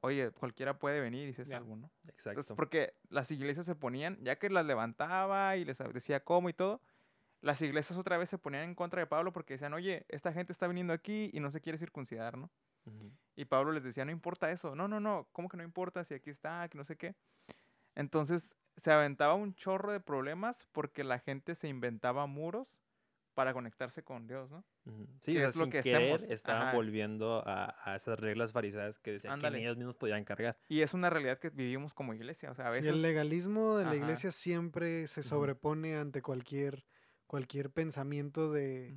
oye, 0.00 0.30
cualquiera 0.30 0.78
puede 0.78 1.00
venir 1.00 1.24
y 1.24 1.26
dices 1.28 1.48
Ya. 1.48 1.56
algo, 1.56 1.76
¿no? 1.76 1.90
Exacto. 2.08 2.40
Entonces, 2.40 2.56
porque 2.56 2.94
las 3.08 3.30
iglesias 3.30 3.64
se 3.64 3.74
ponían, 3.74 4.18
ya 4.22 4.36
que 4.38 4.50
las 4.50 4.66
levantaba 4.66 5.56
y 5.56 5.64
les 5.64 5.78
decía 5.78 6.20
cómo 6.20 6.50
y 6.50 6.52
todo, 6.52 6.82
las 7.44 7.60
iglesias 7.62 7.98
otra 7.98 8.16
vez 8.18 8.30
se 8.30 8.38
ponían 8.38 8.64
en 8.64 8.74
contra 8.74 9.00
de 9.00 9.06
Pablo 9.06 9.32
porque 9.32 9.54
decían, 9.54 9.74
oye, 9.74 10.06
esta 10.08 10.32
gente 10.32 10.52
está 10.52 10.66
viniendo 10.66 10.92
aquí 10.92 11.30
y 11.32 11.40
no 11.40 11.50
se 11.50 11.60
quiere 11.60 11.78
circuncidar, 11.78 12.38
¿no? 12.38 12.50
Ujú. 12.86 13.12
Y 13.36 13.46
Pablo 13.46 13.72
les 13.72 13.84
decía, 13.84 14.04
no 14.04 14.12
importa 14.12 14.50
eso, 14.50 14.74
no, 14.76 14.88
no, 14.88 15.00
no, 15.00 15.28
¿cómo 15.32 15.48
que 15.48 15.56
no 15.56 15.62
importa 15.64 16.04
si 16.04 16.14
aquí 16.14 16.30
está, 16.30 16.68
que 16.68 16.78
no 16.78 16.84
sé 16.84 16.96
qué? 16.96 17.16
Entonces 17.94 18.54
se 18.76 18.92
aventaba 18.92 19.34
un 19.34 19.54
chorro 19.54 19.92
de 19.92 20.00
problemas 20.00 20.68
porque 20.72 21.04
la 21.04 21.18
gente 21.18 21.54
se 21.54 21.68
inventaba 21.68 22.26
muros 22.26 22.68
para 23.34 23.52
conectarse 23.52 24.04
con 24.04 24.26
Dios, 24.26 24.50
¿no? 24.50 24.64
Ujú. 24.86 25.06
Sí, 25.20 25.32
que 25.32 25.38
o 25.38 25.40
sea, 25.40 25.48
es 25.50 25.56
lo 25.56 25.64
sin 25.64 25.70
que 25.72 25.80
querer 25.80 26.20
hacemos. 26.20 26.30
estaban 26.30 26.62
Ajá. 26.62 26.76
volviendo 26.76 27.42
a, 27.46 27.74
a 27.84 27.96
esas 27.96 28.18
reglas 28.20 28.52
fariseas 28.52 28.98
que 29.00 29.12
decían 29.12 29.34
Ándale. 29.34 29.56
que 29.56 29.60
ni 29.60 29.64
ellos 29.66 29.76
mismos 29.76 29.96
podían 29.96 30.24
cargar. 30.24 30.58
Y 30.68 30.82
es 30.82 30.94
una 30.94 31.10
realidad 31.10 31.38
que 31.38 31.50
vivimos 31.50 31.94
como 31.94 32.14
iglesia, 32.14 32.50
o 32.50 32.54
sea, 32.54 32.66
a 32.68 32.70
Sí, 32.70 32.76
veces... 32.76 32.94
el 32.94 33.02
legalismo 33.02 33.76
de 33.76 33.84
la 33.84 33.90
Ajá. 33.90 33.96
iglesia 33.96 34.30
siempre 34.30 35.06
se 35.08 35.22
sobrepone 35.22 35.96
ante 35.96 36.22
cualquier, 36.22 36.84
cualquier 37.26 37.70
pensamiento 37.70 38.52
de, 38.52 38.96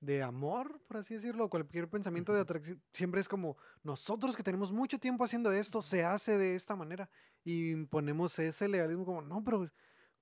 de 0.00 0.22
amor, 0.22 0.80
por 0.86 0.98
así 0.98 1.14
decirlo, 1.14 1.48
cualquier 1.48 1.88
pensamiento 1.88 2.32
de 2.32 2.40
atracción. 2.40 2.82
Siempre 2.92 3.20
es 3.20 3.28
como 3.28 3.56
nosotros 3.82 4.36
que 4.36 4.42
tenemos 4.42 4.72
mucho 4.72 4.98
tiempo 4.98 5.24
haciendo 5.24 5.52
esto, 5.52 5.82
se 5.82 6.04
hace 6.04 6.38
de 6.38 6.54
esta 6.54 6.76
manera. 6.76 7.08
Y 7.44 7.84
ponemos 7.86 8.38
ese 8.38 8.68
legalismo 8.68 9.04
como, 9.04 9.22
no, 9.22 9.42
pero 9.42 9.70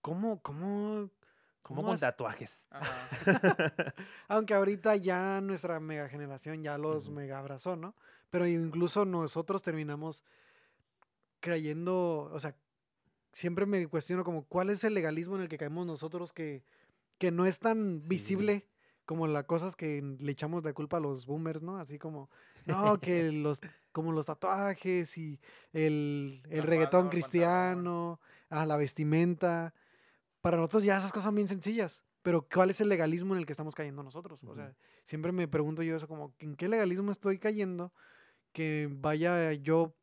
¿cómo, 0.00 0.40
cómo, 0.42 1.10
Como 1.62 1.82
con 1.82 1.94
as-?" 1.94 2.00
tatuajes. 2.00 2.64
Aunque 4.28 4.54
ahorita 4.54 4.96
ya 4.96 5.40
nuestra 5.40 5.80
mega 5.80 6.08
generación 6.08 6.62
ya 6.62 6.78
los 6.78 7.06
Ujú. 7.06 7.16
mega 7.16 7.38
abrazó, 7.38 7.76
¿no? 7.76 7.94
Pero 8.30 8.46
incluso 8.46 9.04
nosotros 9.04 9.62
terminamos 9.62 10.24
creyendo, 11.40 12.30
o 12.32 12.40
sea, 12.40 12.54
siempre 13.32 13.66
me 13.66 13.86
cuestiono 13.88 14.24
como 14.24 14.44
cuál 14.46 14.70
es 14.70 14.82
el 14.84 14.94
legalismo 14.94 15.36
en 15.36 15.42
el 15.42 15.48
que 15.48 15.58
caemos 15.58 15.86
nosotros 15.86 16.32
que, 16.32 16.64
que 17.18 17.30
no 17.30 17.46
es 17.46 17.58
tan 17.58 18.00
Sí. 18.02 18.08
visible 18.08 18.68
como 19.04 19.26
las 19.28 19.44
cosas 19.44 19.76
que 19.76 20.02
le 20.02 20.32
echamos 20.32 20.64
la 20.64 20.72
culpa 20.72 20.96
a 20.96 21.00
los 21.00 21.26
boomers, 21.26 21.62
¿no? 21.62 21.78
Así 21.78 21.98
como, 21.98 22.28
no, 22.66 22.66
que 23.00 23.30
los, 23.30 23.60
como 23.92 24.12
los 24.12 24.26
tatuajes 24.26 25.16
y 25.16 25.40
el, 25.72 26.42
el 26.50 26.62
reggaetón 26.64 27.08
cristiano, 27.08 28.20
a 28.50 28.66
la 28.66 28.76
vestimenta. 28.76 29.74
Para 30.40 30.56
nosotros 30.56 30.82
ya 30.82 30.98
esas 30.98 31.12
cosas 31.12 31.26
son 31.26 31.36
bien 31.36 31.48
sencillas. 31.48 32.04
Pero 32.22 32.46
¿cuál 32.52 32.70
es 32.70 32.80
el 32.80 32.88
legalismo 32.88 33.34
en 33.34 33.38
el 33.38 33.46
que 33.46 33.52
estamos 33.52 33.76
cayendo 33.76 34.02
nosotros? 34.02 34.42
O 34.42 34.54
sea, 34.54 34.74
siempre 35.06 35.30
me 35.30 35.46
pregunto 35.46 35.84
yo 35.84 35.94
eso, 35.94 36.08
como, 36.08 36.34
¿en 36.40 36.56
qué 36.56 36.66
legalismo 36.66 37.12
estoy 37.12 37.38
cayendo? 37.38 37.92
Que 38.52 38.88
vaya 38.90 39.52
yo, 39.52 39.94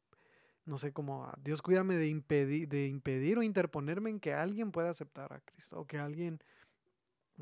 no 0.63 0.77
sé, 0.77 0.93
como, 0.93 1.29
Dios 1.43 1.61
cuídame 1.61 1.97
de 1.97 2.07
impedir, 2.07 2.69
de 2.69 2.87
impedir 2.87 3.37
o 3.37 3.43
interponerme 3.43 4.09
en 4.09 4.21
que 4.21 4.33
alguien 4.33 4.71
pueda 4.71 4.89
aceptar 4.89 5.33
a 5.33 5.41
Cristo, 5.41 5.81
o 5.81 5.85
que 5.85 5.97
alguien, 5.97 6.41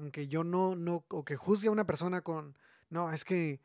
en 0.02 0.12
que 0.12 0.28
yo 0.28 0.44
no, 0.44 0.76
no, 0.76 1.06
o 1.10 1.24
que 1.26 1.36
juzgue 1.36 1.68
a 1.68 1.72
una 1.72 1.86
persona 1.86 2.22
con, 2.22 2.56
no, 2.90 3.12
es 3.12 3.24
que, 3.26 3.60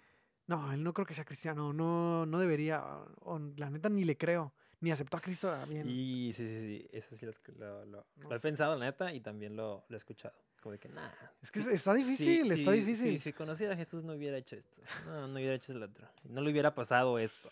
no, 0.47 0.73
él 0.73 0.83
no 0.83 0.93
creo 0.95 1.07
que 1.07 1.15
sea 1.15 1.25
cristiano, 1.25 1.73
no, 1.73 2.27
no 2.27 2.39
debería, 2.39 2.83
o 3.21 3.39
la 3.57 3.71
neta 3.71 3.89
ni 3.89 4.05
le 4.05 4.17
creo, 4.17 4.53
ni 4.81 4.91
aceptó 4.91 5.17
a 5.17 5.21
Cristo 5.21 5.53
bien. 5.69 5.89
Y 5.89 6.33
sí, 6.35 6.49
sí, 6.49 6.61
sí, 6.61 6.89
eso 6.93 7.17
sí 7.17 7.27
lo, 7.27 7.33
lo, 7.59 7.85
lo- 7.87 8.07
No 8.17 8.31
lo 8.31 8.37
he 8.37 8.41
pensado, 8.41 8.77
la 8.77 8.85
neta, 8.87 9.13
y 9.13 9.21
también 9.21 9.57
lo, 9.57 9.85
lo 9.89 9.97
he 9.97 9.99
escuchado. 9.99 10.35
Como 10.61 10.73
de 10.73 10.79
que, 10.79 10.89
nada. 10.89 11.13
Es 11.43 11.51
que 11.51 11.61
está 11.61 11.95
difícil, 11.95 12.51
está 12.53 12.73
difícil. 12.73 13.21
Si 13.21 13.33
conociera 13.33 13.75
a 13.75 13.77
Jesús 13.77 14.03
no 14.03 14.15
hubiera 14.15 14.37
hecho 14.37 14.57
esto. 14.57 14.83
No, 15.07 15.29
no 15.29 15.35
hubiera 15.35 15.55
hecho 15.55 15.73
el 15.73 15.83
otro. 15.83 16.09
No 16.25 16.41
le 16.41 16.51
hubiera 16.51 16.75
pasado 16.75 17.19
esto. 17.19 17.51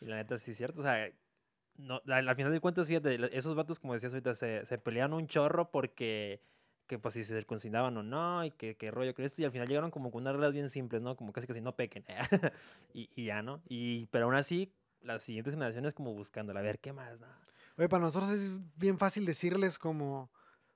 Y 0.00 0.06
la 0.06 0.16
neta, 0.16 0.36
sí 0.38 0.50
es 0.50 0.56
cierto. 0.58 0.80
O 0.80 0.82
sea, 0.82 1.10
no, 1.78 2.02
al, 2.06 2.28
al 2.28 2.36
final 2.36 2.52
de 2.52 2.60
cuentas, 2.60 2.86
fíjate, 2.86 3.36
esos 3.36 3.54
vatos, 3.56 3.78
como 3.78 3.94
decías 3.94 4.12
ahorita, 4.12 4.34
se, 4.34 4.66
se 4.66 4.78
pelearon 4.78 5.14
un 5.14 5.26
chorro 5.26 5.70
porque 5.70 6.42
que 6.88 6.98
pues 6.98 7.14
si 7.14 7.22
se 7.22 7.36
circuncidaban 7.36 7.96
o 7.96 8.02
no, 8.02 8.44
y 8.44 8.50
que, 8.50 8.76
que 8.76 8.90
rollo 8.90 9.14
con 9.14 9.24
esto, 9.24 9.42
y 9.42 9.44
al 9.44 9.52
final 9.52 9.68
llegaron 9.68 9.90
como 9.92 10.10
con 10.10 10.22
unas 10.22 10.32
reglas 10.32 10.52
bien 10.52 10.70
simples, 10.70 11.02
¿no? 11.02 11.14
Como 11.16 11.32
casi 11.32 11.46
que 11.46 11.54
si 11.54 11.60
no 11.60 11.76
pequen, 11.76 12.04
y, 12.94 13.08
y 13.14 13.26
ya, 13.26 13.42
¿no? 13.42 13.60
Y, 13.68 14.06
pero 14.06 14.24
aún 14.24 14.34
así, 14.34 14.72
las 15.02 15.22
siguientes 15.22 15.54
generaciones 15.54 15.94
como 15.94 16.14
buscándola, 16.14 16.60
a 16.60 16.62
ver, 16.64 16.80
¿qué 16.80 16.92
más? 16.92 17.20
No? 17.20 17.26
Oye, 17.76 17.88
para 17.88 18.02
nosotros 18.02 18.30
es 18.30 18.50
bien 18.76 18.98
fácil 18.98 19.24
decirles 19.24 19.78
como, 19.78 20.30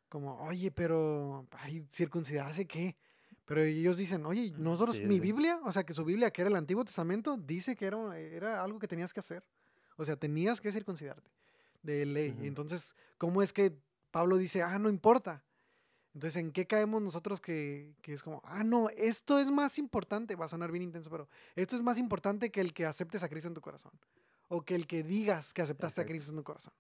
como, 0.08 0.40
oye, 0.44 0.70
pero, 0.70 1.46
ay, 1.52 1.84
circuncidarse 1.92 2.66
qué. 2.66 2.96
Pero 3.44 3.62
ellos 3.62 3.96
dicen, 3.96 4.24
oye, 4.24 4.52
nosotros, 4.56 4.96
sí, 4.96 5.06
mi 5.06 5.16
sí. 5.16 5.20
Biblia, 5.20 5.60
o 5.64 5.72
sea, 5.72 5.82
que 5.82 5.94
su 5.94 6.04
Biblia, 6.04 6.30
que 6.30 6.42
era 6.42 6.50
el 6.50 6.56
Antiguo 6.56 6.84
Testamento, 6.84 7.36
dice 7.36 7.74
que 7.74 7.86
era, 7.86 8.18
era 8.18 8.62
algo 8.62 8.78
que 8.78 8.86
tenías 8.86 9.12
que 9.12 9.20
hacer. 9.20 9.42
O 9.96 10.04
sea, 10.04 10.16
tenías 10.16 10.60
que 10.60 10.70
circuncidarte 10.70 11.28
de 11.82 12.06
ley. 12.06 12.30
Ujú. 12.30 12.44
Entonces, 12.44 12.94
¿cómo 13.18 13.42
es 13.42 13.52
que 13.52 13.76
Pablo 14.10 14.36
dice, 14.36 14.62
ah, 14.62 14.78
no 14.78 14.88
importa? 14.88 15.42
Entonces, 16.14 16.36
¿en 16.36 16.52
qué 16.52 16.66
caemos 16.66 17.00
nosotros 17.00 17.40
que, 17.40 17.94
que 18.02 18.12
es 18.12 18.22
como, 18.22 18.42
ah, 18.44 18.62
no, 18.64 18.90
esto 18.90 19.38
es 19.38 19.50
más 19.50 19.78
importante, 19.78 20.36
va 20.36 20.44
a 20.44 20.48
sonar 20.48 20.70
bien 20.70 20.82
intenso, 20.82 21.10
pero 21.10 21.26
esto 21.56 21.74
es 21.74 21.82
más 21.82 21.96
importante 21.96 22.50
que 22.50 22.60
el 22.60 22.74
que 22.74 22.84
aceptes 22.84 23.22
a 23.22 23.28
Cristo 23.28 23.48
en 23.48 23.54
tu 23.54 23.62
corazón? 23.62 23.92
O 24.48 24.62
que 24.62 24.74
el 24.74 24.86
que 24.86 25.02
digas 25.02 25.54
que 25.54 25.62
aceptaste 25.62 26.00
a 26.00 26.04
Exacto. 26.04 26.12
Cristo 26.12 26.30
en 26.32 26.36
tu 26.36 26.44
corazón. 26.44 26.74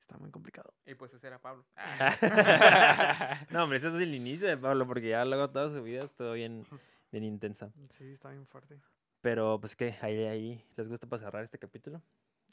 Está 0.00 0.18
muy 0.18 0.30
complicado. 0.32 0.74
Y 0.84 0.96
pues 0.96 1.14
ese 1.14 1.28
era 1.28 1.38
Pablo. 1.38 1.64
no, 3.50 3.62
hombre, 3.62 3.78
ese 3.78 3.88
es 3.88 3.94
el 3.94 4.12
inicio 4.12 4.48
de 4.48 4.56
Pablo, 4.56 4.84
porque 4.84 5.10
ya 5.10 5.24
luego 5.24 5.48
toda 5.50 5.70
su 5.72 5.80
vida 5.84 6.02
estuvo 6.02 6.32
bien, 6.32 6.66
bien 7.12 7.22
intensa. 7.22 7.70
Sí, 7.96 8.14
está 8.14 8.30
bien 8.30 8.44
fuerte. 8.48 8.80
Pero, 9.20 9.60
pues, 9.60 9.76
¿qué? 9.76 9.94
Ahí, 10.00 10.24
ahí, 10.24 10.64
¿les 10.76 10.88
gusta 10.88 11.06
para 11.06 11.22
cerrar 11.22 11.44
este 11.44 11.58
capítulo? 11.58 12.02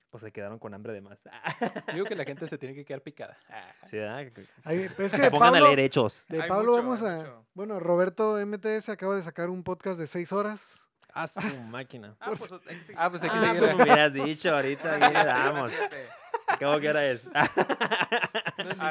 ¿O 0.10 0.20
se 0.20 0.32
quedaron 0.32 0.58
con 0.58 0.74
hambre 0.74 0.94
de 0.94 1.02
más? 1.02 1.20
Digo 1.94 2.06
que 2.06 2.16
la 2.16 2.24
gente 2.24 2.48
se 2.48 2.58
tiene 2.58 2.74
que 2.74 2.86
quedar 2.86 3.02
picada. 3.02 3.38
Sí, 3.88 3.98
Ay, 4.00 4.32
pero 4.96 5.06
es 5.06 5.12
que 5.12 5.18
Se 5.18 5.24
de 5.24 5.32
pongan 5.32 5.50
a 5.50 5.52
Pablo, 5.54 5.68
leer 5.68 5.80
hechos. 5.82 6.24
de 6.30 6.42
Hay 6.42 6.50
Pablo 6.50 6.72
mucho, 6.72 6.84
vamos 6.84 7.04
a... 7.04 7.18
mucho. 7.18 7.46
Bueno, 7.54 7.80
Roberto 7.80 8.38
MTS 8.46 8.90
acaba 8.90 9.16
de 9.16 9.22
sacar 9.22 9.50
un 9.50 9.64
podcast 9.64 10.00
de 10.00 10.08
seis 10.08 10.32
horas. 10.32 10.62
A 11.14 11.28
su 11.28 11.40
máquina. 11.70 12.16
Ah, 12.20 12.32
pues, 12.38 12.52
hay 12.52 12.60
que 12.60 12.84
seguir. 12.84 12.96
Ah, 12.98 13.10
pues 13.10 13.24
hay 13.24 13.30
que 13.30 13.36
Ah, 13.36 13.42
seguir. 13.54 13.60
pues 13.60 13.76
me 13.76 13.84
hubieras 13.84 14.14
dicho 14.14 14.56
ahorita, 14.56 14.96
aquí. 14.96 15.74
Este, 15.74 16.08
¿Cómo 16.66 16.80
que 16.80 16.90
hora 16.90 17.06
es? 17.06 17.28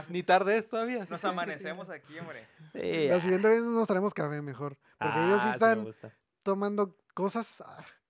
Ni, 0.08 0.22
tarde 0.22 0.58
es 0.58 0.68
todavía. 0.68 1.04
Nos 1.08 1.24
amanecemos 1.24 1.88
aquí, 1.90 2.18
hombre. 2.18 2.46
Sí, 2.72 3.08
La 3.08 3.16
ah, 3.16 3.20
siguiente 3.20 3.48
vez 3.48 3.62
nos 3.62 3.86
traemos 3.88 4.12
café 4.12 4.42
mejor. 4.42 4.76
Porque 4.98 5.24
ellos 5.24 5.42
sí 5.42 5.48
ah, 5.48 5.52
están 5.52 5.88
tomando 6.42 6.94
cosas 7.14 7.62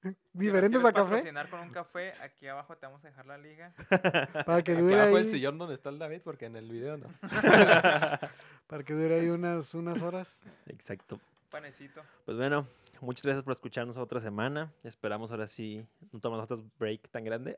ah, 0.09 0.15
Si 0.33 0.39
diferentes 0.39 0.81
quieres 0.81 0.99
a 0.99 1.05
café. 1.05 1.51
con 1.51 1.61
un 1.61 1.71
café, 1.71 2.13
aquí 2.23 2.47
abajo 2.47 2.77
te 2.77 2.87
vamos 2.87 3.05
a 3.05 3.09
dejar 3.09 3.27
la 3.27 3.39
liga. 3.39 3.73
Para 4.47 4.63
que 4.63 4.73
Aquí 4.73 4.81
dure 4.81 5.01
abajo 5.01 5.19
el 5.19 5.25
ahí, 5.25 5.31
sillón 5.31 5.59
donde 5.59 5.75
está 5.75 5.91
el 5.91 5.99
David, 5.99 6.21
porque 6.23 6.47
en 6.47 6.57
el 6.57 6.71
video 6.71 6.97
no. 6.97 7.09
para 8.67 8.83
que 8.85 8.93
dure 8.93 9.21
ahí 9.21 9.29
unas, 9.29 9.75
unas 9.75 10.03
horas. 10.03 10.37
Exacto. 10.67 11.21
Panecito. 11.51 12.03
Pues 12.25 12.37
bueno, 12.37 12.67
muchas 13.01 13.25
gracias 13.25 13.45
por 13.45 13.53
escucharnos 13.53 13.97
otra 13.97 14.21
semana. 14.21 14.73
Esperamos 14.83 15.31
ahora 15.31 15.47
sí 15.47 15.87
no 16.13 16.21
tomar 16.21 16.41
otro 16.41 16.63
break 16.79 17.09
tan 17.11 17.25
grande. 17.25 17.57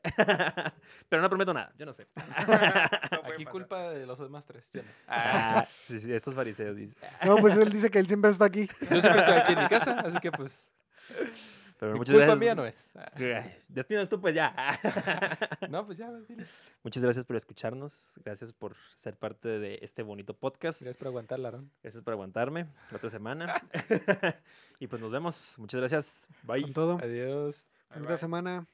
Pero 1.09 1.21
no 1.21 1.29
prometo 1.29 1.53
nada, 1.53 1.73
yo 1.77 1.85
no 1.85 1.93
sé. 1.93 2.07
Aquí 2.15 2.45
pasar. 2.45 3.51
culpa 3.51 3.89
de 3.89 4.05
los 4.05 4.19
demás 4.19 4.45
tres. 4.45 4.69
Yo 4.73 4.83
no. 4.83 4.89
Ah, 5.07 5.67
sí, 5.87 5.99
sí, 5.99 6.13
estos 6.13 6.35
fariseos 6.35 6.75
dicen. 6.75 6.95
No, 7.25 7.37
pues 7.37 7.57
él 7.57 7.71
dice 7.71 7.89
que 7.89 7.99
él 7.99 8.07
siempre 8.07 8.31
está 8.31 8.45
aquí. 8.45 8.67
Yo 8.81 9.01
siempre 9.01 9.19
estoy 9.19 9.35
aquí 9.35 9.53
en 9.53 9.59
mi 9.59 9.67
casa, 9.67 9.99
así 9.99 10.19
que 10.19 10.31
pues. 10.31 10.69
Pero 11.79 11.93
mi 11.93 11.99
muchas 11.99 12.13
culpa 12.13 12.25
gracias. 12.25 12.39
mía 12.41 12.55
no 12.55 12.65
es. 12.65 12.91
Ah, 12.95 13.11
Ay, 13.15 13.55
Despídanos 13.69 14.09
tú, 14.09 14.19
pues 14.19 14.35
ya. 14.35 14.53
No, 15.69 15.85
pues 15.85 15.97
ya, 15.97 16.11
dile. 16.27 16.45
Muchas 16.83 17.01
gracias 17.01 17.25
por 17.25 17.37
escucharnos. 17.37 17.93
Gracias 18.23 18.51
por 18.51 18.75
ser 18.97 19.15
parte 19.15 19.47
de 19.47 19.79
este 19.81 20.03
bonito 20.03 20.33
podcast. 20.33 20.81
Gracias 20.81 20.97
por 20.97 21.07
aguantar, 21.07 21.39
Larón. 21.39 21.71
Gracias 21.81 22.03
por 22.03 22.13
aguantarme 22.13 22.67
la 22.91 22.97
otra 22.97 23.09
semana. 23.09 23.61
y 24.79 24.87
pues 24.87 25.01
nos 25.01 25.11
vemos. 25.11 25.55
Muchas 25.57 25.79
gracias. 25.79 26.27
Bye. 26.43 26.63
Con 26.63 26.73
todo. 26.73 26.97
Adiós. 27.01 27.67
Bye. 27.95 28.17
semana. 28.17 28.67